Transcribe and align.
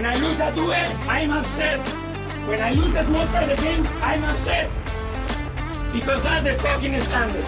When 0.00 0.08
I 0.08 0.14
lose 0.14 0.40
a 0.40 0.50
duel, 0.54 0.72
I'm 1.10 1.30
upset. 1.30 1.86
When 2.48 2.58
I 2.58 2.72
lose 2.72 2.90
the 2.90 3.02
small 3.02 3.26
side 3.26 3.54
game, 3.58 3.86
I'm 4.00 4.24
upset. 4.24 4.70
Because 5.92 6.22
that's 6.22 6.42
the 6.42 6.54
fucking 6.58 6.98
standard. 7.02 7.46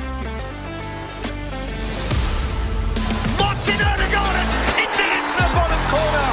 Martin 3.40 3.80
Odegaard 3.88 4.36
into 4.76 5.04
into 5.16 5.36
the 5.40 5.48
bottom 5.56 5.82
corner. 5.88 6.28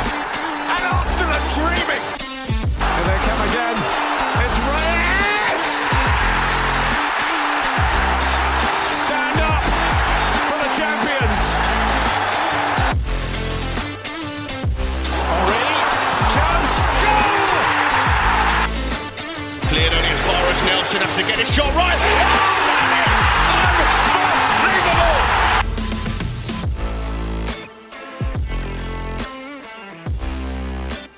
And 0.68 0.84
Arsenal 0.92 1.32
are 1.32 1.88
dreaming. 1.88 2.19
As 20.60 20.66
Nelson 20.68 21.00
has 21.02 21.16
to 21.16 21.24
get 21.24 21.38
his 21.38 21.56
shot 21.56 21.76
right. 21.76 22.00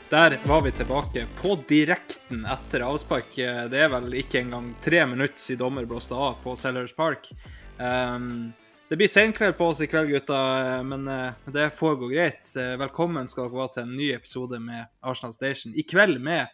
Der 0.09 0.39
var 0.45 0.61
vi 0.61 0.71
tilbake 0.71 1.25
på 1.41 1.57
direkten 1.67 2.45
etter 2.45 2.79
avspark. 2.79 3.35
Det 3.71 3.79
er 3.79 3.89
vel 3.89 4.13
ikke 4.19 4.41
engang 4.41 4.73
tre 4.83 5.05
minutter 5.07 5.39
siden 5.39 5.61
dommer 5.63 5.85
blåste 5.87 6.15
av 6.15 6.41
på 6.43 6.55
Sellers 6.59 6.91
Park. 6.95 7.29
Um, 7.77 8.51
det 8.89 8.97
blir 8.99 9.07
senkveld 9.07 9.55
på 9.57 9.69
oss 9.71 9.79
i 9.81 9.87
kveld, 9.87 10.11
gutta, 10.11 10.41
men 10.83 11.07
uh, 11.07 11.31
det 11.47 11.69
får 11.79 11.95
gå 11.95 12.11
greit. 12.11 12.43
Uh, 12.57 12.75
velkommen 12.81 13.31
skal 13.31 13.47
dere 13.47 13.61
være 13.61 13.73
til 13.77 13.85
en 13.85 13.95
ny 13.95 14.09
episode 14.17 14.59
med 14.59 14.83
Arsenal 14.99 15.31
Station. 15.33 15.71
I 15.71 15.87
kveld 15.87 16.19
med 16.19 16.51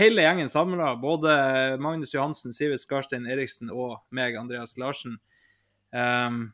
hele 0.00 0.24
gjengen 0.24 0.50
samla. 0.52 0.94
Både 1.00 1.34
Magnus 1.80 2.14
Johansen, 2.14 2.54
Sivert 2.56 2.82
Skarstein 2.82 3.28
Eriksen 3.30 3.70
og 3.70 4.00
meg, 4.14 4.38
Andreas 4.40 4.76
Larsen. 4.80 5.20
Um, 5.92 6.48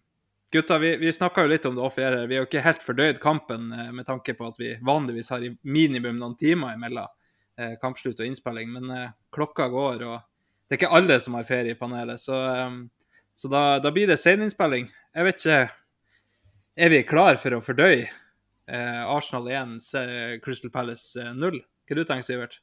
Gutta, 0.52 0.78
vi, 0.78 0.94
vi 0.96 1.12
snakka 1.12 1.42
jo 1.42 1.50
litt 1.50 1.66
om 1.66 1.74
det 1.76 1.82
offere. 1.82 2.26
Vi 2.30 2.36
er 2.36 2.44
jo 2.44 2.46
ikke 2.46 2.62
helt 2.64 2.84
fordøyd 2.84 3.18
kampen 3.20 3.72
eh, 3.74 3.88
med 3.92 4.06
tanke 4.06 4.32
på 4.38 4.46
at 4.46 4.60
vi 4.60 4.76
vanligvis 4.86 5.32
har 5.34 5.42
minimum 5.66 6.20
noen 6.20 6.36
timer 6.38 6.76
imellom 6.78 7.10
eh, 7.58 7.74
kampslutt 7.82 8.20
og 8.22 8.28
innspilling, 8.28 8.70
men 8.72 8.92
eh, 8.94 9.10
klokka 9.34 9.66
går, 9.72 10.04
og 10.06 10.20
det 10.66 10.76
er 10.76 10.80
ikke 10.80 10.94
alle 10.98 11.18
som 11.22 11.36
har 11.38 11.48
ferie 11.48 11.74
i 11.74 11.78
panelet. 11.78 12.20
Så, 12.22 12.36
um, 12.36 12.78
så 13.34 13.50
da, 13.50 13.62
da 13.82 13.92
blir 13.94 14.08
det 14.10 14.18
seninnspilling. 14.18 14.88
Jeg 15.14 15.28
vet 15.28 15.42
ikke 15.42 15.66
Er 16.76 16.90
vi 16.92 16.98
klar 17.08 17.38
for 17.40 17.56
å 17.56 17.62
fordøye 17.64 18.04
eh, 18.04 19.02
Arsenal 19.08 19.46
1, 19.48 19.78
Crystal 20.44 20.72
Palace 20.74 21.16
eh, 21.22 21.32
0? 21.32 21.60
Hva 21.86 21.96
du 21.96 22.02
tenker 22.04 22.26
Sivert? 22.26 22.58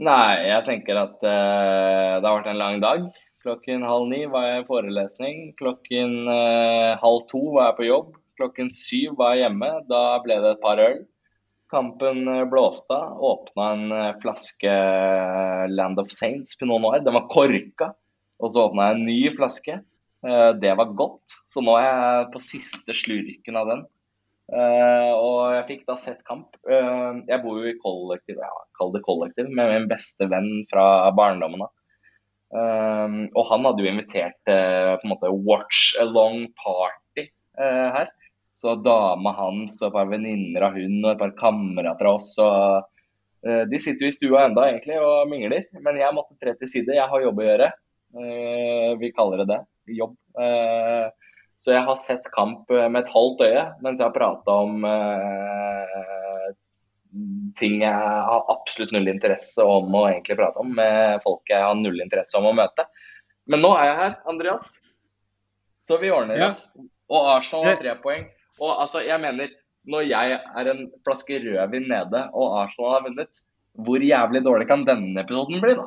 Nei, 0.00 0.48
jeg 0.48 0.64
tenker 0.64 0.96
at 0.96 1.20
uh, 1.20 2.16
det 2.16 2.24
har 2.24 2.38
vært 2.38 2.50
en 2.52 2.60
lang 2.60 2.80
dag. 2.80 3.04
Klokken 3.44 3.84
halv 3.84 4.08
ni 4.08 4.22
var 4.30 4.46
jeg 4.46 4.62
i 4.62 4.66
forelesning. 4.68 5.40
Klokken 5.58 6.14
uh, 6.30 6.98
halv 7.02 7.26
to 7.28 7.42
var 7.52 7.70
jeg 7.70 7.78
på 7.78 7.88
jobb. 7.90 8.14
Klokken 8.40 8.70
syv 8.72 9.18
var 9.20 9.36
jeg 9.36 9.44
hjemme. 9.44 9.68
Da 9.90 10.02
ble 10.24 10.38
det 10.40 10.54
et 10.54 10.62
par 10.62 10.80
øl. 10.82 11.02
Kampen 11.72 12.26
eh, 12.28 12.42
blåste 12.48 12.92
av. 12.92 13.20
Åpna 13.24 13.66
en 13.72 13.92
flaske 14.20 14.72
Land 15.72 16.00
of 16.00 16.10
Saints 16.12 16.58
Pinot 16.60 16.82
Noir. 16.82 17.04
Den 17.04 17.16
var 17.16 17.28
korka. 17.32 17.92
Og 18.42 18.52
så 18.52 18.66
åpna 18.66 18.90
jeg 18.90 18.98
en 18.98 19.06
ny 19.06 19.18
flaske. 19.36 19.78
Det 20.60 20.74
var 20.78 20.92
godt. 20.98 21.36
Så 21.48 21.62
nå 21.64 21.76
er 21.78 21.86
jeg 21.86 22.26
på 22.34 22.42
siste 22.44 22.96
slurken 22.96 23.56
av 23.60 23.70
den. 23.70 23.86
Eh, 24.52 25.12
og 25.16 25.54
jeg 25.56 25.68
fikk 25.70 25.84
da 25.88 25.96
sett 25.96 26.24
kamp. 26.28 26.58
Uh, 26.68 27.22
jeg 27.28 27.40
bor 27.44 27.60
jo 27.60 27.70
i 27.70 27.78
kollektiv, 27.80 28.40
ja, 28.42 28.50
kall 28.76 28.92
det 28.92 29.00
kollektiv, 29.06 29.48
med 29.48 29.70
min 29.70 29.86
beste 29.88 30.28
venn 30.28 30.66
fra 30.68 30.84
barndommen 31.16 31.64
av. 31.64 31.72
Uh, 32.52 33.32
og 33.32 33.46
han 33.48 33.64
hadde 33.64 33.80
jo 33.80 33.88
invitert 33.88 34.50
eh, 34.52 34.92
på 35.00 35.06
en 35.06 35.12
måte 35.14 35.30
watch 35.32 35.94
along 36.02 36.50
party 36.60 37.24
eh, 37.24 37.88
her. 37.96 38.10
Så 38.62 38.74
dama 38.84 39.32
hans 39.34 39.80
og 39.80 39.88
et 39.88 39.94
par 39.96 40.10
venninner 40.10 40.66
av 40.68 40.76
hun 40.76 41.00
og 41.00 41.14
et 41.14 41.22
par 41.22 41.32
kamerater 41.38 42.08
av 42.10 42.18
oss. 42.20 42.34
Og, 42.44 43.00
eh, 43.46 43.64
de 43.70 43.80
sitter 43.80 44.06
jo 44.06 44.12
i 44.12 44.14
stua 44.14 44.44
enda 44.46 44.68
egentlig 44.68 45.00
og 45.00 45.30
mingler, 45.30 45.64
men 45.80 45.98
jeg 45.98 46.14
måtte 46.14 46.36
tre 46.38 46.54
til 46.60 46.70
side. 46.70 46.98
Jeg 46.98 47.08
har 47.10 47.24
jobb 47.24 47.40
å 47.40 47.48
gjøre. 47.48 47.70
Eh, 48.12 48.90
vi 49.00 49.10
kaller 49.16 49.42
det 49.42 49.48
det. 49.54 49.60
Jobb. 49.96 50.14
Eh, 50.44 51.31
så 51.62 51.76
jeg 51.76 51.84
har 51.86 51.98
sett 52.00 52.24
kamp 52.34 52.70
eh, 52.74 52.88
med 52.90 53.04
et 53.04 53.12
halvt 53.12 53.44
øye 53.46 53.64
mens 53.84 54.00
jeg 54.00 54.08
har 54.08 54.16
prata 54.16 54.54
om 54.64 54.82
eh, 54.88 56.48
ting 57.58 57.82
jeg 57.84 57.92
har 57.92 58.48
absolutt 58.50 58.94
null 58.94 59.10
interesse 59.12 59.62
om 59.62 59.92
å 59.94 60.06
egentlig 60.08 60.38
prate 60.40 60.58
om, 60.62 60.72
med 60.74 61.20
folk 61.22 61.52
jeg 61.52 61.62
har 61.62 61.76
null 61.78 62.00
interesse 62.02 62.38
om 62.40 62.48
å 62.50 62.54
møte. 62.56 62.86
Men 63.46 63.62
nå 63.62 63.70
er 63.76 63.90
jeg 63.90 63.98
her, 64.00 64.14
Andreas. 64.32 64.66
Så 65.84 65.98
vi 66.00 66.10
ordner 66.14 66.40
Ja. 66.40 66.48
oss. 66.48 66.72
Og 67.12 67.28
Arsenal 67.34 67.66
har 67.68 67.76
tre 67.76 67.94
poeng. 68.00 68.24
Og 68.62 68.70
altså, 68.80 69.02
jeg 69.04 69.20
mener, 69.20 69.50
når 69.84 70.06
jeg 70.08 70.38
er 70.40 70.70
en 70.72 70.86
flaske 71.04 71.38
rødvin 71.44 71.88
nede 71.90 72.24
og 72.32 72.56
Arsenal 72.62 72.94
har 72.96 73.04
vunnet, 73.06 73.42
hvor 73.76 74.00
jævlig 74.00 74.42
dårlig 74.46 74.68
kan 74.70 74.86
denne 74.88 75.20
episoden 75.22 75.60
bli, 75.62 75.74
da? 75.78 75.86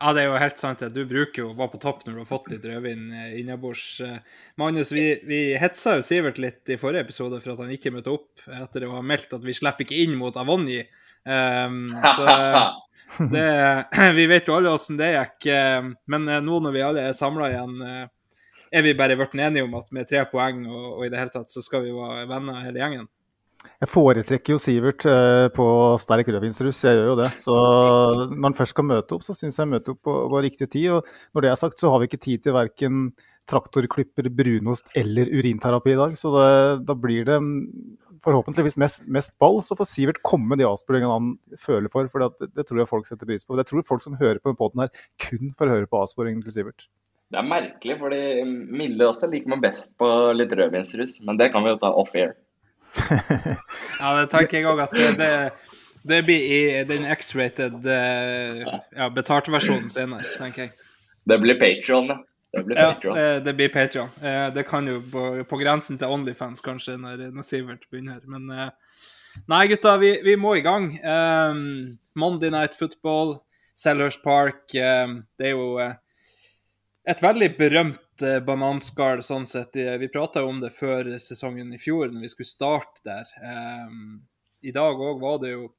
Ja, 0.00 0.14
det 0.16 0.22
er 0.22 0.30
jo 0.30 0.38
helt 0.40 0.60
sant. 0.60 0.82
Du 0.94 1.02
bruker 1.04 1.42
jo 1.42 1.50
å 1.50 1.56
være 1.58 1.74
på 1.74 1.78
topp 1.82 2.06
når 2.06 2.14
du 2.14 2.20
har 2.22 2.28
fått 2.30 2.46
litt 2.48 2.64
rødvin 2.64 3.10
eh, 3.12 3.34
innabords. 3.42 3.84
Eh, 4.00 4.38
Magnus, 4.60 4.94
vi, 4.96 5.04
vi 5.28 5.40
hetsa 5.60 5.98
jo 5.98 6.04
Sivert 6.06 6.40
litt 6.40 6.72
i 6.72 6.78
forrige 6.80 7.04
episode 7.04 7.40
for 7.42 7.52
at 7.52 7.60
han 7.60 7.74
ikke 7.74 7.92
møtte 7.92 8.14
opp 8.14 8.46
etter 8.62 8.86
å 8.88 8.94
ha 8.94 9.02
meldt 9.04 9.36
at 9.36 9.44
vi 9.44 9.52
slipper 9.56 9.84
ikke 9.84 9.98
inn 10.00 10.16
mot 10.16 10.38
Avonji. 10.40 10.80
Um, 11.28 11.82
så 12.16 12.24
eh, 12.32 12.70
det, 13.34 13.44
vi 14.16 14.26
vet 14.32 14.48
jo 14.48 14.56
alle 14.56 14.72
åssen 14.72 14.96
det 14.96 15.12
gikk. 15.18 15.50
Men 16.08 16.24
nå 16.48 16.64
når 16.64 16.76
vi 16.78 16.86
alle 16.86 17.04
er 17.10 17.20
samla 17.20 17.52
igjen, 17.52 17.76
er 18.70 18.86
vi 18.86 18.96
bare 18.96 19.20
blitt 19.20 19.36
enige 19.36 19.68
om 19.68 19.76
at 19.76 19.92
med 19.92 20.08
tre 20.08 20.24
poeng 20.32 20.64
og, 20.64 20.86
og 20.94 21.04
i 21.04 21.12
det 21.12 21.20
hele 21.20 21.36
tatt, 21.36 21.52
så 21.52 21.60
skal 21.60 21.84
vi 21.84 21.92
være 21.92 22.24
venner 22.30 22.64
hele 22.64 22.80
gjengen. 22.80 23.10
Jeg 23.80 23.88
foretrekker 23.88 24.54
jo 24.54 24.60
Sivert 24.60 25.04
eh, 25.08 25.46
på 25.56 25.64
sterk 26.00 26.28
rødvinsrus, 26.28 26.82
jeg 26.84 26.98
gjør 26.98 27.10
jo 27.12 27.18
det. 27.22 27.30
Så 27.40 27.56
når 28.28 28.46
han 28.50 28.56
først 28.58 28.74
skal 28.76 28.88
møte 28.88 29.16
opp, 29.16 29.24
så 29.24 29.36
syns 29.36 29.60
jeg 29.60 29.70
møte 29.70 29.94
opp 29.94 30.02
på, 30.04 30.14
på 30.32 30.42
riktig 30.44 30.68
tid. 30.72 30.90
Og 30.96 31.08
når 31.36 31.46
det 31.46 31.52
er 31.52 31.60
sagt, 31.60 31.80
så 31.80 31.92
har 31.92 32.02
vi 32.02 32.10
ikke 32.10 32.24
tid 32.24 32.44
til 32.44 32.56
verken 32.56 33.10
traktorklipper, 33.50 34.28
brunost 34.36 34.92
eller 34.98 35.30
urinterapi 35.32 35.94
i 35.94 35.98
dag. 35.98 36.16
Så 36.18 36.32
det, 36.34 36.50
da 36.88 36.96
blir 36.96 37.26
det 37.28 37.38
forhåpentligvis 38.24 38.78
mest, 38.80 39.06
mest 39.08 39.34
ball. 39.40 39.60
Så 39.64 39.76
får 39.78 39.88
Sivert 39.90 40.22
komme 40.26 40.58
de 40.60 40.68
avsporingene 40.68 41.16
han 41.16 41.32
føler 41.60 41.92
for, 41.92 42.10
for 42.12 42.26
det, 42.26 42.50
det 42.56 42.68
tror 42.68 42.82
jeg 42.82 42.92
folk 42.92 43.08
setter 43.08 43.28
pris 43.28 43.46
på. 43.46 43.58
Jeg 43.60 43.70
tror 43.70 43.86
folk 43.88 44.04
som 44.04 44.18
hører 44.20 44.42
på 44.42 44.52
denne 44.52 44.60
poden 44.60 44.84
her, 44.84 45.06
kun 45.24 45.54
får 45.58 45.72
høre 45.74 45.90
på 45.90 46.02
avsporingen 46.04 46.44
til 46.44 46.56
Sivert. 46.58 46.88
Det 47.30 47.38
er 47.38 47.46
merkelig, 47.46 47.94
fordi 48.00 48.22
Mille 48.74 49.06
også 49.06 49.28
liker 49.30 49.52
meg 49.52 49.62
best 49.62 49.94
på 50.00 50.06
litt 50.34 50.50
rødvinsrus, 50.58 51.20
men 51.26 51.38
det 51.38 51.52
kan 51.54 51.62
vi 51.62 51.70
jo 51.70 51.78
ta 51.82 51.92
off-air. 51.94 52.34
Ja, 54.00 54.14
det 54.20 54.30
tenker 54.32 54.58
jeg 54.60 54.66
òg 54.70 54.80
at 54.86 54.94
det, 54.96 55.10
det, 55.20 55.30
det 56.08 56.22
blir 56.26 56.40
i 56.56 56.60
den 56.88 57.04
X-rated 57.12 57.84
eh, 57.86 58.62
ja, 58.96 59.08
betalte 59.14 59.52
versjonen 59.54 59.90
senere, 59.92 60.24
tenker 60.38 60.66
jeg. 60.68 60.72
Det 61.28 61.38
blir 61.42 61.58
Patreon, 61.60 62.08
ja. 62.14 62.18
Det 62.50 62.64
blir 62.66 62.80
Ja, 62.80 62.88
Patreon. 62.94 63.14
det, 63.14 63.26
det 63.46 63.52
blir 63.58 63.68
Patreon. 63.74 64.08
Eh, 64.22 64.48
Det 64.56 64.64
kan 64.66 64.88
jo 64.88 64.98
på, 65.12 65.24
på 65.46 65.58
grensen 65.60 65.98
til 66.00 66.10
Onlyfans 66.10 66.64
kanskje, 66.64 66.96
når, 66.98 67.28
når 67.36 67.46
Sivert 67.46 67.84
begynner. 67.92 68.18
Men 68.26 68.48
eh, 68.50 68.70
nei, 69.52 69.66
gutta, 69.70 69.96
vi, 70.02 70.16
vi 70.26 70.34
må 70.40 70.56
i 70.58 70.64
gang. 70.66 70.88
Um, 71.04 71.98
Monday 72.18 72.50
Night 72.50 72.74
Football, 72.74 73.36
Sellers 73.76 74.16
Park. 74.24 74.64
Um, 74.74 75.20
det 75.38 75.52
er 75.52 75.54
jo 75.54 75.76
eh, 75.84 75.94
et 77.08 77.22
veldig 77.22 77.52
berømt 77.60 78.00
eh, 78.22 78.40
bananskall 78.44 79.22
sånn 79.24 79.46
sett. 79.48 79.76
Eh, 79.76 79.96
Vi 79.98 80.08
prata 80.12 80.42
jo 80.42 80.50
om 80.52 80.60
det 80.62 80.72
før 80.76 81.12
sesongen 81.18 81.72
i 81.74 81.80
fjor, 81.80 82.10
når 82.12 82.26
vi 82.26 82.32
skulle 82.32 82.50
starte 82.50 83.04
der. 83.04 83.30
Um, 83.42 84.20
I 84.62 84.72
dag 84.76 85.00
òg 85.00 85.20
var 85.22 85.38
det 85.42 85.54
jo 85.54 85.70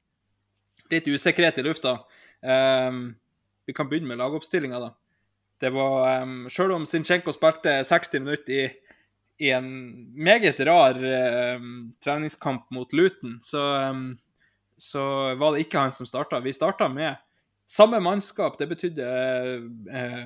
litt 0.90 1.08
usikkerhet 1.08 1.58
i 1.58 1.64
lufta. 1.66 1.98
Um, 2.42 3.14
vi 3.66 3.74
kan 3.76 3.88
begynne 3.88 4.10
med 4.10 4.20
lagoppstillinga, 4.20 4.80
da. 4.82 4.92
Det 5.62 5.70
var, 5.70 6.22
um, 6.22 6.48
Selv 6.50 6.74
om 6.74 6.86
Sinchenko 6.86 7.32
spilte 7.32 7.84
60 7.86 8.24
minutter 8.24 8.52
i, 8.52 8.64
i 9.46 9.50
en 9.54 9.68
meget 10.14 10.60
rar 10.66 10.98
um, 11.56 11.92
treningskamp 12.02 12.70
mot 12.70 12.92
Luton, 12.92 13.38
så, 13.42 13.62
um, 13.90 14.18
så 14.76 15.34
var 15.38 15.54
det 15.54 15.66
ikke 15.66 15.78
han 15.86 15.94
som 15.94 16.06
starta. 16.06 16.42
Vi 16.42 16.52
starta 16.52 16.88
med 16.90 17.16
samme 17.72 18.00
mannskap. 18.00 18.58
Det 18.58 18.68
betydde 18.68 19.06
eh, 19.90 20.24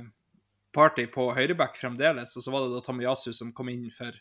Party 0.76 1.06
på 1.10 1.30
høyreback 1.36 1.78
fremdeles, 1.80 2.36
og 2.36 2.44
så 2.44 2.52
var 2.52 2.66
det 2.66 2.76
da 2.76 2.84
Tamiyasu 2.84 3.32
som 3.34 3.54
kom 3.56 3.72
inn 3.72 3.88
for, 3.94 4.14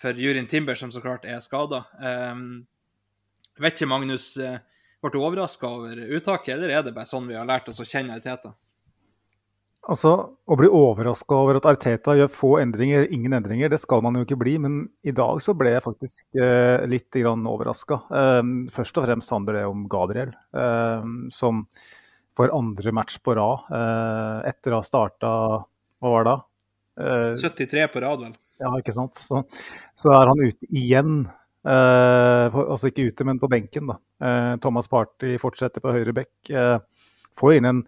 for 0.00 0.16
Jurin 0.16 0.48
Timber, 0.50 0.78
som 0.78 0.92
så 0.94 1.02
klart 1.02 1.26
er 1.28 1.42
skada. 1.44 1.84
Um, 1.98 2.62
vet 3.60 3.76
ikke, 3.76 3.90
Magnus, 3.90 4.32
eh, 4.40 4.62
ble 5.02 5.12
du 5.12 5.20
overraska 5.20 5.68
over 5.68 6.00
uttaket, 6.16 6.54
eller 6.56 6.72
er 6.78 6.84
det 6.86 6.96
bare 6.96 7.08
sånn 7.08 7.28
vi 7.28 7.38
har 7.38 7.48
lært 7.48 7.68
oss 7.72 7.82
å 7.82 7.88
kjenne 7.88 8.16
Arteta? 8.16 8.54
Altså, 9.88 10.10
Å 10.44 10.56
bli 10.58 10.68
overraska 10.68 11.36
over 11.40 11.56
at 11.56 11.66
Arteta 11.70 12.12
gjør 12.18 12.28
få 12.34 12.50
endringer, 12.60 13.06
ingen 13.14 13.32
endringer, 13.32 13.70
det 13.72 13.78
skal 13.80 14.02
man 14.04 14.18
jo 14.18 14.26
ikke 14.26 14.38
bli. 14.40 14.56
Men 14.60 14.82
i 15.06 15.14
dag 15.16 15.40
så 15.42 15.54
ble 15.56 15.72
jeg 15.72 15.84
faktisk 15.86 16.36
eh, 16.36 16.84
litt 16.90 17.16
overraska. 17.16 18.02
Eh, 18.10 18.42
først 18.74 19.00
og 19.00 19.06
fremst 19.06 19.32
handler 19.32 19.60
det 19.60 19.64
om 19.70 19.86
Gabriel, 19.90 20.34
eh, 20.52 21.08
som 21.32 21.64
for 22.36 22.52
andre 22.56 22.92
match 22.92 23.18
på 23.24 23.34
rad, 23.38 23.70
eh, 23.72 24.50
etter 24.50 24.74
å 24.74 24.82
ha 24.82 24.86
starta 24.86 25.32
Hva 26.00 26.14
var 26.14 26.26
det 26.26 26.32
da? 26.32 26.38
73 27.40 27.86
på 27.92 28.02
rad, 28.04 28.24
vel. 28.26 28.34
Ja, 28.60 28.72
ikke 28.76 28.92
sant. 28.92 29.16
Så, 29.16 29.44
så 29.96 30.12
er 30.16 30.32
han 30.32 30.42
ute 30.42 30.68
igjen. 30.68 31.14
Eh, 31.60 32.58
altså 32.60 32.90
ikke 32.90 33.06
ute, 33.08 33.24
men 33.28 33.40
på 33.40 33.48
benken. 33.52 33.92
da. 33.92 33.96
Eh, 34.20 34.52
Thomas 34.64 34.90
Party 34.90 35.36
fortsetter 35.40 35.84
på 35.84 35.94
høyre 35.94 36.16
bekk. 36.16 36.52
får 37.40 37.56
inn 37.56 37.70
en 37.70 37.82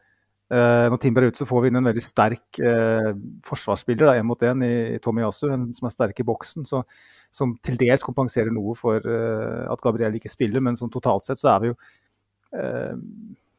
Uh, 0.52 0.90
når 0.92 0.98
Timber 1.00 1.24
er 1.24 1.30
ute, 1.32 1.40
så 1.40 1.46
får 1.48 1.62
vi 1.64 1.70
inn 1.70 1.78
en 1.80 1.86
veldig 1.88 2.02
sterk 2.04 2.58
uh, 2.60 3.12
forsvarsspiller 3.48 4.18
én 4.18 4.26
mot 4.28 4.42
én 4.44 4.60
i, 4.66 4.72
i 4.92 4.98
Tomiyasu, 5.00 5.46
som 5.48 5.88
er 5.88 5.94
sterk 5.94 6.18
i 6.20 6.26
boksen. 6.28 6.66
Så, 6.68 6.82
som 7.32 7.54
til 7.64 7.78
dels 7.80 8.04
kompenserer 8.04 8.52
noe 8.52 8.74
for 8.76 9.00
uh, 9.00 9.62
at 9.72 9.80
Gabriel 9.80 10.18
ikke 10.18 10.32
spiller, 10.32 10.60
men 10.60 10.76
som 10.76 10.92
totalt 10.92 11.24
sett 11.24 11.40
så 11.40 11.54
er 11.54 11.62
vi 11.62 11.70
jo 11.70 11.78
uh, 12.58 12.92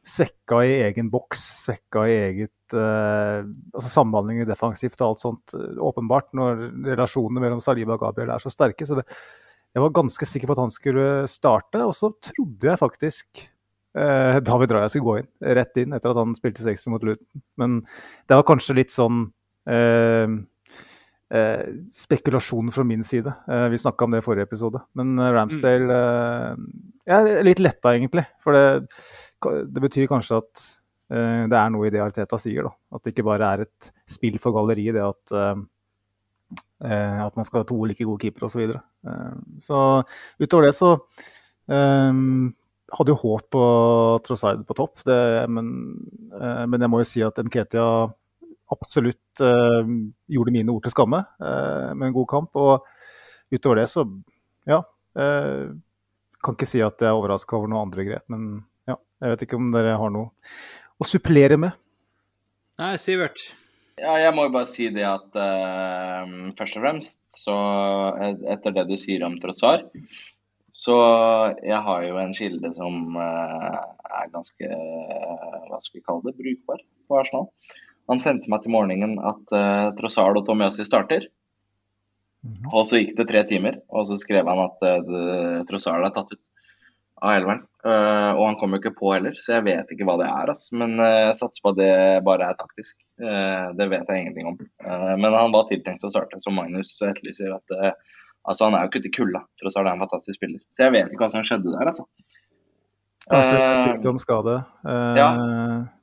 svekka 0.06 0.60
i 0.68 0.76
egen 0.84 1.10
boks, 1.10 1.42
svekka 1.64 2.06
i 2.06 2.14
eget 2.28 2.54
altså 2.80 3.90
Samhandling 3.92 4.42
defensivt 4.48 5.00
og 5.00 5.12
alt 5.12 5.22
sånt, 5.22 5.54
åpenbart, 5.78 6.32
når 6.36 6.68
relasjonene 6.90 7.42
mellom 7.42 7.62
Saliba 7.64 7.96
og 7.96 8.04
Gabriel 8.04 8.34
er 8.34 8.42
så 8.42 8.52
sterke. 8.52 8.86
Så 8.88 8.98
det, 8.98 9.06
jeg 9.74 9.82
var 9.82 9.96
ganske 9.96 10.28
sikker 10.28 10.50
på 10.50 10.56
at 10.56 10.62
han 10.62 10.74
skulle 10.74 11.08
starte, 11.30 11.82
og 11.82 11.94
så 11.98 12.12
trodde 12.22 12.70
jeg 12.70 12.80
faktisk 12.80 13.44
uh, 13.98 14.40
David 14.48 14.74
Raja 14.76 14.90
skulle 14.92 15.08
gå 15.08 15.20
inn, 15.22 15.30
rett 15.60 15.82
inn, 15.82 15.94
etter 15.96 16.14
at 16.14 16.20
han 16.22 16.34
spilte 16.38 16.66
60 16.66 16.94
mot 16.94 17.06
Luton. 17.06 17.44
Men 17.60 17.80
det 18.28 18.38
var 18.38 18.48
kanskje 18.50 18.78
litt 18.78 18.94
sånn 18.94 19.26
uh, 19.70 20.36
eh, 21.34 21.64
spekulasjon 21.90 22.72
fra 22.72 22.84
min 22.84 23.04
side. 23.04 23.32
Eh, 23.48 23.68
vi 23.68 23.78
snakka 23.78 24.04
om 24.04 24.14
det 24.14 24.22
i 24.22 24.26
forrige 24.26 24.48
episode. 24.48 24.80
Men 24.98 25.18
eh, 25.18 25.32
Ramsdale 25.34 25.98
eh, 25.98 26.64
Jeg 27.10 27.34
er 27.38 27.46
litt 27.46 27.62
letta, 27.62 27.94
egentlig. 27.94 28.26
For 28.44 28.56
det, 28.56 28.64
det 29.74 29.84
betyr 29.84 30.10
kanskje 30.10 30.40
at 30.42 30.64
det 31.08 31.58
er 31.58 31.70
noe 31.70 31.86
i 31.86 31.92
det 31.92 32.00
Arteta 32.00 32.38
sier. 32.40 32.64
da. 32.64 32.70
At 32.96 33.04
det 33.04 33.12
ikke 33.12 33.26
bare 33.26 33.50
er 33.52 33.62
et 33.66 33.90
spill 34.08 34.38
for 34.42 34.56
galleriet, 34.56 34.96
det 34.96 35.04
at 35.04 35.64
at 36.84 37.36
man 37.38 37.46
skal 37.46 37.62
ha 37.62 37.66
to 37.68 37.76
like 37.88 38.04
gode 38.04 38.20
keepere 38.20 38.48
osv. 38.48 38.52
Så, 38.52 38.60
videre. 38.60 38.80
så 39.62 39.78
utover 40.42 40.66
det 40.66 40.74
så 40.76 40.90
um, 41.70 42.50
hadde 42.92 43.14
jo 43.14 43.20
håp 43.20 43.46
på 43.54 43.64
Trossard 44.26 44.62
på 44.66 44.76
topp, 44.76 45.02
det, 45.08 45.46
men, 45.50 45.70
eh, 46.34 46.64
men, 46.68 46.82
jeg 46.82 46.92
må 46.92 47.00
jo 47.00 47.08
si 47.08 47.24
at 47.24 47.40
Nketia 47.42 47.86
absolutt 48.74 49.42
uh, 49.44 49.84
gjorde 50.30 50.52
mine 50.54 50.72
ord 50.72 50.84
til 50.86 50.94
skamme 50.94 51.20
uh, 51.20 51.90
med 51.94 52.08
en 52.08 52.14
god 52.16 52.28
kamp. 52.30 52.56
Og 52.56 52.86
utover 53.54 53.82
det 53.82 53.90
så, 53.92 54.06
ja 54.66 54.80
uh, 54.80 55.74
Kan 56.44 56.56
ikke 56.56 56.68
si 56.68 56.80
at 56.84 57.00
jeg 57.00 57.08
er 57.08 57.16
overraska 57.16 57.56
over 57.56 57.70
noen 57.70 57.86
andre 57.86 58.06
grep, 58.08 58.24
men 58.32 58.64
ja, 58.88 58.96
jeg 59.22 59.34
vet 59.34 59.44
ikke 59.46 59.60
om 59.60 59.70
dere 59.72 59.94
har 60.00 60.10
noe 60.12 60.32
å 61.00 61.08
supplere 61.08 61.58
med. 61.60 61.76
Nei, 62.80 62.94
Sivert? 62.98 63.42
Ja, 64.00 64.16
jeg 64.18 64.34
må 64.34 64.48
jo 64.48 64.54
bare 64.56 64.66
si 64.66 64.88
det 64.90 65.04
at 65.06 65.36
uh, 65.38 66.24
først 66.58 66.78
og 66.80 66.82
fremst, 66.82 67.20
så 67.30 67.54
etter 68.50 68.74
det 68.74 68.88
du 68.88 68.96
sier 68.98 69.22
om 69.26 69.36
Trossar, 69.42 69.84
så 70.74 70.96
jeg 71.62 71.78
har 71.86 72.02
jo 72.02 72.18
en 72.18 72.34
kilde 72.34 72.72
som 72.74 73.14
uh, 73.14 73.78
er 74.18 74.32
ganske 74.34 74.66
uh, 74.66 75.60
hva 75.70 75.78
skal 75.78 76.00
vi 76.00 76.02
kalle 76.02 76.26
det, 76.26 76.34
brukbar 76.40 76.82
på 76.82 77.20
Arsenal. 77.20 77.46
Han 78.10 78.20
sendte 78.20 78.50
meg 78.52 78.64
til 78.64 78.74
morgenen 78.74 79.14
at 79.22 79.54
uh, 79.54 79.92
Trossard 79.98 80.40
og 80.40 80.48
Tomiasi 80.48 80.84
starter. 80.88 81.28
Mm 82.44 82.52
-hmm. 82.52 82.72
Og 82.74 82.86
så 82.86 82.98
gikk 82.98 83.16
det 83.16 83.28
tre 83.28 83.44
timer, 83.48 83.78
og 83.88 84.08
så 84.08 84.16
skrev 84.16 84.48
han 84.50 84.58
at 84.66 84.82
uh, 84.82 85.62
Trossard 85.70 86.04
er 86.04 86.10
tatt 86.10 86.32
ut 86.32 86.42
av 87.22 87.36
elveren. 87.38 87.62
Uh, 87.84 88.32
og 88.32 88.46
han 88.46 88.56
kom 88.56 88.72
jo 88.72 88.78
ikke 88.80 88.94
på 88.96 89.10
heller, 89.12 89.34
så 89.36 89.58
jeg 89.58 89.66
vet 89.66 89.90
ikke 89.92 90.06
hva 90.08 90.16
det 90.22 90.28
er. 90.30 90.50
Ass. 90.54 90.70
Men 90.72 90.96
uh, 90.96 91.26
jeg 91.26 91.36
satser 91.36 91.64
på 91.64 91.74
at 91.74 91.80
det 91.82 91.92
bare 92.24 92.48
er 92.48 92.56
taktisk. 92.56 92.96
Uh, 93.20 93.74
det 93.76 93.90
vet 93.92 94.08
jeg 94.08 94.22
ingenting 94.22 94.48
om. 94.54 94.60
men 95.20 95.36
han 95.36 95.52
var 95.52 95.68
tiltenkt 95.68 96.06
å 96.06 96.12
starte, 96.12 96.40
som 96.40 96.56
Magnus 96.56 96.96
etterlyser. 97.04 97.52
at 97.52 97.98
Altså, 98.44 98.66
han 98.66 98.74
er 98.76 98.84
jo 98.84 98.90
ikke 98.90 99.08
i 99.08 99.12
kulda, 99.12 99.40
tross 99.56 99.76
alt 99.78 99.86
er 99.86 99.94
han 99.94 99.96
en 99.96 100.04
fantastisk 100.04 100.36
spiller. 100.36 100.60
Så 100.76 100.84
jeg 100.84 100.92
vet 100.92 101.12
ikke 101.12 101.22
hva 101.24 101.30
som 101.32 101.44
skjedde 101.48 101.72
der, 101.72 101.88
altså. 101.88 102.04
Kanskje 103.24 104.10
om 104.10 104.18
skade. 104.20 104.58
Uh, 104.84 105.14
ja. 105.16 105.28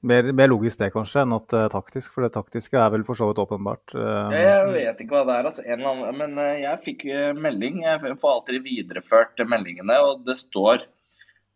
mer, 0.10 0.32
mer, 0.34 0.50
logisk 0.50 0.82
det 0.82 0.90
kanskje 0.96 1.22
enn 1.22 1.36
at 1.38 1.54
uh, 1.54 1.68
taktisk, 1.70 2.16
for 2.16 2.26
det 2.26 2.32
taktiske 2.34 2.80
er 2.82 2.90
vel 2.96 3.06
for 3.06 3.20
så 3.20 3.28
vidt 3.30 3.44
åpenbart. 3.44 3.94
Uh, 3.94 4.34
jeg 4.34 4.72
vet 4.74 5.04
ikke 5.04 5.20
hva 5.20 5.28
det 5.30 5.36
er, 5.36 5.52
altså. 5.52 5.68
Annen, 5.70 6.18
men 6.18 6.42
jeg 6.64 6.82
fikk 6.86 7.06
melding. 7.38 7.84
Jeg 7.86 8.18
får 8.24 8.34
alltid 8.34 8.66
videreført 8.66 9.46
meldingene, 9.46 10.02
og 10.02 10.26
det 10.26 10.40
står 10.42 10.88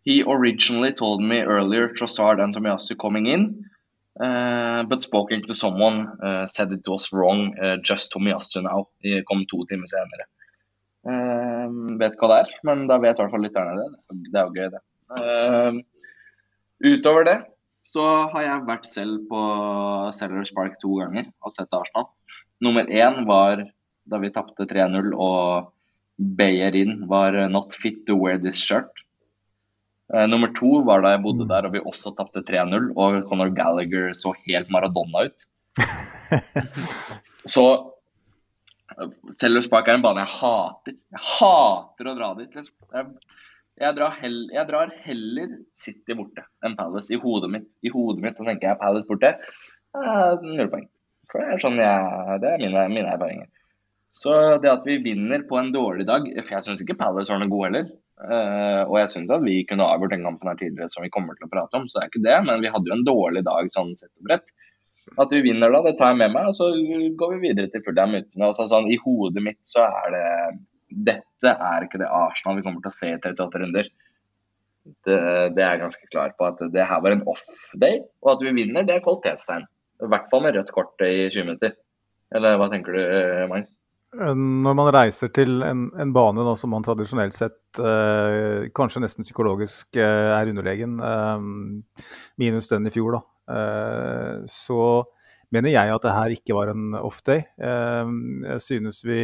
He 0.06 0.24
originally 0.24 0.94
told 0.94 1.22
me 1.22 1.42
earlier 1.42 1.90
Trossard 1.90 2.40
and 2.44 2.56
Tomiyasu 2.56 2.98
coming 2.98 3.26
in, 3.26 3.66
but 4.18 5.02
spoken 5.02 5.42
to 5.48 5.56
someone 5.56 6.12
said 6.48 6.72
it 6.72 6.88
was 6.88 7.12
wrong, 7.12 7.56
just 7.84 8.14
Tomiyasu 8.14 8.64
now. 8.64 8.88
De 9.02 9.24
kom 9.24 9.46
to 9.50 9.66
timer 9.66 9.90
senere. 9.90 10.30
Uh, 11.06 11.70
vet 12.02 12.16
hva 12.18 12.30
det 12.32 12.38
er, 12.40 12.54
men 12.66 12.88
da 12.90 12.98
vet 12.98 13.20
i 13.20 13.22
hvert 13.22 13.34
fall 13.34 13.44
lytterne 13.46 13.76
det. 13.78 13.90
Det 14.34 14.40
er 14.40 14.48
jo 14.48 14.56
gøy, 14.56 14.70
det. 14.74 14.82
Uh, 15.14 15.78
utover 16.82 17.28
det 17.28 17.36
så 17.86 18.06
har 18.32 18.42
jeg 18.42 18.66
vært 18.66 18.88
selv 18.90 19.28
på 19.30 19.42
Sellers 20.18 20.50
Park 20.58 20.80
to 20.82 20.96
ganger 20.98 21.30
og 21.46 21.54
sett 21.54 21.78
Arsenal. 21.78 22.10
Nummer 22.66 22.90
én 22.90 23.22
var 23.30 23.62
da 24.10 24.20
vi 24.22 24.34
tapte 24.34 24.66
3-0 24.66 25.14
og 25.14 25.70
Beyerin 26.18 26.98
var 27.06 27.38
not 27.54 27.76
fit 27.78 28.02
to 28.08 28.18
wear 28.18 28.42
this 28.42 28.58
shirt. 28.58 29.05
Uh, 30.14 30.28
nummer 30.30 30.52
to 30.54 30.84
var 30.86 31.02
da 31.02 31.16
jeg 31.16 31.24
bodde 31.24 31.48
mm. 31.48 31.50
der 31.50 31.68
og 31.68 31.74
vi 31.74 31.82
også 31.82 32.14
tapte 32.18 32.44
3-0 32.46 32.92
og 32.94 33.24
Conor 33.30 33.50
Gallagher 33.58 34.12
så 34.14 34.36
helt 34.46 34.70
Maradona 34.74 35.26
ut. 35.26 35.46
så 37.56 37.66
Sellers 39.34 39.68
Park 39.68 39.90
er 39.90 39.98
en 39.98 40.04
bane 40.06 40.24
jeg 40.24 40.34
hater. 40.38 40.98
Jeg 41.16 41.24
hater 41.40 42.12
å 42.12 42.16
dra 42.18 42.30
dit. 42.38 42.54
Liksom. 42.54 42.76
Jeg, 42.94 43.34
jeg, 43.82 43.98
drar 43.98 44.14
heller, 44.22 44.54
jeg, 44.56 44.68
drar 44.70 44.94
heller 45.08 45.58
City 45.76 46.18
borte 46.18 46.46
enn 46.64 46.78
Palace 46.80 47.16
i 47.16 47.20
hodet 47.20 47.52
mitt. 47.58 47.68
I 47.84 47.92
hodet 47.92 48.24
mitt 48.24 48.40
så 48.40 48.48
tenker 48.48 48.72
jeg 48.72 48.82
Palace 48.82 49.10
borte. 49.10 49.34
Null 50.46 50.72
poeng. 50.72 50.88
For 51.32 51.42
det 51.42 51.56
er 51.56 51.62
sånn 51.64 51.82
jeg, 51.82 52.40
det 52.44 52.54
er 52.54 52.62
mine, 52.62 52.88
mine 52.94 53.12
erfaringer. 53.12 53.50
Så 54.16 54.32
det 54.64 54.72
at 54.72 54.86
vi 54.88 55.02
vinner 55.04 55.44
på 55.50 55.58
en 55.60 55.74
dårlig 55.76 56.06
dag 56.08 56.24
For 56.38 56.54
jeg 56.54 56.64
syns 56.64 56.84
ikke 56.84 56.96
Palace 57.02 57.34
var 57.34 57.42
noe 57.42 57.52
god 57.52 57.68
heller. 57.68 57.90
Uh, 58.16 58.88
og 58.88 58.96
jeg 59.02 59.10
syns 59.12 59.32
at 59.34 59.44
vi 59.44 59.58
kunne 59.68 59.84
avgjort 59.84 60.14
den 60.16 60.24
kampen 60.24 60.48
her 60.48 60.60
tidligere 60.60 60.88
som 60.92 61.04
vi 61.04 61.12
kommer 61.12 61.36
til 61.36 61.50
å 61.50 61.52
prate 61.52 61.76
om, 61.76 61.88
så 61.90 62.00
det 62.00 62.06
er 62.06 62.14
ikke 62.14 62.24
det. 62.28 62.38
Men 62.48 62.64
vi 62.64 62.72
hadde 62.72 62.92
jo 62.92 62.96
en 62.96 63.08
dårlig 63.08 63.44
dag 63.48 63.68
sånn 63.74 63.92
sett 64.00 64.14
og 64.22 64.30
bredt. 64.30 64.54
At 65.22 65.34
vi 65.36 65.44
vinner 65.46 65.74
da, 65.74 65.84
det 65.86 65.98
tar 66.00 66.14
jeg 66.14 66.22
med 66.24 66.34
meg, 66.34 66.48
og 66.50 66.56
så 66.58 66.72
går 67.20 67.36
vi 67.36 67.50
videre 67.50 67.70
til 67.74 67.84
Fulham 67.86 68.16
uten 68.16 68.42
det. 68.42 68.50
Sånn, 68.58 68.72
sånn, 68.72 68.90
I 68.90 68.98
hodet 69.04 69.44
mitt 69.46 69.62
så 69.68 69.86
er 69.86 70.16
det 70.16 70.26
Dette 71.06 71.52
er 71.52 71.86
ikke 71.86 72.00
det 72.00 72.08
Arsenal 72.14 72.60
vi 72.60 72.64
kommer 72.66 72.82
til 72.84 72.92
å 72.92 72.96
se 72.96 73.12
i 73.12 73.18
38 73.18 73.62
runder. 73.62 73.88
Det, 75.04 75.16
det, 75.58 75.62
er 75.62 75.76
jeg 75.76 75.82
ganske 75.82 76.10
klar 76.14 76.34
på. 76.38 76.48
At 76.48 76.62
det 76.72 76.86
her 76.88 77.02
var 77.04 77.14
en 77.14 77.26
off-day, 77.30 78.00
og 78.24 78.36
at 78.36 78.46
vi 78.46 78.54
vinner, 78.56 78.86
det 78.88 78.96
er 78.96 79.04
kvalitetstegn. 79.06 79.66
I 80.06 80.10
hvert 80.12 80.30
fall 80.32 80.44
med 80.46 80.56
rødt 80.56 80.72
kort 80.76 81.04
i 81.04 81.28
20 81.28 81.50
minutter. 81.50 81.76
Eller 82.36 82.58
hva 82.60 82.70
tenker 82.72 82.96
du, 82.96 83.02
Magnus? 83.52 83.74
Når 84.16 84.76
man 84.78 84.90
reiser 84.96 85.30
til 85.36 85.60
en, 85.66 85.88
en 86.00 86.12
bane 86.16 86.44
da, 86.48 86.56
som 86.60 86.72
man 86.72 86.86
tradisjonelt 86.86 87.36
sett 87.36 87.80
eh, 87.84 88.68
kanskje 88.76 89.02
nesten 89.04 89.28
psykologisk 89.28 90.00
eh, 90.00 90.32
er 90.36 90.52
underlegen, 90.52 90.98
eh, 91.04 91.48
minus 92.40 92.72
den 92.72 92.88
i 92.88 92.94
fjor, 92.96 93.18
da, 93.18 93.24
Eh, 93.46 94.46
så 94.50 94.80
mener 95.54 95.74
jeg 95.74 95.92
at 95.94 96.06
det 96.06 96.14
her 96.16 96.34
ikke 96.36 96.56
var 96.58 96.72
en 96.74 96.96
off-day. 96.98 97.44
Eh, 97.58 98.16
jeg 98.52 98.64
synes 98.64 99.04
vi 99.06 99.20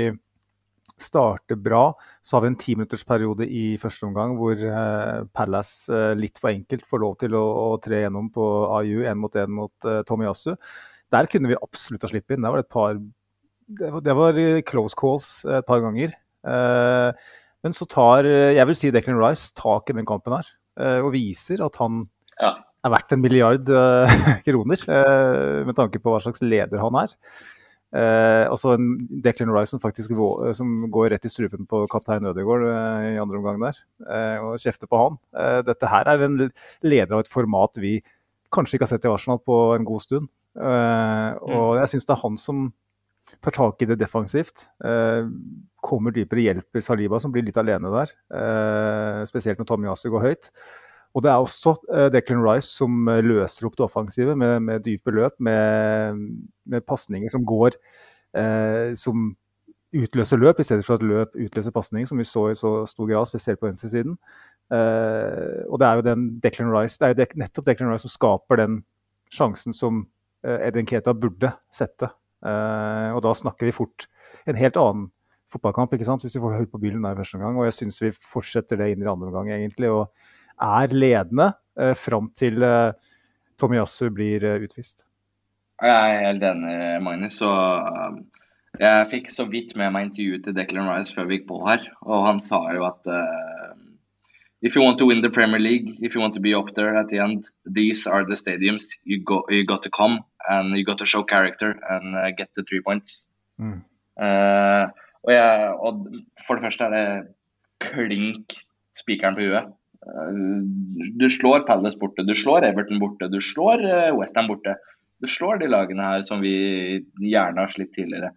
starter 1.01 1.57
bra. 1.57 1.91
Så 2.21 2.38
har 2.38 2.45
vi 2.45 2.51
en 2.51 2.60
timinuttersperiode 2.62 3.48
i 3.48 3.65
første 3.81 4.05
omgang 4.10 4.36
hvor 4.38 4.53
eh, 4.53 5.24
Palace 5.33 6.13
litt 6.19 6.41
for 6.41 6.53
enkelt 6.53 6.86
får 6.88 7.03
lov 7.05 7.17
til 7.24 7.38
å, 7.38 7.45
å 7.74 7.79
tre 7.81 8.03
gjennom 8.03 8.29
på 8.33 8.48
AU 8.69 9.01
én 9.10 9.21
mot 9.21 9.36
én 9.36 9.57
mot 9.62 9.91
Tomiyasu. 10.07 10.53
Der 11.12 11.27
kunne 11.27 11.51
vi 11.51 11.60
absolutt 11.60 12.05
ha 12.05 12.12
sluppet 12.12 12.38
inn. 12.38 12.45
Der 12.45 12.53
var 12.53 12.62
det 12.62 12.69
et 12.69 12.75
par 12.77 13.01
det 13.80 13.92
var, 13.94 14.01
det 14.06 14.16
var, 14.18 14.40
close 14.68 14.96
calls 15.00 15.30
et 15.46 15.66
par 15.68 15.82
ganger. 15.84 16.13
men 17.63 17.75
så 17.78 17.86
tar 17.90 18.25
jeg 18.25 18.66
vil 18.68 18.75
si 18.78 18.90
Declan 18.92 19.20
Rice 19.22 19.51
tak 19.58 19.90
i 19.90 19.94
den 19.94 20.06
kampen 20.10 20.34
her. 20.34 20.48
eh, 20.80 21.00
og 21.04 21.12
viser 21.13 21.62
at 21.66 21.75
han 21.78 22.08
Ja. 22.42 22.56
er 22.84 22.90
verdt 22.90 23.12
en 23.13 23.22
milliard 23.22 23.70
eh, 23.70 24.08
kroner, 24.48 24.82
eh, 24.90 25.66
med 25.68 25.75
tanke 25.78 26.00
på 26.01 26.10
hva 26.13 26.22
slags 26.24 26.42
leder 26.42 26.80
han 26.82 26.96
er. 27.04 27.13
Eh, 27.94 28.48
altså 28.48 28.78
en 28.78 28.86
Declan 29.22 29.51
Rice 29.51 29.72
som 29.75 29.82
faktisk 29.84 30.13
som 30.56 30.90
går 30.90 31.10
rett 31.12 31.25
i 31.28 31.30
strupen 31.30 31.68
på 31.68 31.84
kaptein 31.92 32.24
Ødegaard 32.25 32.63
eh, 32.72 33.10
i 33.13 33.20
andre 33.20 33.38
omgang 33.42 33.60
der, 33.62 33.78
eh, 34.08 34.38
og 34.40 34.58
kjefter 34.63 34.88
på 34.88 34.98
han. 35.04 35.20
Eh, 35.36 35.62
dette 35.68 35.92
her 35.92 36.08
er 36.08 36.24
en 36.24 36.38
leder 36.82 37.13
av 37.13 37.25
et 37.25 37.30
format 37.32 37.75
vi 37.84 37.98
kanskje 38.51 38.80
ikke 38.80 38.88
har 38.88 38.94
sett 38.96 39.06
i 39.06 39.12
Arsenal 39.12 39.40
på 39.44 39.75
en 39.75 39.86
god 39.86 40.01
stund. 40.08 40.30
Eh, 40.56 41.30
og 41.51 41.78
jeg 41.84 41.92
syns 41.94 42.08
det 42.08 42.16
er 42.16 42.24
han 42.24 42.38
som 42.40 42.72
tar 43.40 43.56
tak 43.56 43.82
i 43.82 43.88
det 43.90 44.00
defensivt. 44.02 44.68
Eh, 44.84 45.26
kommer 45.82 46.14
dypere, 46.16 46.44
hjelper 46.46 46.84
Saliba, 46.84 47.20
som 47.20 47.34
blir 47.34 47.46
litt 47.48 47.58
alene 47.58 47.92
der. 47.94 48.14
Eh, 48.38 49.26
spesielt 49.30 49.62
når 49.62 49.70
Tommy 49.70 49.90
Yasu 49.90 50.10
går 50.12 50.26
høyt. 50.28 50.52
Og 51.12 51.24
det 51.26 51.32
er 51.32 51.44
også 51.44 51.76
eh, 51.92 52.08
Declan 52.14 52.44
Rice 52.46 52.70
som 52.72 53.08
eh, 53.12 53.24
løser 53.26 53.68
opp 53.68 53.76
det 53.78 53.86
offensive 53.86 54.36
med, 54.38 54.62
med 54.64 54.86
dype 54.86 55.12
løp, 55.12 55.36
med, 55.44 56.22
med 56.72 56.86
pasninger 56.88 57.32
som 57.34 57.46
går 57.48 57.76
eh, 58.38 58.94
Som 58.96 59.34
utløser 59.92 60.40
løp, 60.40 60.62
i 60.62 60.64
stedet 60.64 60.86
for 60.88 60.96
at 60.96 61.04
løp 61.04 61.36
utløser 61.36 61.74
pasning, 61.76 62.06
som 62.08 62.22
vi 62.22 62.24
så 62.24 62.46
i 62.48 62.56
så 62.56 62.86
stor 62.88 63.10
grad, 63.10 63.28
spesielt 63.28 63.60
på 63.60 63.68
venstresiden. 63.68 64.16
Eh, 64.72 65.68
og 65.68 65.82
det 65.82 65.88
er 65.88 66.00
jo 66.00 66.16
Declan 66.46 66.72
Rice, 66.72 66.96
det 66.96 67.10
er 67.10 67.18
jo 67.18 67.42
nettopp 67.44 67.68
Declan 67.68 67.92
Rice 67.92 68.08
som 68.08 68.14
skaper 68.14 68.62
den 68.62 68.80
sjansen 69.32 69.76
som 69.76 70.06
Eden 70.42 70.88
Keta 70.88 71.12
burde 71.14 71.52
sette. 71.76 72.08
Eh, 72.41 73.10
og 73.15 73.21
da 73.25 73.33
snakker 73.38 73.69
vi 73.69 73.75
fort 73.75 74.07
en 74.50 74.57
helt 74.57 74.79
annen 74.79 75.10
fotballkamp, 75.51 75.93
ikke 75.93 76.07
sant? 76.07 76.24
hvis 76.25 76.38
vi 76.38 76.43
får 76.43 76.57
høyt 76.62 76.71
på 76.71 76.81
bilen 76.81 77.05
der 77.05 77.19
første 77.19 77.39
omgang. 77.39 77.60
Og 77.60 77.67
jeg 77.67 77.77
syns 77.79 78.01
vi 78.01 78.12
fortsetter 78.15 78.79
det 78.79 78.91
inn 78.93 79.03
i 79.03 79.10
andre 79.12 79.29
omgang, 79.29 79.51
egentlig. 79.53 79.91
Og 79.91 80.07
er 80.62 80.93
ledende 80.95 81.51
uh, 81.51 81.93
fram 81.98 82.29
til 82.38 82.62
Tommy 82.62 83.75
Tomiyasu 83.81 84.12
blir 84.13 84.45
uh, 84.48 84.63
utvist. 84.63 85.03
Jeg 85.81 86.13
er 86.13 86.27
helt 86.27 86.45
enig, 86.45 86.75
Magnus. 87.03 87.41
Og 87.43 88.21
jeg 88.79 89.10
fikk 89.12 89.31
så 89.33 89.48
vidt 89.50 89.75
med 89.79 89.91
meg 89.93 90.07
intervjuet 90.07 90.45
til 90.45 90.55
Declan 90.55 90.88
Rice 90.88 91.13
før 91.15 91.27
vi 91.27 91.39
gikk 91.39 91.50
på 91.50 91.60
her, 91.65 91.83
og 92.05 92.27
han 92.29 92.39
sa 92.43 92.62
jo 92.71 92.86
at 92.88 93.10
uh, 93.12 93.50
If 94.62 94.75
you 94.75 94.84
want 94.84 95.00
to 95.00 95.08
win 95.08 95.22
the 95.22 95.30
Premier 95.30 95.60
League, 95.60 95.98
if 96.01 96.13
you 96.13 96.22
want 96.22 96.36
to 96.36 96.39
be 96.39 96.53
up 96.53 96.75
there 96.75 96.96
at 96.96 97.08
the 97.08 97.18
end, 97.18 97.46
these 97.65 98.06
are 98.06 98.25
the 98.25 98.36
stadiums 98.36 98.94
you, 99.03 99.24
go, 99.24 99.44
you 99.50 99.65
got 99.65 99.82
to 99.84 99.89
come 99.89 100.20
and 100.48 100.77
you 100.77 100.86
got 100.86 101.00
to 101.00 101.06
show 101.06 101.24
character 101.24 101.75
and 101.89 102.15
uh, 102.15 102.30
get 102.38 102.50
the 102.56 102.63
three 102.63 102.82
points. 102.82 103.25
Mm. 103.60 103.82
Uh, 104.22 104.94
og, 105.24 105.32
jeg, 105.34 105.74
og 105.82 106.06
for 106.46 106.58
det 106.58 106.65
første 106.65 106.84
er 106.84 106.94
det 106.94 107.06
klink 107.82 108.53
spikeren 108.94 109.38
på 109.38 109.48
huet. 109.50 109.74
Uh, 110.06 110.62
du 111.18 111.27
slår 111.30 111.65
Palace 111.65 111.98
borte, 111.98 112.25
du 112.25 112.36
slår 112.38 112.65
Everton 112.70 113.01
borte, 113.01 113.30
du 113.34 113.41
slår 113.41 113.82
uh, 113.82 114.13
Westham 114.20 114.50
borte. 114.51 114.77
Du 115.22 115.30
slår 115.30 115.62
de 115.62 115.70
lagene 115.70 116.06
her 116.06 116.24
som 116.25 116.41
vi 116.41 116.53
gjerne 117.22 117.65
har 117.65 117.74
slitt 117.74 117.94
tidligere. 117.98 118.34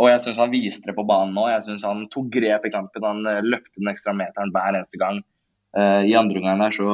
Og 0.00 0.10
jeg 0.10 0.22
syns 0.24 0.40
han 0.42 0.52
viste 0.52 0.90
det 0.90 0.96
på 0.96 1.06
banen 1.06 1.36
nå. 1.36 1.46
Jeg 1.52 1.64
synes 1.68 1.86
Han 1.86 2.06
tok 2.12 2.32
grep 2.34 2.66
i 2.66 2.72
kampen. 2.74 3.06
Han 3.06 3.22
eh, 3.30 3.44
løpte 3.46 3.78
den 3.78 3.92
ekstra 3.92 4.14
meteren 4.16 4.52
hver 4.54 4.74
eneste 4.74 5.00
gang. 5.00 5.22
Uh, 5.74 6.06
I 6.06 6.12
andre 6.14 6.38
omgang 6.38 6.60
der 6.62 6.74
så 6.76 6.86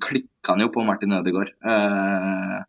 klikka 0.00 0.54
han 0.54 0.62
jo 0.64 0.70
på 0.72 0.84
Martin 0.88 1.12
Ødegaard. 1.18 1.50
Uh, 1.60 2.62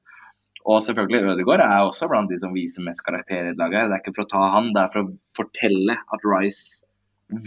og 0.68 0.82
selvfølgelig 0.84 1.32
Ødegaard 1.32 1.64
er 1.64 1.86
også 1.86 2.10
blant 2.12 2.28
de 2.28 2.40
som 2.42 2.52
viser 2.52 2.84
mest 2.84 3.06
karakter 3.06 3.54
i 3.54 3.56
laget. 3.56 3.88
Det 3.88 3.96
er 3.96 4.02
ikke 4.02 4.16
for 4.18 4.26
å 4.26 4.32
ta 4.34 4.42
han, 4.58 4.74
det 4.76 4.82
er 4.82 4.92
for 4.92 5.06
å 5.06 5.14
fortelle 5.38 5.96
at 5.96 6.28
Rice 6.28 6.84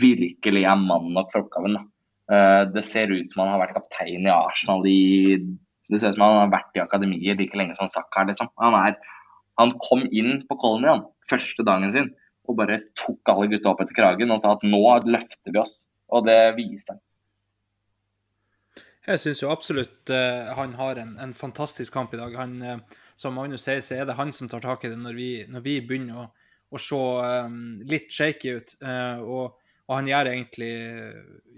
virkelig 0.01 0.65
er 0.65 0.81
mann 0.81 1.13
nok 1.13 1.29
for 1.33 1.45
oppgaven. 1.45 1.77
Eh, 2.31 2.63
det 2.73 2.85
ser 2.87 3.13
ut 3.13 3.33
som 3.33 3.45
han 3.45 3.53
har 3.55 3.63
vært 3.65 3.77
kaptein 3.77 4.25
i 4.25 4.33
Arsenal 4.33 4.87
i 4.87 5.01
Det 5.91 5.99
ser 5.99 6.13
ut 6.13 6.17
som 6.17 6.25
han 6.25 6.37
har 6.39 6.53
vært 6.53 6.77
i 6.79 6.83
akademiet 6.85 7.41
like 7.41 7.59
lenge 7.59 7.75
som 7.77 7.89
Saka. 7.91 8.23
Liksom. 8.29 8.49
Han, 8.63 8.77
er, 8.79 8.97
han 9.59 9.73
kom 9.83 10.05
inn 10.07 10.45
på 10.47 10.57
Colony 10.63 10.87
han, 10.87 11.05
første 11.31 11.67
dagen 11.67 11.95
sin 11.95 12.11
og 12.51 12.59
bare 12.59 12.81
tok 12.99 13.31
alle 13.31 13.51
gutta 13.53 13.71
opp 13.73 13.85
etter 13.85 13.97
kragen 13.97 14.33
og 14.35 14.41
sa 14.43 14.57
at 14.57 14.67
nå 14.67 14.83
løfter 15.07 15.55
vi 15.55 15.61
oss. 15.61 15.85
Og 16.11 16.27
det 16.27 16.39
viser 16.57 16.97
han. 16.97 17.05
Jeg 19.07 19.23
syns 19.23 19.41
jo 19.43 19.53
absolutt 19.53 20.11
uh, 20.13 20.51
han 20.59 20.75
har 20.79 20.99
en, 21.01 21.15
en, 21.23 21.33
fantastisk 21.35 21.95
kamp 21.95 22.13
i 22.15 22.21
dag. 22.21 22.35
Han, 22.37 22.59
uh, 22.63 22.99
som 23.19 23.35
Magnus 23.37 23.65
sier, 23.67 23.81
så 23.85 23.97
er 23.97 24.09
det 24.09 24.19
han 24.19 24.33
som 24.35 24.51
tar 24.51 24.63
tak 24.65 24.85
i 24.85 24.91
det 24.93 24.99
når 25.01 25.17
vi, 25.17 25.31
når 25.49 25.65
vi 25.65 25.79
begynner 25.87 26.25
å, 26.25 26.27
å 26.71 26.81
se 26.83 26.99
um, 26.99 27.81
litt 27.89 28.13
shaky 28.13 28.57
ut. 28.59 28.75
Uh, 28.83 29.23
og, 29.25 29.57
og, 29.87 29.95
han 29.97 30.11
gjør 30.11 30.33
egentlig, 30.35 30.75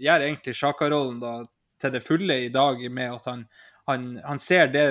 gjør 0.01 0.27
egentlig 0.29 0.55
Sjaka-rollen 0.57 1.49
til 1.83 1.93
det 1.93 2.03
fulle 2.05 2.39
i 2.45 2.51
dag 2.53 2.79
med 2.89 3.17
at 3.19 3.27
han, 3.29 3.43
han, 3.91 4.07
han 4.23 4.39
ser 4.41 4.71
det, 4.73 4.87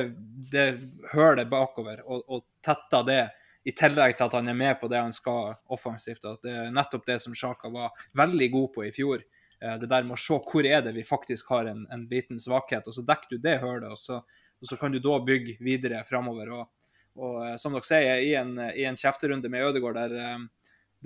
det 0.52 0.66
hølet 1.14 1.50
bakover 1.50 2.04
og, 2.04 2.26
og 2.28 2.44
tetter 2.62 3.08
det. 3.08 3.22
I 3.64 3.74
tillegg 3.78 4.16
til 4.18 4.26
at 4.26 4.34
han 4.34 4.50
er 4.50 4.58
med 4.58 4.80
på 4.80 4.88
det 4.90 4.98
han 4.98 5.14
skal 5.14 5.54
offensivt. 5.70 6.24
at 6.24 6.42
Det 6.42 6.50
er 6.50 6.74
nettopp 6.74 7.06
det 7.06 7.20
som 7.22 7.34
Sjaka 7.34 7.70
var 7.70 7.92
veldig 8.18 8.50
god 8.50 8.72
på 8.74 8.86
i 8.88 8.92
fjor 8.94 9.22
det 9.62 9.86
der 9.86 10.06
med 10.06 10.16
å 10.16 10.20
se 10.20 10.38
hvor 10.42 10.66
er 10.66 10.82
det 10.82 10.94
vi 10.96 11.04
faktisk 11.06 11.52
har 11.54 11.68
en, 11.70 11.84
en 11.94 12.06
liten 12.10 12.40
svakhet, 12.40 12.86
og 12.86 12.96
så 12.96 13.04
dekker 13.06 13.36
du 13.36 13.42
det 13.44 13.60
hullet. 13.62 13.90
og 13.92 13.98
så, 13.98 14.18
og 14.62 14.68
så 14.68 14.78
kan 14.78 14.94
du 14.94 14.98
da 15.02 15.20
bygge 15.22 15.56
videre 15.62 16.02
framover. 16.08 16.50
Og, 16.56 16.88
og, 17.18 17.36
som 17.60 17.76
dere 17.76 17.86
sier, 17.86 18.24
i 18.26 18.32
en, 18.38 18.56
i 18.58 18.86
en 18.88 18.98
kjefterunde 18.98 19.50
med 19.52 19.68
Ødegaard 19.68 20.00
der, 20.00 20.46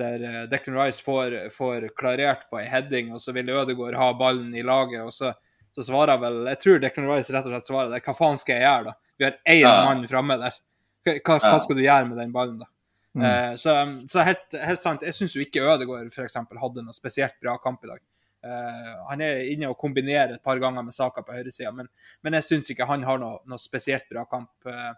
der 0.01 0.47
Declan 0.53 0.79
Rice 0.81 1.05
får, 1.05 1.37
får, 1.53 1.91
klarert 1.99 2.49
på 2.51 2.63
ei 2.63 2.69
heading, 2.73 3.13
og 3.13 3.21
så 3.21 3.37
vil 3.37 3.53
Ødegaard 3.53 3.99
ha 4.01 4.13
ballen 4.17 4.55
i 4.57 4.65
laget, 4.65 5.05
og 5.05 5.13
så, 5.13 5.35
så 5.77 5.85
svarer 5.85 6.21
vel 6.23 6.47
Jeg 6.55 6.63
tror 6.63 6.81
Declan 6.85 7.11
Rice 7.13 7.37
rett 7.37 7.49
og 7.49 7.53
slett 7.53 7.69
svarer 7.69 7.93
det. 7.93 8.05
Hva 8.07 8.17
faen 8.17 8.41
skal 8.41 8.61
jeg 8.61 8.69
gjøre, 8.69 8.93
da? 8.93 9.13
Vi 9.17 9.29
har 9.29 9.37
én 9.53 9.63
ja. 9.63 9.77
mann 9.85 10.09
framme 10.09 10.41
der. 10.41 10.57
Hva, 11.07 11.39
hva, 11.39 11.59
skal 11.63 11.79
du 11.79 11.85
gjøre 11.85 12.09
med 12.11 12.19
den 12.21 12.35
ballen, 12.35 12.59
da? 12.65 12.71
Mm. 13.17 13.23
Uh, 13.25 13.55
så, 13.57 13.75
så 14.13 14.25
helt, 14.27 14.59
helt, 14.61 14.83
sant, 14.85 15.07
jeg 15.07 15.17
syns 15.17 15.37
jo 15.37 15.41
ikke 15.45 15.65
Ødegaard 15.65 16.11
f.eks. 16.11 16.37
hadde 16.37 16.85
noe 16.85 16.97
spesielt 16.97 17.39
bra 17.41 17.57
kamp 17.63 17.87
i 17.87 17.93
dag. 17.95 18.03
Uh, 18.47 18.93
han 19.09 19.23
er 19.25 19.47
inne 19.51 19.71
og 19.73 19.79
kombinerer 19.81 20.37
et 20.37 20.45
par 20.45 20.61
ganger 20.63 20.85
med 20.85 20.95
Saka 20.95 21.25
på 21.25 21.35
høyresida, 21.35 21.73
men, 21.75 21.89
men 22.23 22.37
jeg 22.39 22.47
syns 22.51 22.71
ikke 22.73 22.89
han 22.89 23.07
har 23.07 23.19
noe, 23.23 23.41
noe 23.49 23.63
spesielt 23.63 24.07
bra 24.13 24.27
kamp. 24.31 24.53
Uh, 24.69 24.93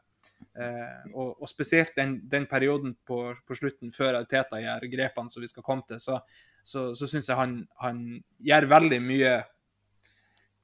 uh, 0.58 1.04
og, 1.14 1.38
og, 1.38 1.46
spesielt 1.50 1.94
den, 1.96 2.18
den 2.28 2.48
perioden 2.50 2.96
på, 3.06 3.22
på, 3.46 3.58
slutten, 3.58 3.94
før 3.94 4.20
Teta 4.28 4.60
gjør 4.62 4.88
grepene 4.92 5.32
som 5.32 5.44
vi 5.44 5.50
skal 5.50 5.66
komme 5.66 5.86
til, 5.88 6.02
så, 6.02 6.18
så, 6.62 6.90
så 6.98 7.08
syns 7.08 7.30
jeg 7.30 7.38
han, 7.38 7.60
han, 7.84 8.02
gjør 8.44 8.68
veldig 8.74 9.00
mye 9.04 9.38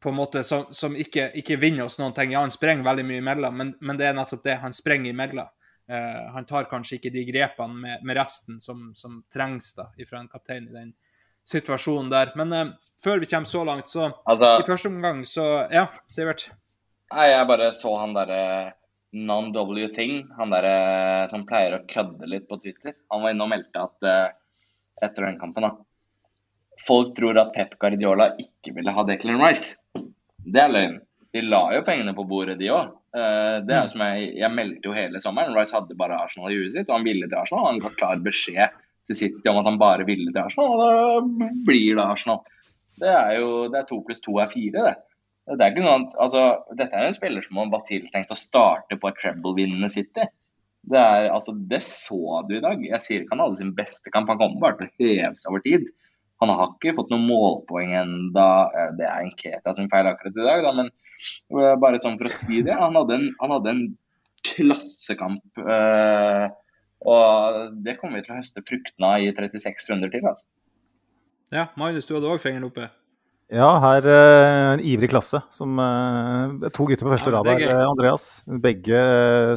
på 0.04 0.12
en 0.12 0.18
måte 0.18 0.44
som, 0.44 0.66
som 0.76 0.96
ikke, 1.00 1.30
ikke, 1.40 1.56
vinner 1.60 1.88
oss 1.88 1.96
noen 1.96 2.12
ting. 2.16 2.34
Ja, 2.34 2.44
han 2.44 2.52
sprenger 2.52 2.84
veldig 2.84 3.06
mye 3.08 3.22
imellom, 3.22 3.56
men, 3.56 3.70
men 3.80 4.00
det 4.00 4.10
er 4.10 4.18
nettopp 4.18 4.44
det. 4.44 4.58
Han 4.60 4.76
sprenger 4.76 5.14
imellom. 5.14 5.48
han 6.32 6.46
tar 6.48 6.64
kanskje 6.68 6.96
ikke 6.96 7.10
de 7.12 7.22
grepene 7.28 7.74
med, 7.80 8.04
med 8.08 8.16
resten 8.16 8.60
som, 8.60 8.86
som 8.96 9.18
trengs 9.32 9.74
da, 9.76 9.90
fra 10.08 10.22
en 10.22 10.30
kaptein 10.32 10.68
i 10.68 10.76
den 10.76 10.94
situasjonen 11.44 12.10
der. 12.12 12.32
Men 12.38 12.52
uh, 12.52 12.72
før 13.04 13.20
vi 13.22 13.28
kommer 13.30 13.48
så 13.48 13.64
langt, 13.64 13.88
så 13.88 14.10
altså, 14.24 14.56
I 14.60 14.66
første 14.66 14.92
omgang, 14.92 15.24
så 15.28 15.44
Ja, 15.72 15.88
Sivert? 16.08 16.48
Nei, 17.14 17.28
jeg 17.30 17.48
bare 17.48 17.70
så 17.76 17.92
han 18.00 18.14
derre 18.16 18.74
non-W 19.14 19.92
Thing, 19.94 20.24
han 20.38 20.50
derre 20.50 21.28
som 21.30 21.44
pleier 21.46 21.76
å 21.76 21.84
kødde 21.90 22.26
litt 22.30 22.48
på 22.50 22.58
Twitter. 22.62 22.96
Han 23.12 23.22
var 23.22 23.34
inne 23.34 23.46
og 23.46 23.52
meldte 23.52 23.84
at 23.84 24.08
uh, 24.08 24.32
etter 25.04 25.28
den 25.28 25.40
kampen, 25.42 25.68
da 25.68 25.76
Folk 26.84 27.12
tror 27.14 27.38
at 27.38 27.52
Pep 27.54 27.76
Guardiola 27.78 28.32
ikke 28.42 28.72
ville 28.74 28.90
ha 28.90 29.04
Declan 29.06 29.38
Rice. 29.38 29.76
Det 30.44 30.60
er 30.60 30.72
løgn. 30.72 31.00
De 31.34 31.42
la 31.42 31.62
jo 31.74 31.82
pengene 31.86 32.14
på 32.14 32.26
bordet, 32.30 32.58
de 32.60 32.70
òg. 32.70 32.92
Uh, 33.14 33.62
det 33.66 33.74
er 33.74 33.88
som 33.90 34.02
jeg, 34.04 34.30
jeg 34.38 34.54
meldte 34.54 34.88
jo 34.88 34.94
hele 34.94 35.22
sommeren. 35.22 35.54
Rice 35.56 35.74
hadde 35.74 35.96
bare 35.98 36.18
Arsenal 36.22 36.52
i 36.52 36.58
huet 36.58 36.74
sitt, 36.74 36.88
og 36.88 36.98
han 36.98 37.06
ville 37.06 37.28
til 37.30 37.40
Arsenal. 37.40 37.66
Han 37.72 37.82
ga 37.82 37.90
klar 37.94 38.22
beskjed 38.22 38.76
til 39.08 39.18
City 39.18 39.50
om 39.50 39.60
at 39.60 39.68
han 39.68 39.80
bare 39.80 40.06
ville 40.08 40.30
til 40.30 40.42
Arsenal, 40.42 40.74
og 40.74 40.82
da 40.82 41.48
blir 41.66 41.98
det 41.98 42.04
Arsenal. 42.04 42.44
Det 43.00 43.10
er 43.10 43.34
jo 43.40 43.50
det 43.72 43.80
er 43.80 43.88
to 43.88 43.98
pluss 44.06 44.22
to 44.24 44.38
er 44.42 44.50
fire, 44.52 44.86
det. 44.86 44.94
Det 45.44 45.60
er 45.60 45.74
ikke 45.74 45.82
noe 45.84 45.98
annet, 45.98 46.14
altså, 46.24 46.44
Dette 46.78 46.96
er 46.96 47.10
en 47.10 47.16
spiller 47.16 47.44
som 47.44 47.58
var 47.72 47.82
tiltenkt 47.88 48.32
å 48.32 48.38
starte 48.38 48.96
på 48.96 49.10
et 49.10 49.18
treble-vinnende 49.20 49.90
City. 49.92 50.24
Det, 50.84 51.00
er, 51.00 51.28
altså, 51.32 51.52
det 51.56 51.82
så 51.84 52.40
du 52.48 52.56
i 52.56 52.62
dag. 52.64 52.80
Jeg 52.84 53.02
sier 53.02 53.24
ikke 53.24 53.36
han 53.36 53.44
hadde 53.44 53.60
sin 53.60 53.74
beste 53.76 54.12
kamp, 54.12 54.30
han 54.32 54.40
kommer 54.40 54.62
bare 54.62 54.78
til 54.80 54.88
å 54.88 55.12
heve 55.12 55.34
seg 55.40 55.52
over 55.52 55.64
tid. 55.64 55.90
Han 56.44 56.60
har 56.60 56.74
ikke 56.76 56.94
fått 57.00 57.10
noen 57.10 57.26
målpoeng 57.26 57.96
ennå. 58.04 58.46
Det 59.00 59.08
er 59.08 59.18
en 59.24 59.34
Keta 59.40 59.74
sin 59.74 59.90
feil 59.92 60.08
akkurat 60.10 60.36
i 60.38 60.46
dag, 60.46 60.64
da, 60.66 60.72
men 60.76 60.92
bare 61.80 61.98
sånn 62.02 62.18
for 62.20 62.28
å 62.28 62.32
si 62.32 62.62
det. 62.66 62.74
Han 62.78 62.96
hadde 62.98 63.18
en, 63.18 63.28
han 63.40 63.54
hadde 63.54 63.72
en 63.72 63.84
klassekamp. 64.44 65.44
Øh, 65.58 66.48
og 67.04 67.78
det 67.84 67.98
kommer 68.00 68.20
vi 68.20 68.26
til 68.26 68.34
å 68.34 68.40
høste 68.40 68.64
fruktene 68.64 69.14
av 69.14 69.24
i 69.24 69.32
36 69.36 69.90
runder 69.92 70.12
til. 70.12 70.24
altså. 70.28 70.48
Ja, 71.52 71.68
Magnus, 71.80 72.08
du 72.08 72.14
hadde 72.16 72.30
òg 72.30 72.42
fingeren 72.42 72.68
oppe. 72.68 72.88
Ja, 73.52 73.68
her 73.82 74.06
uh, 74.08 74.72
en 74.72 74.82
ivrig 74.82 75.10
klasse. 75.12 75.42
som 75.52 75.76
uh, 75.76 76.70
To 76.72 76.86
gutter 76.88 77.04
på 77.04 77.12
første 77.12 77.30
ja, 77.30 77.36
rad 77.36 77.50
her. 77.52 77.84
Andreas. 77.84 78.42
Begge 78.48 79.02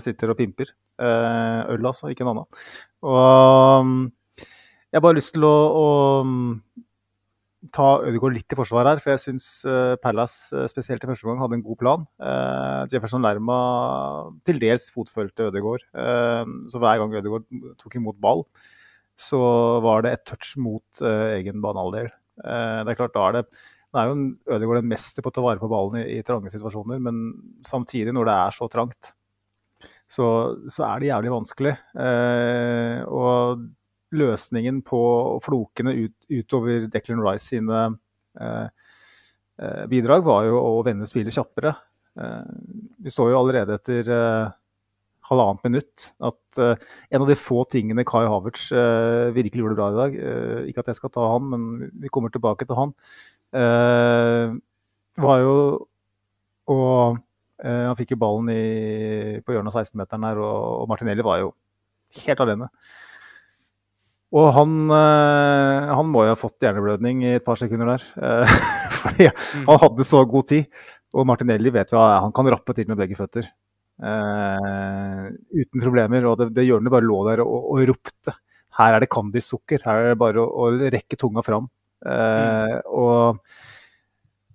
sitter 0.03 0.33
og 0.33 0.39
pimper. 0.39 0.75
øl, 0.99 1.85
altså, 1.85 2.11
ikke 2.11 2.25
en 2.25 2.33
annen. 2.33 2.61
Og 3.05 3.85
um, 3.85 3.97
jeg 4.97 5.03
har 5.03 5.05
bare 5.11 5.19
lyst 5.19 5.35
til 5.35 5.43
å, 5.45 5.57
å 5.77 5.87
ta 7.73 7.99
Ødegaard 8.01 8.33
litt 8.33 8.53
i 8.53 8.57
forsvar 8.57 8.87
her, 8.89 9.01
for 9.03 9.13
jeg 9.13 9.21
syns 9.21 9.45
Pallas 9.61 10.01
Palace 10.01 10.57
uh, 10.57 10.65
spesielt 10.71 11.05
i 11.05 11.09
første 11.09 11.27
gang 11.27 11.37
hadde 11.43 11.59
en 11.59 11.65
god 11.67 11.77
plan. 11.77 12.07
Uh, 12.17 12.89
Jefferson 12.89 13.21
Lerma 13.21 13.57
til 14.47 14.57
dels 14.63 14.87
fotfølte 14.95 15.51
Ødegaard. 15.51 15.85
så 15.93 16.81
hver 16.81 17.03
gang 17.03 17.13
Ødegaard 17.19 17.45
tok 17.77 17.99
imot 17.99 18.17
ball, 18.23 18.45
så 19.13 19.39
var 19.85 20.01
det 20.05 20.15
et 20.15 20.25
touch 20.29 20.55
mot 20.57 21.05
egen 21.05 21.61
banehalvdel. 21.61 22.09
det 22.41 22.91
er 22.93 22.97
klart, 22.97 23.13
da 23.13 23.29
er 23.29 23.39
det 23.39 23.47
Nå 23.87 24.01
er 24.01 24.09
jo 24.09 24.15
Ødegaard 24.57 24.81
den 24.81 24.89
mester 24.91 25.23
på 25.23 25.29
å 25.31 25.33
ta 25.37 25.41
vare 25.45 25.61
på 25.61 25.69
ballen 25.71 26.01
i, 26.01 26.17
i 26.17 26.25
trange 26.25 26.49
situasjoner, 26.51 26.99
men 26.99 27.21
samtidig, 27.65 28.11
når 28.13 28.27
det 28.27 28.33
er 28.35 28.57
så 28.57 28.67
trangt, 28.69 29.13
så, 30.09 30.27
så 30.67 30.83
er 30.89 30.99
det 30.99 31.13
jævlig 31.13 31.31
vanskelig. 31.37 31.73
og 33.07 33.63
løsningen 34.15 34.81
på 34.87 35.01
flokene 35.43 35.93
ut, 35.97 36.15
utover 36.31 36.87
Declan 36.91 37.23
Rice 37.25 37.51
sine 37.51 37.81
eh, 38.39 38.67
eh, 39.59 39.83
bidrag 39.91 40.23
var 40.27 40.47
jo 40.47 40.61
å 40.61 40.83
vende 40.87 41.07
spillet 41.09 41.35
kjappere. 41.35 41.73
Eh, 42.17 42.53
vi 43.03 43.13
så 43.13 43.27
jo 43.31 43.39
allerede 43.41 43.77
etter 43.77 44.09
halvannet 45.27 45.65
minutt 45.67 46.07
at 46.23 46.61
eh, 46.61 46.87
en 47.11 47.23
av 47.23 47.29
de 47.29 47.37
få 47.37 47.63
tingene 47.71 48.05
Kai 48.07 48.25
Havertz 48.29 48.69
eh, 48.71 49.27
virkelig 49.35 49.63
gjorde 49.63 49.77
bra 49.77 49.89
i 49.91 49.97
dag 49.97 50.17
Ikke 50.69 50.83
at 50.83 50.91
jeg 50.91 50.99
skal 51.01 51.13
ta 51.13 51.27
han, 51.33 51.49
men 51.51 51.91
vi 52.01 52.11
kommer 52.13 52.33
tilbake 52.33 52.67
til 52.67 52.79
han. 52.79 52.95
var 55.17 55.39
jo 55.41 55.53
å 56.67 56.77
Han 57.63 57.97
fikk 57.97 58.11
jo 58.13 58.19
ballen 58.21 58.51
i, 58.53 59.39
på 59.41 59.55
hjørnet 59.55 59.73
av 59.73 59.81
16-meteren 59.81 60.25
her, 60.27 60.37
og, 60.37 60.83
og 60.83 60.89
Martinelli 60.91 61.23
var 61.25 61.39
jo 61.41 61.53
helt 62.21 62.43
alene. 62.43 62.67
Og 64.37 64.49
han, 64.53 64.73
øh, 64.93 65.93
han, 65.97 66.09
må 66.11 66.25
jo 66.25 66.33
ha 66.33 66.39
fått 66.39 66.61
hjerneblødning 66.61 67.23
i 67.25 67.37
et 67.37 67.45
par 67.45 67.57
sekunder 67.59 67.95
der. 67.95 68.03
Øh, 68.21 68.57
fordi 69.03 69.29
mm. 69.29 69.69
han 69.69 69.79
hadde 69.81 70.07
så 70.07 70.23
god 70.29 70.49
tid. 70.51 70.67
Og 71.15 71.25
Martinelli 71.25 71.71
vet 71.73 71.93
vi 71.93 71.97
han 71.97 72.33
kan 72.35 72.49
rappe 72.51 72.75
til 72.75 72.89
med 72.89 72.99
begge 72.99 73.17
føtter. 73.17 73.47
Uh, 73.97 75.31
uten 75.57 75.81
problemer. 75.81 76.27
Og 76.29 76.35
det, 76.37 76.51
det 76.57 76.67
hjørnet 76.67 76.93
bare 76.93 77.07
lå 77.07 77.21
der 77.29 77.41
og, 77.45 77.71
og 77.73 77.87
ropte. 77.89 78.35
Her 78.77 78.93
er 78.93 79.01
det 79.01 79.09
Candy-sukker. 79.13 79.81
Her 79.87 80.03
er 80.03 80.11
det 80.11 80.21
bare 80.21 80.43
å, 80.43 80.67
å 80.67 80.91
rekke 80.93 81.17
tunga 81.17 81.41
fram. 81.45 81.71
Uh, 82.05 82.11
mm. 82.11 82.91
og, 82.93 83.39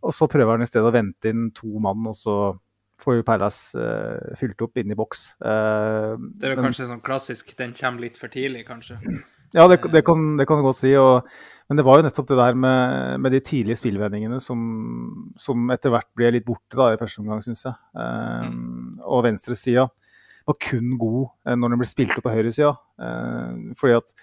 og, 0.04 0.12
så 0.14 0.28
prøver 0.30 0.54
han 0.54 0.62
i 0.62 0.68
stedet 0.70 0.92
å 0.92 0.94
vente 0.94 1.32
inn 1.32 1.48
to 1.56 1.72
mann, 1.82 2.04
og 2.06 2.14
så 2.14 2.36
får 3.02 3.18
jo 3.18 3.24
Perlas 3.26 3.58
uh, 3.74 4.36
fylt 4.38 4.62
opp 4.62 4.78
inni 4.78 4.94
i 4.94 5.00
boks. 5.00 5.24
det 5.42 6.46
er 6.46 6.54
jo 6.54 6.62
kanskje 6.62 6.86
sånn 6.86 7.02
klassisk 7.02 7.50
den 7.58 7.74
kommer 7.74 8.04
litt 8.04 8.20
for 8.20 8.30
tidlig, 8.30 8.62
kanskje? 8.68 9.00
Ja, 9.52 9.66
det, 9.68 9.82
det, 9.92 10.02
kan, 10.06 10.36
det, 10.38 10.46
kan, 10.48 10.60
du 10.60 10.66
godt 10.66 10.80
si. 10.80 10.92
Og, 10.96 11.26
men 11.68 11.78
det 11.78 11.84
var 11.86 12.00
jo 12.00 12.06
nettopp 12.06 12.28
det 12.30 12.38
der 12.38 12.58
med, 12.58 13.18
med 13.24 13.34
de 13.36 13.40
tidlige 13.44 13.80
spillvendingene 13.80 14.38
som, 14.40 14.62
som, 15.40 15.66
etter 15.74 15.92
hvert 15.92 16.08
ble 16.16 16.30
litt 16.36 16.46
borte 16.46 16.78
da, 16.78 16.92
i 16.92 17.00
første 17.00 17.22
omgang, 17.22 17.42
syns 17.44 17.66
jeg. 17.68 17.76
Um, 17.96 18.96
og 19.04 19.26
venstresida 19.28 19.88
var 20.48 20.58
kun 20.58 20.96
god 20.98 21.20
eh, 21.46 21.54
når 21.54 21.70
den 21.70 21.82
ble 21.82 21.86
spilt 21.86 22.16
opp 22.16 22.24
på 22.26 22.32
høyresida. 22.34 22.72
Uh, 22.98 23.74
fordi 23.78 23.98
at 24.00 24.16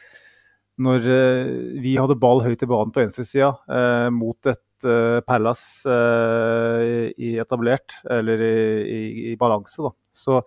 når 0.80 1.06
uh, 1.12 1.54
vi 1.84 1.94
hadde 2.00 2.20
ball 2.20 2.42
høyt 2.44 2.66
i 2.66 2.72
banen 2.72 2.92
på 2.96 3.04
venstresida 3.04 3.54
uh, 3.70 4.10
mot 4.16 4.50
et 4.50 4.88
uh, 4.88 5.20
Pallas 5.28 5.62
i 5.86 7.32
etablert, 7.42 8.02
eller 8.10 8.44
i, 8.44 8.60
i, 8.90 9.00
i 9.34 9.38
balanse, 9.40 9.84
da, 9.86 9.94
så 10.16 10.42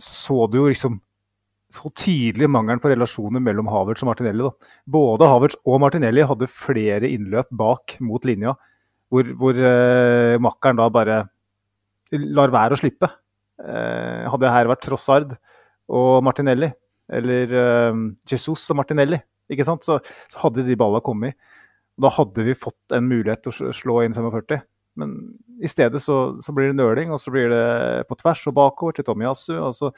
så 0.00 0.46
du 0.48 0.60
jo 0.62 0.68
liksom 0.70 0.98
så 1.70 1.90
tydelig 1.94 2.48
mangelen 2.50 2.80
på 2.82 2.90
relasjoner 2.90 3.42
mellom 3.42 3.68
Havertz 3.70 4.02
og 4.04 4.10
Martinelli. 4.10 4.46
Da. 4.46 4.72
Både 4.90 5.28
Havertz 5.30 5.58
og 5.62 5.78
Martinelli 5.82 6.24
hadde 6.26 6.50
flere 6.50 7.08
innløp 7.10 7.50
bak 7.54 7.96
mot 8.04 8.26
linja, 8.26 8.56
hvor, 9.10 9.30
hvor 9.38 9.58
eh, 9.58 10.36
makkeren 10.42 10.80
da 10.80 10.88
bare 10.92 11.20
lar 12.10 12.54
være 12.54 12.76
å 12.76 12.80
slippe. 12.80 13.10
Eh, 13.60 14.26
hadde 14.26 14.44
det 14.46 14.54
her 14.54 14.70
vært 14.70 14.84
Trossard 14.86 15.36
og 15.90 16.24
Martinelli, 16.26 16.70
eller 17.10 17.54
eh, 17.62 18.02
Jesus 18.30 18.66
og 18.72 18.80
Martinelli, 18.80 19.20
ikke 19.50 19.66
sant? 19.66 19.86
Så, 19.86 20.00
så 20.30 20.42
hadde 20.44 20.66
de 20.66 20.78
balla 20.78 21.02
kommet. 21.04 21.38
Da 22.00 22.10
hadde 22.14 22.46
vi 22.46 22.58
fått 22.58 22.96
en 22.96 23.06
mulighet 23.10 23.44
til 23.44 23.70
å 23.70 23.74
slå 23.76 24.00
inn 24.06 24.16
45. 24.16 24.62
Men 24.98 25.14
i 25.62 25.70
stedet 25.70 26.00
så, 26.02 26.16
så 26.42 26.54
blir 26.54 26.72
det 26.72 26.80
nøling, 26.80 27.12
og 27.14 27.20
så 27.22 27.32
blir 27.34 27.50
det 27.52 27.62
på 28.08 28.18
tvers 28.18 28.42
og 28.50 28.56
bakover 28.58 28.96
til 28.96 29.06
Tomiyasu. 29.06 29.54
og 29.60 29.74
så 29.76 29.92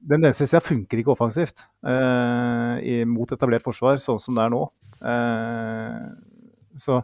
den 0.00 0.24
venstresida 0.24 0.62
funker 0.64 1.00
ikke 1.00 1.12
offensivt 1.12 1.66
eh, 1.84 3.04
mot 3.08 3.30
etablert 3.32 3.64
forsvar, 3.64 4.00
sånn 4.00 4.20
som 4.22 4.36
det 4.36 4.46
er 4.46 4.52
nå. 4.54 4.62
Eh, 5.10 6.06
så 6.80 7.02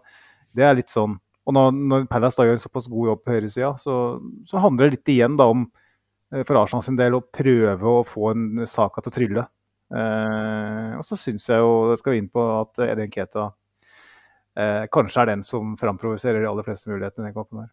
det 0.56 0.64
er 0.64 0.76
litt 0.78 0.92
sånn 0.92 1.16
Og 1.46 1.54
når, 1.54 1.70
når 1.90 2.06
Palace 2.10 2.36
da 2.38 2.44
gjør 2.46 2.58
en 2.58 2.62
såpass 2.62 2.88
god 2.92 3.10
jobb 3.10 3.20
på 3.24 3.34
høyresida, 3.36 3.70
så, 3.80 3.96
så 4.48 4.62
handler 4.62 4.88
det 4.88 4.98
litt 4.98 5.12
igjen 5.14 5.36
da 5.38 5.46
om 5.52 5.66
eh, 6.32 6.42
for 6.42 6.58
Arsenal 6.58 6.82
sin 6.86 6.98
del 6.98 7.18
å 7.18 7.22
prøve 7.22 7.92
å 8.00 8.06
få 8.06 8.32
en 8.32 8.64
Saka 8.66 9.04
til 9.04 9.12
å 9.12 9.16
trylle. 9.18 9.46
Eh, 9.94 10.90
og 10.98 11.06
så 11.06 11.18
syns 11.20 11.46
jeg 11.52 11.62
jo, 11.62 11.86
det 11.92 12.00
skal 12.00 12.16
vi 12.16 12.24
inn 12.24 12.32
på, 12.32 12.42
at 12.64 12.82
Edin 12.88 13.12
Keta 13.14 13.50
eh, 14.58 14.88
kanskje 14.92 15.22
er 15.22 15.30
den 15.34 15.46
som 15.46 15.76
framprovoserer 15.78 16.42
de 16.42 16.50
aller 16.50 16.66
fleste 16.66 16.90
mulighetene 16.90 17.28
i 17.28 17.30
den 17.30 17.36
kampen 17.36 17.62
her. 17.62 17.72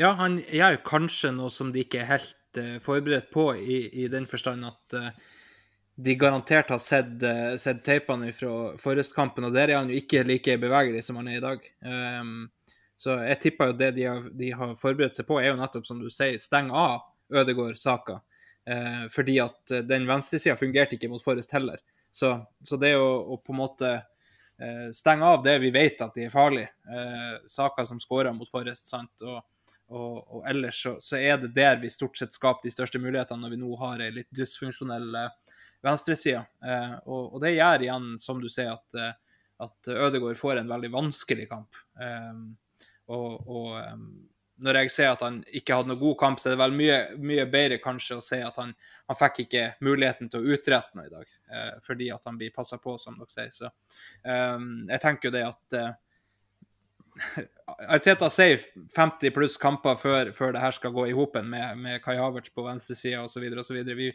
Ja, 0.00 0.12
han 0.18 0.38
gjør 0.42 0.82
kanskje 0.86 1.32
noe 1.34 1.50
som 1.54 1.70
de 1.74 1.84
ikke 1.84 2.02
er 2.02 2.10
helt 2.12 2.36
uh, 2.58 2.78
forberedt 2.82 3.30
på, 3.30 3.50
i, 3.56 3.82
i, 4.02 4.08
den 4.08 4.26
forstand 4.26 4.66
at 4.66 4.96
uh, 4.96 5.10
de 6.00 6.14
garantert 6.18 6.70
har 6.70 6.80
sett, 6.82 7.22
uh, 7.22 7.56
sett 7.60 7.84
teipene 7.84 8.32
fra 8.32 8.76
Forrest-kampen, 8.80 9.46
og 9.46 9.54
der 9.54 9.70
er 9.70 9.80
han 9.80 9.90
jo 9.90 9.98
ikke 10.00 10.24
like 10.26 10.56
bevegelig 10.62 11.04
som 11.06 11.20
han 11.20 11.30
er 11.30 11.38
i 11.38 11.44
dag. 11.44 11.68
Um, 11.84 12.48
så 13.00 13.16
jeg 13.24 13.40
tipper 13.44 13.70
jo 13.70 13.78
det 13.80 13.92
de 13.96 14.08
har, 14.08 14.26
de 14.36 14.50
har, 14.52 14.74
forberedt 14.80 15.16
seg 15.16 15.28
på, 15.28 15.38
er 15.40 15.52
jo 15.52 15.60
nettopp 15.60 15.86
som 15.88 16.02
du 16.02 16.10
sier, 16.12 16.40
steng 16.40 16.72
av 16.72 17.04
Ødegård-saka. 17.32 18.20
Uh, 18.70 19.06
fordi 19.12 19.38
at 19.42 19.76
den 19.88 20.08
venstresida 20.08 20.56
fungerte 20.58 20.98
ikke 20.98 21.10
mot 21.12 21.24
Forrest 21.24 21.54
heller. 21.56 21.80
Så, 22.10 22.34
så 22.66 22.76
det 22.80 22.96
å, 22.98 23.08
å, 23.34 23.40
på 23.40 23.54
en 23.54 23.62
måte 23.62 23.98
stenge 24.92 25.24
av 25.24 25.38
det 25.40 25.54
vi 25.62 25.70
vet 25.72 26.02
at 26.04 26.12
de 26.12 26.26
er 26.26 26.32
farlige, 26.32 26.68
uh, 26.84 27.38
saker 27.48 27.86
som 27.88 27.96
skårer 28.02 28.34
mot 28.36 28.48
Forrest, 28.50 28.90
sant, 28.92 29.14
og, 29.24 29.38
og, 29.90 30.36
og 30.36 30.48
ellers 30.48 30.82
så, 30.82 30.94
så, 31.02 31.18
er 31.18 31.40
det 31.42 31.52
der 31.56 31.80
vi 31.82 31.90
stort 31.90 32.18
sett 32.18 32.34
skaper 32.34 32.66
de 32.66 32.72
største 32.74 33.00
mulighetene 33.02 33.42
når 33.42 33.54
vi 33.56 33.60
nå 33.62 33.74
har 33.80 34.02
ei 34.04 34.10
litt 34.14 34.30
dysfunksjonell 34.36 35.08
eh, 35.18 35.56
venstreside. 35.82 36.44
Eh, 36.64 36.96
og, 37.04 37.34
og, 37.34 37.38
det 37.42 37.56
gjør 37.56 37.86
igjen, 37.86 38.10
som 38.22 38.42
du 38.42 38.48
sier, 38.52 38.72
at, 38.76 38.98
eh, 38.98 39.46
at 39.66 39.92
Ødegaard 39.94 40.38
får 40.38 40.60
en 40.60 40.70
veldig 40.70 40.92
vanskelig 40.94 41.48
kamp. 41.50 41.80
Eh, 42.00 42.42
og, 43.10 43.48
og 43.50 43.72
um, 43.80 44.04
når 44.64 44.82
jeg 44.82 44.92
ser 44.92 45.14
at 45.14 45.22
han 45.24 45.40
ikke 45.56 45.76
hadde 45.76 45.90
noen 45.90 46.02
god 46.02 46.16
kamp, 46.20 46.40
så 46.40 46.50
er 46.50 46.54
det 46.54 46.60
vel 46.60 46.76
mye, 46.76 46.98
mye 47.24 47.46
bedre 47.50 47.80
kanskje 47.82 48.18
å 48.18 48.24
se 48.24 48.40
at 48.44 48.58
han, 48.60 48.74
han 49.08 49.18
fikk 49.18 49.42
ikke 49.46 49.64
muligheten 49.86 50.30
til 50.30 50.44
å 50.44 50.54
utrette 50.54 50.98
noe 50.98 51.08
i 51.08 51.12
dag, 51.12 51.32
eh, 51.50 51.72
fordi 51.86 52.10
at 52.14 52.28
han 52.28 52.38
blir 52.40 52.54
passa 52.54 52.78
på, 52.82 52.94
som 53.00 53.16
dere 53.18 53.32
sier. 53.32 53.50
Så 53.56 53.70
eh, 53.70 54.68
jeg 54.92 55.02
tenker 55.02 55.30
jo 55.30 55.34
det 55.38 55.46
at 55.48 55.78
uh, 55.80 55.90
Arteta 57.88 58.28
sier 58.32 58.60
50 58.96 59.32
pluss 59.34 59.56
kamper 59.60 59.98
før, 60.00 60.32
før 60.36 60.54
det 60.54 60.62
her 60.62 60.74
skal 60.76 60.94
gå 60.94 61.06
i 61.10 61.16
hopen 61.16 61.48
med, 61.50 61.78
med 61.80 62.02
Kai 62.04 62.16
Havertz 62.18 62.52
på 62.54 62.64
venstresida 62.66 63.22
osv. 63.24 63.46
Vi, 63.96 64.10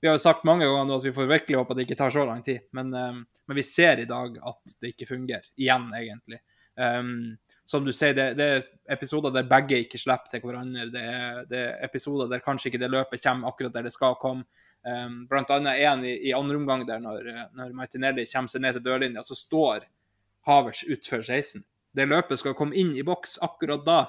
vi 0.00 0.08
har 0.08 0.16
jo 0.16 0.22
sagt 0.22 0.46
mange 0.48 0.68
ganger 0.68 0.88
nå 0.88 1.00
at 1.00 1.04
vi 1.08 1.14
får 1.16 1.28
virkelig 1.30 1.58
håpe 1.60 1.74
at 1.74 1.80
det 1.80 1.88
ikke 1.88 1.98
tar 2.00 2.14
så 2.14 2.24
lang 2.28 2.42
tid. 2.44 2.64
Men, 2.76 2.94
um, 2.94 3.20
men 3.48 3.58
vi 3.58 3.66
ser 3.66 4.00
i 4.00 4.08
dag 4.08 4.38
at 4.52 4.78
det 4.80 4.94
ikke 4.94 5.10
fungerer. 5.10 5.50
Igjen, 5.60 5.90
egentlig. 5.96 6.40
Um, 6.80 7.36
som 7.68 7.84
du 7.84 7.92
sier, 7.92 8.14
det, 8.16 8.30
det, 8.38 8.48
er 8.48 8.96
episoder 8.96 9.34
der 9.34 9.48
begge 9.50 9.82
ikke 9.84 10.00
slipper 10.00 10.32
til 10.32 10.44
hverandre. 10.44 10.88
Det 10.94 11.04
er, 11.04 11.44
det 11.50 11.62
er, 11.66 11.78
episoder 11.84 12.30
der 12.30 12.44
kanskje 12.44 12.70
ikke 12.70 12.82
det 12.82 12.92
løpet 12.92 13.24
kommer 13.24 13.52
akkurat 13.52 13.76
der 13.76 13.88
det 13.88 13.94
skal 13.96 14.18
komme. 14.22 14.48
Um, 14.80 15.26
blant 15.28 15.50
annet 15.52 15.82
en 15.84 16.06
i, 16.08 16.14
i 16.30 16.32
andre 16.32 16.56
omgang 16.56 16.86
der 16.88 17.02
når, 17.04 17.26
når 17.52 17.74
Martinelli 17.76 18.24
kommer 18.30 18.48
seg 18.48 18.64
ned 18.64 18.78
til 18.78 18.86
dørlinja, 18.86 19.24
så 19.26 19.36
står 19.36 19.84
Havertz 20.48 20.86
utfor 20.88 21.20
16 21.20 21.60
det 21.96 22.06
løpet 22.08 22.40
skal 22.40 22.56
komme 22.58 22.76
inn 22.78 22.92
i 22.96 23.04
boks 23.06 23.38
akkurat 23.44 23.84
da. 23.86 24.00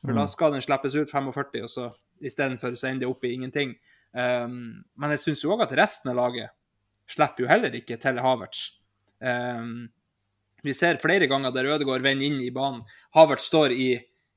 For 0.00 0.12
mm. 0.12 0.20
da 0.20 0.26
skal 0.30 0.54
den 0.54 0.64
slippes 0.64 0.94
ut 0.94 1.10
45, 1.10 1.64
og 1.64 1.70
så 1.70 1.88
istedenfor 2.24 2.76
så 2.76 2.90
ender 2.90 3.06
det 3.06 3.10
opp 3.10 3.24
i 3.24 3.34
ingenting. 3.34 3.74
Um, 4.14 4.84
men 5.00 5.14
jeg 5.14 5.24
syns 5.24 5.42
jo 5.42 5.54
òg 5.54 5.64
at 5.64 5.74
resten 5.78 6.12
av 6.12 6.20
laget 6.20 6.52
slipper 7.10 7.44
jo 7.44 7.50
heller 7.50 7.74
ikke 7.74 7.98
til 8.00 8.20
Havertz. 8.22 8.66
Um, 9.18 9.88
vi 10.64 10.72
ser 10.76 11.00
flere 11.02 11.26
ganger 11.28 11.52
der 11.52 11.68
Ødegaard 11.74 12.04
vender 12.04 12.28
inn 12.28 12.40
i 12.44 12.52
banen. 12.54 12.84
Havertz 13.16 13.48
står 13.50 13.74
i, 13.74 13.90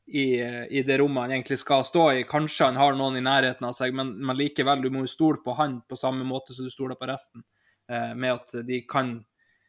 i, 0.07 0.25
i, 0.41 0.81
det 0.87 0.97
rommet 0.99 1.27
han 1.27 1.35
egentlig 1.37 1.59
skal 1.61 1.85
stå 1.87 2.07
i. 2.15 2.25
Kanskje 2.27 2.71
han 2.71 2.79
har 2.79 2.97
noen 2.97 3.19
i 3.19 3.23
nærheten 3.23 3.67
av 3.69 3.75
seg, 3.77 3.95
men, 3.95 4.15
men 4.25 4.39
likevel, 4.39 4.81
du 4.83 4.89
må 4.91 5.05
jo 5.05 5.13
stole 5.13 5.43
på 5.45 5.55
han 5.59 5.79
på 5.87 5.99
samme 5.99 6.27
måte 6.27 6.55
som 6.57 6.67
du 6.67 6.73
stoler 6.73 6.99
på 6.99 7.11
resten. 7.11 7.45
Uh, 7.91 8.11
med 8.15 8.33
at 8.33 8.57
de 8.67 8.81
kan 8.89 9.19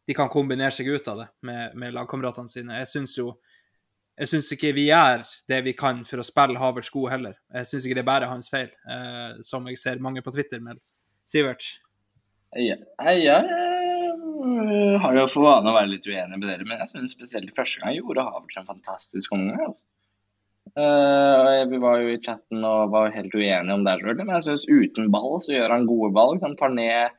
de 0.09 0.17
kan 0.17 0.31
kombinere 0.33 0.73
seg 0.73 0.89
ut 0.89 1.09
av 1.13 1.23
det 1.23 1.29
med, 1.45 1.77
med 1.77 1.95
lagkameratene 1.97 2.49
sine. 2.49 2.81
Jeg 2.81 2.93
syns 2.95 3.17
jo 3.19 3.35
jeg 4.19 4.33
syns 4.33 4.49
ikke 4.51 4.73
vi 4.75 4.89
gjør 4.89 5.21
det 5.51 5.59
vi 5.63 5.77
kan 5.79 6.01
for 6.07 6.19
å 6.19 6.27
spille 6.27 6.59
Havertz 6.59 6.89
god 6.91 7.13
heller. 7.13 7.37
Jeg 7.55 7.69
syns 7.71 7.85
ikke 7.87 7.99
det 8.01 8.03
er 8.03 8.09
bare 8.09 8.31
hans 8.31 8.51
feil, 8.51 8.73
eh, 8.91 9.37
som 9.47 9.69
jeg 9.71 9.79
ser 9.79 10.03
mange 10.03 10.25
på 10.27 10.33
Twitter 10.35 10.63
med. 10.65 10.81
Sivert? 11.29 11.63
Jeg, 12.57 12.81
jeg, 12.81 13.21
jeg 13.23 14.99
har 15.05 15.21
jo 15.21 15.29
for 15.31 15.47
vane 15.47 15.71
å 15.71 15.77
være 15.77 15.93
litt 15.93 16.09
uenig 16.09 16.41
med 16.41 16.49
dere, 16.49 16.67
men 16.67 16.83
jeg 16.83 16.91
synes 16.91 17.15
spesielt 17.15 17.55
første 17.55 17.85
gang 17.85 17.95
gjorde 17.95 18.27
Havertz 18.27 18.59
en 18.59 18.69
fantastisk 18.73 19.37
omgang. 19.37 19.69
Altså. 19.69 19.87
Uh, 20.75 21.65
vi 21.71 21.79
var 21.81 22.03
jo 22.03 22.11
i 22.13 22.19
chatten 22.21 22.65
og 22.67 22.91
var 22.93 23.15
helt 23.15 23.35
uenige 23.35 23.75
om 23.77 23.87
det, 23.87 23.97
men 24.19 24.35
jeg 24.35 24.49
synes 24.49 24.67
uten 24.67 25.13
ball 25.15 25.39
så 25.45 25.55
gjør 25.55 25.77
han 25.77 25.87
gode 25.89 26.11
valg. 26.17 26.43
Han 26.43 26.59
tar 26.59 26.75
ned, 26.75 27.15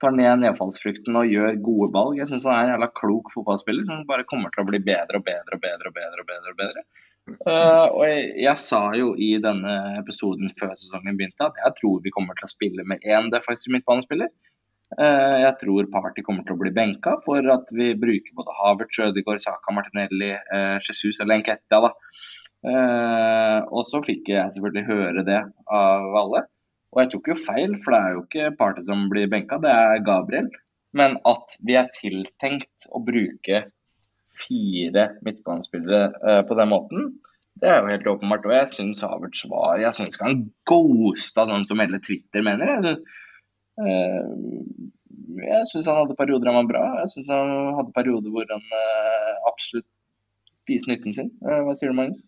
tar 0.00 0.14
ned 0.16 0.42
nedfallsfrukten 0.42 1.18
og 1.20 1.30
gjør 1.30 1.60
gode 1.64 1.90
valg. 1.94 2.18
Jeg 2.20 2.30
synes 2.30 2.46
han 2.48 2.56
er 2.56 2.64
en 2.64 2.74
jævla 2.74 2.90
klok 3.00 3.30
fotballspiller 3.34 3.86
som 3.88 4.06
bare 4.08 4.26
kommer 4.28 4.52
til 4.54 4.64
å 4.64 4.70
bli 4.70 4.80
bedre 4.84 5.20
og 5.20 5.26
bedre 5.26 5.58
og 5.58 5.64
bedre. 5.64 5.92
og 5.92 5.96
bedre 6.00 6.24
og 6.24 6.30
bedre 6.32 6.54
og 6.54 6.60
bedre. 6.62 6.84
Uh, 7.46 7.86
og 7.94 8.04
jeg, 8.08 8.22
jeg, 8.42 8.58
sa 8.58 8.80
jo 8.96 9.12
i 9.14 9.30
denne 9.42 9.74
episoden 10.00 10.50
før 10.56 10.72
sesongen 10.74 11.18
begynte 11.18 11.46
at 11.46 11.58
jeg 11.62 11.76
tror 11.78 12.00
vi 12.02 12.12
kommer 12.14 12.38
til 12.38 12.48
å 12.48 12.50
spille 12.50 12.86
med 12.88 13.04
én 13.06 13.28
defensiv 13.32 13.74
midtbanespiller. 13.76 14.32
Uh, 14.98 15.38
jeg 15.44 15.52
tror 15.60 15.90
Party 15.92 16.24
kommer 16.26 16.46
til 16.46 16.56
å 16.56 16.60
bli 16.62 16.72
benka 16.74 17.14
for 17.22 17.46
at 17.54 17.70
vi 17.76 17.92
bruker 17.98 18.34
både 18.38 18.56
Havertz, 18.58 18.96
Sjødegård, 18.96 19.42
Saka, 19.44 19.74
Martinelli, 19.76 20.32
uh, 20.50 20.78
Jesus 20.82 21.20
eller 21.20 21.38
Enketia. 21.38 21.84
da. 21.86 21.92
Og 23.72 23.86
så 23.88 24.02
fikk 24.04 24.26
jeg 24.34 24.52
selvfølgelig 24.52 24.82
høre 24.90 25.22
det 25.24 25.38
av 25.72 26.16
alle. 26.20 26.42
Og 26.90 27.02
jeg 27.02 27.10
tok 27.12 27.30
jo 27.30 27.38
feil, 27.38 27.76
for 27.78 27.94
det 27.94 28.00
er 28.00 28.14
jo 28.14 28.22
ikke 28.24 28.52
Party 28.58 28.82
som 28.86 29.06
blir 29.12 29.30
benka, 29.30 29.60
det 29.62 29.70
er 29.70 30.04
Gabriel. 30.06 30.48
Men 30.96 31.18
at 31.28 31.54
de 31.66 31.76
er 31.78 31.90
tiltenkt 31.94 32.88
å 32.90 33.02
bruke 33.06 33.62
fire 34.40 35.04
midtbanespillere 35.26 36.08
uh, 36.24 36.40
på 36.48 36.56
den 36.58 36.70
måten, 36.72 37.12
det 37.60 37.68
er 37.68 37.78
jo 37.78 37.92
helt 37.92 38.08
åpenbart. 38.14 38.48
Og 38.48 38.56
jeg 38.56 38.72
syns 38.72 39.04
Havertz 39.04 39.44
var 39.50 39.78
Jeg 39.82 39.92
syns 39.94 40.16
ikke 40.16 40.30
han 40.30 40.42
ghosta 40.70 41.44
sånn 41.50 41.66
som 41.68 41.82
hele 41.82 42.00
Twitter 42.02 42.42
mener. 42.46 42.74
Jeg 42.74 42.82
synes, 42.86 43.22
uh, 43.84 44.90
jeg 45.46 45.70
syns 45.70 45.86
han 45.86 46.02
hadde 46.02 46.18
perioder 46.18 46.50
han 46.50 46.60
var 46.62 46.70
bra. 46.72 46.84
Jeg 47.04 47.14
syns 47.14 47.30
han 47.30 47.54
hadde 47.78 47.94
perioder 47.94 48.34
hvor 48.34 48.50
han 48.50 48.66
absolutt 49.46 49.86
viser 50.68 50.90
nytten 50.90 51.14
sin. 51.14 51.30
hva 51.42 51.74
sier 51.74 51.90
du, 51.90 51.96
Magnus? 51.98 52.26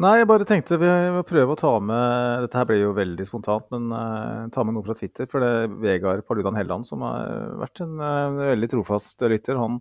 Nei, 0.00 0.12
jeg 0.22 0.28
bare 0.30 0.46
tenkte 0.48 0.78
vi 0.80 0.88
må 1.12 1.20
prøve 1.28 1.52
å 1.52 1.58
ta 1.60 1.70
med 1.84 2.46
Dette 2.46 2.56
her 2.56 2.68
ble 2.70 2.78
jo 2.78 2.94
veldig 2.96 3.26
spontant, 3.28 3.66
men 3.74 3.90
uh, 3.92 4.48
ta 4.54 4.64
med 4.64 4.72
noe 4.72 4.86
fra 4.86 4.96
Twitter. 4.96 5.28
For 5.28 5.44
det 5.44 5.50
er 5.52 5.74
Vegard 5.82 6.22
Paludan 6.24 6.56
Helland, 6.56 6.88
som 6.88 7.04
har 7.04 7.52
vært 7.60 7.82
en 7.84 8.00
uh, 8.00 8.38
veldig 8.54 8.70
trofast 8.72 9.20
lytter, 9.28 9.60
han, 9.60 9.76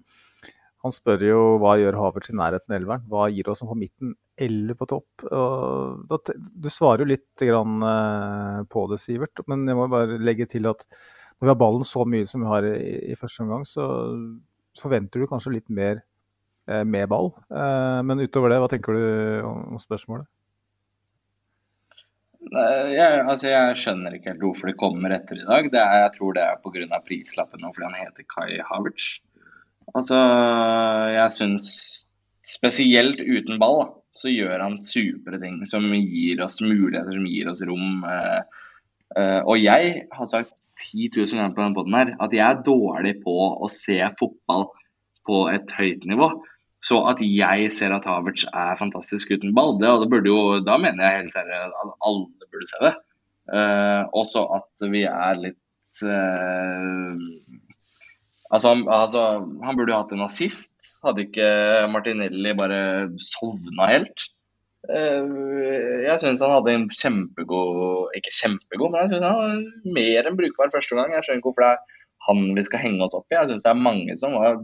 han, 0.83 0.95
spør 0.95 1.23
jo 1.23 1.39
hva 1.63 1.77
gjør 1.79 1.99
Havertz 2.01 2.33
i 2.33 2.35
nærheten 2.35 2.75
av 2.75 2.79
elveren? 2.81 3.07
Hva 3.07 3.29
gir 3.31 3.53
oss 3.53 3.63
på 3.63 3.79
midten 3.79 4.11
eller 4.35 4.75
på 4.75 4.89
topp? 4.91 5.25
Og, 5.31 6.03
da, 6.11 6.19
du 6.35 6.69
svarer 6.73 7.05
jo 7.05 7.13
litt 7.13 7.47
grann, 7.47 7.79
uh, 7.79 8.61
på 8.67 8.89
det, 8.91 8.99
Sivert, 8.99 9.45
men 9.47 9.63
jeg 9.63 9.79
må 9.79 9.87
bare 9.95 10.19
legge 10.19 10.49
til 10.51 10.67
at 10.73 10.83
når 11.39 11.47
vi 11.47 11.53
har 11.53 11.61
ballen 11.63 11.87
så 11.87 12.03
mye 12.03 12.27
som 12.27 12.43
vi 12.43 12.51
har 12.51 12.67
i, 12.67 12.97
i 13.15 13.17
første 13.17 13.47
omgang, 13.47 13.63
så 13.63 13.87
forventer 14.81 15.23
du 15.23 15.31
kanskje 15.31 15.55
litt 15.55 15.71
mer 15.71 16.03
med 16.87 17.09
ball. 17.11 17.31
Eh, 17.51 17.99
men 18.07 18.23
utover 18.23 18.53
det, 18.53 18.61
hva 18.63 18.69
tenker 18.71 18.97
du 18.97 19.03
om 19.47 19.79
spørsmålet? 19.81 20.29
Jeg, 22.51 23.19
altså 23.21 23.51
jeg 23.51 23.75
skjønner 23.79 24.15
ikke 24.17 24.33
helt 24.33 24.41
hvorfor 24.43 24.71
det 24.71 24.79
kommer 24.79 25.13
etter 25.15 25.39
i 25.39 25.47
dag. 25.47 25.69
Er, 25.71 25.97
jeg 26.07 26.13
tror 26.17 26.35
det 26.35 26.43
er 26.43 26.61
pga. 26.63 27.01
prislappen 27.05 27.63
og 27.67 27.75
fordi 27.75 27.87
han 27.87 27.99
heter 28.01 28.27
Kai 28.27 28.57
Havertz. 28.67 29.19
Altså, 29.95 30.17
jeg 31.11 31.35
syns 31.35 31.67
spesielt 32.45 33.21
uten 33.21 33.59
ball, 33.61 33.85
så 34.17 34.31
gjør 34.31 34.65
han 34.65 34.79
supre 34.79 35.39
ting 35.39 35.61
som 35.69 35.85
gir 35.93 36.41
oss 36.43 36.59
muligheter, 36.63 37.13
som 37.15 37.27
gir 37.29 37.51
oss 37.51 37.63
rom. 37.67 38.03
Eh, 38.07 38.65
eh, 39.19 39.39
og 39.39 39.61
jeg 39.61 40.05
har 40.11 40.29
sagt 40.31 40.53
10 40.81 41.11
000 41.15 41.37
ganger 41.37 41.55
på 41.55 41.61
denne 41.61 41.77
poden 41.77 41.97
her 41.97 42.13
at 42.23 42.33
jeg 42.35 42.45
er 42.45 42.63
dårlig 42.65 43.17
på 43.23 43.35
å 43.61 43.69
se 43.71 43.99
fotball 44.19 44.69
på 45.27 45.43
et 45.53 45.71
høyt 45.77 46.07
nivå. 46.09 46.31
Så 46.81 46.97
at 47.05 47.21
jeg 47.21 47.69
ser 47.75 47.93
at 47.93 48.07
Havertz 48.09 48.47
er 48.49 48.77
fantastisk 48.79 49.29
uten 49.35 49.53
ball, 49.57 49.75
det, 49.81 49.89
det 50.01 50.09
burde 50.09 50.31
jo, 50.31 50.59
da 50.65 50.79
mener 50.81 51.05
jeg 51.05 51.27
helt 51.27 51.37
ærlig 51.43 51.59
at 51.61 51.95
alle 52.07 52.47
burde 52.49 52.69
se 52.69 52.81
det. 52.81 52.93
Uh, 53.51 54.07
også 54.15 54.45
at 54.55 54.83
vi 54.93 55.01
er 55.09 55.39
litt 55.41 56.01
uh, 56.07 57.15
altså, 58.53 58.75
altså, 58.85 59.23
han 59.65 59.77
burde 59.77 59.93
jo 59.93 60.01
hatt 60.01 60.13
en 60.15 60.25
assist. 60.25 60.93
Hadde 61.05 61.25
ikke 61.25 61.47
Martinelli 61.91 62.53
bare 62.57 62.81
sovna 63.21 63.89
helt. 63.91 64.27
Uh, 64.89 66.05
jeg 66.07 66.21
syns 66.21 66.41
han 66.41 66.55
hadde 66.55 66.71
en 66.73 66.87
kjempegod 66.89 68.15
Ikke 68.17 68.31
kjempegod, 68.33 68.89
men 68.89 69.03
jeg 69.03 69.11
syns 69.11 69.27
han 69.27 69.37
var 69.37 69.91
mer 69.97 70.29
enn 70.29 70.39
brukbar 70.39 70.73
første 70.73 70.97
gang. 70.97 71.13
Jeg 71.13 71.27
skjønner 71.27 71.41
ikke 71.41 71.51
hvorfor 71.51 71.67
det 71.67 71.73
er 71.75 71.99
han 72.29 72.41
vi 72.57 72.63
skal 72.65 72.83
henge 72.85 73.05
oss 73.05 73.17
opp 73.17 73.27
i. 73.29 73.37
Jeg 73.37 73.51
syns 73.51 73.65
det 73.65 73.73
er 73.73 73.85
mange 73.89 74.17
som 74.21 74.37
var 74.37 74.57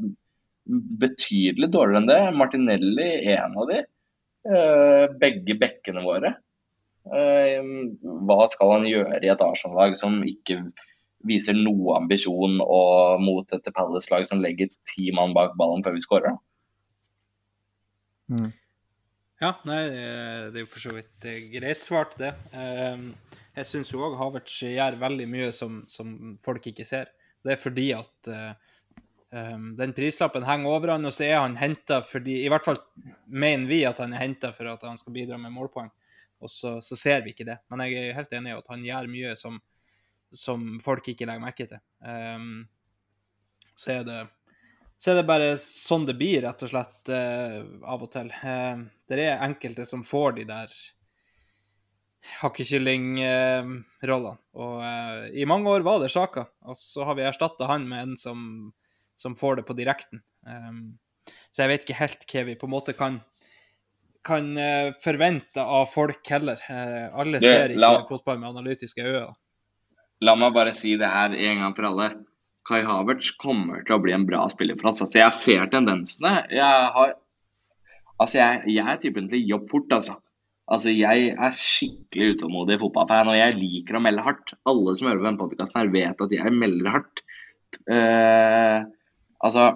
betydelig 0.67 1.69
dårligere 1.73 2.01
enn 2.01 2.09
det. 2.09 2.19
Martinelli 2.37 3.07
en 3.35 3.55
av 3.57 3.71
de. 3.71 3.83
Eh, 4.47 5.05
begge 5.19 5.57
bekkene 5.59 6.03
våre. 6.05 6.35
Eh, 7.07 7.63
hva 8.27 8.45
skal 8.51 8.77
han 8.77 8.85
gjøre 8.87 9.19
i 9.23 9.31
et 9.31 9.43
Arsenal-lag 9.43 9.95
som 9.99 10.21
ikke 10.27 10.61
viser 11.27 11.57
noe 11.57 11.97
ambisjon 11.97 12.61
og 12.63 13.23
mot 13.23 13.51
et 13.55 13.67
Palace-lag 13.75 14.27
som 14.29 14.43
legger 14.43 14.71
ti 14.87 15.09
mann 15.15 15.33
bak 15.35 15.57
ballen 15.59 15.83
før 15.83 15.97
vi 15.97 16.03
skårer? 16.05 16.37
Mm. 18.31 18.53
Ja, 19.41 19.51
nei, 19.69 19.81
det 19.87 20.55
er 20.55 20.63
jo 20.63 20.69
for 20.69 20.83
så 20.83 20.95
vidt 20.95 21.27
eh, 21.27 21.43
greit 21.51 21.83
svart, 21.83 22.15
det. 22.21 22.33
Jeg 23.57 23.67
syns 23.67 23.91
jo 23.91 24.05
òg 24.05 24.15
Havertz 24.19 24.61
gjør 24.63 24.99
veldig 25.01 25.27
mye 25.31 25.51
som, 25.55 25.81
som, 25.89 26.37
folk 26.41 26.69
ikke 26.69 26.85
ser. 26.87 27.11
Det 27.43 27.55
er 27.55 27.61
fordi 27.61 27.89
at 27.95 28.29
Um, 29.29 29.75
den 29.75 29.91
prislappen 29.93 30.45
henger 30.47 30.71
over 30.71 30.93
han, 30.93 31.05
og 31.05 31.11
så 31.11 31.25
er 31.25 31.41
han 31.41 31.57
henta 31.59 31.97
fordi 32.07 32.45
I 32.45 32.49
hvert 32.51 32.63
fall 32.63 32.77
mener 33.27 33.67
vi 33.67 33.81
at 33.83 33.99
han 33.99 34.13
er 34.15 34.23
henta 34.23 34.53
for 34.55 34.69
at 34.71 34.85
han 34.87 34.95
skal 34.99 35.11
bidra 35.17 35.35
med 35.41 35.51
målpoeng, 35.51 35.89
og 36.39 36.51
så, 36.51 36.77
så, 36.79 36.95
ser 36.95 37.25
vi 37.25 37.33
ikke 37.33 37.47
det. 37.49 37.57
Men 37.67 37.83
jeg 37.83 37.97
er 37.99 38.15
helt 38.15 38.33
enig 38.37 38.53
i 38.53 38.55
at 38.55 38.71
han 38.71 38.85
gjør 38.85 39.11
mye 39.11 39.35
som, 39.39 39.59
som 40.31 40.79
folk 40.83 41.11
ikke 41.11 41.27
legger 41.27 41.43
merke 41.43 41.67
til. 41.67 41.81
Um, 41.99 42.67
så, 43.75 43.97
er 43.97 44.07
det, 44.07 44.21
så 44.95 45.11
er 45.11 45.19
det 45.19 45.27
bare 45.27 45.57
sånn 45.59 46.07
det 46.07 46.15
blir, 46.19 46.41
rett 46.47 46.63
og 46.63 46.71
slett, 46.71 47.01
uh, 47.11 47.59
av 47.83 48.07
og 48.07 48.11
til. 48.15 48.31
Uh, 48.31 48.87
det 49.11 49.19
er 49.25 49.43
enkelte 49.43 49.83
som 49.89 50.07
får 50.07 50.39
de 50.39 50.47
der 50.53 50.71
hakkekyllingrollene. 52.45 54.35
Uh, 54.39 54.39
og 54.55 54.75
uh, 54.87 55.27
i 55.35 55.43
mange 55.51 55.67
år 55.75 55.83
var 55.83 55.99
det 55.99 56.13
Sjaka, 56.15 56.47
og 56.63 56.79
så 56.79 57.03
har 57.11 57.19
vi 57.19 57.27
erstatta 57.27 57.67
han 57.75 57.83
med 57.91 57.99
en 58.05 58.15
som 58.19 58.71
som 59.17 59.35
får 59.35 59.59
det 59.59 59.65
på 59.67 59.75
direkten. 59.77 60.21
Um, 60.47 60.99
så 61.51 61.65
jeg 61.65 61.73
vet 61.73 61.87
ikke 61.87 61.99
helt 62.01 62.29
hva 62.29 62.45
vi 62.47 62.55
på 62.59 62.69
en 62.69 62.73
måte 62.73 62.95
kan, 62.97 63.19
kan 64.27 64.49
uh, 64.55 64.93
forvente 65.03 65.63
av 65.63 65.89
folk 65.91 66.21
heller. 66.31 66.61
Uh, 66.69 67.09
alle 67.17 67.41
du, 67.41 67.47
ser 67.47 67.73
ikke 67.73 67.83
la, 67.83 67.91
fotball 68.09 68.39
med 68.41 68.53
analytiske 68.53 69.03
øyne. 69.03 69.35
La 70.25 70.33
meg 70.37 70.55
bare 70.55 70.73
si 70.77 70.95
det 70.97 71.09
her 71.09 71.35
en 71.35 71.63
gang 71.63 71.75
for 71.77 71.89
alle. 71.91 72.11
Kai 72.67 72.81
Havertz 72.83 73.31
kommer 73.39 73.83
til 73.87 73.95
å 73.95 74.01
bli 74.03 74.13
en 74.15 74.25
bra 74.27 74.43
spiller 74.51 74.77
for 74.79 74.91
oss. 74.91 75.01
Altså, 75.05 75.21
jeg 75.21 75.35
ser 75.37 75.67
tendensene. 75.71 76.33
Jeg, 76.51 76.87
har, 76.95 77.13
altså, 78.17 78.39
jeg, 78.41 78.63
jeg 78.75 78.83
er 78.83 79.03
typen 79.03 79.29
til 79.31 79.39
å 79.39 79.45
jobbe 79.55 79.71
fort, 79.71 79.93
altså. 79.99 80.17
Altså, 80.67 80.91
Jeg 80.91 81.29
er 81.31 81.61
skikkelig 81.63 82.33
utålmodig 82.35 82.75
fotballfan, 82.81 83.31
og 83.31 83.37
jeg 83.39 83.55
liker 83.55 83.97
å 83.97 84.03
melde 84.03 84.25
hardt. 84.25 84.51
Alle 84.67 84.97
som 84.99 85.07
hører 85.07 85.21
på 85.21 85.27
denne 85.29 85.39
podkasten, 85.39 85.93
vet 85.93 86.25
at 86.25 86.35
jeg 86.35 86.55
melder 86.55 86.91
hardt. 86.97 87.23
Uh, 87.87 88.83
Altså 89.45 89.67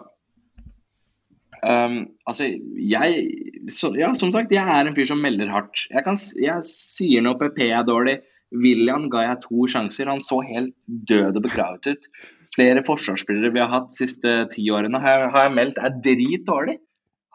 um, 1.61 1.97
Altså, 2.27 2.49
jeg 2.75 3.23
så, 3.69 3.93
Ja, 3.99 4.13
som 4.17 4.33
sagt, 4.33 4.53
jeg 4.53 4.65
er 4.65 4.87
en 4.87 4.97
fyr 4.97 5.07
som 5.09 5.21
melder 5.21 5.51
hardt. 5.53 5.87
Jeg, 5.91 6.03
kan, 6.05 6.19
jeg 6.41 6.67
sier 6.67 7.25
når 7.25 7.39
PP 7.41 7.65
er 7.69 7.87
dårlig. 7.87 8.19
William 8.51 9.07
ga 9.11 9.25
jeg 9.27 9.43
to 9.45 9.67
sjanser. 9.71 10.09
Han 10.11 10.23
så 10.23 10.41
helt 10.43 10.75
død 10.85 11.39
og 11.39 11.45
begravet 11.45 11.87
ut. 11.93 12.09
Flere 12.55 12.83
forsvarsspillere 12.83 13.53
vi 13.53 13.61
har 13.63 13.71
hatt 13.71 13.91
de 13.93 13.99
siste 14.01 14.31
ti 14.51 14.65
årene, 14.73 14.99
har, 14.99 15.29
har 15.31 15.47
jeg 15.47 15.55
meldt 15.55 15.79
er 15.79 15.93
drit 16.03 16.43
dårlig. 16.47 16.81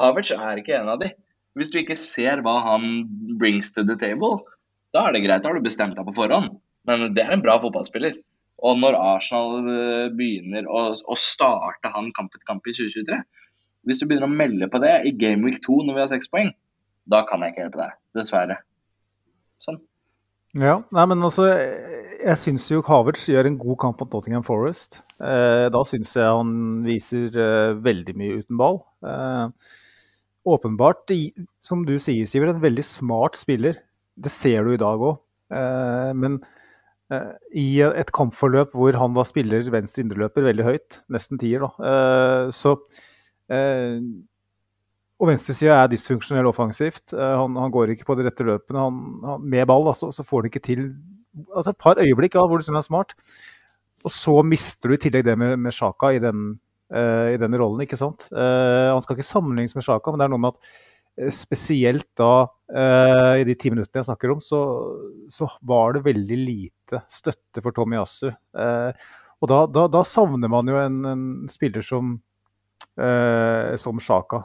Havertz 0.01 0.35
er 0.35 0.61
ikke 0.61 0.77
en 0.77 0.91
av 0.93 1.01
de. 1.01 1.09
Hvis 1.57 1.73
du 1.73 1.79
ikke 1.81 1.97
ser 1.97 2.43
hva 2.45 2.59
han 2.67 3.07
brings 3.41 3.73
to 3.73 3.85
the 3.89 3.97
table, 3.97 4.43
da 4.93 5.07
er 5.07 5.17
det 5.17 5.25
greit. 5.25 5.45
Da 5.45 5.49
har 5.49 5.57
du 5.57 5.65
bestemt 5.65 5.97
deg 5.97 6.05
på 6.05 6.17
forhånd. 6.19 6.59
Men 6.87 7.15
det 7.17 7.25
er 7.25 7.33
en 7.33 7.45
bra 7.45 7.57
fotballspiller. 7.63 8.19
Og 8.67 8.79
når 8.83 8.99
Arsenal 8.99 9.69
eh, 9.71 10.13
begynner 10.17 10.67
å, 10.67 10.89
å 10.95 11.19
starte 11.19 11.93
han 11.95 12.13
kamp 12.17 12.35
etter 12.35 12.47
kamp 12.49 12.67
i 12.67 12.75
2023 12.75 13.21
Hvis 13.87 14.01
du 14.01 14.07
begynner 14.09 14.27
å 14.27 14.39
melde 14.39 14.71
på 14.73 14.81
det 14.83 14.95
i 15.07 15.15
Game 15.19 15.47
Week 15.47 15.61
2 15.65 15.85
når 15.87 15.99
vi 15.99 16.03
har 16.03 16.11
seks 16.11 16.31
poeng, 16.33 16.51
da 17.07 17.23
kan 17.29 17.45
jeg 17.45 17.55
ikke 17.55 17.63
hjelpe 17.63 17.85
deg. 17.85 17.99
Dessverre. 18.19 18.57
Sånn. 19.63 19.79
Ja, 20.57 20.81
nei, 20.95 21.05
men 21.11 21.25
altså, 21.27 21.47
Jeg 21.53 22.41
syns 22.41 22.65
jo 22.71 22.83
Havertz 22.87 23.27
gjør 23.29 23.51
en 23.51 23.59
god 23.61 23.79
kamp 23.83 24.01
mot 24.01 24.15
Nottingham 24.17 24.45
Forest. 24.47 25.03
Eh, 25.21 25.67
da 25.73 25.83
syns 25.87 26.15
jeg 26.17 26.39
han 26.39 26.55
viser 26.87 27.37
eh, 27.43 27.75
veldig 27.85 28.15
mye 28.19 28.39
uten 28.41 28.59
ball. 28.61 28.81
Eh, 29.05 29.75
åpenbart, 30.47 31.13
som 31.63 31.85
du 31.87 31.97
sier, 32.03 32.27
Siver, 32.27 32.51
en 32.51 32.63
veldig 32.63 32.85
smart 32.87 33.39
spiller. 33.39 33.79
Det 34.17 34.33
ser 34.33 34.65
du 34.65 34.75
i 34.75 34.81
dag 34.81 35.03
òg. 35.03 35.21
Eh, 35.55 36.13
men 36.17 36.41
i 37.55 37.67
et 37.87 38.09
kampforløp 38.15 38.73
hvor 38.75 38.97
han 38.99 39.15
da 39.15 39.23
spiller 39.27 39.67
venstre 39.71 40.03
indreløper 40.03 40.47
veldig 40.49 40.65
høyt, 40.67 41.03
nesten 41.13 41.39
tier, 41.39 41.63
da. 41.63 41.91
Eh, 41.91 42.49
så 42.55 42.73
eh, 43.53 44.01
Og 45.17 45.31
venstresida 45.31 45.79
er 45.79 45.93
dysfunksjonell 45.93 46.49
offensivt. 46.51 47.15
Eh, 47.15 47.35
han, 47.41 47.55
han, 47.57 47.71
går 47.73 47.95
ikke 47.95 48.09
på 48.09 48.17
de 48.19 48.27
rette 48.27 48.47
løpene. 48.47 48.83
Han, 48.89 48.99
han, 49.23 49.47
med 49.55 49.69
ball 49.71 49.87
altså, 49.93 50.11
så 50.13 50.27
får 50.27 50.43
han 50.43 50.51
ikke 50.51 50.65
til 50.67 50.89
altså 51.53 51.71
Et 51.71 51.79
par 51.79 52.01
øyeblikk 52.01 52.35
ja, 52.35 52.43
hvor 52.43 52.59
du 52.59 52.65
synes 52.65 52.75
han 52.75 52.83
er 52.83 52.89
smart. 52.89 53.17
Og 54.07 54.13
så 54.13 54.41
mister 54.47 54.91
du 54.91 54.97
i 54.97 55.01
tillegg 55.03 55.27
det 55.27 55.39
med, 55.39 55.57
med 55.61 55.75
Sjaka 55.75 56.11
i 56.15 56.21
den, 56.23 56.55
uh, 56.95 57.29
i 57.35 57.39
den 57.41 57.57
rollen, 57.59 57.83
ikke 57.83 57.99
sant. 57.99 58.29
Uh, 58.31 58.93
han 58.93 59.03
skal 59.05 59.17
ikke 59.17 59.27
sammenlignes 59.27 59.75
med 59.77 59.85
Sjaka, 59.85 60.13
men 60.13 60.23
det 60.23 60.29
er 60.29 60.33
noe 60.33 60.43
med 60.45 60.55
at 60.55 60.79
spesielt 61.33 62.09
da 62.19 62.47
i 63.39 63.45
de 63.47 63.55
ti 63.57 63.71
minuttene 63.71 64.03
jeg 64.03 64.09
snakker 64.09 64.33
om, 64.35 64.41
så, 64.43 64.59
så, 65.33 65.47
var 65.65 65.95
det 65.95 66.03
veldig 66.05 66.39
lite 66.41 67.01
støtte 67.09 67.63
for 67.63 67.73
Tomiyasu. 67.73 68.27
og 68.27 69.49
da, 69.53 69.61
da, 69.71 69.85
da, 69.93 70.03
savner 70.05 70.51
man 70.51 70.69
jo 70.69 70.81
en, 70.83 70.97
en 71.13 71.27
spiller 71.53 71.87
som 71.87 72.17
som 72.97 74.01
Sjaka. 74.01 74.39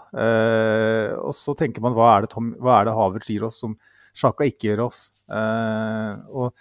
og 1.19 1.33
så 1.35 1.53
tenker 1.59 1.83
man 1.83 1.95
hva 1.95 2.09
er 2.13 2.25
det, 2.25 2.29
Tom, 2.33 2.49
hva 2.59 2.77
er 2.77 2.87
det 2.87 2.95
Havertz 2.95 3.31
gir 3.31 3.45
oss 3.47 3.59
som 3.63 3.77
Sjaka 4.15 4.47
ikke 4.47 4.69
gjør 4.69 4.85
oss? 4.89 5.05
og 5.31 6.51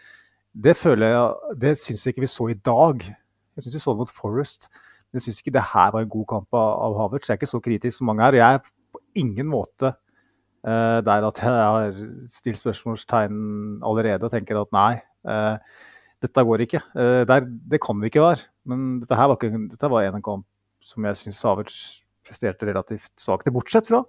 det 0.52 0.76
føler 0.76 1.12
jeg, 1.12 1.56
det 1.62 1.74
syns 1.78 2.04
jeg 2.04 2.14
ikke 2.14 2.24
vi 2.24 2.30
så 2.30 2.48
i 2.50 2.58
dag. 2.58 3.04
Jeg 3.54 3.64
syns 3.64 3.76
vi 3.76 3.82
så 3.82 3.94
det 3.94 4.02
mot 4.02 4.14
Forest. 4.14 4.68
Men 5.10 5.18
jeg 5.18 5.28
syns 5.28 5.40
ikke 5.42 5.54
det 5.54 5.66
her 5.72 5.92
var 5.94 6.04
en 6.04 6.10
god 6.10 6.26
kamp 6.32 6.54
av, 6.54 6.70
av 6.86 6.98
Havertz. 6.98 7.28
Jeg 7.28 7.36
er 7.36 7.40
ikke 7.40 7.50
så 7.50 7.62
kritisk 7.62 7.98
som 7.98 8.10
mange 8.10 8.26
er. 8.26 8.38
Jeg 8.40 8.58
er 8.58 8.64
ingen 9.18 9.48
måte 9.50 9.92
uh, 10.66 10.98
der 11.06 11.28
at 11.28 11.40
jeg 11.42 11.54
har 11.54 11.96
stilt 12.30 12.60
spørsmålstegn 12.60 13.80
allerede 13.86 14.28
og 14.28 14.34
tenker 14.34 14.60
at 14.60 14.72
nei, 14.76 14.92
uh, 15.28 15.56
dette 16.20 16.46
går 16.46 16.66
ikke. 16.66 16.82
Uh, 16.94 17.22
der, 17.28 17.48
det 17.48 17.82
kan 17.82 18.00
vi 18.00 18.12
ikke 18.12 18.24
være. 18.24 18.46
Men 18.68 19.00
dette 19.02 19.18
her 19.18 19.30
var, 19.32 19.40
ikke, 19.40 19.66
dette 19.72 19.92
var 19.92 20.08
en 20.08 20.24
kamp 20.24 20.46
som 20.84 21.04
jeg 21.08 21.20
syns 21.20 21.42
Havertz 21.44 21.82
presterte 22.26 22.68
relativt 22.68 23.12
svakt. 23.18 23.48
Bortsett 23.52 23.88
fra, 23.90 24.04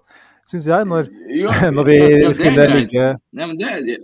syns 0.50 0.68
jeg, 0.70 0.88
når, 0.88 1.12
jo, 1.32 1.52
når 1.78 1.88
vi 1.88 2.00
ja, 2.00 2.18
ja, 2.28 2.34
skulle 2.38 2.68
ligge 2.76 3.06
Nei, 3.32 3.48
men 3.48 3.60
det, 3.60 4.02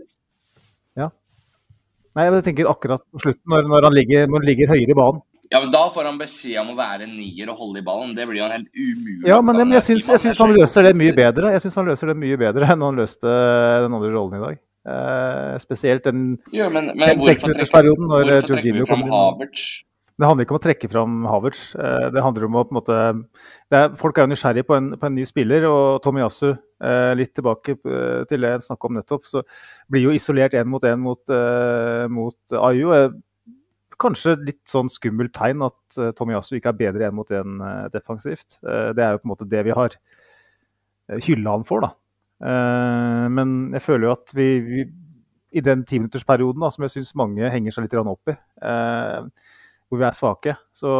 Nei, 2.17 2.23
jeg 2.25 2.45
tenker 2.47 2.69
akkurat 2.71 3.03
på 3.13 3.21
slutten, 3.21 3.45
når, 3.51 3.67
når, 3.69 3.85
han, 3.85 3.93
ligger, 3.93 4.23
når 4.25 4.41
han 4.41 4.47
ligger 4.49 4.71
høyere 4.71 4.89
i 4.89 4.97
banen. 4.97 5.19
Ja, 5.51 5.61
men 5.63 5.71
Da 5.71 5.83
får 5.93 6.09
han 6.09 6.19
beskjed 6.19 6.59
om 6.61 6.73
å 6.73 6.77
være 6.77 7.07
nier 7.09 7.51
og 7.53 7.59
holde 7.61 7.81
i 7.81 7.85
ballen. 7.85 8.13
Det 8.17 8.27
blir 8.27 8.41
jo 8.41 8.47
en 8.47 8.55
helt 8.57 8.71
umulig 8.75 9.27
Ja, 9.29 9.39
men, 9.41 9.61
jeg, 9.71 9.85
syns, 9.85 10.09
jeg 10.11 10.23
syns 10.25 10.41
han 10.43 10.55
løser 10.55 10.89
det 10.89 10.93
mye 10.99 11.15
bedre 11.15 11.53
Jeg 11.55 11.63
synes 11.63 11.79
han 11.79 11.91
løser 11.91 12.11
det 12.11 12.17
mye 12.19 12.39
bedre 12.41 12.71
enn 12.73 12.87
han 12.87 12.99
løste 12.99 13.35
den 13.85 13.97
andre 13.99 14.13
rollen 14.13 14.39
i 14.39 14.43
dag. 14.43 14.63
Eh, 14.87 15.57
spesielt 15.59 16.07
den 16.07 16.37
seksminuttersperioden 16.51 18.07
når 18.07 18.37
Jorginho 18.47 18.87
kom 18.87 19.03
inn. 19.03 19.15
Det 20.17 20.25
handler 20.25 20.47
ikke 20.47 20.55
om 20.55 20.57
å 20.57 20.63
trekke 20.63 20.89
fram 20.89 21.17
Havertz. 21.29 21.63
Eh, 21.77 22.07
det 22.13 22.23
handler 22.25 22.47
om 22.47 22.55
å 22.57 22.63
på 22.65 22.73
en 22.73 22.77
måte 22.79 22.95
er, 22.97 23.91
Folk 23.99 24.17
er 24.17 24.25
jo 24.25 24.31
nysgjerrige 24.31 24.65
på 24.65 24.73
en, 24.73 24.87
på 24.97 25.05
en, 25.05 25.13
ny 25.13 25.25
spiller, 25.29 25.67
og 25.69 25.99
Tomiyasu, 26.01 26.47
eh, 26.81 27.11
litt 27.19 27.35
tilbake 27.37 27.75
eh, 27.77 28.23
til 28.29 28.41
det 28.41 28.55
jeg 28.55 28.63
snakka 28.65 28.89
om 28.89 28.97
nettopp, 28.97 29.27
så 29.29 29.43
blir 29.91 30.07
jo 30.07 30.15
isolert 30.17 30.57
én 30.57 30.65
mot 30.71 30.87
én 30.89 30.97
mot, 30.97 31.21
mot 32.09 32.57
Ayu. 32.63 32.89
Kanskje 34.01 34.35
litt 34.39 34.63
sånn 34.69 34.91
skummelt 34.93 35.33
tegn 35.33 35.63
at 35.65 35.97
Tomiyasu 36.17 36.57
ikke 36.57 36.69
er 36.73 36.81
bedre 36.81 37.07
enn 37.07 37.15
mot 37.17 37.31
én 37.33 37.61
defensivt. 37.93 38.59
Det 38.61 39.01
er 39.01 39.15
jo 39.15 39.21
på 39.23 39.25
en 39.25 39.31
måte 39.31 39.47
det 39.49 39.63
vi 39.65 39.73
har 39.73 39.95
hylla 41.25 41.55
han 41.55 41.65
for, 41.65 41.81
da. 41.81 41.89
Men 43.33 43.55
jeg 43.73 43.81
føler 43.81 44.05
jo 44.05 44.13
at 44.13 44.35
vi, 44.37 44.47
vi 44.67 44.85
i 45.57 45.63
den 45.65 45.81
timinuttersperioden 45.89 46.67
som 46.69 46.85
jeg 46.85 46.93
syns 46.99 47.15
mange 47.17 47.49
henger 47.49 47.73
seg 47.73 47.87
litt 47.87 47.97
opp 47.97 48.29
i 48.29 48.37
hvor 49.87 50.01
vi 50.01 50.07
er 50.07 50.15
svake, 50.15 50.55
så, 50.75 50.91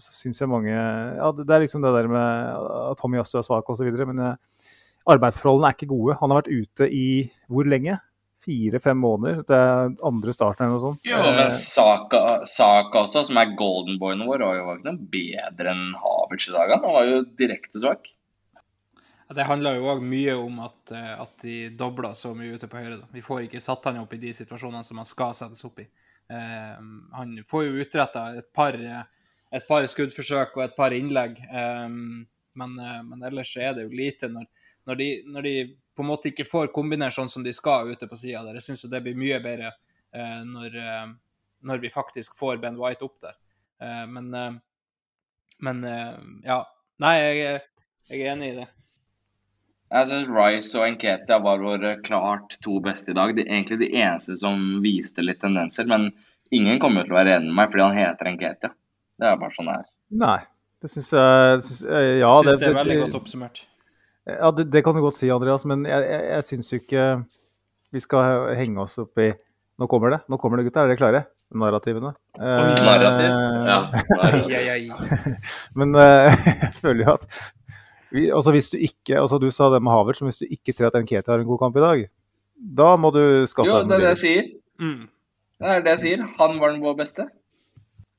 så 0.00 0.14
syns 0.16 0.40
jeg 0.40 0.50
mange 0.50 0.72
Ja, 0.72 1.28
det, 1.36 1.44
det, 1.44 1.54
er 1.54 1.64
liksom 1.64 1.84
det 1.84 1.92
der 1.92 2.08
med 2.08 2.24
at 2.54 3.00
Tommy 3.00 3.18
Yasu 3.20 3.36
er 3.38 3.44
svak 3.46 3.68
osv. 3.68 3.90
Men 4.08 4.22
eh, 4.24 4.70
arbeidsforholdene 5.12 5.68
er 5.68 5.76
ikke 5.76 5.90
gode. 5.92 6.16
Han 6.22 6.32
har 6.32 6.40
vært 6.40 6.52
ute 6.52 6.88
i 6.88 7.06
hvor 7.52 7.68
lenge? 7.68 7.98
Fire-fem 8.44 8.98
måneder. 9.00 9.42
Det 9.48 9.58
er 9.58 9.94
andre 10.06 10.34
starten 10.36 10.66
eller 10.66 10.76
noe 10.76 10.82
sånt. 10.82 11.06
Jo, 11.08 11.20
men 11.36 11.52
Saka, 11.52 12.20
Saka 12.48 13.04
også, 13.04 13.24
som 13.28 13.40
er 13.40 13.54
golden 13.58 13.96
boyen 14.00 14.24
vår, 14.28 14.44
var 14.44 14.58
jo 14.58 14.74
ikke 14.74 14.90
noe 14.90 15.08
bedre 15.14 15.72
enn 15.72 15.86
Havertz 16.00 16.50
i 16.50 16.54
dag. 16.56 16.74
Han 16.76 16.84
var 16.98 17.08
jo 17.08 17.22
direkte 17.38 17.80
svak. 17.82 18.10
Det 19.34 19.46
handler 19.48 19.78
jo 19.78 19.88
òg 19.94 20.02
mye 20.04 20.34
om 20.36 20.58
at, 20.62 20.92
eh, 20.92 21.12
at 21.24 21.32
de 21.42 21.56
dobla 21.74 22.12
så 22.14 22.34
mye 22.36 22.54
ute 22.54 22.68
på 22.68 22.78
høyre. 22.78 23.00
Da. 23.00 23.08
Vi 23.10 23.24
får 23.24 23.46
ikke 23.46 23.62
satt 23.64 23.88
han 23.88 24.02
opp 24.02 24.12
i 24.14 24.20
de 24.20 24.34
situasjonene 24.36 24.84
som 24.84 25.00
han 25.00 25.08
skal 25.08 25.32
settes 25.34 25.64
opp 25.64 25.80
i. 25.80 25.88
Eh, 26.30 26.76
han 27.16 27.32
får 27.48 27.64
jo 27.64 27.80
utretta 27.82 28.28
et 28.38 28.52
par, 28.52 28.76
et 28.78 29.66
par 29.68 29.88
skuddforsøk 29.88 30.56
og 30.58 30.64
et 30.64 30.76
par 30.76 30.94
innlegg, 30.96 31.40
eh, 31.40 31.88
men, 32.54 32.78
eh, 32.78 33.02
men, 33.02 33.22
ellers 33.22 33.56
er 33.56 33.74
det 33.74 33.86
jo 33.86 33.96
lite 33.96 34.30
når, 34.32 34.46
når, 34.88 35.00
de, 35.00 35.08
når, 35.26 35.48
de, 35.48 35.54
på 35.94 36.02
en 36.02 36.10
måte 36.10 36.30
ikke 36.30 36.46
får 36.48 36.72
kombinert 36.74 37.16
sånn 37.16 37.30
som 37.30 37.44
de 37.44 37.52
skal 37.54 37.90
ute 37.92 38.08
på 38.10 38.18
sida 38.18 38.42
der. 38.44 38.58
Jeg 38.58 38.68
syns 38.68 38.86
det 38.90 39.02
blir 39.04 39.18
mye 39.18 39.40
bedre 39.44 39.72
når, 40.46 40.76
når, 41.66 41.80
vi 41.82 41.90
faktisk 41.90 42.36
får 42.38 42.60
Ben 42.62 42.78
White 42.78 43.06
opp 43.06 43.16
der. 43.22 43.34
men, 44.10 44.30
men 45.58 45.84
ja. 46.46 46.60
Nei, 47.02 47.14
jeg, 47.18 47.62
jeg 48.10 48.20
er 48.20 48.32
enig 48.36 48.52
i 48.52 48.56
det. 48.60 48.68
Jeg 49.94 50.08
syns 50.10 50.30
Rice 50.32 50.78
og 50.78 50.86
Enketia 50.88 51.36
var 51.42 51.60
våre 51.62 51.96
klart 52.02 52.56
to 52.64 52.80
beste 52.82 53.12
i 53.12 53.18
dag. 53.18 53.34
De, 53.36 53.44
egentlig 53.44 53.78
de 53.82 53.90
eneste 54.00 54.36
som 54.40 54.80
viste 54.82 55.22
litt 55.22 55.38
tendenser. 55.42 55.86
Men 55.90 56.08
ingen 56.54 56.80
kommer 56.82 57.06
til 57.06 57.14
å 57.14 57.20
være 57.20 57.36
enig 57.38 57.50
med 57.52 57.58
meg 57.60 57.70
fordi 57.70 57.84
han 57.84 58.00
heter 58.00 58.30
Enketia. 58.32 58.72
Det 59.20 59.28
er 59.28 59.38
bare 59.38 59.54
sånn 59.54 59.70
det 59.70 59.76
er. 59.76 59.86
Nei, 60.24 60.40
det 60.82 60.90
syns 60.90 61.12
jeg 61.14 61.62
synes, 61.68 61.84
Ja, 61.86 62.32
synes 62.32 62.48
det, 62.48 62.56
det, 62.62 62.70
er 62.72 62.78
veldig 62.80 62.98
godt 63.04 63.18
oppsummert. 63.20 63.62
Ja, 64.24 64.50
det, 64.56 64.70
det, 64.72 64.80
kan 64.84 64.96
du 64.96 65.02
godt 65.04 65.18
si, 65.18 65.28
Andreas, 65.32 65.66
men 65.68 65.84
jeg, 65.88 66.04
jeg, 66.08 66.28
jeg 66.30 66.46
syns 66.48 66.72
jo 66.72 66.80
ikke 66.80 67.08
vi 67.94 68.02
skal 68.02 68.54
henge 68.58 68.80
oss 68.86 68.96
opp 69.02 69.20
i 69.22 69.32
Nå 69.74 69.88
kommer 69.90 70.12
det, 70.14 70.20
nå 70.30 70.36
kommer 70.38 70.60
det, 70.60 70.68
gutta. 70.68 70.84
Er 70.84 70.92
dere 70.92 70.98
klare? 71.00 71.20
Narrativene. 71.58 72.12
Eh, 72.38 72.68
narrativ? 72.86 73.26
Ja. 73.66 73.78
Narrativ. 74.20 75.32
men 75.80 75.96
eh, 75.98 76.44
jeg 76.46 76.68
føler 76.78 77.02
jo 77.02 77.14
at 77.16 77.24
altså 78.38 78.52
hvis 78.54 78.70
du 78.70 78.76
ikke, 78.78 79.16
altså 79.18 79.40
du 79.42 79.48
sa 79.50 79.72
det 79.74 79.80
med 79.82 79.90
Havert, 79.90 80.20
men 80.22 80.30
hvis 80.30 80.44
du 80.44 80.54
ikke 80.54 80.72
ser 80.76 80.86
at 80.86 80.98
Nketi 81.02 81.26
har 81.26 81.42
en 81.42 81.48
god 81.48 81.58
kamp 81.64 81.78
i 81.80 81.82
dag, 81.82 82.04
da 82.78 82.92
må 82.94 83.10
du 83.14 83.22
skaffe 83.50 83.66
Jo, 83.66 83.82
det 83.82 83.96
er 83.96 84.04
det 84.04 84.12
jeg 84.12 84.20
sier. 84.22 84.46
Mm. 84.78 85.08
Det 85.58 85.72
er 85.74 85.82
det 85.82 85.94
jeg 85.96 86.02
sier. 86.04 86.24
Han 86.38 86.60
var 86.62 86.74
den 86.74 86.82
vår 86.84 86.94
beste. 87.02 87.26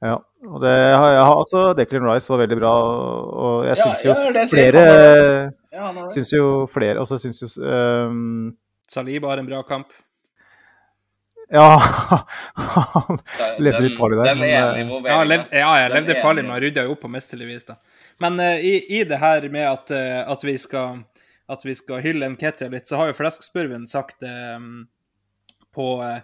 Ja. 0.04 0.18
og 0.44 0.60
det, 0.62 0.72
ja, 0.76 1.24
altså, 1.24 1.70
Declan 1.74 2.04
Rice 2.04 2.30
var 2.30 2.42
veldig 2.44 2.58
bra, 2.60 2.72
og 3.46 3.54
jeg 3.66 3.80
syns 3.80 4.02
jo 4.04 4.12
ja, 4.12 4.44
flere 4.52 4.82
ja, 5.72 5.92
Syns 6.12 6.34
jo 6.36 6.50
flere 6.70 7.00
Altså 7.00 7.18
syns 7.24 7.40
jo 7.40 7.48
um, 7.64 8.52
Saliba 8.92 9.32
har 9.32 9.42
en 9.42 9.48
bra 9.48 9.64
kamp. 9.66 9.94
Ja, 11.50 11.82
han 12.56 13.20
levde 13.58 13.82
litt 13.86 13.98
farlig 13.98 14.20
der. 14.20 14.38
Men, 14.38 14.50
ja, 15.06 15.18
levde, 15.26 15.50
ja, 15.54 15.72
jeg 15.82 15.92
levde 15.94 16.18
farlig, 16.22 16.46
men 16.46 16.60
rydda 16.62 16.86
jo 16.86 16.96
opp 16.96 17.04
på 17.06 17.12
mesterlig 17.12 17.50
vis, 17.50 17.68
da. 17.68 17.78
Men 18.22 18.40
uh, 18.42 18.56
i, 18.58 18.78
i, 18.98 19.04
det 19.06 19.20
her 19.22 19.46
med 19.54 19.66
at, 19.70 19.94
uh, 19.94 20.22
at, 20.34 20.46
vi 20.46 20.56
skal, 20.62 21.04
at 21.52 21.66
vi 21.66 21.76
skal 21.78 22.02
hylle 22.06 22.30
Nketia 22.34 22.70
litt, 22.74 22.90
så 22.90 23.02
har 23.02 23.12
jo 23.12 23.18
Fleskspurven 23.18 23.86
sagt 23.90 24.26
um, 24.26 24.86
på, 25.76 25.90
uh, 26.02 26.22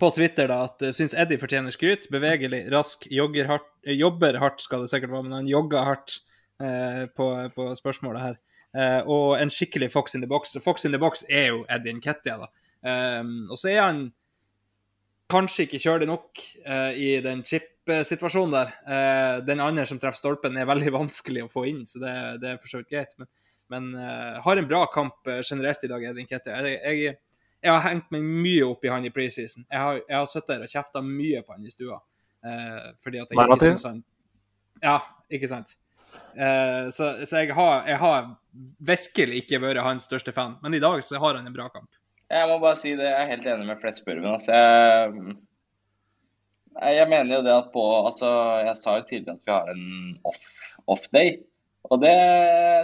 på, 0.00 0.10
Twitter 0.14 0.50
da, 0.50 0.62
at 0.68 0.84
uh, 0.84 0.92
syns 0.94 1.16
Eddie 1.18 1.40
fortjener 1.40 1.74
skryt. 1.74 2.08
Bevegelig, 2.12 2.64
rask, 2.74 3.06
hardt, 3.48 3.70
jobber 3.84 4.38
hardt, 4.42 4.62
skal 4.64 4.84
det 4.84 4.92
sikkert 4.92 5.14
være, 5.14 5.26
men 5.28 5.40
han 5.40 5.50
jogger 5.50 5.86
hardt 5.92 6.20
på, 6.58 7.26
på, 7.54 7.64
spørsmålet 7.78 8.18
her. 8.18 8.38
og 9.06 9.36
en 9.38 9.50
skikkelig 9.54 9.92
Fox 9.92 10.16
in 10.18 10.24
the 10.24 10.26
box. 10.26 10.56
Fox 10.58 10.82
in 10.84 10.90
the 10.90 10.98
box 10.98 11.22
er 11.30 11.52
jo 11.52 11.60
Eddie 11.70 11.94
Nketia, 11.94 12.34
da. 12.40 12.48
Um, 12.82 13.46
og 13.46 13.60
så 13.60 13.70
er 13.70 13.78
han 13.84 14.00
kanskje 15.30 15.68
ikke 15.68 15.78
kjølig 15.84 16.08
nok 16.10 16.42
i 16.98 17.12
den 17.22 17.44
chip-situasjonen 17.46 18.54
der. 18.54 18.72
Eh, 18.88 19.44
den 19.46 19.60
andre 19.60 19.86
som 19.86 20.00
treffer 20.00 20.18
stolpen, 20.18 20.56
er 20.56 20.68
veldig 20.68 20.92
vanskelig 21.00 21.44
å 21.46 21.52
få 21.52 21.66
inn, 21.70 21.84
så 21.86 22.02
det, 22.02 22.14
det 22.42 22.52
er 22.52 22.60
for 22.60 22.70
så 22.70 22.82
vidt 22.82 22.92
greit. 22.92 23.14
Men, 23.18 23.30
men 23.68 23.88
uh, 24.00 24.38
har 24.44 24.56
en 24.56 24.68
bra 24.68 24.86
kamp 24.92 25.28
uh, 25.28 25.42
generelt 25.42 25.82
i 25.84 25.90
dag, 25.90 26.04
Edin 26.10 26.24
Nketia. 26.24 26.60
Jeg, 26.64 26.78
jeg, 26.80 27.18
jeg, 27.64 27.72
har 27.72 27.84
hengt 27.88 28.08
meg 28.14 28.22
mye 28.22 28.68
opp 28.68 28.84
i 28.86 28.92
han 28.92 29.06
i 29.06 29.12
preseason. 29.14 29.66
Jeg 29.70 29.82
har, 29.82 30.00
jeg 30.04 30.16
har 30.16 30.30
sittet 30.30 30.54
der 30.54 30.66
og 30.66 30.72
kjefta 30.72 31.02
mye 31.04 31.42
på 31.44 31.56
han 31.56 31.66
i 31.66 31.74
stua. 31.74 32.00
Uh, 32.44 32.94
fordi 33.02 33.22
at 33.22 33.32
jeg 33.34 33.46
ikke 33.48 33.64
syns 33.66 33.86
han 33.88 34.02
Ja, 34.78 35.00
ikke 35.34 35.50
sant? 35.50 35.74
så, 36.94 37.06
så 37.26 37.40
jeg, 37.42 37.50
har, 37.52 37.82
jeg 37.88 37.98
har 37.98 38.28
virkelig 38.86 39.42
ikke 39.42 39.58
vært 39.60 39.82
hans 39.82 40.06
største 40.06 40.32
fan, 40.32 40.54
men 40.62 40.76
i 40.76 40.80
dag 40.80 41.02
så 41.04 41.18
har 41.20 41.34
han 41.36 41.46
en 41.48 41.54
bra 41.56 41.66
kamp. 41.72 41.90
Jeg 42.30 42.48
må 42.48 42.58
bare 42.62 42.78
si 42.78 42.92
det, 42.94 43.08
jeg 43.08 43.24
er 43.24 43.30
helt 43.32 43.46
enig 43.48 43.66
med 43.68 43.80
Flesburven. 43.82 44.30
Altså, 44.36 44.54
jeg 46.78 46.98
jeg 46.98 47.08
mener 47.10 47.38
jo 47.38 47.42
det 47.42 47.54
at 47.54 47.70
på 47.74 47.84
Altså, 48.06 48.30
jeg 48.66 48.76
sa 48.78 48.96
jo 48.98 49.06
tidligere 49.08 49.34
at 49.34 49.46
vi 49.46 49.52
har 49.54 49.70
en 49.72 49.84
off-day, 50.86 51.38
off 51.38 51.90
og 51.90 52.02
det 52.02 52.16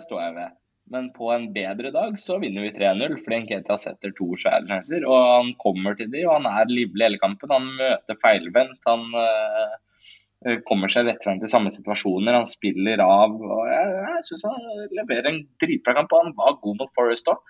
står 0.06 0.22
jeg 0.22 0.34
ved. 0.38 0.56
Men 0.94 1.08
på 1.10 1.30
en 1.34 1.48
bedre 1.52 1.90
dag 1.90 2.18
så 2.20 2.36
vinner 2.38 2.62
vi 2.62 2.74
3-0, 2.76 3.16
fordi 3.18 3.38
Nketia 3.42 3.76
setter 3.80 4.12
to 4.14 4.28
skjære 4.38 4.68
sjanser. 4.68 5.06
Og 5.08 5.22
han 5.26 5.48
kommer 5.58 5.96
til 5.98 6.10
de, 6.12 6.20
og 6.28 6.36
han 6.36 6.46
er 6.52 6.70
livlig 6.70 7.08
hele 7.08 7.18
kampen. 7.22 7.50
Han 7.50 7.72
møter 7.80 8.18
feilvendt. 8.20 8.78
Han 8.86 9.08
uh, 9.10 10.60
kommer 10.68 10.92
seg 10.92 11.08
rett 11.08 11.24
frem 11.26 11.40
til 11.42 11.50
samme 11.50 11.72
situasjoner. 11.74 12.36
Han 12.38 12.46
spiller 12.46 13.02
av. 13.02 13.34
og 13.34 13.64
Jeg, 13.72 13.88
jeg 14.04 14.26
syns 14.28 14.46
han 14.46 14.68
leverer 15.00 15.30
en 15.32 15.40
dritbra 15.64 15.96
kamp. 15.98 16.14
og 16.14 16.22
Han 16.28 16.36
var 16.38 16.60
god 16.62 16.78
mot 16.82 16.92
Forest 16.94 17.32
òg. 17.32 17.42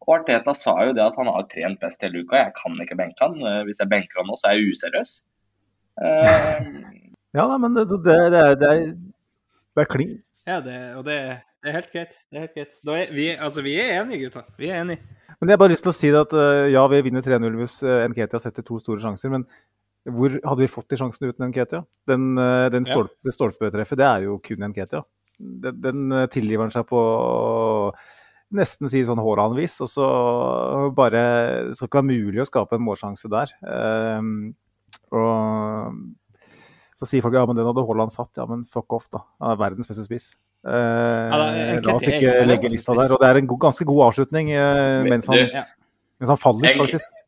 Og 0.00 0.14
Arteta 0.16 0.54
sa 0.56 0.74
jo 0.88 0.94
det 0.96 1.04
at 1.04 1.18
han 1.20 1.28
har 1.30 1.46
trent 1.52 1.78
best 1.82 2.02
hele 2.02 2.24
uka. 2.24 2.40
Jeg 2.40 2.56
kan 2.56 2.80
ikke 2.82 2.96
benke 2.98 3.22
han. 3.22 3.36
Eh, 3.36 3.60
hvis 3.68 3.82
jeg 3.82 3.90
benker 3.92 4.22
han 4.22 4.30
nå, 4.32 4.38
så 4.40 4.48
er 4.50 4.56
jeg 4.58 4.72
useriøs. 4.74 5.12
Uh, 6.00 6.90
ja, 7.38 7.46
men 7.54 7.76
det, 7.76 7.86
det, 7.92 8.00
det, 8.34 8.40
er, 8.40 8.58
det 8.58 8.72
er, 8.72 8.82
det 9.76 9.84
er 9.84 9.90
kling. 9.92 10.16
Ja, 10.48 10.58
det, 10.64 10.78
og 10.96 11.04
det, 11.06 11.18
det 11.60 11.68
er 11.68 11.76
helt 11.76 11.90
greit. 11.92 12.14
Det 12.30 12.38
er 12.38 12.46
helt 12.46 12.54
greit. 12.56 12.76
Er, 12.88 13.10
vi, 13.12 13.26
altså, 13.36 13.64
vi 13.64 13.74
er 13.80 13.98
enige, 14.00 14.26
gutta. 14.26 14.42
Vi 14.56 14.70
er 14.70 14.80
enige. 14.80 15.18
Men 15.40 15.50
jeg 15.50 15.56
har 15.56 15.60
bare 15.60 15.72
lyst 15.74 15.84
til 15.84 15.92
å 15.92 15.96
si 15.96 16.12
at 16.16 16.32
uh, 16.36 16.68
ja, 16.72 16.84
vi 16.92 17.02
vinner 17.04 17.24
3-0 17.24 17.58
hvis 17.60 17.74
uh, 17.84 18.04
Nketia 18.08 18.40
setter 18.40 18.64
to 18.64 18.78
store 18.80 19.02
sjanser. 19.02 19.32
Men 19.32 19.44
hvor 20.08 20.32
hadde 20.36 20.64
vi 20.64 20.70
fått 20.72 20.88
de 20.92 20.98
sjansene 21.00 21.32
uten 21.32 21.50
Nketia? 21.50 21.82
Den, 22.08 22.32
uh, 22.40 22.68
den 22.72 22.88
stolpe, 22.88 23.12
ja. 23.18 23.28
Det 23.28 23.36
stolpetreffet, 23.36 24.00
det 24.00 24.08
er 24.08 24.24
jo 24.28 24.38
kun 24.44 24.64
Nketia. 24.70 25.04
Den, 25.40 25.84
den 25.84 26.16
tilgiver 26.32 26.66
han 26.66 26.72
seg 26.74 26.88
på 26.88 27.00
nesten 28.56 28.90
si 28.92 29.04
sånn 29.06 29.20
Haaland-vis. 29.20 29.78
Og 29.84 29.92
så 29.92 30.08
bare 30.96 31.24
Det 31.68 31.76
skal 31.76 31.90
ikke 31.90 32.00
være 32.00 32.10
mulig 32.10 32.44
å 32.44 32.48
skape 32.48 32.80
en 32.80 32.86
målsjanse 32.88 33.32
der. 33.32 33.52
Um, 33.64 34.52
og 35.12 36.00
så 37.00 37.08
sier 37.08 37.24
folk 37.24 37.36
ja, 37.36 37.44
men 37.48 37.56
den 37.56 37.68
hadde 37.68 37.84
Haaland 37.84 38.12
satt. 38.12 38.32
Ja, 38.40 38.48
men 38.48 38.64
fuck 38.68 38.92
off, 38.96 39.08
da. 39.12 39.26
Han 39.40 39.54
er 39.54 39.60
verdens 39.68 39.88
beste 39.88 40.08
spiss. 40.08 40.32
Uh, 40.60 41.32
la 41.80 41.94
oss 41.94 42.04
ikke 42.04 42.34
legge 42.44 42.68
lista 42.72 42.92
der. 42.96 43.14
Og 43.14 43.22
det 43.22 43.30
er 43.30 43.40
en 43.40 43.48
god, 43.48 43.60
ganske 43.64 43.86
god 43.88 44.02
avslutning 44.10 44.50
eh, 44.52 45.06
mens, 45.08 45.28
han, 45.30 45.46
mens, 46.20 46.28
han, 46.28 46.40
faller, 46.40 46.76
faktisk. 46.82 47.22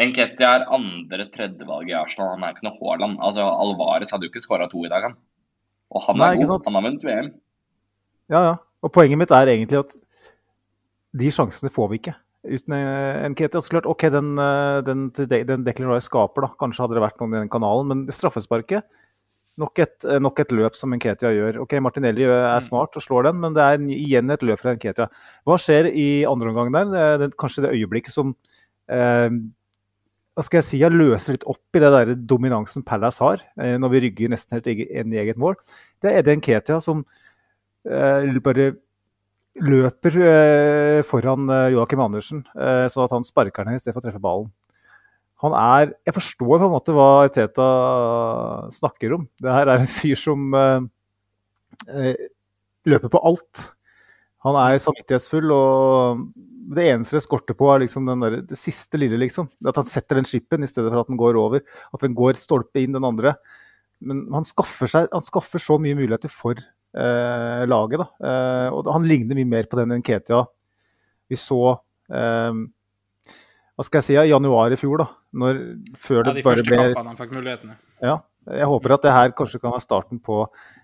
Enketia 0.00 0.54
er 0.58 0.66
andre-tredjevalget 0.76 1.94
i 1.94 1.98
Arsenal. 1.98 2.34
Han 2.36 2.44
er 2.44 2.56
ikke 2.56 2.68
noe 2.68 2.76
Haaland. 2.80 3.18
Altså, 3.24 3.44
Alvarez 3.48 4.12
hadde 4.12 4.28
jo 4.28 4.32
ikke 4.32 4.44
skåra 4.44 4.68
to 4.68 4.84
i 4.84 4.92
dag, 4.92 5.08
han. 5.08 5.16
Og 5.90 6.04
han 6.06 6.20
er 6.20 6.36
Nei, 6.36 6.44
god. 6.44 6.68
Han 6.68 6.78
har 6.78 6.86
vunnet 6.86 7.06
VM. 7.08 7.30
Ja, 8.30 8.42
ja. 8.50 8.56
Og 8.80 8.92
poenget 8.94 9.20
mitt 9.20 9.32
er 9.36 9.50
egentlig 9.52 9.80
at 9.82 9.96
de 11.20 11.32
sjansene 11.34 11.72
får 11.72 11.90
vi 11.90 12.00
ikke 12.00 12.14
uten 12.46 12.76
Nketia. 13.32 13.58
Altså 13.58 13.74
klart, 13.74 13.88
OK, 13.88 14.06
den, 14.12 14.32
eh, 14.40 14.78
den, 14.86 15.08
den 15.12 15.64
Declan 15.66 15.92
Rice 15.92 16.08
skaper, 16.08 16.46
da. 16.46 16.54
Kanskje 16.60 16.84
hadde 16.84 16.96
det 16.96 17.04
vært 17.04 17.20
noen 17.20 17.36
i 17.36 17.42
den 17.42 17.52
kanalen. 17.52 17.90
Men 17.90 18.14
straffesparket 18.14 18.86
nok 19.60 19.82
et, 19.84 19.96
eh, 20.06 20.18
nok 20.22 20.42
et 20.42 20.52
løp 20.56 20.76
som 20.78 20.92
Nketia 20.96 21.30
gjør. 21.36 21.60
Ok, 21.64 21.76
Martinelli 21.84 22.26
er 22.26 22.48
mm. 22.48 22.66
smart 22.66 22.96
og 22.98 23.04
slår 23.04 23.30
den, 23.30 23.40
men 23.44 23.56
det 23.56 23.66
er 23.66 23.86
igjen 23.96 24.32
et 24.32 24.44
løp 24.46 24.62
fra 24.62 24.74
Nketia. 24.76 25.10
Hva 25.48 25.60
skjer 25.60 25.90
i 25.92 26.10
andre 26.28 26.52
omgang 26.52 26.74
der? 26.74 27.16
Det, 27.22 27.32
kanskje 27.40 27.66
det 27.66 27.74
øyeblikket 27.76 28.16
som 28.16 28.34
eh, 28.90 29.40
hva 30.38 30.46
skal 30.46 30.60
jeg 30.60 30.68
si, 30.68 30.78
jeg 30.80 30.94
løser 30.94 31.34
litt 31.34 31.48
opp 31.50 31.76
i 31.76 31.82
det 31.82 31.90
der 31.92 32.12
dominansen 32.16 32.84
Palace 32.86 33.20
har, 33.20 33.42
eh, 33.60 33.74
når 33.80 33.92
vi 33.92 34.04
rygger 34.06 34.30
nesten 34.32 34.56
helt 34.56 34.70
inn 34.70 35.12
i 35.12 35.20
eget 35.20 35.40
mål. 35.40 35.58
Det 36.00 36.10
er 36.10 36.22
Eden 36.22 36.40
Nketia 36.40 36.78
som 36.84 37.02
eh, 37.84 38.38
bare 38.44 38.72
løper 39.60 40.16
eh, 40.22 41.02
foran 41.08 41.50
eh, 41.50 41.72
Joakim 41.74 42.02
Andersen, 42.04 42.44
eh, 42.54 42.86
sånn 42.92 43.06
at 43.06 43.14
han 43.16 43.26
sparker 43.26 43.66
ned 43.66 43.76
i 43.76 43.82
stedet 43.82 43.96
for 43.96 44.02
å 44.02 44.06
treffe 44.06 44.22
ballen. 44.22 44.48
Han 45.40 45.56
er 45.56 45.94
Jeg 46.06 46.16
forstår 46.16 46.58
på 46.60 46.66
en 46.66 46.74
måte 46.74 46.94
hva 46.94 47.10
Teta 47.32 47.66
snakker 48.74 49.16
om. 49.16 49.26
Det 49.40 49.52
her 49.54 49.70
er 49.72 49.82
en 49.82 49.90
fyr 49.90 50.18
som 50.18 50.50
løper 52.88 53.12
på 53.12 53.22
alt. 53.24 53.70
Han 54.44 54.56
er 54.56 54.80
samvittighetsfull, 54.80 55.52
og 55.52 56.20
det 56.76 56.86
eneste 56.92 57.16
det 57.18 57.24
skorter 57.24 57.56
på, 57.56 57.68
er 57.72 57.82
liksom 57.82 58.08
der, 58.08 58.38
det 58.46 58.58
siste 58.58 59.00
lille, 59.00 59.18
liksom. 59.20 59.48
At 59.68 59.80
han 59.80 59.88
setter 59.88 60.20
den 60.20 60.28
skippen 60.28 60.64
i 60.64 60.68
stedet 60.70 60.92
for 60.92 61.02
at 61.02 61.10
den 61.10 61.20
går 61.20 61.38
over. 61.40 61.64
At 61.92 62.04
den 62.04 62.16
går 62.16 62.40
stolpe 62.40 62.82
inn 62.82 62.96
den 62.96 63.06
andre. 63.08 63.34
Men 64.00 64.26
han 64.32 64.46
skaffer, 64.48 64.88
seg, 64.88 65.10
han 65.12 65.24
skaffer 65.24 65.60
så 65.60 65.76
mye 65.80 65.98
muligheter 65.98 66.32
for 66.32 66.56
eh, 66.60 67.64
laget. 67.68 68.00
Da. 68.00 68.08
Eh, 68.30 68.68
og 68.76 68.88
han 68.92 69.08
ligner 69.08 69.40
mye 69.40 69.52
mer 69.56 69.68
på 69.68 69.80
den 69.80 69.96
enn 69.96 70.04
Ketia 70.06 70.44
vi 71.30 71.38
så 71.38 71.60
eh, 72.10 72.56
hva 73.80 73.86
skal 73.86 74.02
jeg 74.02 74.06
si, 74.10 74.16
januar 74.28 74.74
i 74.74 74.76
fjor. 74.76 75.00
da, 75.00 75.06
når, 75.40 75.60
før 75.96 76.20
ja, 76.20 76.34
De 76.36 76.42
første 76.44 76.66
ble, 76.68 76.82
kampene 76.82 77.08
han 77.14 77.16
fikk 77.16 77.32
mulighetene. 77.32 77.78
Ja, 78.04 78.18
jeg 78.50 78.68
håper 78.68 78.94
at 78.96 79.06
det 79.06 79.14
her 79.14 79.32
kanskje 79.36 79.60
kan 79.62 79.72
være 79.72 79.84
starten 79.84 80.20
på 80.20 80.42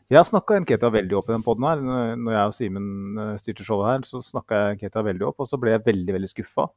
Jeg 0.09 0.21
har 0.21 0.27
snakka 0.29 0.61
Nketia 0.63 0.89
veldig 0.95 1.17
opp 1.19 1.29
i 1.29 1.35
den 1.35 1.45
poden 1.45 1.67
her. 1.67 1.83
Når 2.17 2.37
jeg 2.37 2.49
og 2.49 2.55
Simen 2.57 2.89
eh, 3.21 3.33
styrte 3.43 3.67
showet 3.67 3.91
her, 3.91 4.07
så 4.09 4.23
snakka 4.25 4.61
jeg 4.63 4.79
Nketia 4.79 5.03
veldig 5.05 5.27
opp. 5.29 5.43
Og 5.43 5.51
så 5.51 5.59
ble 5.61 5.75
jeg 5.75 5.85
veldig 5.85 6.17
veldig 6.17 6.31
skuffa 6.31 6.69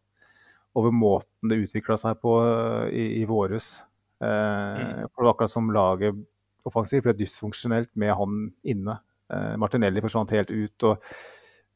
over 0.77 0.93
måten 0.93 1.51
det 1.51 1.61
utvikla 1.63 1.97
seg 2.01 2.19
på 2.23 2.35
eh, 2.41 2.89
i, 2.89 3.05
i 3.21 3.27
våres. 3.29 3.71
Eh, 4.19 4.27
mm. 4.27 5.07
For 5.07 5.21
det 5.21 5.27
var 5.29 5.35
akkurat 5.35 5.55
som 5.55 5.71
laget 5.71 6.19
offensivt 6.67 7.05
ble 7.05 7.15
dysfunksjonelt 7.21 7.93
med 8.01 8.11
han 8.17 8.47
inne. 8.67 8.97
Eh, 9.31 9.53
Martinelli 9.61 10.03
forsvant 10.03 10.35
helt 10.35 10.51
ut. 10.51 10.89
og 10.89 11.05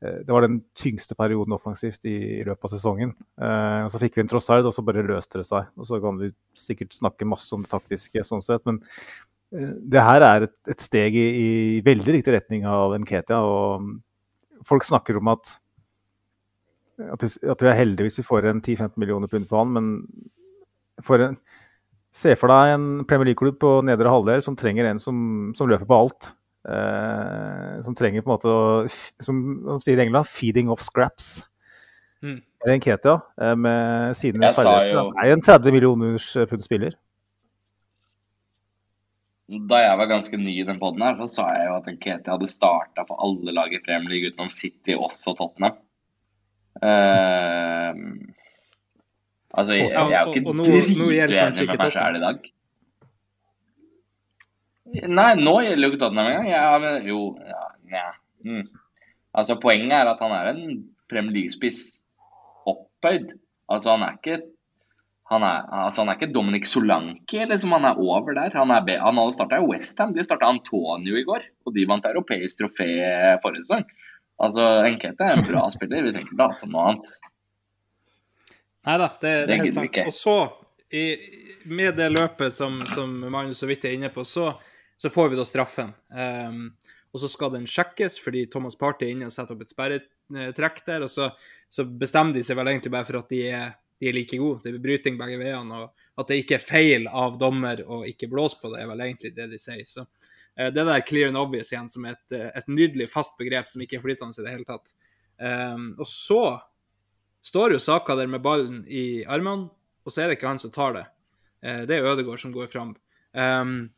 Det 0.04 0.34
var 0.34 0.44
den 0.44 0.60
tyngste 0.76 1.16
perioden 1.16 1.56
offensivt 1.56 2.04
i, 2.10 2.16
i 2.40 2.44
løpet 2.44 2.68
av 2.68 2.74
sesongen. 2.74 3.14
Eh, 3.40 3.86
Så 3.92 4.02
fikk 4.02 4.18
vi 4.18 4.24
en 4.26 4.32
Trossard, 4.32 4.68
og 4.68 4.76
så 4.76 4.84
bare 4.86 5.06
løste 5.08 5.40
det 5.40 5.48
seg. 5.48 5.70
Og 5.80 5.88
Så 5.88 6.00
kan 6.04 6.20
vi 6.20 6.32
sikkert 6.60 6.96
snakke 6.96 7.28
masse 7.30 7.54
om 7.56 7.64
det 7.64 7.72
taktiske, 7.72 8.26
sånn 8.28 8.44
sett, 8.44 8.66
men 8.68 8.82
eh, 9.56 9.74
det 9.96 10.04
her 10.04 10.28
er 10.28 10.48
et, 10.50 10.56
et 10.76 10.84
steg 10.84 11.16
i, 11.16 11.28
i, 11.46 11.50
veldig 11.86 12.18
riktig 12.18 12.36
retning 12.36 12.68
av 12.68 12.98
Nketia. 13.00 13.40
og 13.40 14.66
Folk 14.68 14.88
snakker 14.88 15.20
om 15.20 15.32
at, 15.32 15.56
at, 17.08 17.24
vi, 17.24 17.32
at 17.52 17.64
vi 17.64 17.72
er 17.72 17.80
heldige 17.80 18.10
hvis 18.10 18.22
vi 18.22 18.28
får 18.28 18.52
en 18.52 18.62
10-15 18.62 18.96
millioner 19.02 19.32
pund 19.32 19.48
på 19.50 19.60
han, 19.60 19.74
men 19.76 19.92
for 21.04 21.24
en, 21.24 21.40
se 22.14 22.36
for 22.38 22.52
deg 22.52 22.76
en 22.76 22.88
Premier 23.10 23.32
League-klubb 23.32 23.58
på 23.62 23.80
nedre 23.88 24.12
halvdel 24.12 24.44
som 24.46 24.56
trenger 24.60 24.88
en 24.92 25.02
som, 25.02 25.18
som 25.58 25.70
løper 25.72 25.90
på 25.90 26.00
alt. 26.06 26.34
Uh, 26.64 27.82
som 27.84 27.96
trenger 27.96 28.24
på 28.24 28.30
en 28.30 28.38
måte 28.38 28.48
å, 28.48 28.60
som 29.20 29.40
de 29.66 29.74
sier 29.84 30.00
i 30.00 30.06
England, 30.06 30.30
'feeding 30.32 30.70
off 30.72 30.80
scraps'. 30.86 31.42
Mm. 32.24 32.38
En 32.72 32.80
Ketia 32.80 33.18
uh, 33.20 33.56
med 33.60 34.16
sine 34.16 34.40
ferdigheter 34.56 35.10
er 35.20 35.28
jo 35.28 35.36
en 35.36 35.44
30 35.44 35.76
millioners 35.76 36.30
eh, 36.40 36.48
pund 36.48 36.64
spiller. 36.64 36.96
Da 39.52 39.82
jeg 39.84 39.98
var 40.00 40.08
ganske 40.08 40.40
ny 40.40 40.54
i 40.62 40.64
den 40.64 40.80
poden 40.80 41.04
her, 41.04 41.20
så 41.20 41.28
sa 41.28 41.50
jeg 41.52 41.68
jo 41.68 41.76
at 41.82 41.90
Ketia 42.00 42.38
hadde 42.38 42.48
starta 42.48 43.04
for 43.10 43.20
alle 43.28 43.52
lag 43.52 43.76
i 43.76 43.84
Premier 43.84 44.16
League 44.16 44.32
utenom 44.32 44.48
City, 44.48 44.96
også 44.96 45.36
Tottenham. 45.36 45.76
Uh, 46.80 47.92
altså, 49.52 49.76
jeg, 49.76 49.92
jeg 49.92 50.16
er 50.16 50.24
jo 50.24 50.32
ikke 50.32 50.56
dritenig 50.64 51.68
med 51.68 51.84
Persjæl 51.84 52.22
i 52.22 52.24
dag. 52.24 52.54
Nei, 54.94 55.30
nå 55.40 55.54
ikke 55.66 55.98
Tottenham 55.98 56.30
engang. 56.30 56.50
Ja, 56.52 56.66
men 56.82 57.08
jo 57.10 57.20
ja, 57.42 57.68
ja. 57.90 58.10
Mm. 58.46 58.68
Altså, 59.34 59.58
poenget 59.62 59.96
er 59.98 60.12
at 60.12 60.22
han 60.22 60.34
er 60.36 60.52
en 60.52 60.66
Premier 61.10 61.40
League-spiss 61.40 62.04
opphøyd. 62.70 63.34
Altså, 63.72 63.96
han 63.96 64.06
er 64.06 64.20
ikke 64.20 64.42
han 65.32 65.42
er, 65.48 65.64
altså, 65.86 66.04
han 66.04 66.12
er 66.12 66.18
ikke 66.20 66.34
Dominic 66.36 66.68
Solanke, 66.70 67.46
liksom. 67.50 67.74
Han 67.74 67.88
er 67.90 68.00
over 68.00 68.36
der. 68.38 68.54
Han, 68.60 68.74
er, 68.76 69.00
han 69.02 69.18
hadde 69.18 69.34
starta 69.34 69.58
i 69.58 69.66
Westham. 69.66 70.14
De 70.14 70.26
starta 70.26 70.52
Antonio 70.52 71.18
i 71.18 71.24
går, 71.26 71.48
og 71.66 71.74
de 71.74 71.86
vant 71.90 72.06
europeisk 72.06 72.62
trofé 72.62 72.90
forrige 73.42 73.64
sesong. 73.64 73.88
Altså, 74.44 74.66
Enkete 74.86 75.26
er 75.26 75.40
en 75.40 75.48
bra 75.48 75.64
spiller. 75.74 76.06
Vi 76.06 76.14
tenker 76.18 76.38
da 76.38 76.52
som 76.60 76.74
noe 76.76 76.92
annet. 76.92 77.10
Nei 78.84 79.00
da, 79.00 79.08
det, 79.22 79.32
det, 79.48 79.56
er 79.56 79.64
helt 79.64 79.78
sant. 79.78 80.00
Og 80.04 80.14
så, 80.14 80.38
i, 80.92 81.06
med 81.72 81.96
det 81.98 82.12
løpet 82.12 82.54
som, 82.54 82.82
som 82.90 83.16
Magnus 83.24 83.64
så 83.64 83.70
vidt 83.70 83.88
er 83.88 83.96
inne 83.96 84.12
på, 84.14 84.26
så 84.28 84.52
så 85.04 85.10
får 85.10 85.30
vi 85.30 85.36
da 85.36 85.44
straffen. 85.44 85.90
Um, 86.16 86.70
og 87.12 87.20
så 87.20 87.28
skal 87.28 87.50
den 87.52 87.66
sjekkes, 87.68 88.16
fordi 88.24 88.46
Thomas 88.48 88.78
Party 88.80 89.04
er 89.04 89.10
inne 89.12 89.28
og 89.28 89.34
setter 89.36 89.58
opp 89.58 89.66
et 89.66 89.72
sperretrekk 89.74 90.78
der. 90.88 91.04
Og 91.04 91.10
så, 91.12 91.26
så, 91.68 91.84
bestemmer 91.84 92.38
de 92.38 92.44
seg 92.48 92.56
vel 92.56 92.70
egentlig 92.72 92.94
bare 92.94 93.04
for 93.10 93.20
at 93.20 93.34
de 93.34 93.42
er, 93.50 93.74
de 94.00 94.08
er 94.08 94.16
like 94.16 94.38
gode. 94.40 94.62
Det 94.64 94.72
blir 94.72 94.84
bryting 94.86 95.18
begge 95.20 95.42
veiene. 95.42 95.82
Og 95.82 96.22
at 96.24 96.30
det 96.32 96.38
ikke 96.40 96.56
er 96.56 96.64
feil 96.64 97.10
av 97.12 97.36
dommer 97.42 97.82
å 97.84 97.98
ikke 98.08 98.30
blåse 98.32 98.62
på 98.62 98.72
det, 98.72 98.80
er 98.80 98.88
vel 98.94 99.04
egentlig 99.04 99.34
det 99.36 99.50
de 99.52 99.60
sier. 99.60 99.84
Så 99.92 100.06
uh, 100.06 100.70
det 100.72 100.86
der 100.88 101.04
clear 101.10 101.34
and 101.34 101.42
obvious 101.42 101.74
igjen, 101.74 101.90
som 101.92 102.08
er 102.08 102.16
et, 102.16 102.38
et 102.64 102.72
nydelig 102.72 103.10
fast 103.12 103.36
begrep 103.42 103.68
som 103.68 103.84
ikke 103.84 104.00
er 104.00 104.06
flytende 104.06 104.40
i 104.40 104.46
det 104.46 104.54
hele 104.54 104.70
tatt. 104.70 104.94
Um, 105.36 105.90
og 105.98 106.08
så 106.08 106.46
står 107.44 107.76
jo 107.76 107.82
Saka 107.84 108.16
der 108.16 108.32
med 108.32 108.40
ballen 108.46 108.86
i 108.88 109.26
armene, 109.28 109.68
og 110.08 110.16
så 110.16 110.24
er 110.24 110.32
det 110.32 110.40
ikke 110.40 110.54
han 110.54 110.64
som 110.64 110.72
tar 110.72 110.96
det. 110.96 111.04
Uh, 111.60 111.84
det 111.92 112.00
er 112.00 112.08
Ødegaard 112.14 112.40
som 112.40 112.56
går 112.56 112.72
fram. 112.72 112.96
Um, 113.36 113.92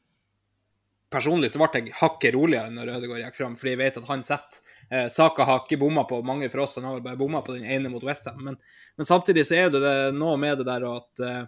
personlig 1.15 1.49
så 1.53 1.61
ble 1.61 1.81
jeg 1.81 1.95
hakket 2.01 2.35
roligere 2.35 2.73
når 2.73 2.97
Ødegaard 2.97 3.23
gikk 3.23 3.39
fram, 3.39 3.55
fordi 3.59 3.75
jeg 3.75 3.81
vet 3.81 3.99
at 4.01 4.09
han 4.11 4.25
setter. 4.27 4.73
Eh, 4.91 5.07
Saka 5.09 5.47
har 5.47 5.63
ikke 5.63 5.79
bomma 5.81 6.03
på 6.05 6.19
mange 6.27 6.49
for 6.53 6.65
oss, 6.65 6.75
han 6.77 6.85
har 6.89 6.99
bare 7.05 7.19
bomma 7.19 7.41
på 7.45 7.55
den 7.55 7.65
ene 7.65 7.89
mot 7.89 8.03
Westham. 8.05 8.43
Men, 8.45 8.59
men 8.99 9.09
samtidig 9.09 9.47
så 9.47 9.57
er 9.63 9.73
det, 9.73 9.81
det 9.81 9.95
noe 10.17 10.35
med 10.41 10.59
det 10.61 10.67
der 10.67 10.85
at 10.91 11.23
eh, 11.25 11.41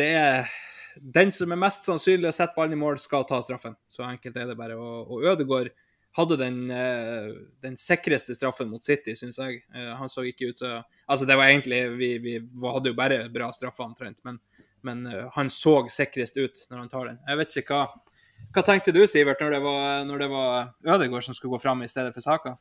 det 0.00 0.12
er 0.16 0.56
den 0.96 1.32
som 1.32 1.52
er 1.52 1.60
mest 1.60 1.88
sannsynlig 1.88 2.30
å 2.30 2.36
sette 2.36 2.56
ballen 2.56 2.76
i 2.76 2.80
mål, 2.80 3.00
skal 3.00 3.26
ta 3.28 3.40
straffen. 3.44 3.76
Så 3.92 4.04
enkelt 4.06 4.36
er 4.40 4.48
det 4.48 4.56
bare. 4.58 4.78
Og, 4.80 5.10
og 5.12 5.26
Ødegaard 5.32 5.74
hadde 6.16 6.38
den, 6.40 6.70
eh, 6.70 7.28
den 7.60 7.76
sikreste 7.76 8.34
straffen 8.34 8.70
mot 8.72 8.84
City, 8.84 9.14
syns 9.18 9.38
jeg. 9.42 9.60
Eh, 9.74 9.92
han 9.98 10.08
så 10.08 10.24
ikke 10.24 10.50
ut 10.50 10.58
så 10.58 10.82
Altså, 11.06 11.26
det 11.26 11.36
var 11.36 11.50
egentlig 11.50 11.98
Vi, 11.98 12.18
vi 12.18 12.38
hadde 12.64 12.88
jo 12.88 12.96
bare 12.96 13.28
bra 13.28 13.50
straffer 13.52 13.84
omtrent, 13.84 14.24
men, 14.24 14.38
men 14.82 15.06
eh, 15.06 15.26
han 15.34 15.50
så 15.50 15.82
sikrest 15.92 16.36
ut 16.36 16.66
når 16.70 16.78
han 16.78 16.88
tar 16.88 17.10
den. 17.10 17.18
Jeg 17.28 17.40
vet 17.42 17.56
ikke 17.60 17.82
hva 17.82 18.15
Hva 18.54 18.62
tenkte 18.64 18.94
du, 18.94 19.02
Sivert, 19.10 19.40
når 19.42 19.56
det 19.56 19.62
var, 19.64 20.04
når 20.08 20.22
det 20.22 20.28
var 20.32 20.96
Ødegård 20.96 21.26
som 21.26 21.36
skulle 21.36 21.56
gå 21.56 21.62
fram 21.64 21.82
i 21.84 21.88
stedet 21.90 22.14
for 22.14 22.24
Saka? 22.24 22.56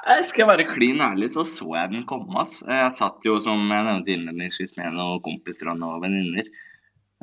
Jeg 0.00 0.24
skal 0.24 0.48
være 0.48 0.66
klin 0.72 1.00
ærlig, 1.04 1.28
så 1.34 1.44
så 1.44 1.68
jeg 1.76 1.92
den 1.92 2.06
komme. 2.08 2.40
ass. 2.40 2.60
Jeg 2.66 2.92
satt 2.96 3.24
jo, 3.26 3.36
som 3.40 3.60
jeg 3.68 3.86
nevnte 3.86 4.12
innledningsvis, 4.14 4.76
med 4.78 4.96
noen 4.96 5.20
kompiser 5.24 5.70
og 5.72 5.80
noen 5.80 6.02
venninner. 6.04 6.48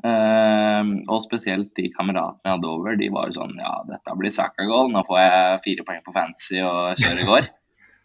Ehm, 0.06 0.92
og 1.10 1.24
spesielt 1.26 1.72
de 1.78 1.88
kameratene 1.96 2.46
jeg 2.46 2.54
hadde 2.54 2.70
over, 2.70 2.98
de 3.00 3.08
var 3.10 3.30
jo 3.30 3.38
sånn 3.40 3.56
Ja, 3.58 3.80
dette 3.90 4.18
blir 4.20 4.34
Saka-goal. 4.34 4.92
Nå 4.94 5.02
får 5.08 5.22
jeg 5.24 5.64
fire 5.66 5.88
poeng 5.88 6.04
på 6.06 6.14
fancy 6.14 6.62
og 6.62 7.00
kjører 7.02 7.24
i 7.24 7.30
går. 7.32 7.50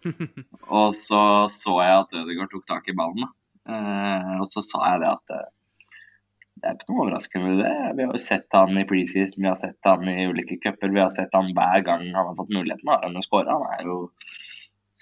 og 0.81 0.95
så 0.97 1.23
så 1.53 1.77
jeg 1.85 1.99
at 1.99 2.17
Ødegaard 2.23 2.55
tok 2.55 2.65
tak 2.71 2.89
i 2.89 2.97
ballen. 2.97 3.27
da. 3.27 3.33
Eh, 3.73 4.31
og 4.41 4.49
så 4.51 4.65
sa 4.65 4.81
jeg 4.95 5.05
det 5.05 5.11
at 5.13 5.37
eh, 5.37 5.51
det 6.63 6.69
er 6.71 6.77
ikke 6.79 6.93
noe 6.93 7.03
overraskende 7.03 7.49
med 7.49 7.61
det. 7.65 7.73
Vi 7.99 8.05
har 8.07 8.15
jo 8.15 8.23
sett 8.23 8.55
han 8.55 8.79
i 8.79 8.85
preseason, 8.87 9.43
vi 9.43 9.49
har 9.51 9.59
sett 9.59 9.89
han 9.89 10.07
i 10.07 10.29
ulike 10.31 10.61
cuper. 10.63 10.93
Vi 10.95 11.03
har 11.03 11.11
sett 11.11 11.35
han 11.35 11.51
hver 11.57 11.83
gang 11.83 12.05
han 12.15 12.29
har 12.29 12.37
fått 12.39 12.53
muligheten. 12.55 12.87
Har 12.87 13.03
han 13.03 13.25
skåra. 13.25 13.57
Han 13.59 13.81
er 13.81 13.89
jo 13.89 13.97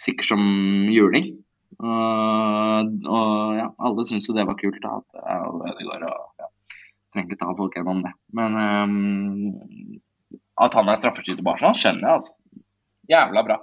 sikker 0.00 0.30
som 0.30 0.40
juling. 0.88 1.34
Og, 1.80 2.96
og 3.04 3.58
ja, 3.60 3.68
alle 3.76 4.06
syns 4.08 4.26
jo 4.28 4.34
det 4.36 4.46
var 4.48 4.56
kult 4.60 4.80
da, 4.82 4.96
at 4.98 5.20
Ødegaard 5.68 6.08
og 6.08 6.42
ja, 6.42 6.48
Trenger 7.12 7.28
ikke 7.28 7.40
ta 7.40 7.52
folk 7.58 7.76
gjennom 7.76 8.02
det. 8.06 8.14
Men 8.36 8.56
um, 8.56 10.00
at 10.64 10.76
han 10.78 10.88
er 10.88 10.98
straffeskytter 10.98 11.44
på 11.44 11.52
Arsenal, 11.54 11.76
skjønner 11.76 12.06
jeg, 12.06 12.20
altså. 12.20 12.64
Jævla 13.10 13.44
bra. 13.46 13.56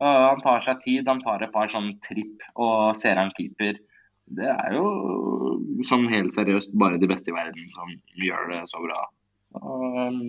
Og 0.00 0.24
han 0.26 0.42
tar 0.44 0.64
seg 0.66 0.80
tid, 0.84 1.08
han 1.08 1.20
tar 1.24 1.44
et 1.44 1.52
par 1.54 1.70
sånn 1.72 1.92
tripp 2.04 2.44
og 2.56 2.96
ser 2.98 3.20
han 3.20 3.32
keeper. 3.36 3.78
Det 4.30 4.46
er 4.46 4.76
jo 4.76 4.84
sånn 5.86 6.06
helt 6.12 6.34
seriøst 6.34 6.76
bare 6.78 7.00
de 7.02 7.08
beste 7.10 7.32
i 7.32 7.34
verden 7.34 7.66
som 7.72 7.90
gjør 8.20 8.52
det 8.52 8.60
så 8.70 8.82
bra. 8.84 9.00
Og, 9.58 9.84
ehm, 10.04 10.22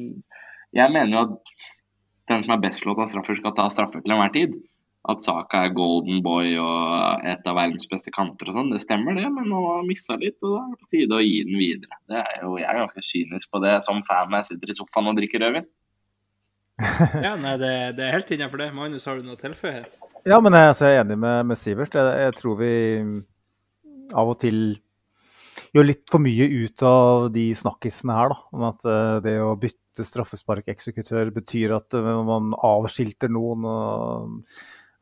jeg 0.73 0.93
mener 0.93 1.13
jo 1.13 1.23
at 1.27 1.55
den 2.31 2.43
som 2.45 2.55
er 2.55 2.63
best 2.63 2.81
slått 2.81 3.01
av 3.01 3.09
straffer, 3.11 3.37
skal 3.37 3.55
ta 3.57 3.67
straffer 3.69 4.01
til 4.01 4.15
enhver 4.15 4.33
tid. 4.33 4.55
At 5.09 5.21
Saka 5.21 5.63
er 5.65 5.73
golden 5.73 6.21
boy 6.21 6.53
og 6.61 7.25
et 7.25 7.47
av 7.49 7.57
verdens 7.57 7.87
beste 7.89 8.13
kanter 8.13 8.51
og 8.51 8.57
sånn, 8.57 8.69
det 8.69 8.83
stemmer 8.83 9.17
det, 9.17 9.25
men 9.33 9.49
han 9.49 9.65
har 9.65 9.87
missa 9.87 10.13
litt, 10.21 10.37
og 10.45 10.53
da 10.53 10.59
er 10.61 10.67
det 10.69 10.81
på 10.83 10.91
tide 10.93 11.17
å 11.17 11.23
gi 11.25 11.39
den 11.47 11.57
videre. 11.57 11.97
Det 12.09 12.19
er 12.21 12.43
jo, 12.43 12.51
jeg 12.61 12.69
er 12.69 12.81
ganske 12.83 13.05
kynisk 13.07 13.49
på 13.49 13.63
det 13.65 13.79
som 13.87 14.03
fan 14.05 14.29
når 14.29 14.43
jeg 14.43 14.49
sitter 14.51 14.73
i 14.73 14.77
sofaen 14.77 15.09
og 15.09 15.17
drikker 15.17 15.41
rødvin. 15.45 15.69
Ja, 17.25 17.33
nei, 17.37 17.57
det, 17.61 17.73
det 17.97 18.05
er 18.07 18.15
helt 18.15 18.31
innenfor 18.33 18.61
det. 18.61 18.71
Magnus, 18.77 19.05
har 19.09 19.17
du 19.17 19.25
noe 19.25 19.37
å 19.37 19.41
tilføye 19.41 19.73
her? 19.79 19.89
Ja, 20.29 20.37
men 20.37 20.53
jeg, 20.53 20.69
altså, 20.69 20.85
jeg 20.85 20.99
er 20.99 21.03
enig 21.03 21.17
med, 21.21 21.49
med 21.49 21.57
Sivert. 21.57 21.97
Jeg, 21.97 22.21
jeg 22.21 22.37
tror 22.37 22.57
vi 22.61 22.71
av 24.17 24.33
og 24.33 24.39
til 24.41 24.79
gjør 25.75 25.87
litt 25.87 26.03
for 26.11 26.23
mye 26.23 26.47
ut 26.65 26.83
av 26.87 27.29
de 27.35 27.49
snakkisene 27.55 28.15
her, 28.17 28.33
da. 28.33 28.37
Om 28.55 28.67
at 28.71 28.85
uh, 28.87 29.17
det 29.23 29.37
å 29.43 29.55
bytte 29.59 30.05
straffesparkeksekutør 30.07 31.31
betyr 31.35 31.75
at 31.77 31.97
uh, 31.97 32.11
man 32.27 32.55
avskilter 32.57 33.31
noen. 33.31 33.67
og 33.67 34.37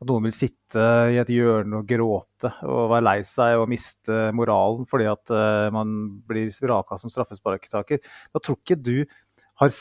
at 0.00 0.08
noen 0.08 0.30
vil 0.30 0.32
sitte 0.32 0.84
i 1.12 1.18
et 1.20 1.28
hjørne 1.28 1.82
og 1.82 1.88
gråte 1.90 2.48
og 2.64 2.86
være 2.88 3.04
lei 3.04 3.18
seg 3.28 3.58
og 3.60 3.66
miste 3.68 4.30
moralen 4.32 4.86
fordi 4.88 5.04
at 5.10 5.32
uh, 5.34 5.66
man 5.74 5.90
blir 6.24 6.48
vraka 6.64 6.96
som 6.96 7.12
straffesparktaker. 7.12 8.00
Da 8.32 8.40
tror 8.40 8.56
ikke 8.62 8.80
du 8.80 8.94
har, 9.60 9.74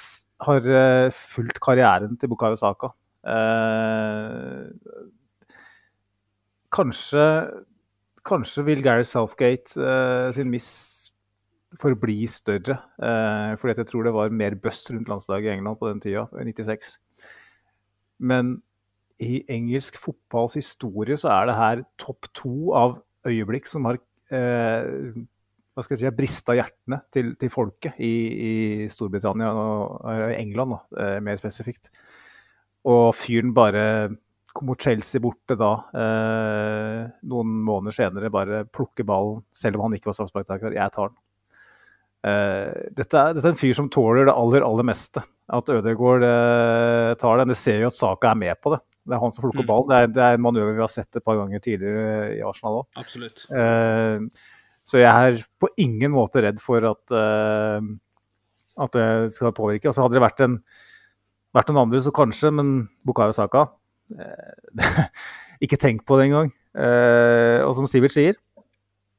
har 0.43 0.73
fulgt 1.15 1.61
karrieren 1.63 2.19
til 2.19 2.34
Bukayo 2.34 2.59
Saka. 2.59 2.91
Eh, 3.27 4.69
kanskje, 6.71 7.25
kanskje 8.26 8.65
vil 8.67 8.84
Gary 8.86 9.05
Southgate 9.07 9.76
uh, 9.80 10.30
sin 10.36 10.49
miss 10.51 10.70
forbli 11.80 12.24
større. 12.30 12.80
Uh, 12.97 13.55
fordi 13.61 13.78
jeg 13.78 13.89
tror 13.91 14.07
det 14.07 14.15
var 14.15 14.34
mer 14.34 14.57
bust 14.61 14.91
rundt 14.91 15.09
landslaget 15.11 15.51
i 15.51 15.55
England 15.57 15.80
på 15.80 15.89
den 15.89 16.01
tida, 16.03 16.26
i 16.39 16.51
96. 16.51 16.97
Men 18.20 18.57
i 19.20 19.43
engelsk 19.51 19.99
fotballs 19.99 20.55
historie 20.59 21.17
så 21.20 21.32
er 21.34 21.49
det 21.49 21.57
her 21.59 21.84
topp 21.99 22.30
to 22.36 22.72
av 22.76 23.01
øyeblikk 23.28 23.67
som 23.67 23.86
har 23.89 23.99
uh, 23.99 25.20
hva 25.76 25.84
skal 25.86 25.95
jeg 25.95 26.01
si, 26.01 26.07
har 26.09 26.15
brista 26.17 26.55
hjertene 26.57 26.97
til, 27.13 27.36
til 27.39 27.51
folket 27.53 27.99
i, 28.03 28.15
i 28.49 28.88
Storbritannia 28.91 29.51
og 29.53 30.34
England, 30.36 30.74
da, 30.76 31.11
mer 31.24 31.39
spesifikt. 31.39 31.88
Og 32.89 33.13
fyren 33.15 33.53
bare 33.55 33.86
mot 34.66 34.82
Chelsea 34.82 35.22
borte 35.22 35.56
da, 35.60 35.72
eh, 35.93 37.08
noen 37.30 37.52
måneder 37.64 37.95
senere, 37.95 38.32
bare 38.34 38.64
plukker 38.66 39.06
ballen, 39.08 39.43
selv 39.54 39.78
om 39.78 39.88
han 39.88 39.97
ikke 39.97 40.10
var 40.10 40.18
straffesparktaker. 40.18 40.74
Jeg 40.76 40.91
tar 40.95 41.12
den. 41.12 41.18
Eh, 42.28 42.89
dette, 42.97 43.16
er, 43.16 43.34
dette 43.38 43.45
er 43.47 43.54
en 43.54 43.60
fyr 43.62 43.76
som 43.78 43.89
tåler 43.93 44.26
det 44.28 44.36
aller, 44.36 44.66
aller 44.66 44.84
meste. 44.89 45.24
At 45.50 45.70
Ødegaard 45.72 46.26
eh, 46.26 47.14
tar 47.22 47.38
den. 47.39 47.54
Det 47.54 47.58
ser 47.58 47.80
jo 47.82 47.88
at 47.93 47.95
Saka 47.97 48.34
er 48.34 48.41
med 48.41 48.60
på 48.62 48.74
det. 48.76 48.82
Det 49.08 49.16
er 49.16 49.22
han 49.24 49.32
som 49.34 49.45
plukker 49.45 49.64
Mm. 49.64 49.70
ballen. 49.70 49.88
Det 49.89 49.97
er, 49.97 50.12
det 50.14 50.24
er 50.26 50.34
en 50.38 50.43
manøver 50.43 50.76
vi 50.76 50.84
har 50.84 50.91
sett 50.91 51.16
et 51.16 51.24
par 51.26 51.39
ganger 51.39 51.60
tidligere 51.64 52.36
i 52.38 52.43
Arsenal 52.45 52.82
òg. 52.84 52.88
Eh, 53.56 54.28
så 54.86 55.00
jeg 55.02 55.08
er 55.10 55.43
på 55.62 55.70
ingen 55.78 56.12
måte 56.12 56.43
redd 56.43 56.60
for 56.62 56.84
at, 56.89 57.02
eh, 57.16 57.82
at 58.84 58.91
det 58.91 59.32
skal 59.34 59.54
påvirke. 59.54 59.89
Altså 59.89 60.04
hadde 60.04 60.18
det 60.20 60.26
vært, 60.26 60.43
en, 60.45 60.60
vært 61.56 61.70
noen 61.72 61.86
andre, 61.88 62.02
så 62.02 62.12
kanskje, 62.14 62.52
men 62.54 62.89
Bukayo 63.06 63.34
Saka 63.34 63.70
Ikke 65.64 65.80
tenk 65.80 66.05
på 66.07 66.20
det 66.20 66.30
engang. 66.30 66.53
Eh, 66.78 67.60
og 67.66 67.74
som 67.76 67.88
Sivert 67.89 68.14
sier, 68.16 68.38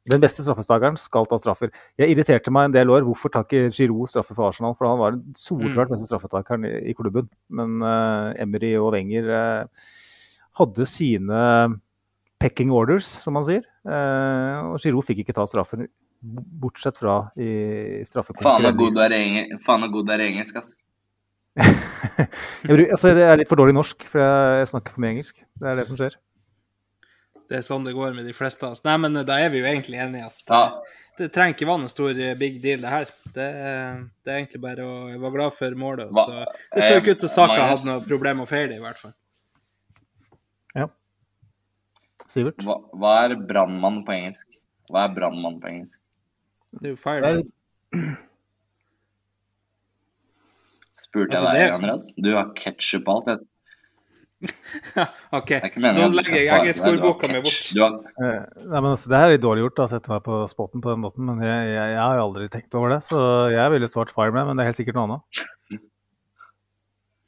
den 0.09 0.23
beste 0.23 0.43
straffestakeren 0.43 0.97
skal 0.99 1.27
ta 1.29 1.37
straffer. 1.39 1.71
Jeg 2.01 2.15
irriterte 2.15 2.53
meg 2.55 2.71
en 2.71 2.75
del 2.75 2.91
år. 2.93 3.05
Hvorfor 3.07 3.33
tar 3.33 3.45
ikke 3.45 3.69
Giroud 3.75 4.09
straffe 4.11 4.35
for 4.35 4.49
Arsenal? 4.49 4.75
For 4.79 4.89
han 4.89 5.01
var 5.01 5.15
den 5.17 5.37
soleklart 5.39 5.93
beste 5.93 6.09
straffetakeren 6.09 6.65
i, 6.65 6.95
klubben. 6.97 7.29
Men 7.53 7.85
eh, 7.85 8.41
Emery 8.43 8.73
og 8.81 8.95
Wenger 8.97 9.29
eh, 9.37 9.89
hadde 10.61 10.89
sine 10.89 11.43
pecking 12.41 12.73
orders, 12.73 13.09
som 13.21 13.37
man 13.37 13.45
sier. 13.47 13.67
Eh, 13.85 14.71
og 14.73 14.81
Giroud 14.81 15.05
fikk 15.07 15.23
ikke 15.23 15.37
ta 15.37 15.45
straffen, 15.49 15.85
bortsett 16.21 16.97
fra 17.01 17.23
i 17.37 18.01
straffekonkurransen. 18.09 18.65
faen 19.67 19.85
så 19.85 19.93
god 19.93 20.09
du 20.09 20.15
er 20.17 20.25
i 20.25 20.31
engelsk, 20.33 20.63
ass. 20.63 20.75
Jeg 21.59 22.91
altså, 22.93 23.11
det 23.17 23.25
er 23.27 23.41
litt 23.41 23.49
for 23.51 23.59
dårlig 23.61 23.75
norsk, 23.75 24.05
for 24.13 24.21
jeg, 24.23 24.61
jeg 24.61 24.69
snakker 24.71 24.95
for 24.95 25.03
mye 25.03 25.15
engelsk. 25.17 25.41
Det 25.61 25.69
er 25.73 25.79
det 25.81 25.87
som 25.89 25.97
skjer. 25.99 26.15
Det 27.51 27.59
er 27.59 27.65
sånn 27.67 27.85
det 27.89 27.95
går 27.97 28.15
med 28.15 28.29
de 28.29 28.35
fleste 28.37 28.63
av 28.69 28.77
oss. 28.77 28.85
Nei, 28.87 28.95
men 29.03 29.17
eh, 29.19 29.25
da 29.27 29.41
er 29.43 29.51
vi 29.51 29.59
jo 29.63 29.67
egentlig 29.67 29.99
enige 29.99 30.29
at 30.31 30.53
Ja. 30.53 30.61
eh, 30.69 30.97
det 31.19 31.27
trenger 31.35 31.57
ikke 31.57 31.67
være 31.69 31.83
noen 31.83 31.91
stor 31.93 32.11
eh, 32.15 32.37
big 32.39 32.61
deal, 32.63 32.81
det 32.85 32.93
her. 32.95 33.09
Det, 33.35 33.47
er- 33.47 34.05
det 34.25 34.31
er 34.33 34.39
egentlig 34.39 34.61
bare 34.63 34.87
å 34.87 34.95
være 35.19 35.35
glad 35.35 35.57
for 35.59 35.75
målet. 35.83 36.07
og 36.15 36.21
Så, 36.23 36.45
det 36.77 36.85
ser 36.87 36.95
jo 36.97 37.03
ikke 37.03 37.17
ut 37.19 37.25
som 37.27 37.33
Saka 37.35 37.59
hadde 37.73 37.89
noe 37.91 38.07
problem 38.07 38.39
med 38.41 38.47
å 38.47 38.53
feire 38.53 38.71
det, 38.71 38.79
i 38.79 38.85
hvert 38.87 39.03
fall. 39.03 39.17
Sivert? 42.31 42.61
Hva, 42.63 42.77
hva 42.95 43.13
er 43.25 43.33
brannmann 43.43 44.05
på 44.07 44.13
engelsk? 44.15 44.47
Hva 44.87 45.09
er 45.09 45.15
brannmann 45.17 45.57
på 45.59 45.67
engelsk? 45.67 45.97
Det 46.79 46.93
er 46.93 46.93
jo 46.93 46.99
fire. 47.01 47.31
Spurte 51.01 51.33
Altså, 51.37 51.47
jeg 51.49 51.57
deg, 51.57 51.67
det- 51.67 51.75
Andreas? 51.79 52.09
Du 52.21 52.31
har 52.37 52.51
ketsjup 52.59 53.05
på 53.07 53.15
alt. 53.19 53.31
Jeg, 53.33 53.47
OK. 55.37 55.51
Da 55.61 56.07
legger 56.09 56.39
skal 56.41 56.65
jeg 56.65 56.77
skoleboka 56.79 57.29
mi 57.29 57.41
bort. 57.45 57.67
Har, 57.77 57.97
Eh, 58.25 58.65
Nei, 58.65 58.81
men 58.81 58.91
altså, 58.95 59.11
Det 59.13 59.19
her 59.21 59.27
er 59.29 59.35
litt 59.35 59.43
dårlig 59.45 59.65
gjort, 59.67 59.83
å 59.85 59.89
sette 59.93 60.09
meg 60.13 60.23
på 60.25 60.39
spotten 60.49 60.81
på 60.85 60.93
den 60.95 61.03
måten. 61.05 61.27
Men 61.29 61.43
jeg, 61.45 61.67
jeg, 61.75 61.91
jeg 61.93 62.01
har 62.01 62.17
jo 62.17 62.25
aldri 62.29 62.49
tenkt 62.53 62.77
over 62.81 62.95
det. 62.95 63.01
Så 63.05 63.21
jeg 63.53 63.75
ville 63.75 63.89
svart 63.91 64.13
Fireman, 64.17 64.49
men 64.49 64.57
det 64.57 64.65
er 64.65 64.71
helt 64.73 64.81
sikkert 64.81 64.97
noe 64.97 65.09
annet. 65.11 65.43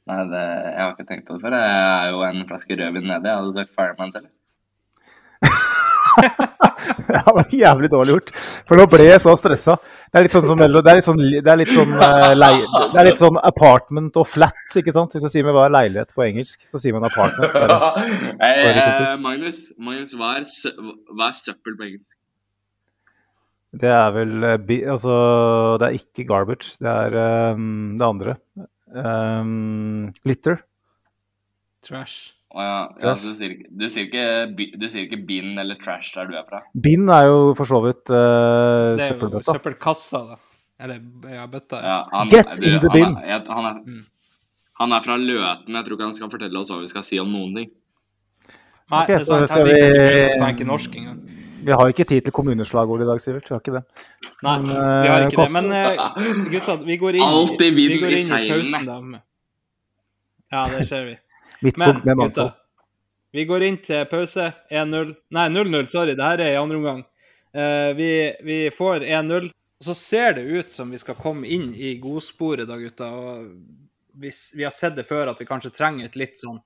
nei, 0.08 0.20
det, 0.32 0.44
jeg 0.72 0.80
har 0.82 0.94
ikke 0.96 1.08
tenkt 1.12 1.26
på 1.28 1.36
det 1.36 1.44
før. 1.44 1.58
Jeg 1.60 2.06
er 2.06 2.14
jo 2.16 2.22
en 2.30 2.46
flaske 2.48 2.78
rødvin 2.80 3.06
nede. 3.12 3.28
Jeg 3.28 3.38
hadde 3.42 3.56
sagt 3.60 3.76
Fireman 3.76 4.14
selv. 4.16 4.30
Ja, 7.12 7.20
det 7.26 7.32
var 7.36 7.52
jævlig 7.54 7.88
dårlig 7.92 8.14
gjort. 8.14 8.30
For 8.68 8.78
nå 8.78 8.84
ble 8.90 9.04
jeg 9.06 9.20
så 9.22 9.32
stressa. 9.38 9.76
Det 10.12 10.18
er 10.18 10.24
litt 10.26 10.34
sånn 10.34 10.44
som 10.48 10.58
Mello- 10.60 10.82
Det 10.84 10.90
er 10.92 10.98
litt 10.98 11.06
sånn, 11.06 11.20
det 11.22 11.50
er 11.52 11.58
litt 11.60 11.70
sånn, 11.72 11.92
eh, 11.94 12.32
lei, 12.36 12.50
det 12.92 12.98
er 13.00 13.06
litt 13.08 13.20
sånn 13.20 13.38
apartment 13.42 14.18
og 14.20 14.26
flat, 14.28 14.58
ikke 14.78 14.94
sant? 14.94 15.14
Hvis 15.14 15.26
jeg 15.28 15.34
sier 15.36 15.46
meg 15.46 15.56
hva 15.56 15.66
er 15.68 15.74
leilighet 15.76 16.12
på 16.16 16.24
engelsk, 16.26 16.64
så 16.70 16.80
sier 16.82 16.96
man 16.96 17.06
apartment. 17.08 17.52
Så 17.52 17.62
er 17.62 17.70
det, 17.70 17.78
Hey, 18.42 18.64
Sorry, 18.66 19.06
eh. 19.06 19.14
Magnus, 19.24 19.62
Magnus 19.78 20.14
hva, 20.18 20.34
er 20.40 20.48
sø 20.50 20.74
hva 21.14 21.30
er 21.30 21.38
søppel 21.38 21.78
på 21.78 21.88
engelsk? 21.90 22.18
det 23.72 23.88
er 23.88 24.10
vel 24.12 24.34
eh, 24.44 24.58
bi, 24.60 24.82
Altså, 24.84 25.14
det 25.80 25.86
er 25.88 25.94
ikke 25.96 26.26
garbage. 26.28 26.74
Det 26.82 26.90
er 26.92 27.16
um, 27.56 27.94
det 27.96 28.04
andre. 28.04 28.34
Um, 28.92 30.12
litter. 30.28 30.58
Trash. 31.82 32.34
Å 32.52 32.64
ja, 32.64 32.78
ja 33.00 33.12
du, 33.16 33.28
sier, 33.32 33.54
du, 33.64 33.84
sier 33.88 34.08
ikke, 34.10 34.24
du 34.76 34.86
sier 34.92 35.06
ikke 35.06 35.22
bin 35.24 35.54
eller 35.60 35.78
trash 35.80 36.12
der 36.12 36.28
du 36.28 36.34
er 36.36 36.44
fra? 36.48 36.60
Bin 36.84 37.08
er 37.08 37.30
jo 37.30 37.52
for 37.56 37.68
så 37.68 37.80
vidt 37.86 38.12
uh, 38.12 38.16
Det 38.18 39.06
er 39.06 39.06
jo 39.06 39.12
søppelbøtta. 39.14 39.54
søppelkassa, 39.56 40.20
da. 40.34 40.40
Eller 40.82 40.98
ja, 41.32 41.46
bøtta. 41.48 41.78
Ja. 41.78 41.94
Ja, 41.94 42.00
han, 42.12 42.32
Get 42.32 42.58
du, 42.58 42.66
in 42.68 42.80
the 42.82 42.90
han 42.90 42.98
bin. 42.98 43.16
Er, 43.22 43.30
jeg, 43.30 43.46
han, 43.48 43.70
er, 43.70 43.78
Mm. 43.86 44.02
Han 44.80 44.92
er 44.96 45.04
fra 45.04 45.16
Løten. 45.20 45.76
Jeg 45.76 45.86
tror 45.86 45.96
ikke 45.96 46.08
han 46.08 46.14
skal 46.16 46.30
fortelle 46.32 46.58
oss 46.58 46.72
hva 46.72 46.80
vi 46.80 46.90
skal 46.90 47.04
si 47.06 47.20
om 47.22 47.30
noen 47.30 47.54
ting. 47.60 47.70
Nei, 48.92 49.02
okay, 49.04 49.14
er 49.20 49.24
så 49.24 49.38
skal 49.46 49.68
vi 49.68 49.76
ikke 50.50 50.66
norsk 50.68 50.96
engang. 50.98 51.20
Vi 51.62 51.70
har 51.70 51.92
ikke 51.92 52.04
tid 52.10 52.26
til 52.26 52.34
kommuneslagord 52.34 53.04
i 53.04 53.06
dag, 53.06 53.20
Sivert. 53.22 53.46
Vi 53.46 53.54
har 53.54 53.60
ikke 53.62 53.76
det. 53.76 53.84
Nei, 54.42 54.56
Men, 54.58 54.72
vi 54.72 55.10
har 55.12 55.26
ikke 55.28 55.36
ikke 55.36 55.46
det. 55.46 55.52
Men 55.54 55.68
uh, 55.70 56.48
gutta, 56.50 56.76
vi 56.82 56.96
går 56.98 57.20
inn, 57.20 57.26
Alltid 57.28 57.76
vind 57.78 57.94
vi 57.94 58.00
går 58.02 58.10
i 58.10 58.16
inn 58.16 58.18
i 58.18 58.26
seilene. 58.26 58.80
pausen 58.82 59.20
Ja, 60.52 60.64
det 60.68 60.88
ser 60.90 61.06
vi. 61.06 61.14
Midt 61.62 61.78
på 61.78 61.86
Men 61.86 62.02
med 62.04 62.16
gutta, 62.26 62.50
vi 63.32 63.44
går 63.48 63.64
inn 63.64 63.78
til 63.80 64.04
pause. 64.10 64.50
1-0. 64.68 65.14
Nei, 65.32 65.46
0-0, 65.48 65.86
sorry. 65.88 66.12
Det 66.18 66.26
her 66.26 66.42
er 66.44 66.52
i 66.52 66.60
andre 66.60 66.76
omgang. 66.76 66.98
Uh, 67.56 67.92
vi, 67.96 68.08
vi 68.44 68.58
får 68.74 69.06
1-0. 69.08 69.48
Og 69.82 69.86
så 69.86 69.94
ser 69.98 70.36
det 70.36 70.44
ut 70.44 70.70
som 70.70 70.92
vi 70.92 71.00
skal 71.00 71.16
komme 71.18 71.48
inn 71.48 71.72
i 71.74 71.94
godsporet 72.02 72.68
da, 72.68 72.76
gutta. 72.78 73.08
Og 73.08 73.48
vi, 74.20 74.30
vi 74.54 74.66
har 74.66 74.74
sett 74.74 74.98
det 74.98 75.06
før, 75.08 75.32
at 75.32 75.40
vi 75.40 75.48
kanskje 75.48 75.72
trenger 75.74 76.10
et 76.10 76.18
litt 76.20 76.36
sånn 76.38 76.60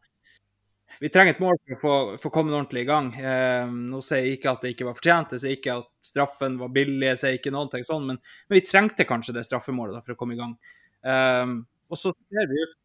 Vi 1.01 1.09
trenger 1.12 1.36
et 1.36 1.40
mål 1.40 1.57
for 1.62 1.76
å 1.76 2.18
få, 2.20 2.30
komme 2.34 2.55
ordentlig 2.55 2.82
i 2.82 2.88
gang. 2.88 3.12
Eh, 3.14 3.68
nå 3.68 4.01
sier 4.05 4.24
jeg 4.24 4.38
ikke 4.38 4.53
at 4.57 4.62
det 4.64 4.70
ikke 4.72 4.88
var 4.88 4.97
fortjent, 4.97 5.34
jeg 5.36 5.42
sier 5.42 5.57
ikke 5.59 5.74
at 5.82 5.88
straffen 6.09 6.57
var 6.57 6.72
billig, 6.72 7.11
jeg 7.11 7.20
sier 7.20 7.36
ikke 7.36 7.53
noe 7.53 7.82
sånn, 7.84 8.07
men, 8.09 8.20
men 8.49 8.57
vi 8.57 8.62
trengte 8.64 9.05
kanskje 9.09 9.36
det 9.36 9.44
straffemålet 9.44 9.99
da, 9.99 10.01
for 10.07 10.16
å 10.16 10.18
komme 10.22 10.36
i 10.36 10.40
gang. 10.40 10.55
Eh, 11.05 11.53
og 11.92 12.01
så 12.01 12.14
ser 12.16 12.49
vi 12.49 12.64
ut 12.64 12.78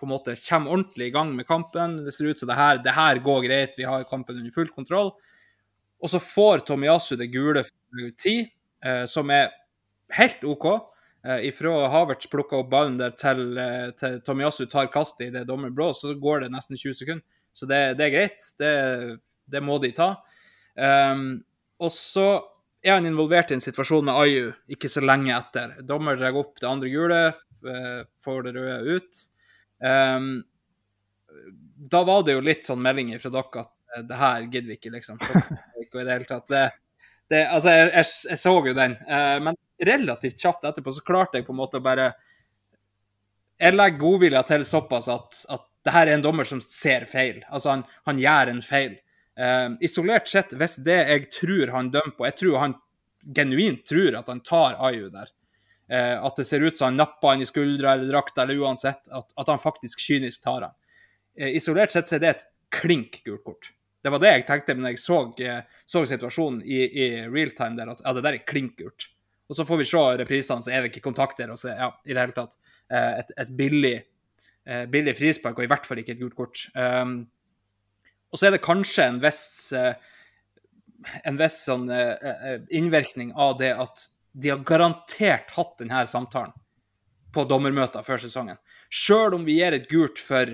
på 0.00 0.08
en 0.08 0.14
måte 0.14 0.36
kommer 0.40 0.72
ordentlig 0.74 1.10
i 1.10 1.14
gang 1.14 1.34
med 1.36 1.46
kampen. 1.48 1.98
Det 2.06 2.14
ser 2.16 2.32
ut 2.32 2.40
som 2.40 2.48
det 2.50 2.58
her, 2.58 2.80
det 2.82 2.96
her 2.96 3.20
går 3.24 3.42
greit, 3.46 3.78
vi 3.78 3.88
har 3.88 4.06
kampen 4.08 4.40
under 4.40 4.54
full 4.54 4.70
kontroll. 4.72 5.12
Og 6.00 6.10
så 6.10 6.20
får 6.22 6.64
Tomiyasu 6.68 7.14
det 7.20 7.28
gule 7.32 7.64
for 7.66 8.06
10, 8.24 8.48
eh, 8.84 9.04
som 9.10 9.30
er 9.30 9.50
helt 10.16 10.44
OK. 10.48 10.66
Eh, 11.26 11.46
ifra 11.50 11.90
Havertz 11.92 12.30
plukker 12.32 12.62
opp 12.62 12.70
ballen 12.72 12.96
der 12.98 13.12
til, 13.20 13.58
eh, 13.60 13.90
til 14.00 14.20
Tomiyasu 14.24 14.64
tar 14.72 14.88
kastet 14.92 15.26
i 15.26 15.34
det 15.34 15.44
dommer 15.48 15.70
blå, 15.70 15.92
så 15.92 16.14
går 16.16 16.46
det 16.46 16.52
nesten 16.54 16.80
20 16.80 16.96
sekunder. 16.96 17.24
Så 17.52 17.66
det, 17.68 17.98
det 17.98 18.06
er 18.06 18.14
greit. 18.14 18.40
Det, 18.58 18.72
det 19.50 19.62
må 19.62 19.78
de 19.82 19.92
ta. 19.92 20.14
Um, 20.80 21.42
og 21.82 21.90
så 21.92 22.40
er 22.84 22.96
han 22.96 23.08
involvert 23.08 23.50
i 23.50 23.56
en 23.58 23.64
situasjon 23.64 24.06
med 24.06 24.16
Ayu 24.16 24.52
ikke 24.72 24.88
så 24.88 25.02
lenge 25.04 25.34
etter. 25.36 25.74
Dommer 25.86 26.16
drar 26.16 26.38
opp 26.40 26.60
det 26.60 26.68
andre 26.68 26.92
gule, 26.92 27.20
eh, 27.28 28.00
får 28.24 28.46
det 28.46 28.54
røde 28.56 28.96
ut. 28.96 29.20
Um, 29.80 30.42
da 31.90 32.02
var 32.04 32.24
det 32.24 32.36
jo 32.36 32.44
litt 32.44 32.66
sånn 32.68 32.82
meldinger 32.84 33.20
fra 33.22 33.32
dere 33.32 33.64
at 33.64 33.70
eh, 33.96 34.04
det 34.06 34.18
her 34.20 34.46
gidder 34.46 34.68
vi 34.68 34.76
ikke, 34.76 34.92
liksom. 34.96 35.20
Ikke 35.82 36.02
i 36.02 36.06
det 36.06 36.16
hele 36.18 36.28
tatt. 36.28 36.46
Det, 36.50 36.64
det, 37.32 37.44
altså, 37.48 37.72
jeg, 37.72 37.92
jeg, 37.94 38.10
jeg 38.30 38.42
så 38.42 38.54
jo 38.68 38.76
den. 38.76 38.96
Uh, 39.08 39.38
men 39.46 39.60
relativt 39.90 40.42
kjapt 40.42 40.66
etterpå 40.68 40.92
så 40.92 41.06
klarte 41.06 41.40
jeg 41.40 41.46
på 41.46 41.54
en 41.54 41.62
måte 41.62 41.80
å 41.80 41.84
bare 41.84 42.12
Jeg 43.60 43.76
legger 43.76 44.00
godvilja 44.00 44.42
til 44.48 44.64
såpass 44.64 45.08
at, 45.12 45.40
at 45.52 45.66
det 45.84 45.94
her 45.94 46.08
er 46.08 46.18
en 46.18 46.24
dommer 46.24 46.48
som 46.48 46.60
ser 46.64 47.06
feil. 47.08 47.40
Altså, 47.48 47.72
han, 47.72 47.84
han 48.08 48.20
gjør 48.20 48.52
en 48.52 48.62
feil. 48.64 48.98
Uh, 49.40 49.76
isolert 49.80 50.28
sett, 50.28 50.52
hvis 50.58 50.76
det 50.84 50.98
jeg 51.00 51.28
tror 51.32 51.70
han 51.72 51.88
dømmer 51.94 52.16
på 52.16 52.26
Jeg 52.28 52.36
tror 52.42 52.56
han 52.60 52.74
genuint 53.36 53.84
tror 53.88 54.16
at 54.18 54.28
han 54.28 54.42
tar 54.44 54.76
Ayu 54.88 55.08
der. 55.12 55.30
Eh, 55.90 56.24
at 56.24 56.36
det 56.36 56.44
ser 56.46 56.62
ut 56.62 56.78
som 56.78 56.84
han 56.84 57.00
napper 57.00 57.32
han 57.32 57.42
i 57.42 57.46
skuldra 57.48 57.96
eller 57.96 58.12
drakta, 58.12 58.42
eller 58.42 58.62
uansett. 58.62 59.08
At, 59.08 59.32
at 59.36 59.48
han 59.48 59.58
faktisk 59.58 60.00
kynisk 60.00 60.44
tar 60.44 60.68
han. 60.68 60.74
Eh, 61.38 61.56
isolert 61.58 61.90
sett 61.90 62.08
så 62.08 62.16
er 62.16 62.22
det 62.22 62.34
et 62.34 62.44
klink 62.80 63.22
gult 63.26 63.42
kort. 63.44 63.72
Det 64.00 64.12
var 64.14 64.22
det 64.22 64.30
jeg 64.30 64.44
tenkte 64.48 64.76
når 64.78 64.94
jeg 64.94 65.02
så, 65.02 65.18
eh, 65.42 65.64
så 65.90 66.04
situasjonen 66.06 66.60
i, 66.62 66.84
i 66.86 67.08
real 67.26 67.50
time 67.58 67.74
der, 67.78 67.90
at 67.90 68.04
ja, 68.04 68.14
det 68.14 68.22
der 68.26 68.38
er 68.38 68.46
klink. 68.46 68.84
Og 69.50 69.58
så 69.58 69.66
får 69.66 69.80
vi 69.80 69.88
se 69.90 70.04
reprisene, 70.22 70.62
så 70.62 70.70
er 70.70 70.84
det 70.84 70.92
ikke 70.92 71.08
kontakt 71.08 71.42
der. 71.42 71.50
Og 71.50 71.58
så, 71.58 71.74
ja, 71.74 71.90
i 72.06 72.14
det 72.14 72.22
hele 72.22 72.36
tatt 72.38 72.54
et, 72.90 73.34
et 73.38 73.50
billig, 73.58 73.96
billig 74.90 75.14
frispark, 75.18 75.58
og 75.58 75.66
i 75.66 75.70
hvert 75.70 75.86
fall 75.86 75.98
ikke 76.02 76.14
et 76.14 76.22
gult 76.22 76.36
kort. 76.38 76.62
Um, 76.74 77.24
og 78.30 78.38
så 78.38 78.46
er 78.46 78.54
det 78.54 78.62
kanskje 78.62 79.08
en 79.10 79.20
viss 79.22 79.70
en 81.26 81.38
viss 81.38 81.58
sånn 81.66 81.86
innvirkning 82.70 83.30
av 83.34 83.56
det 83.58 83.72
at 83.74 84.06
de 84.32 84.52
har 84.52 84.64
garantert 84.66 85.50
hatt 85.56 85.78
denne 85.80 86.04
samtalen 86.10 86.54
på 87.34 87.44
dommermøter 87.46 88.04
før 88.06 88.22
sesongen. 88.22 88.58
Sjøl 88.90 89.36
om 89.36 89.46
vi 89.46 89.60
gir 89.60 89.76
et 89.76 89.88
gult 89.90 90.18
for 90.18 90.50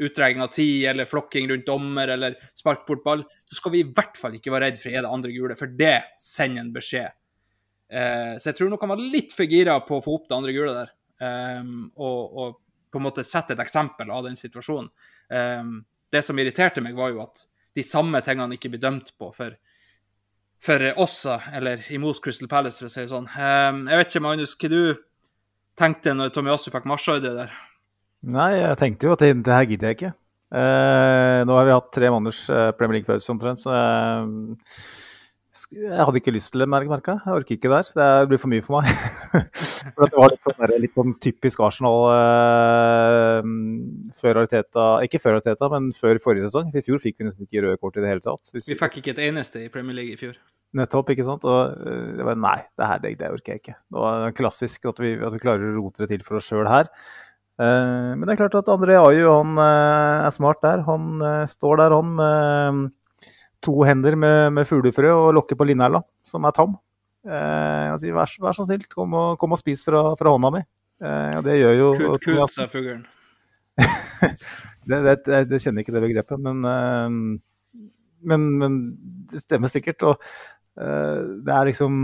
utregning 0.00 0.42
av 0.42 0.52
tid 0.54 0.86
eller 0.88 1.08
flokking 1.08 1.48
rundt 1.50 1.66
dommer 1.66 2.08
eller 2.14 2.36
spark 2.56 2.86
bort 2.86 3.02
ball, 3.04 3.24
så 3.44 3.58
skal 3.58 3.74
vi 3.74 3.82
i 3.82 3.88
hvert 3.90 4.16
fall 4.16 4.36
ikke 4.38 4.52
være 4.54 4.70
redd 4.70 4.78
for 4.80 4.90
å 4.90 4.94
gi 4.94 5.02
det 5.02 5.12
andre 5.16 5.34
gule, 5.34 5.56
for 5.58 5.74
det 5.76 5.96
sender 6.20 6.64
en 6.64 6.72
beskjed. 6.74 7.16
Eh, 7.90 8.34
så 8.38 8.50
jeg 8.50 8.58
tror 8.60 8.70
nok 8.72 8.86
han 8.86 8.94
var 8.94 9.02
litt 9.02 9.34
for 9.36 9.50
gira 9.50 9.76
på 9.84 9.98
å 9.98 10.04
få 10.04 10.16
opp 10.16 10.28
det 10.30 10.36
andre 10.38 10.54
gule 10.56 10.74
der, 10.76 10.92
um, 11.60 11.88
og, 11.98 12.20
og, 12.38 12.60
på 12.90 12.98
en 12.98 13.06
måte 13.06 13.26
sette 13.26 13.54
et 13.54 13.62
eksempel 13.62 14.10
av 14.10 14.24
den 14.26 14.38
situasjonen. 14.38 14.88
Um, 15.30 15.74
det 16.10 16.24
som 16.26 16.38
irriterte 16.42 16.82
meg, 16.82 16.96
var 16.98 17.12
jo 17.12 17.20
at 17.22 17.44
de 17.76 17.84
samme 17.86 18.18
tingene 18.26 18.56
ikke 18.56 18.72
blir 18.72 18.82
dømt 18.82 19.12
på 19.18 19.28
for, 19.34 19.54
for 20.60 20.86
oss, 21.00 21.22
eller 21.56 21.84
imot 21.94 22.20
Crystal 22.24 22.50
Palace, 22.50 22.80
for 22.80 22.90
å 22.90 22.92
si 22.92 23.00
det 23.02 23.12
sånn. 23.12 23.28
Um, 23.32 23.86
jeg 23.88 24.02
vet 24.02 24.12
ikke, 24.12 24.24
Magnus, 24.26 24.56
hva 24.60 24.72
du 24.72 24.80
tenkte 25.80 26.12
når 26.12 26.32
Tommy 26.34 26.50
Tomiyasu 26.50 26.72
fikk 26.74 26.88
marsjordre 26.90 27.32
der? 27.36 27.54
Nei, 28.30 28.50
jeg 28.58 28.80
tenkte 28.80 29.08
jo 29.08 29.14
at 29.16 29.22
det, 29.24 29.32
det 29.46 29.54
her 29.56 29.68
gidder 29.70 29.88
jeg 29.88 29.96
ikke. 29.96 30.12
Eh, 30.50 31.40
nå 31.46 31.54
har 31.54 31.68
vi 31.68 31.74
hatt 31.76 31.92
tre 31.94 32.08
måneders 32.10 32.40
eh, 32.50 32.70
Premier 32.76 32.98
League-pause 32.98 33.30
omtrent, 33.32 33.62
så 33.62 33.70
jeg, 33.70 34.56
jeg 35.50 36.04
hadde 36.06 36.20
ikke 36.20 36.32
lyst 36.34 36.52
til 36.54 36.62
det, 36.62 36.68
merka. 36.70 37.16
Jeg 37.24 37.34
orker 37.34 37.56
ikke 37.56 37.70
der. 37.72 37.88
Det 37.96 38.28
blir 38.30 38.38
for 38.38 38.52
mye 38.52 38.62
for 38.62 38.78
meg. 38.78 38.90
for 39.96 40.04
det 40.06 40.18
var 40.18 40.30
litt 40.30 40.46
sånn, 40.46 40.56
der, 40.60 40.74
litt 40.82 40.94
sånn 40.94 41.16
typisk 41.26 41.62
Arsenal 41.66 42.06
eh, 42.14 43.48
før 44.20 44.42
Arteta 44.44 44.86
Ikke 45.06 45.18
før 45.22 45.40
Arteta, 45.40 45.70
men 45.72 45.90
før 45.96 46.20
forrige 46.22 46.46
sesong. 46.46 46.70
I 46.70 46.84
fjor 46.86 47.02
fikk 47.02 47.18
vi 47.18 47.26
nesten 47.26 47.48
ikke 47.48 47.64
røde 47.66 47.80
kort 47.82 47.98
i 47.98 48.04
det 48.04 48.12
hele 48.12 48.24
tatt. 48.24 48.52
Hvis 48.54 48.70
Vi 48.70 48.78
fikk 48.78 49.00
ikke 49.02 49.16
et 49.16 49.24
eneste 49.26 49.64
i 49.64 49.72
Premier 49.74 49.98
League 49.98 50.14
i 50.14 50.20
fjor. 50.20 50.38
Nettopp, 50.78 51.10
ikke 51.10 51.26
sant. 51.26 51.48
Og 51.50 51.82
øh, 51.82 52.12
jeg 52.20 52.28
bare, 52.28 52.42
nei, 52.46 52.58
det 52.78 52.92
her 52.92 53.02
det, 53.02 53.16
det 53.24 53.32
orker 53.34 53.56
jeg 53.56 53.64
ikke. 53.64 53.76
Det 53.90 54.04
var 54.06 54.38
klassisk 54.38 54.86
at 54.92 55.02
vi, 55.02 55.16
at 55.18 55.34
vi 55.34 55.42
klarer 55.42 55.72
å 55.72 55.74
rote 55.80 56.04
det 56.04 56.12
til 56.14 56.22
for 56.26 56.38
oss 56.38 56.46
sjøl 56.46 56.70
her. 56.70 56.92
Eh, 57.60 58.12
men 58.16 58.24
det 58.24 58.34
er 58.34 58.40
klart 58.40 58.56
at 58.62 58.70
André 58.72 58.96
Aju 58.96 59.26
han 59.34 59.58
eh, 59.60 60.26
er 60.28 60.32
smart 60.32 60.62
der. 60.64 60.84
Han 60.86 61.20
eh, 61.20 61.44
står 61.50 61.82
der 61.82 61.96
han 61.98 62.14
med 62.16 62.86
to 63.64 63.74
hender 63.84 64.16
med, 64.18 64.52
med 64.56 64.68
fuglefrø 64.68 65.12
og 65.12 65.34
lokker 65.36 65.58
på 65.58 65.66
linerla, 65.68 66.02
som 66.26 66.46
er 66.48 66.54
tam. 66.56 66.76
Eh, 67.28 67.86
jeg 67.90 67.98
sier 68.04 68.16
vær, 68.16 68.32
vær 68.44 68.56
så 68.56 68.66
snill, 68.66 68.86
kom 68.90 69.16
og, 69.18 69.34
kom 69.40 69.56
og 69.56 69.60
spis 69.60 69.84
fra, 69.86 70.02
fra 70.20 70.32
hånda 70.34 70.52
mi. 70.54 70.62
Eh, 71.00 71.34
og 71.38 71.44
det 71.46 71.58
gjør 71.58 71.76
jo 71.76 71.90
Kut, 71.98 72.24
kut, 72.24 72.52
sa 72.52 72.66
fuglen. 72.70 73.04
det, 74.88 74.98
det, 75.06 75.14
det, 75.26 75.42
det 75.50 75.60
kjenner 75.62 75.84
ikke 75.84 75.94
det 75.96 76.04
begrepet, 76.04 76.40
men, 76.44 76.64
eh, 76.68 77.84
men, 78.32 78.48
men 78.62 78.80
det 79.30 79.44
stemmer 79.44 79.72
sikkert. 79.72 80.06
Og 80.08 80.16
eh, 80.80 81.20
det 81.44 81.56
er 81.56 81.70
liksom 81.70 82.00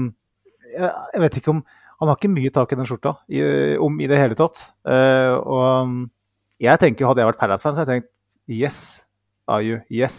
jeg, 0.67 0.93
jeg 1.15 1.23
vet 1.23 1.41
ikke 1.41 1.55
om 1.55 1.65
Han 2.03 2.11
har 2.11 2.19
ikke 2.19 2.29
mye 2.29 2.53
tak 2.53 2.73
i 2.75 2.77
den 2.77 2.89
skjorta 2.89 3.15
i, 3.33 3.41
om 3.81 3.95
i 4.05 4.09
det 4.11 4.19
hele 4.21 4.37
tatt. 4.37 4.61
Eh, 4.85 5.33
og 5.33 6.05
jeg 6.61 6.81
tenker 6.83 7.09
hadde 7.09 7.23
jeg 7.23 7.31
vært 7.31 7.41
Palace-fan, 7.41 7.73
så 7.73 7.83
hadde 7.83 7.95
jeg 7.95 8.05
tenkt 8.05 8.13
yes, 8.53 8.81
Aju, 9.49 9.79
yes. 9.89 10.19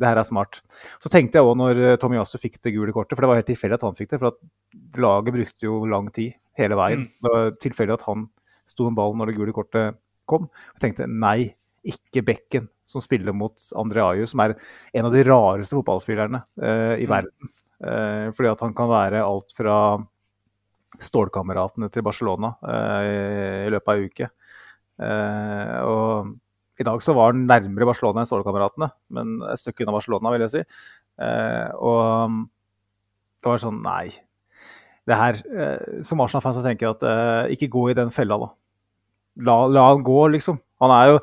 Det 0.00 0.08
her 0.08 0.18
er 0.20 0.26
smart. 0.26 0.62
Så 1.02 1.12
tenkte 1.12 1.38
jeg 1.38 1.46
òg 1.46 1.58
når 1.60 1.80
Tommy 2.00 2.16
Yasu 2.16 2.38
fikk 2.40 2.58
det 2.64 2.72
gule 2.72 2.94
kortet, 2.96 3.14
for 3.14 3.24
det 3.24 3.30
var 3.30 3.40
helt 3.42 3.50
tilfeldig 3.50 3.76
at 3.76 3.84
han 3.84 3.98
fikk 3.98 4.12
det. 4.14 4.20
For 4.22 4.32
at 4.32 4.98
laget 5.04 5.34
brukte 5.36 5.66
jo 5.66 5.80
lang 5.90 6.08
tid 6.16 6.34
hele 6.58 6.78
veien. 6.80 7.04
Mm. 7.04 7.10
Det 7.20 7.34
var 7.34 7.50
tilfeldig 7.60 7.96
at 7.98 8.06
han 8.08 8.26
sto 8.70 8.86
med 8.88 8.96
ballen 8.96 9.20
når 9.20 9.30
det 9.30 9.38
gule 9.38 9.56
kortet 9.56 9.98
kom. 10.30 10.48
Jeg 10.76 10.84
tenkte 10.86 11.08
nei, 11.10 11.52
ikke 11.86 12.24
Bekken 12.26 12.68
som 12.88 13.00
spiller 13.04 13.32
mot 13.36 13.56
Andre 13.78 14.02
Aju, 14.04 14.26
som 14.28 14.42
er 14.44 14.56
en 14.96 15.08
av 15.08 15.14
de 15.14 15.24
rareste 15.24 15.76
fotballspillerne 15.78 16.42
uh, 16.60 16.96
i 16.96 17.06
Mm. 17.06 17.12
verden. 17.12 17.52
Uh, 17.80 18.26
fordi 18.36 18.50
at 18.50 18.60
han 18.60 18.74
kan 18.76 18.90
være 18.90 19.22
alt 19.24 19.54
fra 19.56 19.76
stålkameratene 21.00 21.88
til 21.92 22.04
Barcelona 22.04 22.50
uh, 22.60 23.64
i 23.64 23.70
løpet 23.72 23.88
av 23.88 23.96
ei 23.96 24.10
uke. 24.10 24.28
Eh, 25.00 25.76
og 25.88 26.34
i 26.80 26.86
dag 26.86 27.02
så 27.04 27.14
var 27.16 27.34
han 27.34 27.44
nærmere 27.48 27.88
Barcelona 27.88 28.22
enn 28.22 28.30
stålkameratene, 28.30 28.88
men 29.16 29.36
et 29.50 29.60
stykke 29.60 29.84
unna 29.84 29.94
Barcelona, 29.98 30.32
vil 30.32 30.46
jeg 30.46 30.54
si. 30.54 30.62
Eh, 31.20 31.68
og 31.76 32.40
det 33.40 33.52
var 33.52 33.60
sånn 33.60 33.82
Nei. 33.84 34.08
Det 35.08 35.16
her, 35.16 35.38
eh, 35.50 36.00
Som 36.06 36.22
Arsenal-fans 36.24 36.60
tenker 36.64 36.86
jeg 36.86 36.96
at 36.96 37.06
eh, 37.08 37.52
ikke 37.56 37.70
gå 37.72 37.84
i 37.90 37.98
den 37.98 38.12
fella, 38.14 38.38
da. 38.40 38.50
La, 39.46 39.56
la 39.68 39.86
han 39.90 40.04
gå, 40.06 40.18
liksom. 40.32 40.60
Han 40.80 40.96
er 40.96 41.12
jo 41.12 41.20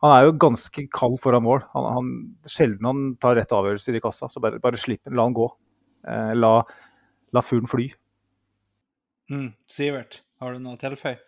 han 0.00 0.14
er 0.14 0.24
jo 0.24 0.36
ganske 0.40 0.86
kald 0.96 1.18
foran 1.20 1.44
mål. 1.44 1.60
Han, 1.74 1.86
han, 1.94 2.12
sjelden 2.48 2.86
han 2.88 3.00
tar 3.20 3.34
rette 3.36 3.52
avgjørelser 3.52 3.98
i 3.98 4.00
kassa. 4.00 4.30
Så 4.32 4.40
bare, 4.40 4.56
bare 4.62 4.80
slipp 4.80 5.02
ham. 5.04 5.16
la 5.18 5.26
han 5.26 5.36
gå. 5.36 5.48
Eh, 6.08 6.32
la, 6.38 6.52
la 7.36 7.42
fuglen 7.44 7.68
fly. 7.68 7.90
Mm. 9.30 9.50
Sivert, 9.68 10.22
har 10.40 10.56
du 10.56 10.64
noe 10.64 10.78
å 10.78 10.80
tilføye? 10.80 11.18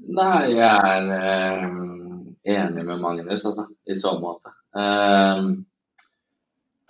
Nei, 0.00 0.52
jeg 0.56 0.78
er 0.88 1.10
eh, 1.16 1.64
enig 2.56 2.84
med 2.86 3.02
Magnus, 3.02 3.44
altså, 3.44 3.66
i 3.86 3.96
så 3.98 4.14
måte. 4.20 4.52
Eh, 4.76 5.50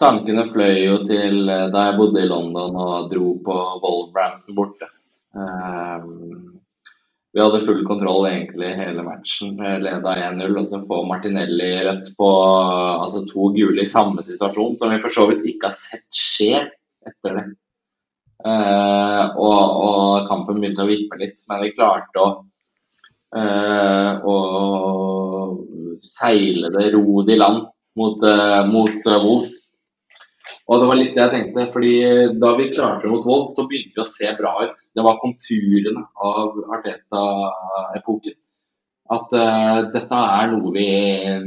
tankene 0.00 0.46
fløy 0.48 0.78
jo 0.84 1.00
til 1.06 1.50
eh, 1.50 1.66
da 1.74 1.88
jeg 1.88 1.98
bodde 1.98 2.22
i 2.22 2.30
London 2.30 2.78
og 2.78 3.10
dro 3.12 3.34
på 3.44 3.56
Wolverhampton 3.82 4.56
borte. 4.56 4.90
Eh, 5.34 6.06
vi 7.30 7.38
hadde 7.38 7.62
full 7.62 7.84
kontroll 7.86 8.26
egentlig 8.26 8.72
hele 8.74 9.04
matchen. 9.06 9.54
Leda 9.58 10.14
1-0, 10.30 10.56
og 10.58 10.66
så 10.66 10.80
får 10.86 11.04
Martinelli 11.06 11.70
rødt 11.86 12.12
på 12.18 12.28
altså 12.30 13.22
to 13.30 13.52
gule 13.54 13.84
i 13.84 13.90
samme 13.90 14.24
situasjon, 14.26 14.74
som 14.78 14.90
vi 14.90 14.98
for 15.02 15.14
så 15.14 15.28
vidt 15.30 15.46
ikke 15.46 15.70
har 15.70 15.76
sett 15.76 16.08
skje 16.10 16.64
etter 17.06 17.36
det. 17.38 17.44
Uh, 18.40 19.36
og, 19.36 19.58
og, 19.60 20.28
kampen 20.30 20.58
begynte 20.58 20.86
å 20.86 20.88
vippe 20.88 21.18
litt, 21.20 21.42
men 21.50 21.60
vi 21.60 21.74
klarte 21.76 22.22
å, 22.22 22.28
uh, 23.36 24.12
å 24.26 24.36
seile 26.00 26.70
det, 26.74 26.90
ro 26.94 27.22
det 27.26 27.36
i 27.36 27.40
land 27.40 27.66
mot, 27.98 28.22
uh, 28.24 28.62
mot 28.70 29.10
Wolves. 29.10 29.56
Og 30.70 30.78
det 30.78 30.86
var 30.86 30.98
litt 30.98 31.16
det 31.16 31.22
jeg 31.24 31.32
tenkte, 31.34 31.64
fordi 31.72 31.94
da 32.42 32.52
vi 32.58 32.68
klarte 32.70 33.06
det 33.06 33.10
mot 33.12 33.26
Wolves, 33.26 33.56
så 33.58 33.66
begynte 33.70 33.96
vi 33.96 34.04
å 34.04 34.10
se 34.10 34.30
bra 34.38 34.52
ut. 34.62 34.84
Det 34.94 35.04
var 35.06 35.18
konturene 35.22 36.04
av 36.14 36.60
Arteta-epoken. 36.76 38.36
At 39.10 39.34
uh, 39.34 39.80
dette 39.90 40.20
er 40.38 40.52
noe 40.52 40.70
vi 40.70 40.86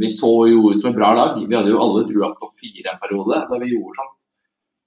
Vi 0.01 0.09
så 0.11 0.31
jo 0.51 0.73
ut 0.73 0.81
som 0.81 0.89
et 0.91 0.97
bra 0.97 1.13
lag. 1.15 1.39
Vi 1.39 1.55
hadde 1.55 1.71
jo 1.71 1.79
alle 1.79 2.03
trua 2.09 2.33
på 2.33 2.41
topp 2.41 2.59
fire 2.59 2.91
en 2.91 2.99
periode 2.99 3.39
da 3.47 3.59
vi 3.61 3.71
gjorde 3.71 3.95
sånt. 4.01 4.17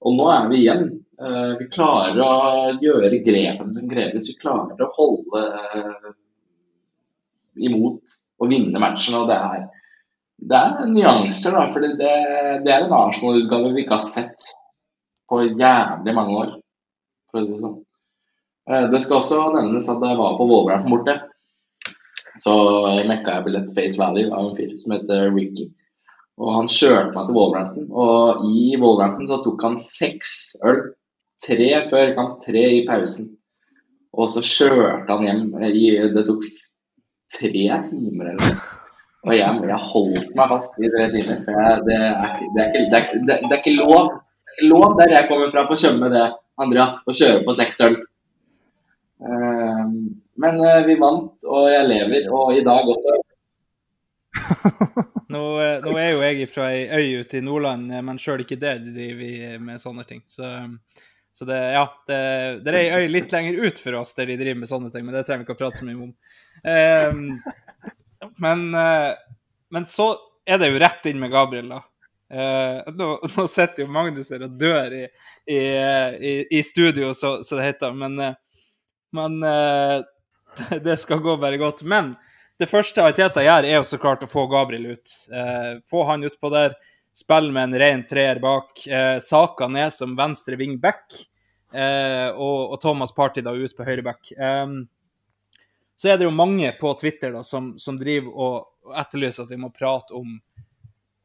Og 0.05 0.13
nå 0.13 0.27
er 0.29 0.45
vi 0.51 0.59
igjen. 0.61 0.85
Uh, 1.17 1.57
vi 1.57 1.65
klarer 1.73 2.21
å 2.21 2.77
gjøre 2.77 3.23
grepene 3.25 3.73
som 3.73 3.89
kreves. 3.89 4.29
Vi 4.29 4.37
klarer 4.37 4.85
å 4.85 4.91
holde 4.93 5.41
uh, 5.41 6.11
imot 7.57 8.17
å 8.37 8.49
vinne 8.49 8.81
matchen. 8.81 9.17
og 9.19 9.27
det 9.31 9.37
er 9.37 9.65
det 10.37 10.57
er 10.57 10.85
nyanser, 10.91 11.55
da. 11.55 11.65
For 11.73 11.81
det, 11.81 11.95
det 11.97 12.73
er 12.73 12.85
en 12.85 12.93
Arsenal-utgave 12.93 13.73
vi 13.73 13.83
ikke 13.83 13.97
har 13.97 14.05
sett 14.05 14.51
på 15.29 15.41
jævlig 15.47 16.13
mange 16.15 16.35
år. 16.43 16.51
For 17.31 17.41
å 17.41 17.45
si 17.45 17.55
det 17.55 17.63
sånn. 17.63 17.79
Eh, 18.69 18.85
det 18.91 19.01
skal 19.03 19.21
også 19.21 19.47
nevnes 19.55 19.89
at 19.89 20.03
jeg 20.03 20.19
var 20.19 20.37
på 20.37 20.47
Wolverhampton 20.49 20.93
borte. 20.93 21.17
Så 22.37 22.53
mekka 23.09 23.39
jeg 23.39 23.47
billett 23.47 23.73
Face 23.73 23.97
Valley 23.97 24.27
av 24.29 24.43
en 24.43 24.55
fyr 24.55 24.75
som 24.77 24.93
heter 24.93 25.31
Ricky. 25.33 25.71
Og 26.37 26.53
han 26.53 26.69
kjørte 26.69 27.15
meg 27.15 27.25
til 27.25 27.37
Wolverhampton. 27.39 27.87
Og 27.89 28.45
i 28.45 28.77
Wolverhampton 28.77 29.29
så 29.31 29.41
tok 29.41 29.65
han 29.65 29.79
seks 29.81 30.31
øl. 30.69 30.83
Tre 31.41 31.71
før 31.89 32.13
kamp, 32.17 32.37
tre 32.45 32.63
i 32.77 32.85
pausen. 32.85 33.31
Og 34.17 34.29
så 34.29 34.41
kjørte 34.45 35.09
han 35.09 35.25
hjem. 35.25 35.41
Det 36.13 36.25
tok 36.29 36.45
tre 37.31 37.79
timer 37.89 38.31
eller 38.31 38.43
noe. 38.43 38.83
Og 39.27 39.33
jeg, 39.35 39.61
jeg, 39.67 39.79
holdt 39.89 40.35
meg 40.37 40.51
fast 40.53 40.77
i 40.79 40.89
tre 40.93 41.07
timer. 41.11 41.39
For 41.43 41.57
jeg, 41.59 41.79
det, 41.87 41.97
er, 41.97 42.35
det, 42.55 42.63
er 42.63 42.67
ikke, 42.69 42.83
det, 42.87 42.99
er, 42.99 43.15
det, 43.25 43.49
er, 43.49 43.57
ikke 43.57 43.75
lov. 43.75 44.11
Det 44.13 44.53
er 44.53 44.61
ikke 44.61 44.69
lov 44.71 44.99
der 44.99 45.15
jeg 45.15 45.29
kommer 45.31 45.51
fra 45.51 45.65
på 45.67 45.79
Tjøme, 45.79 46.11
det, 46.13 46.27
Andreas, 46.63 47.01
å 47.03 47.15
kjøre 47.17 47.43
på 47.47 47.55
seks 47.57 47.81
øl. 47.87 47.97
Uh, 49.17 49.83
men 50.37 50.61
uh, 50.61 50.83
vi 50.85 50.95
vant, 51.01 51.33
og 51.49 51.67
jeg 51.73 51.89
lever. 51.89 52.29
Og 52.31 52.53
i 52.55 52.63
dag 52.65 52.93
også. 52.93 53.17
nå, 55.33 55.43
eh, 55.59 55.77
nå, 55.83 55.93
er 55.97 56.11
jo 56.11 56.21
jeg 56.21 56.47
fra 56.51 56.69
ei 56.71 56.85
øy 56.87 57.23
ute 57.23 57.39
i 57.39 57.43
Nordland, 57.43 57.89
men 58.05 58.19
sjøl 58.21 58.43
ikke 58.43 58.59
det 58.61 58.77
driver 58.85 59.19
vi 59.19 59.31
med 59.63 59.81
sånne 59.81 60.05
ting. 60.07 60.21
Så, 60.29 60.45
så 61.33 61.47
det, 61.49 61.57
ja, 61.73 61.85
det, 62.07 62.19
det, 62.63 62.73
er 62.73 62.79
ei 62.79 63.01
øy 63.01 63.11
litt 63.11 63.33
lenger 63.33 63.65
ut 63.65 63.81
for 63.81 63.97
oss 63.99 64.13
der 64.17 64.29
de 64.29 64.37
driver 64.39 64.61
med 64.61 64.69
sånne 64.69 64.91
ting, 64.93 65.07
men 65.07 65.17
det 65.17 65.25
trenger 65.27 65.43
vi 65.43 65.49
ikke 65.49 65.57
å 65.57 65.61
prate 65.63 65.81
så 65.81 65.87
mye 65.87 65.99
om. 66.09 66.13
Um, 66.63 67.37
men, 68.37 68.75
eh, 68.75 69.13
men, 69.69 69.85
så 69.85 70.15
er 70.45 70.57
det 70.57 70.71
jo 70.71 70.79
rett 70.81 71.05
inn 71.05 71.19
med 71.19 71.31
Gabriel, 71.31 71.69
da. 71.69 71.83
Uh, 72.27 72.93
nå, 72.95 73.07
nå 73.37 73.45
sitter 73.47 73.85
jo 73.85 73.91
Magnus 73.91 74.33
her 74.33 74.41
og 74.43 74.55
dør 74.59 74.91
i, 74.97 75.05
i, 75.47 75.59
i, 75.59 76.33
i 76.59 76.63
studio, 76.65 77.13
så, 77.15 77.37
så, 77.43 77.59
det 77.59 77.69
heter. 77.69 77.95
Men, 77.95 78.17
eh, 78.19 78.33
men 79.15 79.39
det 80.83 80.97
skal 80.99 81.23
gå 81.23 81.37
bare 81.39 81.59
godt. 81.61 81.85
Men 81.87 82.15
det 82.59 82.69
første 82.71 83.05
Ariteta 83.05 83.45
gjør, 83.45 83.69
er 83.69 83.79
jo 83.79 83.87
så 83.87 84.01
klart 84.01 84.25
å 84.25 84.29
få 84.29 84.47
Gabriel 84.51 84.91
ut. 84.97 85.15
få 85.89 86.03
han 86.09 86.25
utpå 86.27 86.51
der. 86.51 86.75
Spille 87.15 87.53
med 87.53 87.69
en 87.69 87.79
ren 87.79 88.03
treer 88.09 88.41
bak. 88.41 88.81
Saka 89.23 89.69
ned 89.69 89.93
som 89.93 90.17
venstre 90.17 90.57
wingback. 90.57 91.05
og, 91.71 92.73
og 92.73 92.79
Thomas 92.81 93.13
Party 93.13 93.45
da 93.45 93.53
ut 93.53 93.77
på 93.77 93.85
høyre 93.85 94.03
back. 94.09 94.33
Um, 94.41 94.81
så 95.97 96.09
er 96.09 96.19
det 96.19 96.27
jo 96.27 96.33
mange 96.33 96.69
på 96.77 96.93
Twitter 96.93 97.33
da, 97.33 97.41
som, 97.43 97.71
som 97.81 97.97
driver 97.97 98.33
og, 98.37 98.57
etterlyser 99.01 99.47
at 99.47 99.51
vi 99.51 99.57
må 99.57 99.71
prate 99.73 100.13
om, 100.13 100.35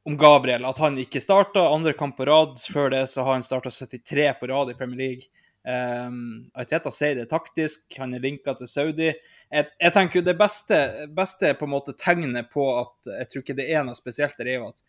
om 0.08 0.16
Gabriel. 0.18 0.64
At 0.64 0.80
han 0.80 0.96
ikke 0.98 1.20
starta 1.20 1.66
andre 1.68 1.92
kamp 1.92 2.16
på 2.16 2.26
rad. 2.26 2.56
Før 2.72 2.88
det 2.94 3.04
så 3.12 3.26
har 3.26 3.36
han 3.36 3.44
starta 3.44 3.70
73 3.70 4.32
på 4.40 4.48
rad 4.48 4.72
i 4.72 4.76
Premier 4.78 4.98
League. 4.98 5.28
Um, 5.62 6.48
Ariteta 6.58 6.90
sier 6.90 7.20
det 7.20 7.28
taktisk, 7.30 7.84
han 8.00 8.16
er 8.16 8.24
linka 8.24 8.56
til 8.58 8.66
Saudi. 8.66 9.12
Jeg, 9.52 9.68
jeg 9.78 9.94
tenker 9.94 10.18
jo 10.18 10.24
Det 10.26 10.34
beste, 10.40 10.78
beste 11.14 11.52
på 11.54 11.68
en 11.68 11.74
måte 11.76 11.94
tegnet 11.94 12.48
på 12.50 12.64
at 12.80 13.12
jeg 13.12 13.28
tror 13.28 13.44
ikke 13.44 13.58
det 13.60 13.68
er 13.70 13.84
noe 13.86 13.94
spesielt, 13.98 14.34
der 14.40 14.50
er 14.50 14.58
jo 14.58 14.72
at 14.72 14.82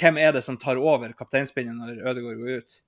hvem 0.00 0.18
er 0.18 0.32
det 0.34 0.42
som 0.42 0.56
tar 0.58 0.80
over 0.82 1.12
kapteinspinnet 1.14 1.76
når 1.76 2.00
Ødegaard 2.00 2.40
går 2.40 2.64
ut? 2.64 2.80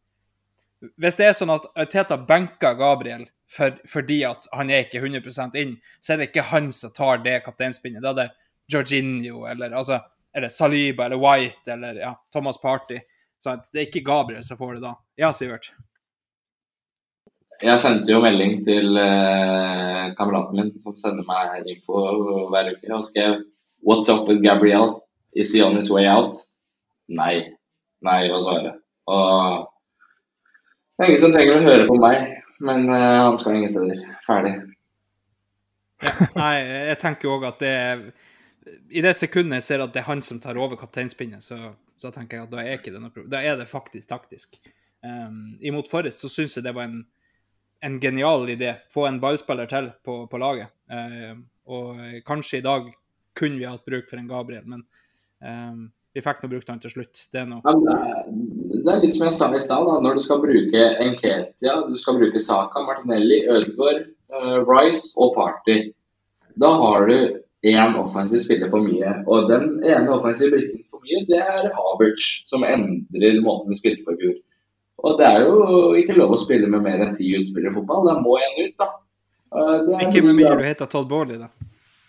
Hvis 1.01 1.18
det 1.18 1.26
er 1.26 1.35
sånn 1.35 1.51
at 1.51 1.66
Teta 1.91 2.18
benker 2.29 2.76
Gabriel 2.79 3.24
for, 3.51 3.74
fordi 3.89 4.20
at 4.29 4.47
han 4.53 4.70
er 4.70 4.87
ikke 4.87 5.01
100 5.03 5.59
inn, 5.59 5.74
så 6.01 6.14
er 6.14 6.20
det 6.20 6.31
ikke 6.31 6.49
han 6.53 6.70
som 6.74 6.93
tar 6.95 7.24
det 7.24 7.41
kapteinspinnet. 7.47 8.05
Da 8.05 8.12
er 8.12 8.20
det 8.20 8.29
Jorginho 8.72 9.47
eller, 9.49 9.74
altså, 9.74 10.01
eller 10.37 10.53
Saliba 10.53 11.09
eller 11.09 11.20
White 11.22 11.72
eller 11.72 12.01
ja, 12.03 12.12
Thomas 12.33 12.61
Party. 12.61 13.01
Så 13.39 13.57
det 13.72 13.81
er 13.81 13.87
ikke 13.89 14.07
Gabriel 14.07 14.45
som 14.45 14.59
får 14.61 14.76
det 14.76 14.85
da. 14.85 14.95
Ja, 15.18 15.33
Sivert? 15.33 15.70
Jeg 17.59 17.81
sendte 17.83 18.12
jo 18.12 18.20
melding 18.22 18.61
til 18.66 18.99
eh, 19.03 20.05
kameraten 20.18 20.59
min 20.61 20.68
som 20.79 20.95
sender 20.99 21.26
meg 21.26 21.66
info 21.66 22.03
hver 22.53 22.70
uke, 22.74 22.91
og 22.95 23.07
skrev 23.07 23.41
What's 23.83 24.11
up 24.11 24.29
with 24.29 24.43
Gabriel? 24.43 25.01
Is 25.35 25.55
he 25.55 25.62
on 25.62 25.76
his 25.76 25.91
way 25.91 26.07
out? 26.07 26.39
Nei. 27.09 27.55
Nei, 28.03 28.20
var 28.31 28.43
svaret. 28.43 28.79
Og 29.11 29.66
det 30.99 31.05
er 31.05 31.12
ingen 31.12 31.20
som 31.22 31.34
trenger 31.34 31.57
å 31.57 31.62
høre 31.62 31.84
på 31.86 31.96
meg, 32.03 32.30
men 32.66 32.88
uh, 32.90 33.28
han 33.28 33.36
skal 33.38 33.55
ingen 33.55 33.70
steder. 33.70 34.01
Ferdig. 34.26 34.55
Ja, 36.03 36.14
nei, 36.34 36.55
jeg 36.90 36.99
tenker 37.03 37.30
òg 37.32 37.44
at 37.49 37.62
det 37.62 37.74
I 38.94 39.03
det 39.03 39.14
sekundet 39.18 39.61
jeg 39.61 39.66
ser 39.66 39.82
at 39.82 39.94
det 39.94 40.03
er 40.03 40.09
han 40.11 40.22
som 40.26 40.40
tar 40.42 40.59
over 40.59 40.78
kapteinspinnet, 40.78 41.42
så, 41.42 41.72
så 41.99 42.11
tenker 42.14 42.38
jeg 42.38 42.49
at 42.49 42.53
da 42.53 42.64
er 42.64 42.80
ikke 42.80 42.92
det 42.94 43.03
noe 43.03 43.14
problem. 43.14 43.30
Da 43.30 43.44
er 43.46 43.55
det 43.61 43.68
faktisk 43.70 44.11
taktisk. 44.11 44.59
Um, 45.07 45.55
imot 45.62 45.90
Forrest 45.90 46.24
så 46.24 46.30
syns 46.32 46.59
jeg 46.59 46.66
det 46.66 46.74
var 46.74 46.90
en, 46.90 47.05
en, 47.86 48.01
genial 48.03 48.51
idé. 48.51 48.74
Få 48.90 49.07
en 49.07 49.20
ballspiller 49.22 49.70
til 49.70 49.92
på, 50.03 50.24
på 50.30 50.42
laget. 50.42 50.74
Um, 50.90 51.46
og 51.70 52.03
kanskje 52.26 52.59
i 52.59 52.66
dag 52.66 52.90
kunne 53.38 53.62
vi 53.62 53.70
hatt 53.70 53.86
bruk 53.86 54.11
for 54.11 54.18
en 54.18 54.30
Gabriel, 54.30 54.66
men 54.66 54.82
um, 55.46 55.86
vi 56.11 56.26
fikk 56.26 56.42
nå 56.42 56.51
brukt 56.51 56.74
han 56.74 56.82
til 56.82 56.96
slutt. 56.96 57.28
Det 57.30 57.44
er, 57.44 57.46
noe. 57.46 57.62
Det 58.85 58.93
er 58.93 59.03
litt 59.03 59.16
som 59.16 59.26
jeg 59.26 59.37
sa 59.37 59.49
i 59.55 59.61
stad. 59.62 59.91
Når 60.05 60.18
du 60.18 60.22
skal 60.24 60.41
bruke 60.43 60.85
Enketia, 61.05 61.74
du 61.89 61.97
skal 61.99 62.18
bruke 62.20 62.41
Saka, 62.43 62.83
Martinelli, 62.87 63.43
Ødegaard, 63.51 64.09
uh, 64.35 64.59
Rice 64.68 65.12
og 65.16 65.35
Party, 65.37 65.79
da 66.59 66.72
har 66.83 67.07
du 67.09 67.18
én 67.68 67.97
offensiv 67.99 68.43
spiller 68.45 68.70
for 68.70 68.87
mye. 68.87 69.14
Og 69.26 69.49
den 69.51 69.79
ene 69.83 70.14
offensive 70.14 70.55
brikken 70.55 70.85
for 70.91 71.03
mye, 71.05 71.24
det 71.31 71.41
er 71.43 71.70
Havertz, 71.74 72.29
som 72.51 72.66
endrer 72.66 73.41
måten 73.45 73.72
vi 73.72 73.81
spilte 73.81 74.07
på 74.07 74.14
i 74.16 74.22
fjor. 74.22 74.39
Og 75.07 75.18
det 75.20 75.26
er 75.26 75.45
jo 75.47 75.93
ikke 75.99 76.16
lov 76.18 76.35
å 76.35 76.41
spille 76.43 76.70
med 76.70 76.83
mer 76.83 77.05
enn 77.05 77.14
ti 77.18 77.31
utspillere 77.39 77.70
i 77.70 77.79
fotball. 77.79 78.07
Da 78.09 78.16
må 78.22 78.39
en 78.43 78.59
ut, 78.64 78.74
da. 78.79 78.91
Uh, 79.49 79.95
ikke 80.05 80.22
med 80.26 80.35
mindre 80.35 80.59
du 80.61 80.66
heter 80.66 80.91
Todd 80.91 81.09
Borley, 81.11 81.39
da. 81.41 81.51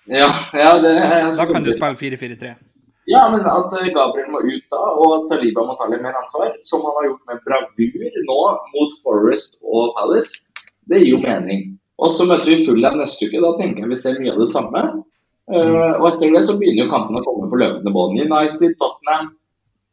Ja, 0.10 0.30
ja 0.58 0.74
det, 0.82 0.96
da 1.38 1.46
kan 1.46 1.64
du 1.64 1.72
spille 1.72 2.18
4-4-3. 2.18 2.56
Ja, 3.10 3.24
men 3.34 3.41
at 3.49 3.74
eh, 3.74 3.89
Gabriel 3.95 4.30
må 4.30 4.43
ut 4.45 4.66
da, 4.70 4.80
og 5.01 5.16
at 5.18 5.30
Saliba 5.30 5.64
må 5.66 5.74
ta 5.80 5.88
litt 5.89 6.03
mer 6.03 6.18
ansvar, 6.20 6.51
som 6.66 6.84
han 6.86 6.97
har 6.99 7.07
gjort 7.07 7.32
med 7.32 7.39
bravur 7.47 8.20
nå 8.28 8.39
mot 8.76 8.97
Forest 9.01 9.57
og 9.66 9.95
Palace, 9.97 10.45
det 10.89 11.01
gir 11.01 11.16
jo 11.16 11.22
mening. 11.24 11.72
Og 11.99 12.14
så 12.14 12.28
møter 12.30 12.53
vi 12.53 12.62
Fulham 12.64 12.99
neste 12.99 13.28
uke. 13.28 13.41
Da 13.43 13.51
tenker 13.57 13.84
jeg 13.84 13.91
vi 13.91 13.99
ser 13.99 14.22
mye 14.22 14.34
av 14.34 14.43
det 14.43 14.49
samme. 14.51 14.84
Uh, 15.49 15.97
og 15.97 16.05
etter 16.14 16.32
det 16.36 16.43
så 16.45 16.55
begynner 16.60 16.86
jo 16.86 16.91
kampene 16.93 17.20
å 17.20 17.26
komme 17.26 17.49
på 17.51 17.60
løpende 17.60 17.93
bånd. 17.93 18.20
United, 18.22 18.76
Tottenham. 18.80 19.32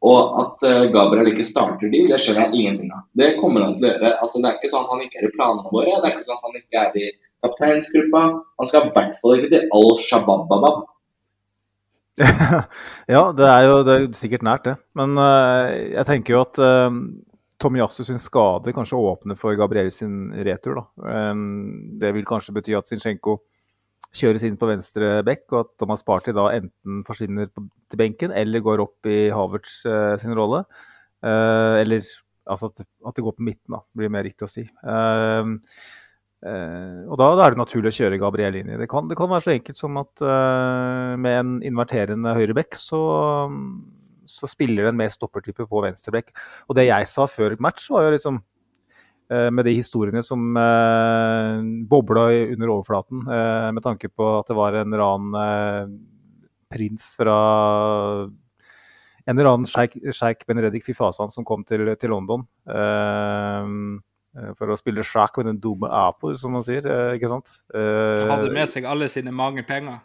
Og 0.07 0.37
at 0.43 0.65
uh, 0.69 0.85
Gabriel 0.93 1.31
ikke 1.33 1.45
starter 1.45 1.91
de, 1.91 2.03
det 2.09 2.19
skjønner 2.21 2.47
jeg 2.47 2.61
ingenting 2.61 2.91
av. 2.93 3.03
Det 3.17 3.33
kommer 3.41 3.65
han 3.65 3.75
til 3.79 3.89
å 3.89 3.91
gjøre. 3.91 4.13
Altså, 4.21 4.41
det 4.43 4.49
er 4.49 4.59
ikke 4.59 4.71
sånn 4.71 4.85
at 4.85 4.93
han 4.93 5.03
ikke 5.03 5.21
er 5.21 5.27
i 5.27 5.33
planene 5.33 5.73
våre. 5.73 5.95
Det 5.97 6.05
er 6.05 6.13
ikke 6.13 6.27
sånn 6.27 6.37
at 6.37 6.47
han 6.47 6.61
ikke 6.61 6.83
er 6.83 7.01
i 7.01 7.09
kapteinsgruppa. 7.45 8.23
Han 8.61 8.69
skal 8.69 8.85
i 8.85 8.93
hvert 8.93 9.19
fall 9.23 9.35
ikke 9.37 9.51
til 9.55 9.67
Al 9.81 9.91
Shabababab. 10.05 10.85
Ja, 12.17 13.23
det 13.37 13.47
er 13.47 13.63
jo 13.67 13.79
det 13.85 13.95
er 13.95 14.05
sikkert 14.17 14.45
nært, 14.45 14.67
det. 14.67 14.75
Men 14.97 15.17
uh, 15.19 15.69
jeg 15.69 16.05
tenker 16.09 16.35
jo 16.35 16.43
at 16.45 16.61
uh, 16.61 16.89
Tomiyasu 17.61 18.03
sin 18.05 18.21
skade 18.21 18.73
kanskje 18.75 18.99
åpner 19.01 19.37
for 19.39 19.57
Gabriel 19.57 19.91
sin 19.93 20.33
retur. 20.47 20.81
da. 20.81 21.31
Um, 21.31 21.95
det 22.01 22.13
vil 22.17 22.27
kanskje 22.27 22.55
bety 22.57 22.77
at 22.77 22.89
Zinchenko 22.89 23.39
kjøres 24.17 24.45
inn 24.47 24.57
på 24.57 24.69
venstre 24.69 25.19
bekk, 25.27 25.45
og 25.51 25.59
at 25.61 25.73
Thomas 25.81 26.05
Party 26.05 26.33
da 26.33 26.47
enten 26.55 27.03
forsvinner 27.05 27.49
på, 27.51 27.67
til 27.91 28.01
benken 28.01 28.33
eller 28.33 28.63
går 28.65 28.85
opp 28.85 29.09
i 29.09 29.27
Havertz 29.33 29.81
uh, 29.85 30.15
sin 30.21 30.37
rolle. 30.37 30.65
eller 31.27 32.01
altså 32.47 32.69
at, 32.71 32.83
at, 33.07 33.15
det 33.15 33.23
går 33.23 33.35
på 33.37 33.45
midten, 33.45 33.75
da, 33.75 33.81
blir 33.97 34.11
mer 34.13 34.25
riktig 34.27 34.47
å 34.47 34.51
si. 34.51 34.63
Eh, 34.63 35.51
og 36.45 37.15
da, 37.17 37.31
da, 37.33 37.45
er 37.47 37.55
det 37.55 37.61
naturlig 37.63 37.89
å 37.89 37.97
kjøre 37.97 38.19
Gabriel 38.21 38.59
inn 38.59 38.69
i. 38.69 38.77
Det 38.77 38.87
kan, 38.91 39.07
det 39.09 39.17
kan 39.17 39.29
være 39.31 39.45
så 39.47 39.53
enkelt 39.55 39.79
som 39.79 39.97
at 39.97 40.21
eh, 40.21 41.15
med 41.17 41.39
en 41.39 41.55
inverterende 41.65 42.35
høyrebekk 42.37 42.77
så, 42.77 42.99
så 44.29 44.49
spiller 44.49 44.85
den 44.87 44.99
med 44.99 45.13
stoppertype 45.13 45.65
på 45.65 45.81
venstrebekk. 45.87 46.29
Og 46.69 46.77
det 46.77 46.87
jeg 46.91 47.09
sa 47.09 47.25
før 47.31 47.57
match, 47.63 47.89
var 47.89 48.05
jo 48.05 48.13
liksom 48.13 48.37
eh, 49.33 49.49
med 49.49 49.65
de 49.65 49.73
historiene 49.79 50.21
som 50.25 50.45
eh, 50.61 51.63
bobla 51.89 52.29
under 52.53 52.75
overflaten, 52.75 53.25
eh, 53.25 53.69
med 53.73 53.85
tanke 53.85 54.13
på 54.13 54.35
at 54.37 54.51
det 54.51 54.59
var 54.61 54.77
en 54.77 54.93
eller 54.93 55.05
annen 55.07 55.39
eh, 55.41 55.95
prins 56.77 57.15
fra 57.17 57.39
en 59.27 59.33
eller 59.33 59.49
annen 59.49 59.67
sjeik, 59.67 59.97
sjeik 60.15 60.45
Benedikt 60.47 60.85
Fifasan 60.85 61.33
som 61.33 61.43
kom 61.47 61.65
til, 61.67 61.89
til 61.97 62.13
London. 62.13 62.45
Eh, 62.69 64.05
Eh, 64.06 64.06
for 64.59 64.73
å 64.73 64.77
spille 64.79 65.05
sjakk 65.05 65.39
med 65.39 65.51
den 65.51 65.61
dumme 65.63 65.89
apor, 65.93 66.35
som 66.39 66.53
man 66.57 66.65
sier. 66.65 66.85
Eh, 66.85 67.15
ikke 67.17 67.31
sant? 67.31 67.59
Han 67.73 68.33
hadde 68.35 68.53
med 68.55 68.71
seg 68.71 68.87
alle 68.89 69.09
sine 69.11 69.33
mange 69.35 69.65
penger. 69.67 70.01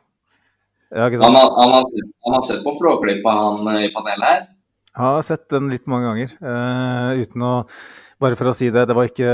Ja, 0.93 1.09
ikke 1.09 1.23
sant? 1.23 1.33
Han, 1.33 1.39
har, 1.41 1.51
han, 1.57 1.75
har 1.79 1.89
sett, 1.89 2.13
han 2.27 2.37
har 2.37 2.47
sett 2.49 2.63
på 2.67 2.77
Flåklypa, 2.81 3.35
han 3.39 3.75
eh, 3.75 3.89
i 3.89 3.91
panelet 3.95 4.29
her? 4.29 4.47
Jeg 4.93 5.05
har 5.07 5.25
sett 5.25 5.49
den 5.53 5.71
litt 5.73 5.89
mange 5.89 6.11
ganger. 6.11 6.39
Uh, 6.45 7.21
uten 7.25 7.49
å 7.49 7.53
Bare 8.23 8.37
for 8.39 8.47
å 8.47 8.53
si 8.55 8.69
det, 8.71 8.85
det 8.87 8.95
var 8.95 9.09
ikke 9.09 9.31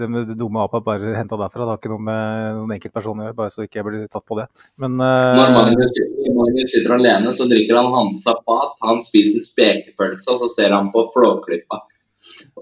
Den 0.00 0.12
med 0.14 0.30
det 0.30 0.36
dumme 0.40 0.62
apa 0.64 0.78
bare 0.80 1.10
henta 1.12 1.36
derfra. 1.36 1.66
Det 1.66 1.72
har 1.74 1.80
ikke 1.80 1.90
noe 1.92 2.04
med 2.06 2.54
noen 2.56 2.72
enkeltperson 2.78 3.20
å 3.20 3.26
gjøre, 3.26 3.36
bare 3.36 3.52
så 3.52 3.66
ikke 3.66 3.82
jeg 3.82 3.86
blir 3.88 4.06
tatt 4.08 4.24
på 4.24 4.38
det. 4.38 4.46
Men 4.80 4.96
uh, 4.96 5.34
Når 5.36 5.52
Magnus, 5.58 5.92
Magnus 6.38 6.72
sitter 6.72 6.94
alene, 6.96 7.34
så 7.36 7.44
drikker 7.50 7.76
han 7.76 7.92
Hansa 7.92 8.32
Fat, 8.38 8.78
han 8.86 9.02
spiser 9.04 9.44
spekepølse, 9.44 10.30
og 10.32 10.40
så 10.40 10.48
ser 10.54 10.72
han 10.72 10.88
på 10.94 11.04
Flåklypa. 11.12 11.82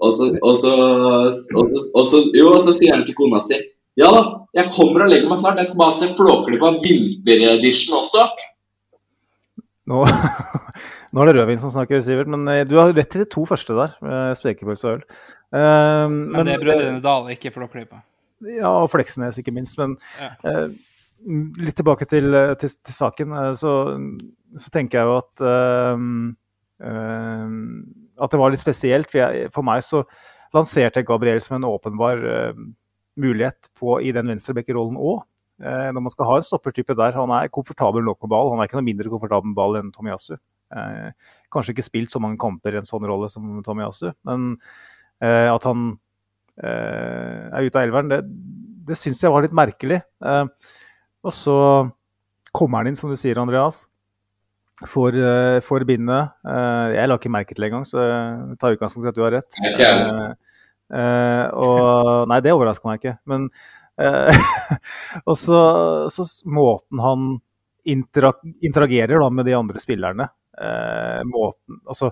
Og 0.01 0.13
så, 0.13 0.29
og 0.41 0.53
så, 0.59 0.73
og 0.77 1.33
så, 1.33 1.87
og 1.95 2.05
så, 2.05 2.21
jo, 2.37 2.51
og 2.53 2.61
så 2.63 2.75
sier 2.77 2.95
han 2.95 3.05
til 3.07 3.17
kona 3.17 3.41
si 3.45 3.59
Ja 3.97 4.11
da, 4.13 4.21
jeg 4.53 4.69
kommer 4.75 5.07
og 5.07 5.09
legger 5.09 5.29
meg 5.29 5.39
snart. 5.41 5.57
Jeg 5.57 5.71
skal 5.71 5.79
bare 5.81 5.95
se 5.95 6.11
Flåklypa 6.13 6.69
vinteredition 6.83 7.97
også. 7.97 8.27
Nå, 9.89 10.03
nå, 11.11 11.23
er 11.23 11.29
det 11.31 11.33
rødvin 11.39 11.61
som 11.63 11.73
snakker, 11.73 12.03
Sivert. 12.05 12.29
Men 12.29 12.45
eh, 12.51 12.61
du 12.69 12.75
har 12.77 12.91
rett 12.93 13.09
til 13.09 13.23
de 13.23 13.29
to 13.33 13.45
første 13.49 13.73
der. 13.73 13.95
Spekepølse 14.37 14.85
og 14.89 14.99
øl. 14.99 15.03
Uh, 15.47 16.05
men, 16.11 16.29
men, 16.35 16.45
det 16.45 16.57
er 16.57 16.61
Brødrene 16.61 17.01
Dale, 17.01 17.33
ikke 17.37 17.53
Flåklypa? 17.55 18.03
Ja, 18.51 18.69
og 18.83 18.91
Fleksnes, 18.93 19.39
ikke 19.41 19.55
minst. 19.55 19.79
Men 19.79 19.95
ja. 20.19 20.33
uh, 20.45 20.67
litt 21.63 21.79
tilbake 21.79 22.05
til, 22.05 22.37
til, 22.61 22.75
til 22.77 22.97
saken. 22.99 23.33
Uh, 23.33 23.53
så, 23.57 23.77
så, 24.61 24.69
tenker 24.73 25.01
jeg 25.01 25.09
jo 25.09 25.17
at 25.23 25.47
at 28.21 28.33
det 28.33 28.39
var 28.41 28.53
litt 28.53 28.63
spesielt. 28.63 29.09
For, 29.11 29.21
jeg, 29.21 29.51
for 29.53 29.65
meg 29.65 29.83
så 29.85 30.03
lanserte 30.55 31.05
Gabriel 31.07 31.41
som 31.43 31.57
en 31.57 31.67
åpenbar 31.67 32.21
uh, 32.23 32.61
mulighet 33.19 33.69
på, 33.77 33.99
i 34.01 34.13
den 34.15 34.29
venstrebekkerrollen 34.33 34.99
òg. 34.99 35.23
Uh, 35.57 35.87
eh, 35.87 35.89
når 35.95 36.05
man 36.05 36.13
skal 36.13 36.29
ha 36.29 36.37
en 36.39 36.45
stoppertype 36.45 36.97
der. 36.97 37.17
Han 37.17 37.33
er 37.33 37.51
komfortabel 37.53 38.05
nok 38.05 38.21
med 38.23 38.33
ball. 38.33 38.51
Han 38.53 38.61
er 38.61 38.69
ikke 38.69 38.79
noe 38.79 38.89
mindre 38.89 39.11
komfortabel 39.13 39.51
med 39.51 39.57
ball 39.57 39.79
enn 39.79 39.93
Tomiyasu. 39.95 40.35
Uh, 40.73 41.09
kanskje 41.53 41.75
ikke 41.75 41.87
spilt 41.87 42.13
så 42.13 42.21
mange 42.23 42.39
kamper 42.41 42.75
i 42.75 42.81
en 42.81 42.89
sånn 42.89 43.05
rolle 43.07 43.29
som 43.31 43.57
Tomiyasu, 43.65 44.11
men 44.27 44.53
at 45.17 45.63
han 45.65 45.95
er 46.61 47.65
ute 47.65 47.79
av 47.79 47.87
elveren, 47.87 48.11
det, 48.11 48.19
det 48.85 48.97
syns 48.99 49.23
jeg 49.23 49.31
var 49.33 49.41
litt 49.41 49.55
merkelig. 49.57 49.97
og 50.21 51.33
så 51.33 51.55
kommer 52.53 52.83
han 52.83 52.91
inn, 52.91 52.99
som 52.99 53.09
du 53.09 53.17
sier, 53.17 53.39
Andreas 53.41 53.87
for, 54.85 55.15
uh, 55.15 55.57
for 55.65 55.85
bindet. 55.87 56.35
Uh, 56.45 56.93
jeg 56.93 57.09
la 57.09 57.17
ikke 57.17 57.31
merke 57.33 57.55
til 57.55 57.65
det 57.65 57.71
engang, 57.71 57.87
så 57.87 58.03
jeg 58.03 58.59
tar 58.61 58.75
utgangspunkt 58.75 59.07
i 59.07 59.11
at 59.11 59.17
du 59.17 59.23
har 59.25 59.33
rett. 59.39 59.57
Uh, 60.87 61.45
og 61.57 62.29
Nei, 62.29 62.39
det 62.45 62.53
overrasker 62.53 62.91
meg 62.91 63.01
ikke. 63.01 63.17
Men 63.29 63.49
Og 65.25 65.33
så, 65.41 65.59
så, 66.13 66.23
måten 66.45 66.99
han 67.01 67.21
interag 67.89 68.43
interagerer 68.61 69.17
da, 69.17 69.29
med 69.33 69.47
de 69.49 69.55
andre 69.57 69.81
spillerne 69.81 70.27
måten, 71.25 71.79
altså, 71.85 72.11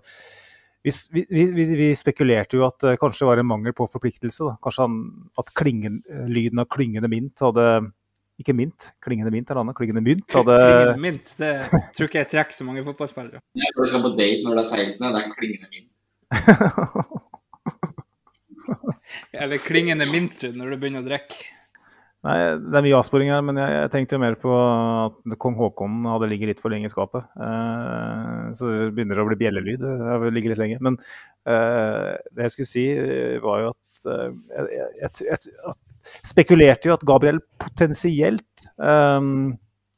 vi, 0.81 0.91
vi, 1.13 1.43
vi, 1.53 1.65
vi, 1.77 1.89
spekulerte 1.97 2.57
jo 2.57 2.65
at 2.65 2.81
det 2.81 2.95
kanskje 3.01 3.29
var 3.29 3.37
en 3.41 3.47
mangel 3.51 3.73
på 3.77 3.85
forpliktelse. 3.93 4.47
Da. 4.47 4.55
Kanskje 4.65 4.87
han, 4.87 4.97
at 5.37 5.53
klingen, 5.61 6.01
lyden 6.29 6.63
av 6.63 6.71
klingende 6.73 7.09
mynt 7.11 7.45
hadde 7.45 7.67
ikke 8.41 8.55
mint. 8.57 8.89
Klingende 9.03 9.31
mynt 9.33 9.49
eller 9.49 9.61
annet. 9.63 9.77
Klingende 9.77 10.03
mynt. 10.03 10.35
Hadde... 10.35 10.55
Klingende 10.59 11.03
mynt, 11.05 11.27
det 11.39 11.51
tror 11.95 12.07
ikke 12.09 12.21
jeg 12.21 12.31
trekker 12.33 12.55
så 12.57 12.67
mange 12.67 12.81
fotballspillere. 12.87 13.39
Jeg 13.61 13.75
tror 13.75 13.87
du 13.87 13.91
skal 13.91 14.03
på 14.03 14.11
date 14.19 14.41
når 14.43 14.51
du 14.57 14.61
er 14.63 14.69
16, 14.83 15.05
det 15.05 15.21
er 15.21 15.25
klingende 15.39 15.69
mynt. 15.71 15.91
Eller 19.45 19.61
klingende 19.61 20.07
mynt, 20.09 20.37
når 20.57 20.73
du 20.73 20.75
begynner 20.81 21.05
å 21.05 21.07
drikke. 21.07 21.37
Nei, 22.25 22.37
Det 22.57 22.77
er 22.79 22.85
mye 22.87 22.97
avsporing 22.97 23.29
her, 23.29 23.43
men 23.45 23.59
jeg, 23.61 23.69
jeg, 23.75 23.89
tenkte 23.93 24.17
jo 24.17 24.23
mer 24.23 24.35
på 24.41 24.53
at 24.57 25.35
kong 25.41 25.55
Haakon 25.59 26.07
hadde 26.09 26.29
ligget 26.31 26.49
litt 26.49 26.63
for 26.63 26.73
lenge 26.73 26.89
i 26.89 26.93
skapet. 26.93 27.21
Eh, 27.37 28.45
så 28.57 28.63
det 28.71 28.93
begynner 28.97 29.21
å 29.21 29.27
bli 29.29 29.37
bjellelyd. 29.43 29.81
Det 29.83 30.09
har 30.09 30.25
ligget 30.33 30.55
litt 30.55 30.63
lenge. 30.63 30.79
Men 30.87 30.97
eh, 31.45 32.13
det 32.33 32.47
jeg 32.47 32.53
skulle 32.55 32.71
si, 32.71 32.85
var 33.45 33.57
jo 33.61 33.67
at, 33.75 33.85
uh, 34.09 34.29
jeg, 34.57 35.11
jeg, 35.29 35.37
at 35.69 35.79
spekulerte 36.25 36.89
jo 36.89 36.95
at 36.95 37.05
Gabriel 37.07 37.39
potensielt 37.61 38.67
um, 38.77 39.55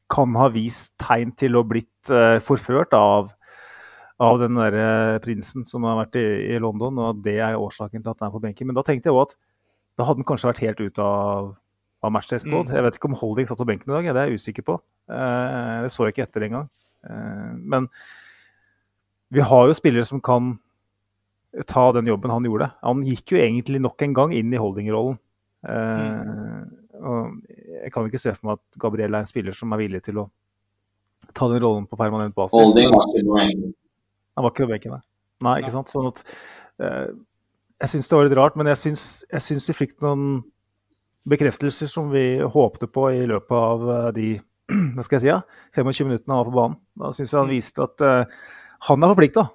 kan 0.08 0.36
ha 0.40 0.48
vist 0.52 0.94
tegn 1.02 1.34
til 1.38 1.58
å 1.58 1.64
blitt 1.68 2.12
uh, 2.12 2.38
forført 2.44 2.94
av, 2.96 3.30
av 4.24 4.40
den 4.40 4.58
der 4.58 4.76
uh, 4.78 5.20
prinsen 5.24 5.66
som 5.68 5.86
har 5.88 6.00
vært 6.02 6.18
i, 6.20 6.26
i, 6.54 6.58
London, 6.62 6.98
og 7.00 7.10
at 7.12 7.24
det 7.26 7.38
er 7.44 7.60
årsaken 7.60 8.02
til 8.02 8.12
at 8.12 8.22
han 8.22 8.30
er 8.30 8.36
på 8.36 8.44
benken. 8.44 8.70
Men 8.70 8.78
da 8.78 8.84
tenkte 8.86 9.10
jeg 9.10 9.16
òg 9.16 9.28
at 9.28 9.36
da 9.98 10.06
hadde 10.06 10.22
han 10.22 10.28
kanskje 10.30 10.52
vært 10.52 10.62
helt 10.62 10.80
ute 10.84 11.04
av, 11.04 11.50
av 12.06 12.14
matchtest 12.14 12.48
Mm. 12.48 12.70
Jeg 12.70 12.86
vet 12.86 12.96
ikke 12.96 13.10
om 13.10 13.18
Holding 13.18 13.50
satt 13.50 13.60
på 13.60 13.68
benken 13.68 13.90
i 13.90 13.96
dag, 13.96 14.14
det 14.14 14.22
er 14.22 14.32
jeg 14.32 14.40
usikker 14.40 14.66
på. 14.66 14.78
Uh, 15.10 15.84
det 15.84 15.92
så 15.92 16.06
jeg 16.06 16.16
ikke 16.16 16.28
etter 16.28 16.48
engang. 16.48 16.70
Uh, 17.04 17.52
men 17.58 17.90
vi 19.34 19.44
har 19.44 19.68
jo 19.68 19.76
spillere 19.76 20.08
som 20.08 20.22
kan 20.24 20.56
ta 21.68 21.90
den 21.92 22.08
jobben 22.08 22.32
han 22.32 22.46
gjorde. 22.46 22.70
Han 22.82 23.02
gikk 23.06 23.34
jo 23.34 23.40
egentlig 23.40 23.80
nok 23.82 24.02
en 24.04 24.14
gang 24.16 24.34
inn 24.36 24.52
i 24.52 24.60
holdingrollen. 24.60 25.18
Mm. 25.58 26.68
og 27.02 27.32
jeg 27.82 27.90
kan 27.90 28.06
ikke 28.06 28.20
se 28.22 28.30
for 28.36 28.46
meg 28.46 28.60
at 28.60 28.78
Gabriel 28.78 29.16
er 29.16 29.24
en 29.24 29.30
spiller 29.30 29.56
som 29.56 29.72
er 29.74 29.80
villig 29.80 30.00
til 30.06 30.20
å 30.22 30.28
ta 31.34 31.48
den 31.50 31.62
rollen 31.62 31.86
på 31.88 31.98
permanent 31.98 32.34
basis. 32.36 32.54
Holding 32.54 32.92
var 32.94 33.08
ikke 33.08 33.24
på 33.26 33.38
benken. 33.38 33.72
Han 34.36 34.46
var 34.46 34.54
ikke 34.54 34.66
på 34.66 34.72
benken, 34.72 35.00
nei. 35.44 35.56
ikke 35.62 35.74
sant? 35.74 35.90
Sånn 35.92 36.10
at 36.12 36.22
uh, 36.82 37.08
Jeg 37.82 37.92
syns 37.92 38.10
det 38.10 38.16
var 38.16 38.28
litt 38.28 38.38
rart, 38.38 38.58
men 38.58 38.70
jeg 38.70 38.82
syns, 38.84 39.04
jeg 39.32 39.44
syns 39.44 39.68
de 39.68 39.76
fikk 39.76 39.96
noen 40.04 40.28
bekreftelser 41.28 41.90
som 41.90 42.12
vi 42.14 42.38
håpte 42.40 42.88
på 42.90 43.08
i 43.14 43.26
løpet 43.28 43.58
av 43.58 43.84
uh, 43.88 44.08
de 44.14 44.36
hva 44.94 45.04
skal 45.04 45.18
jeg 45.18 45.24
si, 45.26 45.32
ja, 45.32 45.40
25 45.74 46.10
minuttene 46.10 46.34
han 46.34 46.42
var 46.42 46.50
på 46.50 46.58
banen. 46.58 46.80
Da 47.02 47.12
syns 47.16 47.32
jeg 47.32 47.40
han 47.40 47.50
mm. 47.50 47.54
viste 47.56 47.86
at 47.86 48.04
uh, 48.04 48.42
han 48.88 49.02
er 49.02 49.14
forplikta 49.14 49.48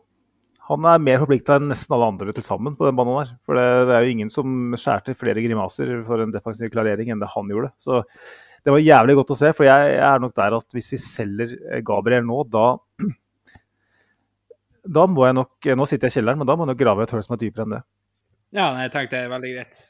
han 0.70 0.86
er 0.88 1.02
mer 1.04 1.20
forplikta 1.20 1.58
enn 1.60 1.68
nesten 1.72 1.96
alle 1.96 2.08
andre 2.14 2.34
til 2.36 2.46
sammen 2.46 2.78
på 2.80 2.88
den 2.88 2.96
banen 2.96 3.18
der. 3.18 3.32
For 3.44 3.60
det, 3.60 3.66
det, 3.90 3.96
er 3.98 4.06
jo 4.06 4.14
ingen 4.14 4.30
som 4.32 4.76
skjærte 4.80 5.16
flere 5.20 5.44
grimaser 5.44 5.92
for 6.08 6.24
en 6.24 6.32
defensiv 6.32 6.72
klarering 6.72 7.12
enn 7.12 7.24
det 7.24 7.32
han 7.34 7.52
gjorde. 7.52 7.74
Så 7.76 8.00
det 8.64 8.72
var 8.72 8.80
jævlig 8.80 9.18
godt 9.20 9.34
å 9.36 9.38
se, 9.42 9.52
for 9.58 9.68
jeg, 9.68 9.90
jeg 9.98 10.06
er 10.08 10.22
nok 10.24 10.36
der 10.40 10.56
at 10.56 10.78
hvis 10.78 10.94
vi 10.94 11.02
selger 11.04 11.58
Gabriel 11.84 12.24
nå, 12.28 12.46
da 12.48 12.70
da 15.00 15.04
må 15.08 15.28
jeg 15.28 15.36
nok 15.38 15.68
Nå 15.80 15.86
sitter 15.88 16.08
jeg 16.08 16.16
i 16.16 16.20
kjelleren, 16.20 16.40
men 16.40 16.48
da 16.48 16.56
må 16.56 16.64
jeg 16.66 16.74
nok 16.74 16.80
grave 16.80 17.04
et 17.04 17.14
hull 17.16 17.26
som 17.26 17.36
er 17.36 17.44
dypere 17.44 17.68
enn 17.68 17.76
det. 17.78 17.84
Ja, 18.54 18.70
jeg 18.84 18.94
tenkte 18.94 19.18
det 19.18 19.26
er 19.26 19.34
veldig 19.34 19.52
greit. 19.58 19.84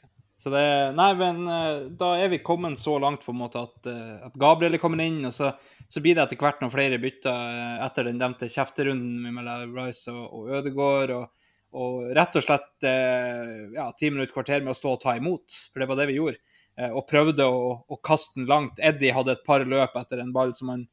Så 0.44 0.50
det 0.52 0.92
Nei, 0.92 1.12
men 1.16 1.38
uh, 1.48 1.86
da 1.96 2.10
er 2.20 2.28
vi 2.28 2.42
kommet 2.44 2.76
så 2.76 2.98
langt 3.00 3.22
på 3.24 3.32
en 3.32 3.38
måte 3.40 3.62
at, 3.64 3.78
uh, 3.88 4.26
at 4.26 4.34
Gabriel 4.36 4.76
er 4.76 4.80
kommet 4.82 5.00
inn, 5.00 5.22
og 5.24 5.32
så, 5.32 5.54
så, 5.88 6.02
blir 6.04 6.18
det 6.18 6.26
etter 6.26 6.36
hvert 6.36 6.58
noen 6.60 6.72
flere 6.74 6.98
bytter 7.00 7.32
uh, 7.32 7.78
etter 7.86 8.10
den 8.10 8.18
nevnte 8.20 8.50
kjefterunden 8.52 9.32
mellom 9.32 9.72
Rice 9.78 10.12
og, 10.12 10.26
og 10.36 10.50
Ødegaard. 10.58 11.14
Og, 11.16 11.46
og, 11.80 12.10
rett 12.18 12.36
og 12.36 12.44
slett 12.44 12.84
ja, 12.84 13.86
ti 13.96 14.10
minutter, 14.12 14.34
kvarter 14.34 14.60
med 14.60 14.74
å 14.74 14.76
stå 14.76 14.92
og 14.92 15.00
ta 15.00 15.14
imot, 15.16 15.56
for 15.72 15.80
det 15.80 15.88
var 15.88 15.98
det 15.98 16.06
vi 16.12 16.18
gjorde. 16.20 16.60
og 16.92 17.00
prøvde 17.08 17.48
å, 17.48 17.64
å, 17.88 17.98
kaste 18.04 18.36
den 18.38 18.46
langt. 18.46 18.78
Eddie 18.78 19.16
hadde 19.16 19.32
et 19.34 19.42
par 19.48 19.64
løp 19.66 19.96
etter 19.98 20.20
en 20.22 20.30
ball 20.36 20.52
som 20.54 20.70
han 20.70 20.84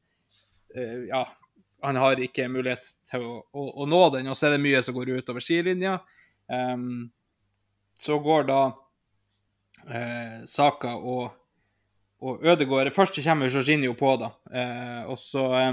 Ja, 1.05 1.25
han 1.83 1.99
har 2.01 2.23
ikke 2.23 2.47
mulighet 2.49 2.87
til 3.11 3.27
å, 3.27 3.35
å, 3.51 3.67
å, 3.83 3.85
nå 3.85 4.01
den, 4.15 4.31
og 4.31 4.39
så 4.39 4.47
er 4.47 4.55
det 4.55 4.63
mye 4.63 4.81
som 4.81 4.95
går 4.95 5.11
utover 5.19 5.43
sidelinja. 5.43 5.99
Um, 6.47 7.11
så 8.01 8.17
går 8.23 8.49
da 8.49 8.61
eh, 9.89 10.43
Saka 10.45 10.95
og, 10.95 11.31
og 12.21 12.43
Ødegaard. 12.45 12.91
Først 12.93 13.19
kommer 13.23 13.49
Jorginho 13.49 13.93
på, 13.97 14.15
da. 14.21 14.31
Eh, 14.51 15.09
og 15.09 15.19
så 15.19 15.45
eh, 15.59 15.71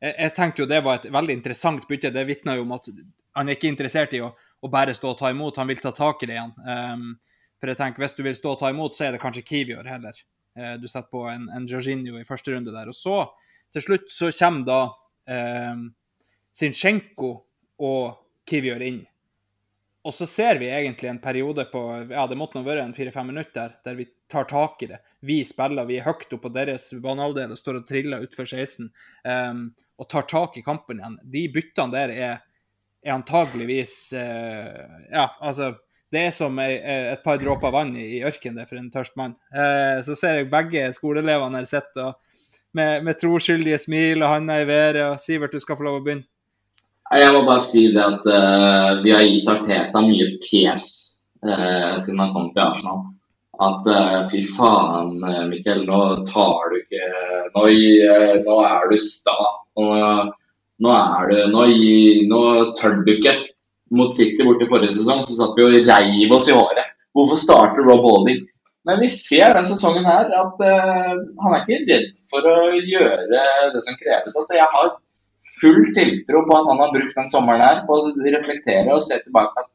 jeg, 0.00 0.32
tenkte 0.36 0.64
jo 0.64 0.70
det 0.70 0.82
var 0.84 1.00
et 1.00 1.12
veldig 1.12 1.36
interessant 1.38 1.86
bytte. 1.88 2.12
Det 2.14 2.26
vitner 2.28 2.58
jo 2.58 2.66
om 2.66 2.74
at 2.76 2.90
han 3.34 3.48
er 3.48 3.58
ikke 3.58 3.70
interessert 3.70 4.14
i 4.14 4.22
å, 4.22 4.32
å, 4.34 4.70
bare 4.72 4.94
stå 4.94 5.14
og 5.14 5.18
ta 5.20 5.30
imot, 5.32 5.58
han 5.58 5.70
vil 5.70 5.82
ta 5.82 5.94
tak 5.94 6.22
i 6.22 6.30
det 6.30 6.36
igjen. 6.36 6.52
For 7.58 7.70
jeg 7.70 7.78
tenker, 7.80 8.02
Hvis 8.04 8.16
du 8.18 8.22
vil 8.26 8.36
stå 8.36 8.52
og 8.52 8.60
ta 8.60 8.70
imot, 8.70 8.96
så 8.96 9.06
er 9.06 9.14
det 9.14 9.22
kanskje 9.22 9.46
Kivior 9.46 9.86
heller. 9.88 10.18
Uh, 10.54 10.74
du 10.78 10.84
setter 10.86 11.08
på 11.10 11.24
en, 11.26 11.48
en 11.50 11.64
Jorginho 11.66 12.20
i 12.20 12.26
første 12.28 12.52
runde 12.52 12.74
der. 12.74 12.90
Og 12.92 12.94
så, 12.94 13.24
til 13.74 13.82
slutt, 13.82 14.12
så 14.12 14.30
kommer 14.36 14.68
da 14.68 14.80
Zinchenko 16.54 17.30
og 17.82 18.20
Kivior 18.46 18.84
inn. 18.84 19.00
Og 20.04 20.12
så 20.14 20.26
ser 20.28 20.58
vi 20.60 20.68
egentlig 20.68 21.08
en 21.08 21.18
periode 21.18 21.64
på 21.72 21.80
ja, 22.10 22.26
det 22.28 22.36
måtte 22.36 22.58
nå 22.58 22.64
være 22.66 22.82
en 22.84 22.92
fire-fem 22.96 23.30
minutter 23.32 23.78
der 23.86 23.94
vi 23.96 24.04
tar 24.30 24.44
tak 24.50 24.82
i 24.84 24.88
det. 24.90 24.98
Vi 25.24 25.38
spiller, 25.48 25.86
vi 25.88 25.96
er 25.96 26.04
høyt 26.04 26.26
oppe 26.28 26.42
på 26.42 26.50
deres 26.52 26.90
banehalvdel 27.00 27.54
og 27.54 27.60
står 27.60 27.78
og 27.80 27.86
triller 27.88 28.26
utfor 28.26 28.44
16 28.44 28.90
um, 28.90 29.62
og 29.96 30.08
tar 30.12 30.26
tak 30.28 30.58
i 30.60 30.64
kampen 30.66 31.00
igjen. 31.00 31.16
De 31.24 31.46
byttene 31.54 31.96
der 31.96 32.12
er, 32.12 32.44
er 33.00 33.16
antageligvis 33.16 33.96
uh, 34.18 35.08
Ja, 35.08 35.30
altså 35.40 35.72
det 36.12 36.26
er 36.28 36.36
som 36.36 36.60
et 36.60 37.24
par 37.24 37.40
dråper 37.40 37.72
vann 37.74 37.96
i, 37.96 38.20
ørkenen 38.28 38.68
for 38.68 38.78
en 38.78 38.92
tørst 38.92 39.16
mann. 39.16 39.38
Uh, 39.56 40.04
så 40.04 40.18
ser 40.20 40.42
jeg 40.42 40.52
begge 40.52 40.84
skoleelevene 40.94 41.62
her 41.62 41.70
sitte 41.70 42.12
med, 42.76 43.00
med 43.08 43.16
troskyldige 43.24 43.80
smil 43.86 44.20
og 44.20 44.36
handa 44.36 44.60
i 44.60 44.68
været. 44.68 45.00
og 45.08 45.16
Sivert, 45.22 45.56
du 45.56 45.64
skal 45.64 45.80
få 45.80 45.88
lov 45.88 46.02
å 46.02 46.04
begynne. 46.04 46.28
Jeg 47.12 47.32
må 47.34 47.42
bare 47.44 47.60
si 47.60 47.88
det 47.92 48.00
at 48.00 48.24
uh, 48.32 49.02
vi 49.04 49.12
har 49.12 49.24
gitt 49.28 49.48
Arteta 49.50 50.00
mye 50.02 50.28
pes 50.40 50.86
uh, 51.44 51.94
siden 52.00 52.22
han 52.22 52.32
kom 52.32 52.48
til 52.54 52.64
Arsenal. 52.64 53.02
At 53.64 53.84
uh, 53.86 54.22
fy 54.32 54.40
faen, 54.56 55.18
Mikkel, 55.50 55.84
nå 55.86 56.00
tar 56.30 56.72
du 56.72 56.78
ikke 56.80 57.10
Nå, 57.54 57.66
nå 58.46 58.56
er 58.66 58.88
du 58.90 58.96
sta. 58.98 59.36
Nå, 59.78 59.84
nå, 60.82 60.94
er 60.94 61.28
du 61.28 61.52
nå, 61.52 61.68
nå, 62.32 62.40
tør 62.80 62.98
du 63.04 63.12
ikke. 63.14 63.36
Mot 63.94 64.10
City 64.16 64.42
borte 64.42 64.66
forrige 64.66 64.96
sesong 64.96 65.20
så 65.22 65.36
satt 65.36 65.54
vi 65.54 65.68
og 65.68 65.76
reiv 65.86 66.34
oss 66.34 66.48
i 66.50 66.56
håret. 66.56 66.96
Hvorfor 67.14 67.38
starter 67.38 67.86
Rob 67.86 68.02
Holding? 68.02 68.40
Men 68.88 68.98
vi 69.04 69.12
ser 69.12 69.52
denne 69.52 69.68
sesongen 69.68 70.08
her 70.08 70.32
at 70.34 70.58
han 70.64 71.52
er 71.52 71.60
ikke 71.60 71.84
redd 71.86 72.10
for 72.26 72.48
å 72.48 72.56
gjøre 72.74 73.44
det 73.76 73.84
som 73.84 73.94
kreves. 74.00 74.34
Altså, 74.34 74.58
jeg 74.58 74.66
har 74.72 74.90
full 75.60 75.80
tiltro 75.96 76.42
på 76.48 76.56
at 76.58 76.68
han 76.70 76.82
har 76.82 76.92
brukt 76.94 77.16
den 77.18 77.30
sommeren 77.30 77.64
her 77.64 77.82
på 77.88 77.96
å 78.00 78.12
reflektere 78.24 78.94
og 78.94 79.02
se 79.04 79.20
tilbake 79.24 79.64
at 79.64 79.70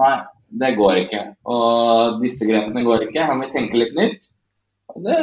nei, 0.00 0.14
det 0.62 0.74
går 0.78 1.02
ikke. 1.04 1.24
Og 1.52 2.20
disse 2.24 2.48
grepene 2.48 2.84
går 2.86 3.06
ikke. 3.08 3.26
Han 3.28 3.42
vil 3.44 3.52
tenke 3.54 3.78
litt 3.78 3.96
nytt. 3.98 4.30
Og 4.90 5.04
det 5.06 5.18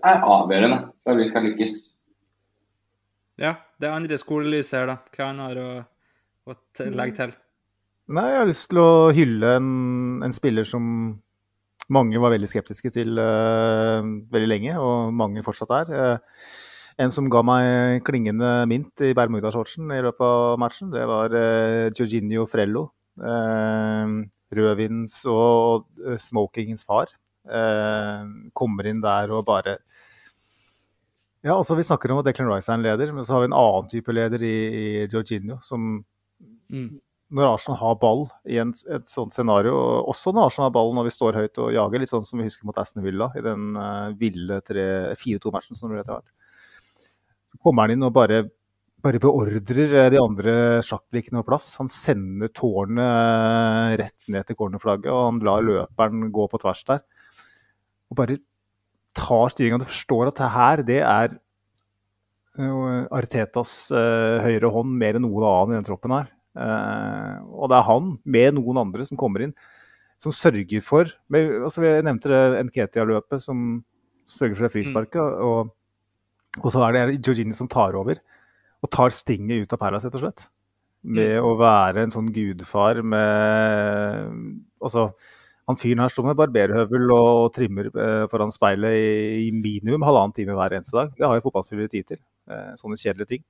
er 0.00 0.22
avgjørende 0.24 0.78
for 1.02 1.14
at 1.14 1.20
vi 1.20 1.28
skal 1.28 1.46
lykkes. 1.48 1.76
Ja, 3.42 3.56
det 3.80 3.88
er 3.88 3.96
andre 3.96 4.18
skolelyset 4.20 4.78
her, 4.78 4.92
da. 4.92 4.96
Hva 5.12 5.28
han 5.32 5.42
har 5.42 5.60
å, 5.60 5.68
å 6.48 6.56
legge 6.94 7.18
til? 7.18 7.36
Nei, 8.12 8.26
jeg 8.30 8.40
har 8.40 8.48
lyst 8.48 8.68
til 8.70 8.80
å 8.82 8.90
hylle 9.14 9.54
en, 9.58 9.70
en 10.24 10.34
spiller 10.36 10.66
som 10.68 10.84
mange 11.92 12.20
var 12.22 12.32
veldig 12.34 12.48
skeptiske 12.48 12.92
til 12.94 13.18
uh, 13.18 14.00
veldig 14.32 14.48
lenge, 14.48 14.76
og 14.80 15.12
mange 15.16 15.44
fortsatt 15.44 15.72
er. 15.82 15.92
Uh, 15.92 16.60
en 17.00 17.12
som 17.14 17.28
ga 17.32 17.42
meg 17.46 18.02
klingende 18.06 18.50
mint 18.70 19.02
i 19.04 19.12
Bermuda-shortsen 19.16 19.92
i 19.94 20.00
løpet 20.04 20.24
av 20.26 20.58
matchen, 20.60 20.90
det 20.92 21.04
var 21.08 21.32
uh, 21.34 21.88
Jorginho 21.96 22.46
Frello. 22.50 22.88
Uh, 23.20 24.24
rødvins 24.56 25.18
og 25.28 25.86
uh, 26.00 26.16
smokingens 26.20 26.84
far. 26.88 27.12
Uh, 27.42 28.50
kommer 28.56 28.86
inn 28.88 29.02
der 29.02 29.32
og 29.34 29.42
bare 29.48 29.80
Ja, 31.42 31.56
altså 31.56 31.74
Vi 31.74 31.82
snakker 31.82 32.12
om 32.12 32.20
at 32.20 32.28
Declan 32.28 32.52
Rice 32.52 32.70
er 32.70 32.78
en 32.78 32.84
leder, 32.84 33.10
men 33.12 33.24
så 33.26 33.34
har 33.34 33.42
vi 33.42 33.48
en 33.50 33.56
annen 33.58 33.88
type 33.90 34.14
leder 34.14 34.44
i, 34.46 34.56
i 34.78 34.84
Jorginho. 35.10 35.56
Som 35.66 36.04
mm. 36.70 37.00
når 37.34 37.48
Arsenal 37.48 37.80
har 37.80 37.98
ball 37.98 38.28
i 38.46 38.60
en, 38.62 38.70
et 38.70 39.08
sånt 39.10 39.34
scenario, 39.34 39.74
og 39.74 40.12
også 40.14 40.30
når 40.30 40.52
Arsenal 40.52 40.68
har 40.68 40.76
ball 40.76 40.94
når 40.94 41.08
vi 41.08 41.16
står 41.16 41.40
høyt 41.40 41.58
og 41.58 41.72
jager, 41.74 42.04
litt 42.04 42.12
sånn 42.12 42.28
som 42.28 42.38
vi 42.38 42.46
husker 42.46 42.68
mot 42.68 42.78
Aston 42.78 43.02
Villa 43.02 43.32
i 43.34 43.42
den 43.42 43.74
ville 44.20 44.60
4-2-matchen 44.62 45.80
som 45.80 45.90
det 45.90 46.06
har 46.06 46.22
vært 47.52 47.62
kommer 47.62 47.86
han 47.86 47.94
inn 47.96 48.06
og 48.06 48.14
bare, 48.14 48.42
bare 49.02 49.20
beordrer 49.22 49.94
eh, 49.96 50.10
de 50.12 50.20
andre 50.20 50.54
sjakkbrikkene 50.86 51.42
på 51.42 51.50
plass. 51.50 51.74
Han 51.80 51.90
sender 51.92 52.52
tårnet 52.54 53.02
eh, 53.02 53.96
rett 54.02 54.32
ned 54.32 54.48
til 54.48 54.58
cornerflagget, 54.58 55.10
og 55.12 55.28
han 55.28 55.42
lar 55.46 55.66
løperen 55.66 56.30
gå 56.32 56.48
på 56.48 56.62
tvers 56.62 56.84
der. 56.88 57.04
Og 58.10 58.18
bare 58.18 58.40
tar 59.16 59.52
styringa. 59.52 59.82
Du 59.82 59.90
forstår 59.90 60.30
at 60.30 60.40
det 60.40 60.52
her, 60.56 60.84
det 60.88 61.00
er 61.02 61.36
eh, 62.58 63.04
Artetas 63.12 63.74
høyre 63.92 64.72
hånd 64.72 64.96
mer 64.98 65.18
enn 65.18 65.26
noen 65.26 65.48
annen 65.48 65.76
i 65.76 65.80
den 65.80 65.88
troppen 65.88 66.16
her. 66.16 66.32
Og 66.52 67.70
det 67.72 67.78
er 67.78 67.86
han, 67.88 68.10
med 68.28 68.58
noen 68.58 68.82
andre, 68.82 69.06
som 69.08 69.16
kommer 69.16 69.46
inn, 69.46 69.54
som 70.20 70.34
sørger 70.36 70.82
for 70.84 71.08
med, 71.32 71.48
altså 71.64 71.82
Jeg 71.82 72.04
nevnte 72.04 72.28
det 72.28 72.60
Nketia-løpet, 72.68 73.40
som 73.40 73.80
sørger 74.28 74.58
for 74.58 74.66
det 74.68 74.74
frisparket. 74.74 75.16
Mm. 75.22 75.46
og 75.48 75.72
og 76.60 76.68
så 76.72 76.82
er 76.84 76.96
det 76.96 77.20
Georgini 77.22 77.56
som 77.56 77.70
tar 77.70 77.96
over 77.96 78.20
og 78.82 78.90
tar 78.92 79.14
stinget 79.14 79.64
ut 79.64 79.76
av 79.76 79.80
Palace, 79.80 80.08
rett 80.08 80.18
og 80.18 80.24
slett. 80.24 80.48
Med 81.02 81.36
mm. 81.38 81.46
å 81.46 81.52
være 81.58 82.04
en 82.04 82.12
sånn 82.14 82.28
gudfar 82.34 83.00
med 83.02 84.34
Altså, 84.82 85.08
han 85.70 85.78
fyren 85.78 86.02
her 86.02 86.10
står 86.10 86.28
med 86.28 86.38
barberhøvel 86.38 87.14
og 87.14 87.52
trimmer 87.54 87.88
eh, 87.90 88.24
foran 88.30 88.50
speilet 88.54 88.96
i, 88.98 89.12
i, 89.46 89.48
minimum 89.54 90.02
halvannen 90.06 90.34
time 90.34 90.56
hver 90.58 90.74
eneste 90.74 90.96
dag. 90.98 91.12
Det 91.14 91.26
har 91.26 91.38
jo 91.38 91.44
fotballspillere 91.44 91.92
tid 91.92 92.08
til. 92.10 92.20
Eh, 92.50 92.72
sånne 92.80 92.98
kjedelige 92.98 93.30
ting. 93.30 93.44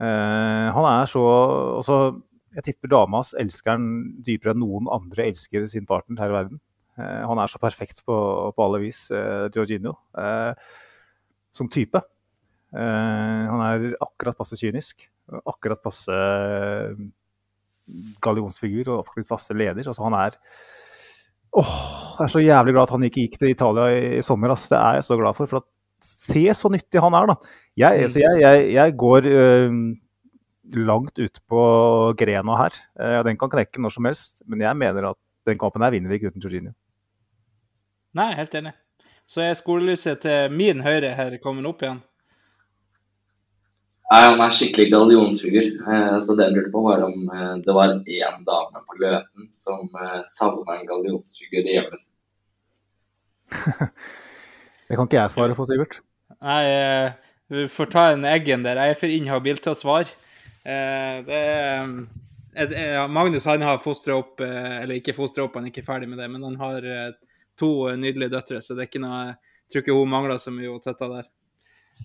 Eh, 0.00 0.68
han 0.72 0.88
er 0.94 1.10
så 1.12 1.22
også, 1.76 2.00
Jeg 2.56 2.64
tipper 2.66 2.90
dama 2.90 3.20
hans 3.20 3.34
elsker 3.38 3.76
han 3.76 3.84
dypere 4.26 4.56
enn 4.56 4.64
noen 4.64 4.88
andre 4.90 5.28
elsker 5.28 5.68
sin 5.70 5.84
partner 5.86 6.24
her 6.24 6.32
i 6.32 6.38
verden. 6.38 6.62
Eh, 6.96 7.20
han 7.28 7.38
er 7.38 7.52
så 7.52 7.60
perfekt 7.62 8.00
på, 8.08 8.16
på 8.56 8.64
alle 8.64 8.80
vis, 8.82 9.04
eh, 9.14 9.46
Georgino. 9.54 9.98
Eh, 10.18 10.54
som 11.56 11.70
type. 11.72 12.02
Uh, 12.70 13.46
han 13.50 13.62
er 13.66 13.86
akkurat 13.98 14.38
passe 14.38 14.58
kynisk. 14.58 15.08
Akkurat 15.40 15.80
passe 15.82 16.14
uh, 16.14 16.98
gallionsfigur 18.22 18.92
og 18.92 19.04
akkurat 19.04 19.30
passe 19.32 19.56
leder. 19.56 19.86
Altså, 19.86 20.06
han 20.06 20.18
er 20.20 20.38
Åh, 21.58 21.70
jeg 22.14 22.22
er 22.28 22.30
så 22.30 22.40
jævlig 22.44 22.72
glad 22.76 22.84
at 22.84 22.92
han 22.94 23.04
ikke 23.08 23.22
gikk 23.24 23.40
til 23.40 23.48
Italia 23.50 23.88
i, 23.90 24.02
i 24.20 24.22
sommer. 24.22 24.52
Ass. 24.54 24.68
Det 24.70 24.78
er 24.78 25.00
jeg 25.00 25.06
så 25.08 25.16
glad 25.18 25.34
for. 25.34 25.50
for 25.50 25.64
at, 25.64 25.70
se 26.00 26.46
så 26.56 26.70
nyttig 26.72 27.02
han 27.02 27.12
er, 27.12 27.26
da. 27.28 27.34
Jeg, 27.76 28.06
mm. 28.06 28.14
jeg, 28.22 28.36
jeg, 28.40 28.68
jeg 28.72 28.94
går 29.02 29.26
uh, 29.28 29.80
langt 30.86 31.18
ut 31.18 31.40
på 31.50 31.64
grena 32.16 32.60
her. 32.62 32.78
den 33.26 33.36
kan 33.36 33.50
knekke 33.52 33.82
når 33.82 33.92
som 33.96 34.06
helst, 34.08 34.40
men 34.46 34.62
jeg 34.62 34.78
mener 34.78 35.10
at 35.10 35.18
den 35.50 35.58
kampen 35.58 35.82
her 35.82 35.92
vinner 35.92 36.08
vi 36.08 36.20
ikke 36.20 36.30
uten 36.30 36.44
Jorginho. 36.44 36.72
Nei, 38.16 38.30
helt 38.38 38.54
enig. 38.62 38.72
Så 39.30 39.44
er 39.44 39.52
skolelyset 39.54 40.24
til 40.24 40.50
min 40.50 40.80
høyre 40.82 41.12
her 41.14 41.36
kommet 41.42 41.68
opp 41.70 41.84
igjen? 41.84 42.00
Nei, 44.10 44.24
han 44.24 44.40
er 44.42 44.54
skikkelig 44.56 44.90
gallionsfigur. 44.90 45.68
Eh, 45.86 46.16
så 46.26 46.34
det 46.34 46.48
jeg 46.48 46.56
lurte 46.56 46.72
på, 46.72 46.82
var 46.82 47.04
om 47.06 47.28
eh, 47.30 47.52
det 47.62 47.76
var 47.76 47.92
én 47.94 48.40
dame 48.48 48.82
på 48.88 48.98
Løten 48.98 49.46
som 49.54 49.86
eh, 49.94 50.16
savna 50.26 50.80
en 50.80 50.88
gallionsfigur 50.88 51.62
i 51.62 51.76
hjemmet 51.76 52.02
sitt. 52.02 52.16
det 54.88 54.98
kan 54.98 55.06
ikke 55.06 55.20
jeg 55.20 55.34
svare 55.36 55.58
på, 55.58 55.68
Sivert. 55.70 56.00
Nei, 56.40 56.64
vi 57.50 57.68
får 57.70 57.94
ta 57.94 58.08
en 58.10 58.26
Eggen 58.26 58.66
der. 58.66 58.82
Jeg 58.82 58.96
er 58.96 58.98
for 58.98 59.14
inhabil 59.14 59.62
til 59.62 59.76
å 59.76 59.78
svare. 59.78 60.10
Det 60.64 61.38
er 61.38 63.08
Magnus 63.10 63.46
han 63.46 63.62
har 63.62 63.78
fostra 63.82 64.18
opp, 64.18 64.42
eller 64.42 64.98
ikke 64.98 65.14
fostra 65.14 65.46
opp, 65.46 65.58
han 65.58 65.66
er 65.68 65.74
ikke 65.74 65.86
ferdig 65.86 66.10
med 66.10 66.18
det, 66.18 66.30
men 66.30 66.46
han 66.46 66.58
har 66.62 66.86
to 67.60 67.72
nydelige 68.00 68.32
døtre, 68.32 68.62
så 68.64 68.76
det 68.76 68.86
er 68.86 68.90
ikke 68.90 69.04
noe 69.04 69.20
Jeg 69.30 69.74
tror 69.74 69.84
ikke 69.84 69.94
hun 70.00 70.10
mangler 70.10 70.40
så 70.40 70.50
mye, 70.50 70.70
hun 70.72 70.82
tøtta 70.82 71.06
der. 71.12 71.28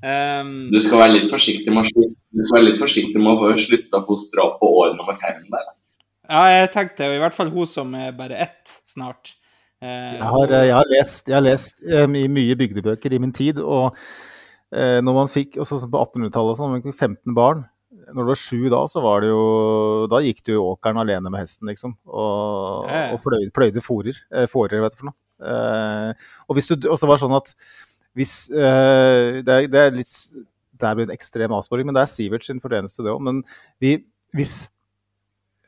Um, 0.03 0.67
du 0.73 0.79
skal 0.83 1.01
være 1.01 1.13
litt 1.15 1.31
forsiktig 1.31 1.71
med 1.73 1.87
å, 1.87 2.05
du 2.35 2.43
skal 2.43 2.59
være 2.59 2.67
litt 2.67 2.81
forsiktig 2.81 3.21
med 3.21 3.41
å 3.41 3.53
slutte 3.61 4.01
å 4.01 4.05
fostre 4.05 4.43
opp 4.43 4.59
på 4.61 4.69
år 4.81 4.93
nummer 4.97 5.17
fem. 5.17 5.39
Der, 5.49 5.63
altså. 5.71 5.95
Ja, 6.25 6.43
jeg 6.51 6.69
tenkte 6.73 7.09
i 7.13 7.19
hvert 7.21 7.37
fall 7.37 7.51
hun 7.53 7.69
som 7.69 7.93
er 7.97 8.13
bare 8.17 8.37
ett 8.47 8.75
snart. 8.89 9.35
Uh, 9.81 9.87
jeg, 9.87 10.29
har, 10.35 10.55
jeg, 10.55 10.73
har, 10.73 10.91
lest, 10.93 11.29
jeg 11.29 11.37
har 11.37 11.45
lest 11.45 11.83
um, 11.85 12.17
i 12.17 12.25
mye 12.31 12.57
bygdebøker 12.59 13.15
i 13.15 13.21
min 13.21 13.33
tid, 13.35 13.61
og 13.61 13.95
uh, 13.95 14.99
når 15.05 15.17
man 15.21 15.31
fikk, 15.31 15.59
også 15.61 15.81
på 15.85 16.03
1800-tallet, 16.05 16.59
sånn, 16.59 16.75
man 16.75 16.85
fikk 16.85 16.97
15 16.97 17.37
barn 17.37 17.65
når 18.11 18.21
du 18.21 18.29
var 18.29 18.39
sju 18.39 18.59
da, 18.73 18.81
så 18.91 19.01
var 19.03 19.23
det 19.23 19.31
jo 19.31 19.43
Da 20.11 20.21
gikk 20.23 20.43
du 20.45 20.53
i 20.53 20.61
åkeren 20.61 20.99
alene 21.01 21.31
med 21.31 21.41
hesten, 21.41 21.69
liksom. 21.71 21.95
Og, 22.05 22.85
og 22.85 23.17
pløyde, 23.23 23.51
pløyde 23.55 23.83
fòrer. 23.83 24.19
Eh, 24.35 24.47
fårer, 24.51 24.83
vet 24.83 24.95
du 24.95 25.01
for 25.01 25.09
noe. 25.09 25.17
Eh, 25.45 26.29
og 26.47 26.57
hvis 26.57 26.69
du 26.71 26.87
også 26.91 27.09
var 27.09 27.19
sånn 27.19 27.35
at 27.35 27.51
hvis 28.15 28.35
eh, 28.55 29.43
det, 29.43 29.51
er, 29.51 29.65
det 29.67 29.79
er 29.81 29.89
litt 29.91 30.15
Det 30.79 30.91
blir 30.95 31.09
en 31.09 31.15
ekstrem 31.15 31.51
avsporing, 31.55 31.87
men 31.87 31.97
det 31.97 32.05
er 32.05 32.11
Sivert 32.11 32.45
sin 32.47 32.61
fortjeneste, 32.63 33.03
det 33.03 33.11
òg. 33.11 33.21
Men 33.23 33.43
vi, 33.83 33.97
hvis 34.35 34.55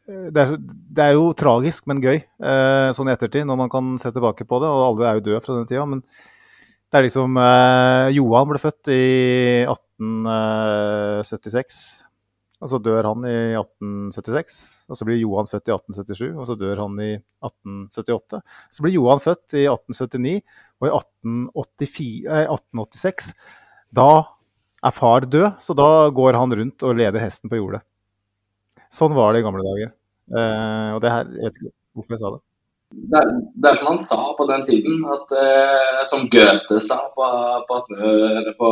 eh, 0.07 0.29
det 0.31 0.43
er, 0.43 0.55
det 0.59 1.03
er, 1.03 1.13
jo 1.17 1.38
tragisk, 1.38 1.88
men 1.89 2.03
gøy 2.03 2.17
eh, 2.19 2.89
sånn 2.95 3.11
i 3.11 3.15
ettertid, 3.15 3.47
når 3.47 3.57
man 3.65 3.73
kan 3.73 3.85
se 4.01 4.09
tilbake 4.15 4.43
på 4.47 4.55
det. 4.63 4.69
Og 4.71 4.88
alle 4.89 5.09
er 5.09 5.19
jo 5.19 5.27
døde 5.29 5.43
fra 5.43 5.57
den 5.57 5.69
tida. 5.69 5.85
Men 5.89 5.99
det 6.88 6.95
er 6.99 7.07
liksom 7.07 7.29
eh, 7.43 8.07
Johan 8.15 8.49
ble 8.51 8.59
født 8.63 8.83
i 8.95 9.05
1876. 9.67 12.07
Og 12.58 12.72
så 12.72 12.80
dør 12.82 13.05
han 13.05 13.26
i 13.30 13.36
1876. 13.58 14.55
Og 14.89 14.97
så 14.97 15.05
blir 15.05 15.20
Johan 15.22 15.49
født 15.49 15.70
i 15.70 15.76
1877, 15.76 16.32
og 16.34 16.47
så 16.49 16.55
dør 16.58 16.82
han 16.86 16.95
i 17.03 17.12
1878. 17.45 18.41
Så 18.74 18.86
blir 18.86 18.95
Johan 18.95 19.22
født 19.22 19.58
i 19.60 19.68
1879, 19.70 20.41
og 20.82 20.89
i 20.89 20.95
1884, 20.95 22.10
eh, 22.26 22.49
1886 22.49 23.32
Da 23.97 24.10
er 24.88 24.93
far 24.93 25.26
død, 25.26 25.62
så 25.64 25.74
da 25.78 26.10
går 26.14 26.38
han 26.38 26.53
rundt 26.60 26.84
og 26.86 26.97
leder 26.97 27.24
hesten 27.24 27.49
på 27.49 27.62
jordet. 27.62 27.82
Sånn 28.93 29.16
var 29.18 29.34
det 29.34 29.41
i 29.41 29.45
gamle 29.45 29.64
dager. 29.66 29.93
Eh, 30.28 30.91
og 30.95 31.01
det 31.03 31.14
her, 31.14 31.30
jeg 31.38 31.49
vet 31.49 31.62
ikke 31.62 31.74
hvorfor 31.97 32.16
jeg 32.16 32.24
sa 32.24 32.34
det. 32.36 32.41
Det 32.88 33.19
er, 33.19 33.31
det 33.59 33.69
er 33.69 33.79
som 33.79 33.89
han 33.91 33.99
sa 33.99 34.21
på 34.38 34.45
den 34.47 34.63
tiden, 34.67 35.01
at, 35.11 35.31
eh, 35.35 35.99
som 36.07 36.29
Goethe 36.31 36.79
sa 36.79 36.97
på, 37.15 37.27
på, 37.67 37.79
på, 37.91 38.69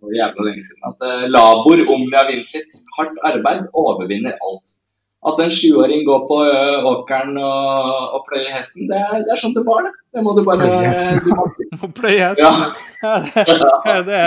på, 0.00 0.12
jævla 0.16 0.46
lenge 0.46 0.64
siden, 0.64 0.86
at 0.88 1.04
eh, 1.04 1.26
labor 1.28 1.82
omnia 1.92 2.24
vincit, 2.30 2.80
hardt 2.96 3.20
arbeid 3.28 3.68
overvinner 3.76 4.38
alt. 4.40 4.74
At 5.28 5.40
en 5.42 5.50
sjuåring 5.52 6.04
går 6.06 6.20
på 6.30 6.36
ø, 6.46 6.58
åkeren 6.86 7.40
og, 7.42 7.86
og 8.14 8.20
pløyer 8.28 8.52
hesten, 8.54 8.86
det 8.86 9.00
er, 9.02 9.16
det 9.26 9.32
er 9.34 9.40
sånn 9.40 9.56
det 9.56 9.64
var, 9.66 9.82
det. 9.88 9.90
Det 10.14 10.22
må 10.22 10.34
du 10.36 10.44
bare 10.46 10.62
Pløye 10.62 10.84
hesten. 10.86 11.18
du 11.24 11.32
må, 11.34 11.46
Må 11.82 11.90
pløye 11.96 12.28
hesten. 12.30 12.46
Ja. 12.46 12.68
Ja, 13.02 13.96
det, 14.06 14.20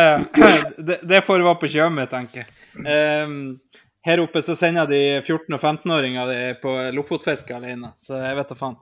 det, 0.89 0.99
det, 1.07 1.23
får 1.23 1.45
være 1.47 1.61
på 1.63 1.71
kjømet, 1.71 2.11
tenker 2.11 2.43
jeg. 2.43 2.51
Um, 2.75 3.55
her 4.05 4.21
oppe 4.23 4.43
så 4.43 4.53
sender 4.59 4.89
de 4.91 5.01
14- 5.23 5.55
og 5.55 5.59
15-åringer 5.59 6.29
de 6.29 6.39
på 6.61 6.75
lofotfiske 6.95 7.55
alene, 7.55 7.95
så 7.99 8.19
jeg 8.19 8.37
vet 8.37 8.51
da 8.51 8.59
faen. 8.59 8.77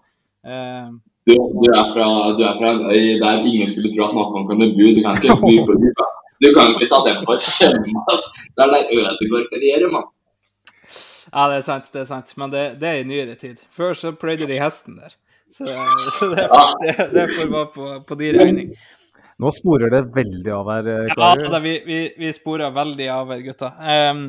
Ehm, 0.48 1.00
du, 1.28 1.34
du, 1.36 1.68
er 1.76 1.90
fra, 1.94 2.08
du 2.38 2.44
er 2.48 2.56
fra 2.60 2.72
en 2.76 2.86
øy 2.88 3.20
der 3.22 3.44
ingen 3.46 3.68
skulle 3.68 3.92
tro 3.96 4.08
at 4.08 4.16
noen 4.16 4.48
kunne 4.48 4.70
bo. 4.78 4.92
Du 4.96 5.02
kan 5.06 5.20
ikke, 5.20 5.36
by 5.42 5.56
på, 5.68 5.78
kan, 6.00 6.14
du 6.40 6.50
kan 6.56 6.76
ikke 6.76 6.90
ta 6.92 7.02
den 7.08 7.24
på 7.28 7.38
kjemme. 7.46 8.06
ass. 8.14 8.30
Det 8.56 8.66
er 8.66 8.76
der 8.76 8.94
Ødegaard 8.98 9.50
ferierer, 9.54 9.90
mann. 9.96 10.08
ja, 11.34 11.50
det 11.52 11.58
er 11.58 11.66
sant, 11.66 11.90
det 11.94 12.04
er 12.06 12.12
sant. 12.14 12.32
Men 12.38 12.54
det, 12.54 12.68
det 12.82 12.92
er 12.92 13.02
i 13.02 13.10
nyere 13.10 13.36
tid. 13.40 13.60
Før 13.76 13.98
så 13.98 14.14
pløyde 14.16 14.48
de 14.50 14.62
hesten 14.62 15.02
der. 15.02 15.18
Så, 15.50 15.66
så 15.66 16.30
det, 16.30 16.46
det, 16.86 17.10
det 17.14 17.28
får 17.34 17.52
være 17.52 17.68
på, 17.74 17.92
på 18.08 18.18
de 18.20 18.32
regning. 18.38 18.74
Nå 19.40 19.52
sporer 19.56 19.92
det 19.94 20.02
veldig 20.16 20.52
av 20.52 20.70
her, 20.74 20.88
eh, 20.92 21.14
Ja, 21.16 21.30
da, 21.40 21.60
vi, 21.64 21.78
vi, 21.86 22.00
vi 22.20 22.32
sporer 22.36 22.74
veldig 22.76 23.06
av 23.14 23.30
her, 23.32 23.40
gutta. 23.46 23.70
Ehm, 23.80 24.26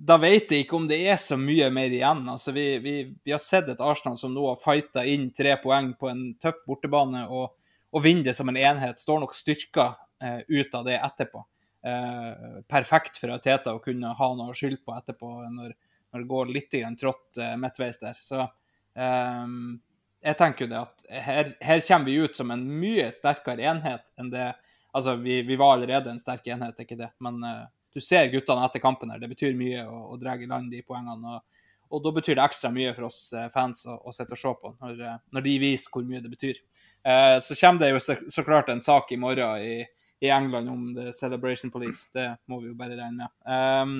da 0.00 0.16
vet 0.16 0.52
jeg 0.52 0.64
ikke 0.64 0.78
om 0.78 0.86
det 0.88 0.96
er 1.12 1.18
så 1.20 1.36
mye 1.36 1.66
mer 1.74 1.92
igjen. 1.92 2.22
Altså, 2.32 2.54
vi, 2.56 2.64
vi, 2.80 2.94
vi 3.24 3.32
har 3.34 3.40
sett 3.42 3.68
et 3.68 3.82
Arsenal 3.84 4.16
som 4.16 4.32
nå 4.32 4.46
har 4.48 4.60
fighta 4.60 5.04
inn 5.04 5.28
tre 5.36 5.56
poeng 5.60 5.92
på 5.98 6.08
en 6.08 6.22
tøff 6.40 6.62
bortebane 6.68 7.26
og, 7.28 7.50
og 7.92 8.04
vinner 8.04 8.30
det 8.30 8.36
som 8.38 8.48
en 8.48 8.58
enhet. 8.60 9.02
Står 9.02 9.20
nok 9.20 9.36
styrka 9.36 9.90
eh, 10.22 10.40
ut 10.48 10.78
av 10.78 10.86
det 10.88 10.96
etterpå. 10.96 11.44
Eh, 11.84 12.62
perfekt 12.70 13.20
for 13.20 13.36
Teta 13.44 13.76
å 13.76 13.82
kunne 13.84 14.14
ha 14.16 14.30
noe 14.38 14.54
å 14.54 14.56
skylde 14.56 14.80
på 14.86 14.96
etterpå 14.96 15.34
når, 15.52 15.76
når 16.12 16.24
det 16.24 16.30
går 16.32 16.54
litt 16.56 16.80
grann 16.80 16.96
trått 17.00 17.40
eh, 17.40 17.52
midtveis 17.60 18.00
der. 18.00 18.16
Så 18.24 18.40
eh, 18.40 19.44
jeg 20.24 20.40
tenker 20.40 20.64
jo 20.64 20.72
det 20.72 20.80
at 20.80 21.06
her, 21.28 21.52
her 21.60 21.84
kommer 21.84 22.08
vi 22.08 22.16
ut 22.24 22.40
som 22.40 22.56
en 22.56 22.64
mye 22.80 23.10
sterkere 23.16 23.68
enhet 23.74 24.12
enn 24.20 24.32
det 24.32 24.52
Altså, 24.90 25.12
vi, 25.22 25.36
vi 25.46 25.54
var 25.54 25.76
allerede 25.76 26.10
en 26.10 26.16
sterk 26.18 26.48
enhet, 26.50 26.74
er 26.74 26.82
ikke 26.82 26.96
det, 26.98 27.12
men 27.22 27.36
eh, 27.46 27.66
du 27.94 28.00
ser 28.02 28.30
guttene 28.32 28.66
etter 28.66 28.82
kampen 28.82 29.10
her. 29.12 29.22
Det 29.22 29.30
betyr 29.32 29.56
mye 29.58 29.86
å, 29.86 30.04
å 30.14 30.18
dra 30.20 30.36
i 30.36 30.48
land 30.50 30.70
de 30.72 30.82
poengene. 30.86 31.34
Og, 31.36 31.66
og 31.90 32.04
da 32.04 32.12
betyr 32.20 32.38
det 32.38 32.44
ekstra 32.44 32.70
mye 32.74 32.92
for 32.94 33.08
oss 33.08 33.32
eh, 33.34 33.48
fans 33.52 33.82
å, 33.90 33.96
å 34.06 34.14
sitte 34.14 34.36
og 34.36 34.42
se 34.42 34.54
på, 34.62 34.72
når, 34.82 35.02
eh, 35.08 35.18
når 35.34 35.46
de 35.46 35.56
viser 35.62 35.94
hvor 35.94 36.06
mye 36.06 36.22
det 36.22 36.30
betyr. 36.32 36.60
Eh, 37.02 37.36
så 37.42 37.56
kommer 37.58 37.82
det 37.82 37.90
jo 37.90 38.04
så, 38.04 38.16
så 38.28 38.46
klart 38.46 38.70
en 38.70 38.84
sak 38.84 39.10
i 39.12 39.18
morgen 39.20 39.66
i, 39.66 39.74
i 40.22 40.30
England 40.30 40.70
om 40.70 40.88
The 40.94 41.12
Celebration 41.16 41.72
Police. 41.74 42.10
Det 42.14 42.28
må 42.50 42.60
vi 42.62 42.70
jo 42.70 42.78
bare 42.78 42.98
regne 42.98 43.26
med. 43.26 43.36
Um, 43.44 43.96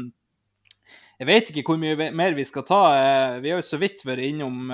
jeg 1.21 1.29
vet 1.29 1.51
ikke 1.53 1.73
hvor 1.73 1.81
mye 1.81 2.11
mer 2.17 2.37
vi 2.39 2.47
skal 2.49 2.67
ta. 2.69 2.83
Eh, 2.97 3.39
Vi 3.43 3.53
har 3.53 3.61
jo 3.61 3.67
så 3.67 3.81
vidt 3.81 4.07
vært 4.07 4.25
innom 4.29 4.71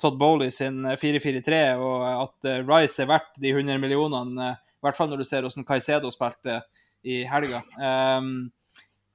Todd 0.00 0.18
Bowley 0.18 0.50
sin 0.50 0.84
eh, 0.88 0.96
4-4-3, 0.98 1.62
og 1.78 2.04
at 2.08 2.50
Rice 2.64 3.02
er 3.04 3.10
verdt 3.10 3.40
de 3.40 3.52
100 3.52 3.80
millionene, 3.82 4.54
i 4.56 4.86
hvert 4.86 4.96
fall 4.96 5.10
når 5.12 5.20
du 5.20 5.28
ser 5.28 5.44
hvordan 5.44 5.66
Caicedo 5.68 6.10
spilte 6.12 6.62
i 7.06 7.22
helga. 7.28 7.62
Um, 7.76 8.50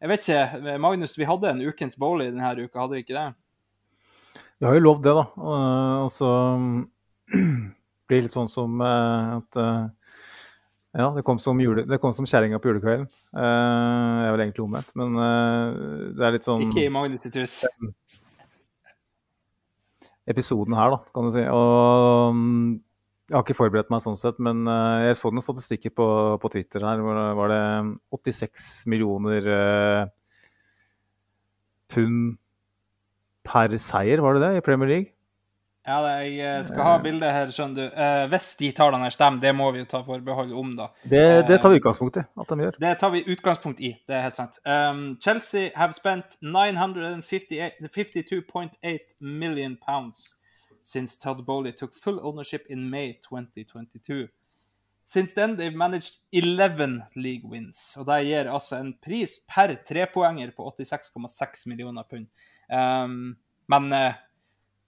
jeg 0.02 0.12
vet 0.12 0.28
ikke, 0.28 0.42
eh, 0.60 0.80
Magnus, 0.82 1.16
vi 1.18 1.28
hadde 1.28 1.50
en 1.50 1.64
ukens 1.66 1.98
Bowley 1.98 2.32
denne 2.32 2.54
uka, 2.60 2.82
hadde 2.84 2.98
vi 2.98 3.04
ikke 3.06 3.18
det? 3.18 3.28
Vi 4.60 4.68
har 4.68 4.78
jo 4.78 4.84
lovd 4.86 5.06
det, 5.08 5.14
da. 5.18 5.26
Og, 5.42 5.54
og 6.06 6.10
så 6.14 6.32
blir 8.08 8.20
det 8.20 8.26
litt 8.28 8.36
sånn 8.36 8.52
som 8.52 8.82
eh, 8.86 9.36
at 9.40 9.62
eh, 9.62 9.86
Ja, 10.96 11.10
det 11.12 11.26
kom 11.28 11.40
som, 11.44 11.60
jule, 11.60 11.84
det 11.90 12.00
kom 12.00 12.14
som 12.16 12.28
kjerringa 12.30 12.60
på 12.64 12.70
julekvelden. 12.72 13.08
Eh, 13.36 13.46
jeg 13.46 14.28
er 14.30 14.36
vel 14.36 14.46
egentlig 14.46 14.66
omvendt, 14.68 14.94
men 15.00 15.18
eh, 15.20 15.80
det 16.16 16.28
er 16.28 16.36
litt 16.38 16.48
sånn 16.48 16.68
Ikke 16.70 16.86
i 16.86 16.92
Magnus 16.94 17.26
sitt 17.28 17.40
hus. 17.42 17.58
episoden 20.26 20.74
her, 20.74 20.96
da, 20.96 21.02
kan 21.14 21.28
du 21.28 21.34
si. 21.36 21.44
Og 21.46 22.40
jeg 23.26 23.34
har 23.34 23.42
ikke 23.46 23.58
forberedt 23.58 23.90
meg 23.90 24.02
sånn 24.04 24.18
sett, 24.20 24.38
men 24.44 24.68
eh, 24.70 25.06
jeg 25.08 25.16
så 25.18 25.32
noen 25.34 25.42
statistikker 25.46 25.90
på, 25.98 26.06
på 26.42 26.50
Twitter 26.54 26.82
her. 26.86 26.98
hvor 27.02 27.16
det 27.18 27.30
var 27.40 27.48
det 27.50 27.64
86 28.14 28.86
millioner 28.92 29.42
eh, 29.56 30.04
pund 31.90 32.38
per 33.46 33.78
seier, 33.82 34.22
var 34.22 34.34
det 34.38 34.42
det, 34.46 34.58
i 34.60 34.62
Premier 34.66 34.90
League? 34.90 35.10
Ja, 35.86 36.00
det- 36.02 36.34
jeg 36.34 36.40
eh, 36.42 36.64
skal 36.66 36.84
ha 36.84 36.98
bildet 37.02 37.32
her, 37.34 37.48
skjønner 37.54 37.76
du. 37.76 37.82
Eh, 37.94 38.28
hvis 38.32 38.56
de 38.58 38.72
tallene 38.74 39.04
her 39.06 39.10
stemmer, 39.14 39.40
det 39.42 39.54
må 39.58 39.72
vi 39.74 39.80
jo 39.84 39.88
ta 39.90 40.00
forbehold 40.06 40.54
om, 40.58 40.76
da. 40.78 40.88
Det, 41.06 41.22
det 41.50 41.60
tar 41.62 41.70
vi 41.74 41.78
utgangspunkt 41.82 42.18
i 42.18 42.22
at 42.26 42.48
de 42.50 42.56
gjør. 42.66 42.76
Det 42.82 42.94
tar 43.02 43.12
vi 43.14 43.24
utgangspunkt 43.36 43.80
i, 43.86 43.92
det 44.08 44.16
er 44.18 44.22
helt 44.26 44.36
sant. 44.40 44.56
Um, 44.66 45.18
Chelsea 45.22 45.70
have 45.78 45.94
spent 45.94 46.26
952.8 46.42 49.00
million 49.22 49.78
pounds 49.78 50.38
since 50.86 51.18
Todd 51.18 51.46
Bowley 51.46 51.74
took 51.74 51.94
full 51.98 52.20
ownership 52.22 52.66
in 52.70 52.90
May 52.90 53.18
2022. 53.26 54.28
Since 55.06 55.34
then 55.34 55.56
they've 55.56 55.76
managed 55.76 56.18
11 56.34 57.04
league 57.16 57.46
wins, 57.50 57.96
og 57.98 58.08
det 58.10 58.24
gir 58.26 58.48
altså 58.50 58.80
en 58.82 58.94
pris 59.06 59.36
per 59.50 59.76
trepoenger 59.86 60.54
på 60.58 60.66
86,6 60.72 61.68
millioner 61.70 62.06
pund. 62.10 62.26
Um, 62.74 63.36
men 63.70 63.94
uh, 63.94 64.14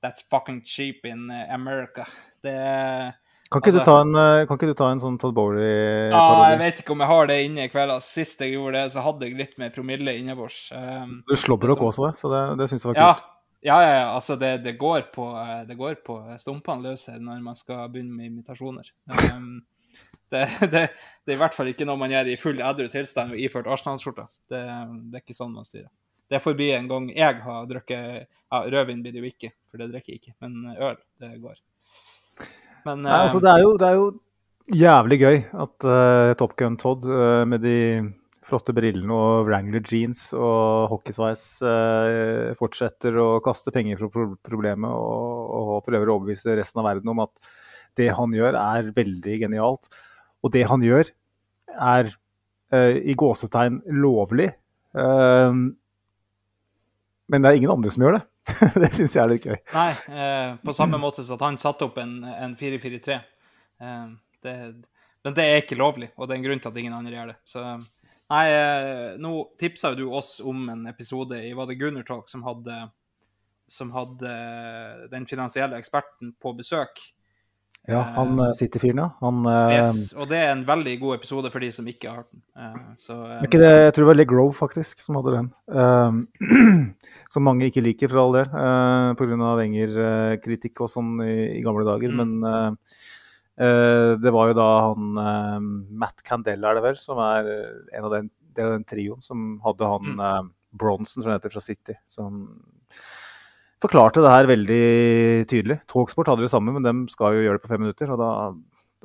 that's 0.01 0.25
fucking 0.29 0.63
cheap 0.65 1.05
in 1.05 1.29
eh, 1.29 1.53
America. 1.53 2.05
Det 2.41 2.53
er 2.53 3.15
Kan 3.51 3.61
ikke, 3.61 3.71
Altså- 3.71 3.79
du, 3.79 3.85
ta 3.85 4.01
en, 4.01 4.15
eh, 4.15 4.45
kan 4.47 4.57
ikke 4.57 4.67
du 4.67 4.73
ta 4.75 4.89
en 4.91 4.99
sånn 4.99 5.17
Todd 5.21 5.37
Ja, 5.37 6.49
jeg 6.49 6.59
vet 6.59 6.79
ikke 6.81 6.91
om 6.91 6.99
jeg 6.99 7.07
har 7.07 7.27
det 7.27 7.37
inne 7.45 7.63
i 7.63 7.69
kveld. 7.69 7.91
ass. 7.95 8.09
Sist 8.11 8.41
jeg 8.41 8.57
gjorde 8.57 8.73
det, 8.81 8.91
så 8.91 9.01
hadde 9.01 9.23
jeg 9.23 9.37
litt 9.37 9.57
mer 9.57 9.69
promille 9.69 10.17
innebords. 10.19 10.71
Um, 10.75 11.23
du 11.29 11.35
slobber 11.35 11.67
det 11.69 11.77
er 11.77 11.85
også, 11.87 12.11
så 12.17 12.27
det, 12.33 12.41
det 12.59 12.69
syns 12.69 12.83
jeg 12.83 12.91
var 12.91 12.97
kult. 12.97 13.23
ja, 13.23 13.36
ja, 13.65 13.77
ja, 13.81 14.03
altså 14.13 14.35
det, 14.39 14.57
det 14.63 14.77
går 14.77 15.07
på, 15.13 15.29
eh, 15.41 15.63
det 15.67 15.77
går 15.79 15.99
på 16.05 16.19
stumpene 16.41 16.89
løs 16.89 17.07
her 17.11 17.19
når 17.23 17.41
man 17.43 17.57
skal 17.57 17.87
begynne 17.91 18.13
med 18.13 18.29
imitasjoner. 18.29 18.91
Um, 19.33 19.63
det, 20.29 20.43
det, 20.73 20.83
det 21.25 21.33
er 21.33 21.37
i 21.37 21.41
hvert 21.41 21.55
fall 21.55 21.71
ikke 21.71 21.87
noe 21.87 21.99
man 21.99 22.13
gjør 22.13 22.33
i 22.33 22.39
full 22.39 22.61
edru 22.61 22.89
tilstand 22.91 23.33
og 23.33 23.41
iført 23.41 23.69
Arsenal-skjorta. 23.71 24.27
Det, 24.51 24.61
det 25.07 25.19
er 25.19 25.25
ikke 25.25 25.37
sånn 25.37 25.55
man 25.55 25.67
styrer. 25.67 25.89
Det 26.27 26.41
får 26.43 26.57
bli 26.59 26.73
en 26.75 26.89
gang 26.91 27.07
jeg 27.15 27.39
har 27.45 27.67
drukket 27.69 28.27
ja, 28.27 28.59
Rødvin 28.67 29.01
blir 29.03 29.15
det 29.15 29.23
jo 29.23 29.29
ikke, 29.29 29.53
for 29.71 29.81
det 29.81 29.89
drikker 29.93 30.13
jeg 30.13 30.21
ikke. 30.21 30.35
Men 30.43 30.75
øl, 30.75 30.97
det 31.23 31.33
går. 31.43 31.57
Men 32.87 33.03
Nei, 33.03 33.19
altså, 33.23 33.39
eh, 33.39 33.45
det, 33.45 33.53
er 33.53 33.63
jo, 33.63 33.73
det 33.79 33.87
er 33.87 33.97
jo 33.97 34.07
jævlig 34.77 35.19
gøy 35.23 35.37
at 35.65 35.87
uh, 35.87 36.35
Top 36.39 36.55
Gun 36.59 36.77
Todd 36.79 37.07
uh, 37.07 37.43
med 37.47 37.63
de 37.63 37.77
flotte 38.47 38.73
brillene 38.75 39.13
og 39.13 39.47
Wrangler 39.47 39.83
jeans 39.83 40.29
og 40.35 40.91
hockeysveis 40.93 41.45
eh, 41.67 42.53
fortsetter 42.59 43.17
å 43.19 43.27
kaste 43.43 43.73
penger 43.75 43.99
på 44.01 44.09
pro 44.13 44.27
problemet 44.47 44.91
og, 44.91 45.49
og 45.57 45.85
prøver 45.87 46.07
å 46.07 46.17
overbevise 46.17 46.55
resten 46.59 46.81
av 46.81 46.87
verden 46.89 47.11
om 47.13 47.25
at 47.25 47.33
det 47.97 48.11
han 48.13 48.33
gjør, 48.35 48.55
er 48.59 48.91
veldig 48.95 49.35
genialt. 49.41 49.89
Og 50.45 50.53
det 50.53 50.63
han 50.69 50.83
gjør, 50.85 51.09
er 51.77 52.11
eh, 52.73 52.99
i 53.09 53.15
gåsetegn 53.17 53.81
lovlig. 54.03 54.51
Eh, 54.93 55.61
men 57.27 57.43
det 57.43 57.49
er 57.49 57.59
ingen 57.59 57.73
andre 57.73 57.91
som 57.91 58.05
gjør 58.05 58.19
det. 58.19 58.25
det 58.81 58.91
syns 58.95 59.15
jeg 59.17 59.23
er 59.23 59.31
litt 59.33 59.47
gøy. 59.47 59.57
Nei, 59.73 59.89
eh, 60.13 60.51
på 60.63 60.75
samme 60.75 60.99
måte 61.01 61.25
som 61.25 61.39
at 61.39 61.47
han 61.49 61.59
satte 61.59 61.87
opp 61.89 61.97
en, 61.99 62.21
en 62.31 62.53
4-4-3. 62.59 63.17
Eh, 63.83 64.05
det, 64.45 64.55
men 65.25 65.35
det 65.35 65.43
er 65.43 65.61
ikke 65.63 65.79
lovlig, 65.79 66.11
og 66.15 66.27
det 66.27 66.35
er 66.35 66.39
en 66.39 66.47
grunn 66.47 66.61
til 66.63 66.71
at 66.71 66.77
ingen 66.79 66.95
andre 66.95 67.17
gjør 67.17 67.33
det. 67.33 67.37
Så 67.47 67.65
nei, 68.33 68.45
eh, 68.51 69.17
nå 69.21 69.33
tipsa 69.59 69.93
jo 69.93 69.99
du 69.99 70.15
oss 70.19 70.37
om 70.43 70.67
en 70.73 70.87
episode 70.89 71.39
i 71.43 71.53
Var 71.57 71.69
det 71.69 71.79
Gunner 71.79 72.07
Talk 72.07 72.29
som 72.31 72.43
hadde, 72.47 72.79
som 73.67 73.91
hadde 73.95 74.33
den 75.11 75.27
finansielle 75.29 75.79
eksperten 75.79 76.33
på 76.41 76.55
besøk. 76.57 77.01
Ja, 77.87 78.01
han 78.17 78.35
sitter 78.35 78.53
City-fyren, 78.53 78.97
ja. 78.97 79.05
Han, 79.21 79.45
eh, 79.45 79.77
Yes, 79.77 80.11
og 80.11 80.27
det 80.27 80.41
er 80.43 80.49
en 80.51 80.65
veldig 80.67 80.97
god 80.99 81.21
episode 81.21 81.51
for 81.53 81.63
de 81.63 81.69
som 81.71 81.85
ikke 81.87 82.09
har 82.09 82.17
hørt 82.17 82.33
den. 82.33 82.41
Eh, 82.59 82.81
så, 82.99 83.15
eh, 83.31 83.45
ikke 83.47 83.61
det, 83.61 83.69
jeg 83.71 83.93
tror 83.95 84.03
det 84.03 84.09
var 84.09 84.17
Leg 84.17 84.27
Grove 84.27 84.55
faktisk 84.57 84.99
som 84.99 85.15
hadde 85.15 85.37
den. 85.37 85.47
Som 87.31 87.43
mange 87.43 87.67
ikke 87.67 87.83
liker, 87.83 88.07
for 88.07 88.21
all 88.21 88.35
del, 88.37 88.45
uh, 88.55 89.11
pga. 89.19 89.49
Wenger-kritikk 89.59 90.79
og 90.85 90.87
sånn 90.91 91.17
i, 91.25 91.57
i 91.57 91.63
gamle 91.63 91.83
dager. 91.83 92.13
Mm. 92.15 92.21
Men 92.21 92.77
det 93.57 94.31
var 94.35 94.51
jo 94.51 94.57
da 94.57 94.67
han 94.85 95.17
uh, 95.17 95.69
Matt 96.03 96.21
Candela, 96.25 96.69
er 96.69 96.77
det 96.77 96.83
vel, 96.85 96.99
som 97.01 97.17
er 97.23 97.47
uh, 97.49 97.79
en 97.97 98.05
av 98.05 98.13
den, 98.13 98.27
del 98.53 98.69
av 98.69 98.75
den 98.75 98.85
trioen 98.85 99.23
som 99.25 99.55
hadde 99.65 99.89
han 99.89 100.13
Mm. 100.17 100.51
Bronson, 100.77 101.23
som 101.23 101.31
heter, 101.31 101.49
fra 101.49 101.61
City. 101.63 101.95
Som 102.05 102.43
forklarte 103.81 104.21
det 104.21 104.33
her 104.33 104.49
veldig 104.49 104.87
tydelig. 105.49 105.79
Talksport 105.89 106.29
hadde 106.31 106.45
det 106.45 106.51
samme, 106.51 106.73
men 106.75 106.85
dem 106.85 107.05
skal 107.11 107.37
jo 107.37 107.45
gjøre 107.45 107.59
det 107.59 107.63
på 107.65 107.71
fem 107.71 107.81
minutter. 107.85 108.11
og 108.13 108.19
da 108.21 108.31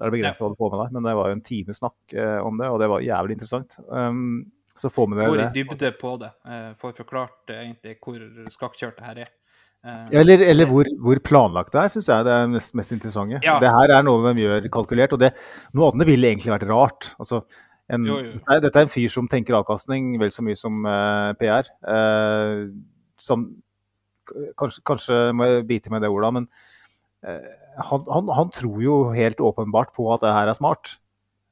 er 0.00 0.08
det 0.08 0.14
begrenset 0.16 0.44
hva 0.44 0.50
du 0.52 0.58
får 0.58 0.72
med 0.72 0.82
deg, 0.82 0.96
men 0.96 1.06
det 1.06 1.14
var 1.18 1.28
jo 1.28 1.36
en 1.36 1.44
times 1.44 1.80
snakk 1.82 2.16
eh, 2.16 2.38
om 2.40 2.58
det, 2.60 2.70
og 2.72 2.80
det 2.80 2.88
var 2.92 3.04
jævlig 3.04 3.36
interessant. 3.36 3.76
Um, 3.88 4.52
så 4.72 4.88
få 4.88 5.04
med 5.06 5.20
går 5.28 5.42
i 5.42 5.48
dybde 5.52 5.92
på 6.00 6.14
det. 6.22 6.32
eh, 6.48 6.70
får 6.80 6.94
forklart 7.02 7.52
eh, 7.52 7.66
egentlig 7.66 7.98
hvor 8.00 8.22
skakkjørt 8.54 8.96
det 8.98 9.08
her 9.10 9.22
er. 9.26 9.32
Eh, 9.82 10.20
Eller, 10.20 10.44
eller 10.46 10.68
hvor, 10.70 10.86
hvor 11.02 11.18
planlagt 11.26 11.74
det 11.74 11.80
er, 11.82 11.90
syns 11.90 12.08
jeg 12.10 12.26
det 12.28 12.32
er 12.36 12.50
mest, 12.52 12.74
mest 12.78 12.94
interessante. 12.94 13.40
Ja. 13.42 13.58
Det 13.62 13.72
her 13.72 13.94
er 13.96 14.06
noe 14.06 14.30
de 14.30 14.44
gjør 14.44 14.68
kalkulert, 14.74 15.16
og 15.16 15.22
det, 15.24 15.32
noe 15.74 15.90
annet 15.90 16.10
ville 16.10 16.30
egentlig 16.30 16.54
vært 16.54 16.68
rart. 16.70 17.10
Altså, 17.22 17.42
en, 17.92 18.06
Jo, 18.06 18.20
jo. 18.22 18.36
Dette, 18.36 18.46
er, 18.54 18.62
dette 18.66 18.80
er 18.80 18.86
en 18.86 18.94
fyr 18.94 19.10
som 19.12 19.28
tenker 19.28 19.58
avkastning 19.58 20.14
vel 20.22 20.30
så 20.32 20.44
mye 20.46 20.58
som 20.58 20.86
uh, 20.86 21.34
PR. 21.40 21.68
Uh, 21.82 22.70
som 23.20 23.48
kanskje, 24.56 24.84
kanskje 24.86 25.18
må 25.36 25.50
jeg 25.50 25.66
bite 25.68 25.92
med 25.92 26.06
det 26.06 26.12
ordet, 26.14 26.30
men 26.38 26.48
uh, 27.26 27.52
han, 27.90 28.06
han, 28.06 28.30
han 28.38 28.54
tror 28.54 28.80
jo 28.84 28.96
helt 29.16 29.42
åpenbart 29.42 29.92
på 29.96 30.06
at 30.14 30.22
det 30.24 30.34
her 30.36 30.52
er 30.52 30.58
smart. 30.58 30.96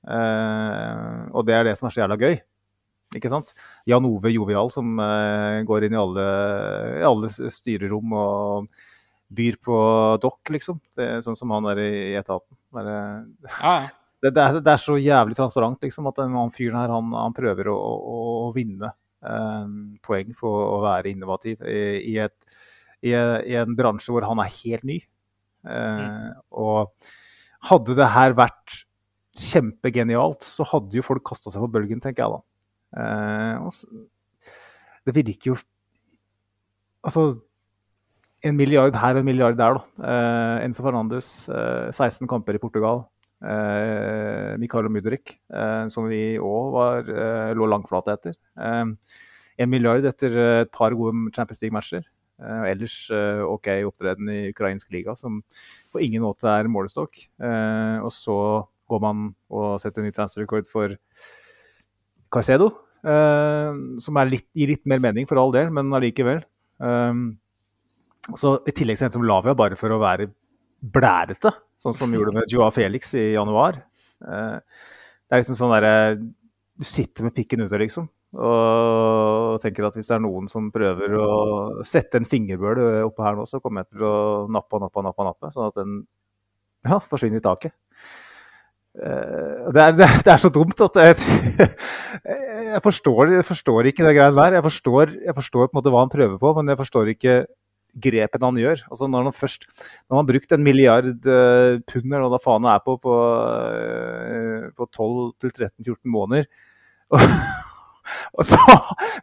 Eh, 0.09 1.21
og 1.37 1.45
det 1.45 1.57
er 1.57 1.67
det 1.69 1.77
som 1.79 1.89
er 1.89 1.95
så 1.95 2.03
jævla 2.03 2.17
gøy. 2.21 2.39
Ikke 3.17 3.31
sant? 3.33 3.55
Jan 3.91 4.07
Ove 4.07 4.31
Jovial 4.31 4.71
som 4.71 4.93
uh, 5.03 5.61
går 5.67 5.89
inn 5.89 5.97
i 5.97 6.01
alle, 6.01 6.27
i 7.01 7.07
alle 7.07 7.31
styrerom 7.31 8.15
og 8.15 8.71
byr 9.31 9.59
på 9.63 9.79
dokk, 10.23 10.53
liksom. 10.55 10.79
Det 10.97 11.09
sånn 11.25 11.39
som 11.39 11.53
han 11.55 11.69
er 11.73 11.83
i, 11.83 11.91
i 12.13 12.19
etaten. 12.19 12.55
Bare, 12.75 12.97
ja, 13.47 13.75
ja. 13.87 13.91
det, 14.23 14.33
det, 14.37 14.43
er, 14.43 14.59
det 14.65 14.73
er 14.75 14.83
så 14.83 14.97
jævlig 15.01 15.39
transparent 15.39 15.87
liksom, 15.87 16.09
at 16.11 16.19
den 16.21 16.37
fyren 16.55 16.81
her 16.83 16.93
han, 16.93 17.15
han 17.17 17.37
prøver 17.37 17.71
å, 17.73 17.77
å, 17.77 18.19
å 18.49 18.51
vinne 18.57 18.91
eh, 18.91 19.73
poeng 20.07 20.35
på 20.37 20.51
å 20.51 20.77
være 20.85 21.13
innovativ 21.15 21.65
i, 21.65 21.81
i, 22.13 22.19
et, 22.21 22.61
i, 23.07 23.15
en 23.15 23.79
bransje 23.79 24.13
hvor 24.13 24.27
han 24.29 24.43
er 24.43 24.53
helt 24.61 24.87
ny. 24.89 25.01
Eh, 25.71 26.31
og 26.51 27.11
hadde 27.71 27.97
det 27.99 28.13
her 28.15 28.37
vært 28.39 28.83
kjempegenialt, 29.41 30.45
så 30.45 30.67
hadde 30.69 30.99
jo 30.99 31.07
folk 31.07 31.25
kasta 31.31 31.53
seg 31.53 31.65
på 31.65 31.73
bølgen, 31.79 32.03
tenker 32.03 32.27
jeg 32.27 32.35
da. 32.35 32.43
Eh, 32.97 33.69
det 35.07 35.15
virker 35.15 35.53
jo 35.53 35.61
Altså 37.01 37.39
en 38.45 38.57
milliard 38.57 38.97
her 38.97 39.17
og 39.17 39.23
en 39.23 39.25
milliard 39.25 39.57
der, 39.57 39.79
da. 39.79 40.05
Eh, 40.11 40.67
Enzo 40.67 40.83
Fernandes, 40.85 41.49
eh, 41.49 41.89
16 41.93 42.29
kamper 42.29 42.57
i 42.57 42.61
Portugal. 42.61 43.07
Eh, 43.41 44.57
Mikael 44.61 44.89
Mudrik, 44.93 45.39
eh, 45.49 45.89
som 45.89 46.09
vi 46.09 46.37
òg 46.37 47.09
eh, 47.09 47.53
lå 47.57 47.69
langflate 47.73 48.17
etter. 48.17 48.37
Eh, 48.61 48.85
en 49.61 49.71
milliard 49.71 50.05
etter 50.05 50.37
eh, 50.37 50.61
et 50.67 50.73
par 50.73 50.93
gode 50.93 51.33
Champions 51.37 51.63
League-matcher. 51.63 52.05
Uh, 52.41 52.65
ellers 52.71 52.95
uh, 53.13 53.43
OK 53.45 53.69
opptreden 53.85 54.29
i 54.33 54.39
ukrainsk 54.49 54.89
liga, 54.95 55.13
som 55.13 55.43
på 55.93 56.01
ingen 56.01 56.23
måte 56.25 56.49
er 56.49 56.71
målestokk. 56.73 57.27
Uh, 57.37 58.01
og 58.01 58.13
så 58.17 58.37
går 58.89 59.03
man 59.05 59.27
og 59.53 59.75
setter 59.83 60.05
ny 60.05 60.13
transferrekord 60.17 60.65
for 60.71 60.97
Caicedo, 62.31 62.71
eh, 63.03 63.81
som 64.03 64.21
litt, 64.31 64.49
gir 64.55 64.71
litt 64.73 64.87
mer 64.91 65.03
mening 65.03 65.29
for 65.29 65.41
all 65.41 65.53
del, 65.55 65.71
men 65.75 65.91
allikevel. 65.97 66.43
Eh, 66.81 67.23
så 68.37 68.55
I 68.69 68.77
tillegg 68.77 68.99
så 68.99 69.07
henter 69.07 69.19
som 69.19 69.27
Lavia 69.27 69.57
bare 69.59 69.79
for 69.81 69.93
å 69.95 70.01
være 70.03 70.31
blærete, 70.81 71.53
sånn 71.81 71.97
som 71.97 72.13
de 72.13 72.21
gjorde 72.21 72.37
med 72.37 72.53
Joa 72.53 72.71
Felix 72.75 73.15
i 73.19 73.33
januar. 73.35 73.83
Eh, 74.21 74.57
det 74.61 75.37
er 75.37 75.43
liksom 75.43 75.59
sånn 75.59 75.75
derre 75.77 75.95
Du 76.81 76.87
sitter 76.89 77.27
med 77.27 77.35
pikken 77.37 77.61
ute, 77.61 77.77
liksom. 77.77 78.07
Og 78.41 79.59
tenker 79.61 79.85
at 79.85 79.97
hvis 79.99 80.09
det 80.09 80.15
er 80.17 80.23
noen 80.25 80.47
som 80.49 80.71
prøver 80.73 81.13
å 81.19 81.83
sette 81.85 82.17
en 82.17 82.29
fingerbøl 82.29 82.79
oppe 83.05 83.25
her 83.27 83.37
nå, 83.37 83.45
så 83.45 83.61
kommer 83.61 83.83
jeg 83.83 83.97
til 83.99 84.07
å 84.07 84.15
nappe 84.49 84.79
og 84.79 84.87
nappe 84.87 85.03
og 85.03 85.05
nappe, 85.05 85.27
nappe, 85.27 85.51
sånn 85.53 85.67
at 85.67 85.77
den 85.77 85.99
ja, 86.87 86.97
forsvinner 87.11 87.43
i 87.43 87.45
taket. 87.45 87.75
Eh, 88.99 89.71
Det 89.75 89.83
er, 89.83 89.93
det, 89.95 90.27
er, 90.27 90.41
så 90.41 90.51
dumt 90.51 90.81
at 90.83 90.97
jeg, 90.99 91.15
jeg, 92.75 92.81
forstår, 92.83 93.37
jeg 93.37 93.47
forstår 93.47 93.87
ikke 93.91 94.07
det 94.07 94.17
greiene 94.17 94.35
der. 94.41 94.59
Jeg 94.59 94.67
forstår, 94.67 95.13
jeg 95.27 95.35
forstår 95.37 95.71
hva 95.71 96.01
han 96.01 96.11
prøver 96.11 96.39
på, 96.41 96.53
men 96.59 96.73
jeg 96.73 96.81
forstår 96.81 97.13
ikke 97.15 97.37
grepene 97.95 98.51
han 98.51 98.59
gjør. 98.61 98.83
Altså 98.91 99.09
Når 99.11 99.29
han 99.29 99.37
først 99.37 99.67
når 99.69 100.17
han 100.17 100.21
har 100.21 100.33
brukt 100.33 100.53
en 100.53 100.67
milliard 100.67 101.09
eh, 101.37 101.79
pund 101.87 102.11
eller 102.11 102.31
hva 102.33 102.43
faen 102.43 102.67
det 102.67 102.75
er 102.75 102.85
på 102.85 102.97
på, 103.03 103.17
eh, 103.79 104.69
på 104.77 104.87
12-13-14 104.99 105.97
måneder 106.11 106.47
og, 107.15 107.25
og, 108.39 108.45
så, 108.47 108.59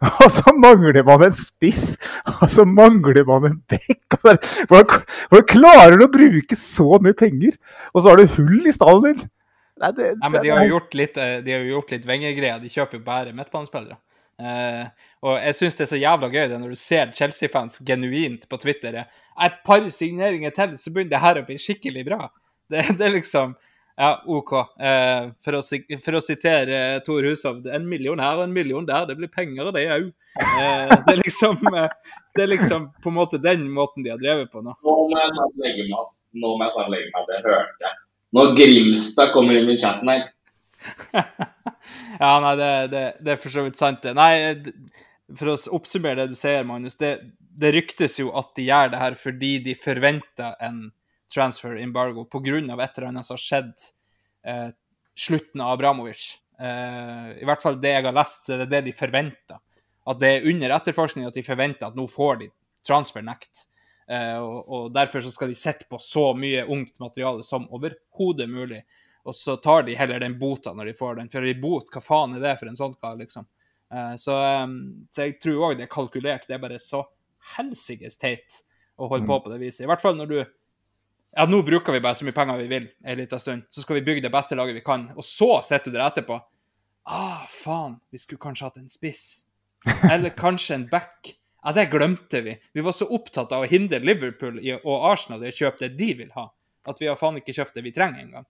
og 0.10 0.32
så 0.32 0.52
mangler 0.60 1.04
man 1.08 1.24
en 1.24 1.36
spiss, 1.36 1.96
og 2.42 2.50
så 2.52 2.66
mangler 2.68 3.24
man 3.28 3.48
en 3.48 3.62
bekk. 3.72 4.18
Hvordan 4.20 4.42
hvordan 4.68 5.48
klarer 5.48 5.96
du 5.96 6.04
å 6.04 6.12
bruke 6.12 6.60
så 6.60 7.00
mye 7.04 7.16
penger, 7.16 7.56
og 7.94 8.02
så 8.02 8.12
har 8.12 8.20
du 8.20 8.36
hull 8.36 8.68
i 8.68 8.76
stallen 8.76 9.08
din? 9.08 9.26
Nei, 9.78 9.94
det, 9.94 10.10
Nei, 10.18 10.30
men 10.34 10.42
de 10.42 10.52
har 10.52 10.66
jo 10.66 10.76
gjort 10.78 10.98
litt, 10.98 11.18
eh, 11.22 11.38
de 11.46 11.54
har 11.54 11.64
jo 11.66 11.76
gjort 11.76 11.94
litt 11.94 12.06
Wenger-greier. 12.10 12.62
De 12.64 12.72
kjøper 12.74 13.00
jo 13.00 13.06
bare 13.06 13.34
midtbanespillere. 13.38 14.00
Uh, 14.38 14.86
og 15.26 15.40
jeg 15.42 15.58
syns 15.58 15.80
det 15.80 15.84
er 15.88 15.90
så 15.90 15.98
jævla 15.98 16.28
gøy 16.30 16.44
det 16.52 16.58
når 16.62 16.76
du 16.76 16.78
ser 16.78 17.08
Chelsea-fans 17.10 17.80
genuint 17.82 18.44
på 18.46 18.60
Twitter 18.62 19.00
Et 19.02 19.56
par 19.66 19.88
signeringer 19.90 20.54
til, 20.54 20.76
så 20.78 20.94
begynner 20.94 21.16
det 21.16 21.22
her 21.24 21.40
å 21.40 21.48
bli 21.48 21.58
skikkelig 21.62 22.04
bra. 22.06 22.28
Det, 22.70 22.84
det 23.00 23.08
er 23.08 23.16
liksom 23.16 23.56
Ja, 23.98 24.12
OK. 24.30 24.52
Uh, 24.78 25.34
for, 25.42 25.58
å, 25.58 25.62
for 26.04 26.20
å 26.20 26.22
sitere 26.22 26.76
eh, 26.78 26.98
Tor 27.02 27.26
Hushovd, 27.26 27.66
en 27.74 27.88
million 27.90 28.22
her 28.22 28.38
og 28.38 28.44
en 28.46 28.54
million 28.54 28.86
der, 28.86 29.08
det 29.10 29.16
blir 29.18 29.32
penger 29.34 29.72
av 29.72 29.74
det 29.74 29.88
òg. 29.96 30.12
Uh, 30.38 30.92
det 30.92 31.16
er 31.16 31.22
liksom 31.24 31.58
Det 31.66 32.44
er 32.44 32.52
liksom 32.52 32.92
på 33.02 33.10
en 33.10 33.18
måte 33.18 33.42
den 33.42 33.66
måten 33.74 34.06
de 34.06 34.14
har 34.14 34.22
drevet 34.22 34.54
på 34.54 34.62
nå. 34.62 34.78
Nå 34.86 34.98
må 35.10 35.18
jeg 35.18 35.34
snart 35.40 35.64
legge 35.64 35.88
meg. 35.90 36.14
Nå 36.38 36.54
må 36.54 36.68
jeg 36.68 36.76
snart 36.78 36.94
legge 36.94 37.10
meg. 37.16 37.32
Det 37.32 37.42
hørte 37.48 37.90
jeg. 37.90 37.98
Når 38.36 38.56
Grimstad 38.58 39.32
kommer 39.36 39.60
inn 39.60 39.70
i 39.72 39.78
chatten 39.80 40.12
her. 40.12 40.28
Ja, 42.18 42.40
nei, 42.42 42.56
det, 42.58 42.70
det, 42.90 43.02
det 43.22 43.34
er 43.36 43.38
for 43.38 43.54
så 43.54 43.62
vidt 43.62 43.78
sant, 43.78 44.02
det. 44.02 44.16
Nei, 44.18 44.56
for 45.38 45.52
å 45.52 45.58
oppsummere 45.78 46.24
det 46.24 46.32
du 46.32 46.38
sier, 46.40 46.66
Magnus, 46.66 46.98
det, 46.98 47.12
det 47.38 47.74
ryktes 47.76 48.18
jo 48.18 48.32
at 48.38 48.54
de 48.58 48.66
gjør 48.68 48.90
det 48.94 49.02
her 49.02 49.18
fordi 49.20 49.52
de 49.66 49.76
forventer 49.78 50.56
en 50.66 50.88
transfer 51.34 51.78
embargo 51.82 52.26
av 52.26 52.82
et 52.82 52.98
eller 52.98 53.08
annet 53.10 53.28
som 53.28 53.36
har 53.36 53.44
skjedd 53.44 53.74
eh, 54.48 54.70
slutten 55.18 55.62
av 55.62 55.76
Abramovic. 55.76 56.38
Eh, 56.60 57.42
I 57.42 57.48
hvert 57.48 57.62
fall 57.62 57.80
det 57.82 57.94
jeg 57.96 58.06
har 58.08 58.16
lest, 58.16 58.46
så 58.46 58.56
er 58.56 58.64
det 58.64 58.70
det 58.72 58.84
de 58.88 58.96
forventer. 58.96 59.60
At 60.08 60.22
det 60.22 60.32
er 60.32 60.48
under 60.48 60.76
etterforskning 60.78 61.28
at 61.28 61.36
de 61.36 61.44
forventer 61.44 61.90
at 61.90 61.98
nå 61.98 62.08
får 62.10 62.42
de 62.44 62.52
transfernekt. 62.88 63.68
Eh, 64.12 64.38
og, 64.38 64.70
og 64.72 64.92
derfor 64.96 65.22
så 65.22 65.32
skal 65.32 65.52
de 65.52 65.58
sitte 65.60 65.88
på 65.90 66.00
så 66.00 66.30
mye 66.38 66.64
ungt 66.66 67.00
materiale 67.04 67.44
som 67.44 67.68
overhodet 67.76 68.50
mulig. 68.50 68.84
Og 69.28 69.36
så 69.36 69.58
tar 69.60 69.84
de 69.84 69.98
heller 70.00 70.24
den 70.24 70.38
bota 70.40 70.72
når 70.74 70.92
de 70.92 70.98
får 70.98 71.20
den. 71.20 71.32
For 71.32 71.44
i 71.44 71.56
bot, 71.60 71.92
hva 71.92 72.04
faen 72.04 72.38
er 72.38 72.46
det 72.46 72.56
for 72.62 72.72
en 72.72 72.80
sånn 72.80 72.96
kar, 72.96 73.18
liksom? 73.20 73.48
Eh, 73.92 74.14
så, 74.16 74.38
så 75.12 75.26
jeg 75.26 75.40
tror 75.44 75.70
òg 75.70 75.80
det 75.80 75.88
er 75.88 75.92
kalkulert. 75.92 76.48
Det 76.48 76.56
er 76.56 76.64
bare 76.64 76.80
så 76.80 77.04
helsikes 77.58 78.20
teit 78.20 78.62
å 78.98 79.10
holde 79.12 79.28
på 79.28 79.42
på 79.44 79.52
det 79.52 79.60
viset. 79.62 79.84
I 79.86 79.92
hvert 79.92 80.04
fall 80.04 80.18
når 80.18 80.32
du 80.32 80.40
Ja, 81.38 81.44
nå 81.46 81.60
bruker 81.62 81.94
vi 81.94 82.00
bare 82.02 82.18
så 82.18 82.26
mye 82.26 82.34
penger 82.34 82.58
vi 82.64 82.70
vil 82.72 82.86
en 83.04 83.20
liten 83.20 83.40
stund. 83.40 83.66
Så 83.70 83.84
skal 83.84 84.00
vi 84.00 84.06
bygge 84.08 84.24
det 84.26 84.32
beste 84.34 84.56
laget 84.58 84.80
vi 84.80 84.86
kan. 84.86 85.10
Og 85.14 85.26
så 85.28 85.60
sitter 85.62 85.92
du 85.92 85.98
der 86.00 86.08
etterpå. 86.08 86.40
Ah, 87.08 87.44
faen, 87.52 88.00
vi 88.10 88.18
skulle 88.18 88.42
kanskje 88.42 88.66
hatt 88.66 88.80
en 88.80 88.90
spiss. 88.90 89.44
Eller 90.12 90.34
kanskje 90.34 90.80
en 90.80 90.88
back. 90.90 91.36
Ja, 91.68 91.74
det 91.76 91.90
glemte 91.92 92.40
vi. 92.42 92.60
Vi 92.74 92.82
var 92.82 92.94
så 92.96 93.06
opptatt 93.12 93.52
av 93.52 93.66
å 93.66 93.68
hindre 93.68 93.98
Liverpool 94.00 94.62
og 94.78 95.02
Arsenal 95.10 95.42
i 95.44 95.50
å 95.52 95.56
kjøpe 95.56 95.82
det 95.82 95.98
de 96.00 96.14
vil 96.22 96.30
ha, 96.32 96.46
at 96.88 97.02
vi 97.02 97.10
har 97.10 97.18
faen 97.20 97.42
ikke 97.42 97.56
kjøpt 97.58 97.76
det 97.76 97.82
vi 97.84 97.92
trenger 97.92 98.22
engang. 98.22 98.46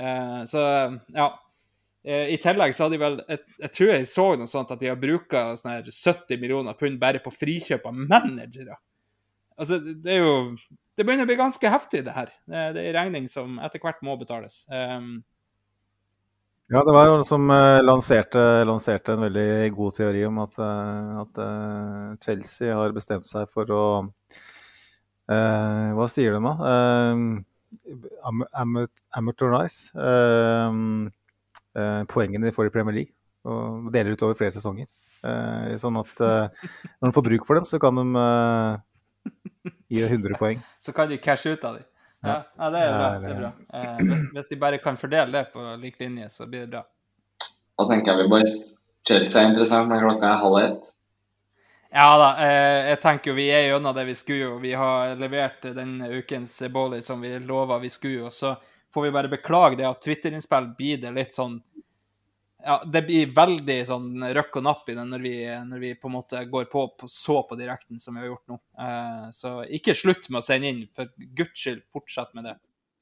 Eh, 0.00 0.38
så 0.48 0.62
ja. 1.12 1.26
Eh, 2.00 2.32
I 2.32 2.38
tillegg 2.40 2.72
så 2.72 2.86
har 2.86 2.94
de 2.94 2.98
vel 2.98 3.18
Jeg, 3.28 3.42
jeg 3.60 3.72
tror 3.76 3.90
jeg 3.92 4.06
så 4.08 4.24
noe 4.40 4.50
sånt 4.50 4.72
at 4.72 4.80
de 4.80 4.88
har 4.88 4.96
bruka 4.98 5.42
sånn 5.60 5.74
her 5.74 5.90
70 5.92 6.40
millioner 6.40 6.78
pund 6.80 6.96
bare 7.02 7.20
på 7.20 7.34
frikjøp 7.34 7.84
av 7.90 8.00
managere. 8.00 8.78
Altså, 9.60 9.76
det 9.76 10.16
er 10.16 10.24
jo 10.24 10.32
Det 10.96 11.04
begynner 11.04 11.28
å 11.28 11.30
bli 11.30 11.36
ganske 11.42 11.74
heftig, 11.76 12.06
det 12.08 12.16
her. 12.16 12.32
Det 12.48 12.56
er 12.72 12.80
en 12.86 12.96
regning 13.02 13.28
som 13.28 13.60
etter 13.60 13.84
hvert 13.84 14.00
må 14.00 14.16
betales. 14.16 14.62
Um, 14.72 15.18
Ja, 16.72 16.80
det 16.88 16.92
var 16.96 17.04
noen 17.04 17.24
som 17.28 17.50
eh, 17.52 17.82
lanserte, 17.84 18.42
lanserte 18.64 19.12
en 19.12 19.26
veldig 19.26 19.74
god 19.76 19.96
teori 19.98 20.22
om 20.24 20.38
at, 20.40 20.54
eh, 20.56 21.18
at 21.20 21.40
eh, 21.44 22.06
Chelsea 22.24 22.72
har 22.72 22.94
bestemt 22.96 23.28
seg 23.28 23.50
for 23.52 23.68
å 23.76 23.82
eh, 25.28 25.90
Hva 25.98 26.06
sier 26.08 26.32
de 26.32 26.40
da? 26.40 26.54
Am, 28.24 28.72
amateurize 29.20 29.92
eh, 30.00 30.80
eh, 31.76 32.00
poengene 32.08 32.48
de 32.48 32.56
får 32.56 32.70
i 32.70 32.74
Premier 32.78 33.02
League. 33.02 33.12
Og 33.44 33.92
deler 33.92 34.16
ut 34.16 34.24
over 34.24 34.40
flere 34.40 34.56
sesonger. 34.56 34.88
Eh, 35.28 35.76
sånn 35.76 36.00
at 36.00 36.24
eh, 36.24 36.68
når 37.02 37.10
de 37.10 37.16
får 37.18 37.28
bruk 37.28 37.48
for 37.50 37.60
dem, 37.60 37.68
så 37.68 37.82
kan 37.84 38.00
de 38.00 38.08
eh, 38.24 39.30
gi 39.92 40.06
100 40.08 40.40
poeng. 40.40 40.64
så 40.88 40.96
kan 40.96 41.12
de 41.12 41.20
cashe 41.20 41.52
ut 41.52 41.68
av 41.68 41.82
dem. 41.82 41.91
Ja, 42.22 42.42
ja, 42.58 42.70
det 42.70 42.78
er 42.78 42.92
bra. 42.98 43.06
det 43.18 43.30
er 43.30 43.38
bra. 43.40 43.52
Eh, 43.74 44.02
hvis, 44.06 44.26
hvis 44.34 44.48
de 44.48 44.56
bare 44.56 44.78
kan 44.78 44.96
fordele 44.96 45.32
det 45.32 45.44
på 45.52 45.62
lik 45.82 46.00
linje, 46.00 46.28
så 46.30 46.46
blir 46.46 46.66
det 46.66 46.74
bra. 46.76 46.84
Da 47.78 47.86
tenker 47.88 48.12
jeg 48.12 48.22
vi, 48.22 48.28
boys. 48.30 48.58
Chelsea 49.08 49.42
er 49.42 49.48
interessant, 49.50 49.88
men 49.90 50.02
klokka 50.04 50.28
er 50.28 50.42
halv 50.44 50.58
ett. 50.60 50.92
Ja 51.92 52.06
da, 52.16 52.28
eh, 52.40 52.90
jeg 52.92 53.00
tenker 53.02 53.32
jo 53.32 53.36
vi 53.36 53.48
er 53.52 53.66
gjennom 53.66 53.96
det 53.96 54.06
vi 54.08 54.14
skulle 54.16 54.46
jo. 54.46 54.52
Vi 54.62 54.72
har 54.78 55.16
levert 55.20 55.66
den 55.76 55.98
ukens 56.00 56.54
Bolly 56.72 57.02
som 57.04 57.20
vi 57.20 57.34
lova 57.42 57.80
vi 57.82 57.90
skulle. 57.92 58.30
Og 58.30 58.32
så 58.32 58.54
får 58.94 59.08
vi 59.08 59.14
bare 59.18 59.32
beklage 59.32 59.76
det 59.76 59.88
at 59.88 60.00
Twitter-innspill 60.04 60.70
blir 60.78 61.02
det 61.02 61.12
litt 61.16 61.34
sånn 61.36 61.58
ja, 62.64 62.76
det 62.86 63.02
blir 63.06 63.30
veldig 63.34 63.78
sånn 63.86 64.24
røkk 64.36 64.58
og 64.60 64.66
napp 64.66 64.90
i 64.90 64.96
det 64.96 65.04
når 65.08 65.22
vi, 65.24 65.34
når 65.68 65.82
vi 65.82 65.92
på 65.98 66.10
en 66.10 66.16
måte 66.16 66.42
går 66.50 66.68
på, 66.72 66.84
på 66.98 67.08
så 67.10 67.40
på 67.48 67.58
direkten 67.58 68.00
som 68.02 68.16
vi 68.16 68.22
har 68.22 68.32
gjort 68.32 68.52
nå. 68.52 68.58
Uh, 68.78 69.30
så 69.34 69.54
ikke 69.66 69.96
slutt 69.98 70.28
med 70.30 70.42
å 70.42 70.46
sende 70.46 70.70
inn, 70.70 70.84
for 70.94 71.10
guds 71.36 71.58
skyld, 71.58 71.82
fortsett 71.92 72.34
med 72.38 72.48
det. 72.50 72.56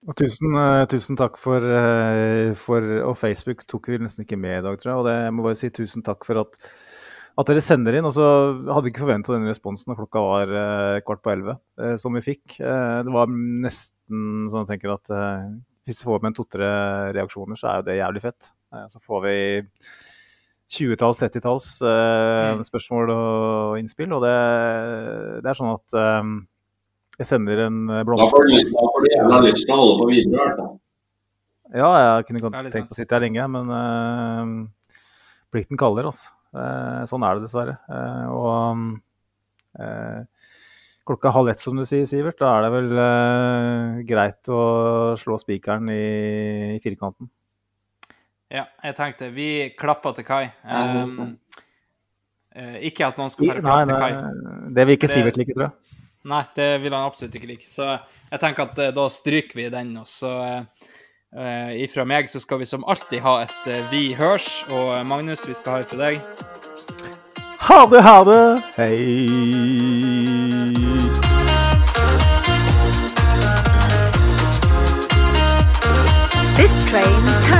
Og 0.09 0.17
tusen, 0.17 0.57
uh, 0.57 0.85
tusen 0.89 1.19
takk 1.21 1.37
for, 1.41 1.65
uh, 1.65 2.53
for, 2.57 2.87
Og 3.11 3.19
Facebook 3.21 3.67
tok 3.69 3.91
vi 3.93 4.01
nesten 4.01 4.25
ikke 4.25 4.41
med 4.41 4.61
i 4.61 4.65
dag, 4.69 4.79
tror 4.81 4.93
jeg. 4.93 5.01
Og 5.03 5.11
det, 5.11 5.17
jeg 5.27 5.35
må 5.37 5.49
bare 5.49 5.61
si 5.61 5.73
tusen 5.77 6.07
takk 6.07 6.25
for 6.29 6.41
at, 6.45 6.57
at 7.41 7.51
dere 7.53 7.65
sender 7.65 7.99
inn. 7.99 8.09
Og 8.09 8.15
så 8.17 8.29
hadde 8.71 8.87
vi 8.89 8.95
ikke 8.95 9.05
forventa 9.05 9.37
den 9.37 9.51
responsen 9.51 9.93
da 9.93 9.99
klokka 9.99 10.25
var 10.25 10.55
kvart 11.05 11.25
på 11.25 11.35
elleve, 11.35 11.59
som 12.01 12.17
vi 12.17 12.25
fikk. 12.25 12.57
det 12.61 13.13
var 13.13 13.29
nesten 13.31 14.49
sånn 14.49 14.65
jeg 14.65 14.73
tenker 14.75 14.97
at 14.97 15.13
hvis 15.89 16.03
vi 16.03 16.09
får 16.09 16.21
med 16.23 16.31
en 16.31 16.37
to-tre 16.37 16.71
reaksjoner, 17.17 17.59
så 17.59 17.69
er 17.71 17.79
jo 17.81 17.87
det 17.89 18.01
jævlig 18.01 18.25
fett. 18.25 18.51
Så 18.91 19.01
får 19.03 19.23
vi 19.25 19.37
20-talls, 20.71 21.23
30-talls 21.25 21.71
mm. 21.83 22.61
spørsmål 22.69 23.15
og 23.15 23.79
innspill. 23.81 24.13
Og 24.15 24.23
det, 24.23 24.37
det 25.43 25.51
er 25.51 25.59
sånn 25.59 25.73
at 25.75 25.97
jeg 27.21 27.31
sender 27.33 27.65
en 27.67 27.81
blomster. 28.07 28.29
Da 28.29 28.31
får 28.37 28.47
du, 28.47 28.55
da 28.77 28.87
får 28.95 29.03
du 29.07 29.11
gjerne 29.15 29.41
lyst 29.49 29.67
til 29.67 29.75
å 29.75 29.81
holde 29.83 29.99
på 29.99 30.13
videre, 30.13 30.37
i 30.37 30.45
hvert 30.45 30.63
fall. 30.63 30.79
Ja, 31.71 31.91
jeg 32.03 32.27
kunne 32.27 32.43
godt 32.43 32.57
tenkt 32.75 32.91
på 32.91 32.97
å 32.97 32.99
sitte 32.99 33.15
her 33.15 33.23
lenge, 33.23 33.47
men 33.55 33.71
uh, 33.71 34.47
plikten 35.55 35.79
kaller, 35.79 36.09
altså. 36.11 36.33
Uh, 36.51 37.07
sånn 37.07 37.23
er 37.23 37.39
det 37.39 37.47
dessverre. 37.47 37.77
Uh, 37.87 38.27
og 38.35 40.27
klokka 41.07 41.31
halv 41.35 41.53
ett, 41.53 41.63
som 41.63 41.79
du 41.79 41.85
sier, 41.87 42.09
Sivert, 42.11 42.41
da 42.43 42.57
er 42.57 42.65
det 42.65 42.71
vel 42.75 42.89
greit 44.09 44.51
å 44.51 44.63
slå 45.19 45.39
spikeren 45.39 45.87
i, 45.95 46.03
i, 46.75 46.81
firkanten. 46.83 47.31
Ja, 48.51 48.65
jeg 48.83 48.97
tenkte 48.99 49.29
vi 49.31 49.71
klapper 49.79 50.11
til 50.17 50.25
Kai. 50.27 50.49
Um, 50.67 51.37
ikke 52.83 53.07
at 53.07 53.19
noen 53.21 53.31
skal 53.31 53.47
bare 53.47 53.63
klappe 53.63 53.87
til 53.93 54.01
Kai. 54.03 54.11
Det 54.75 54.87
vil 54.89 54.97
ikke 54.99 55.11
Sivert 55.13 55.39
like, 55.39 55.55
tror 55.55 55.69
jeg. 55.69 55.99
Nei, 56.31 56.41
det 56.57 56.67
vil 56.83 56.97
han 56.97 57.07
absolutt 57.07 57.37
ikke 57.39 57.47
like. 57.53 57.69
Så 57.71 57.87
jeg 57.87 58.43
tenker 58.43 58.67
at 58.67 58.81
uh, 58.83 58.89
da 58.97 59.05
stryker 59.07 59.55
vi 59.55 59.69
den. 59.71 59.93
Og 60.03 60.11
så 60.11 60.33
uh, 60.67 61.71
ifra 61.79 62.03
meg 62.03 62.27
så 62.33 62.43
skal 62.43 62.59
vi 62.65 62.67
som 62.67 62.83
alltid 62.91 63.23
ha 63.23 63.37
et 63.47 63.71
uh, 63.71 63.87
Vi 63.95 64.03
hørs. 64.19 64.65
Og 64.67 64.99
Magnus, 65.07 65.47
vi 65.47 65.55
skal 65.55 65.79
ha 65.79 65.85
et 65.85 65.95
til 65.95 66.03
deg. 66.03 66.19
Ha 67.71 67.81
det, 67.87 68.03
ha 68.03 68.19
det. 68.27 68.43
Hei. 68.75 68.99
This 76.59 76.91
train 76.91 77.15
terminates 77.47 77.60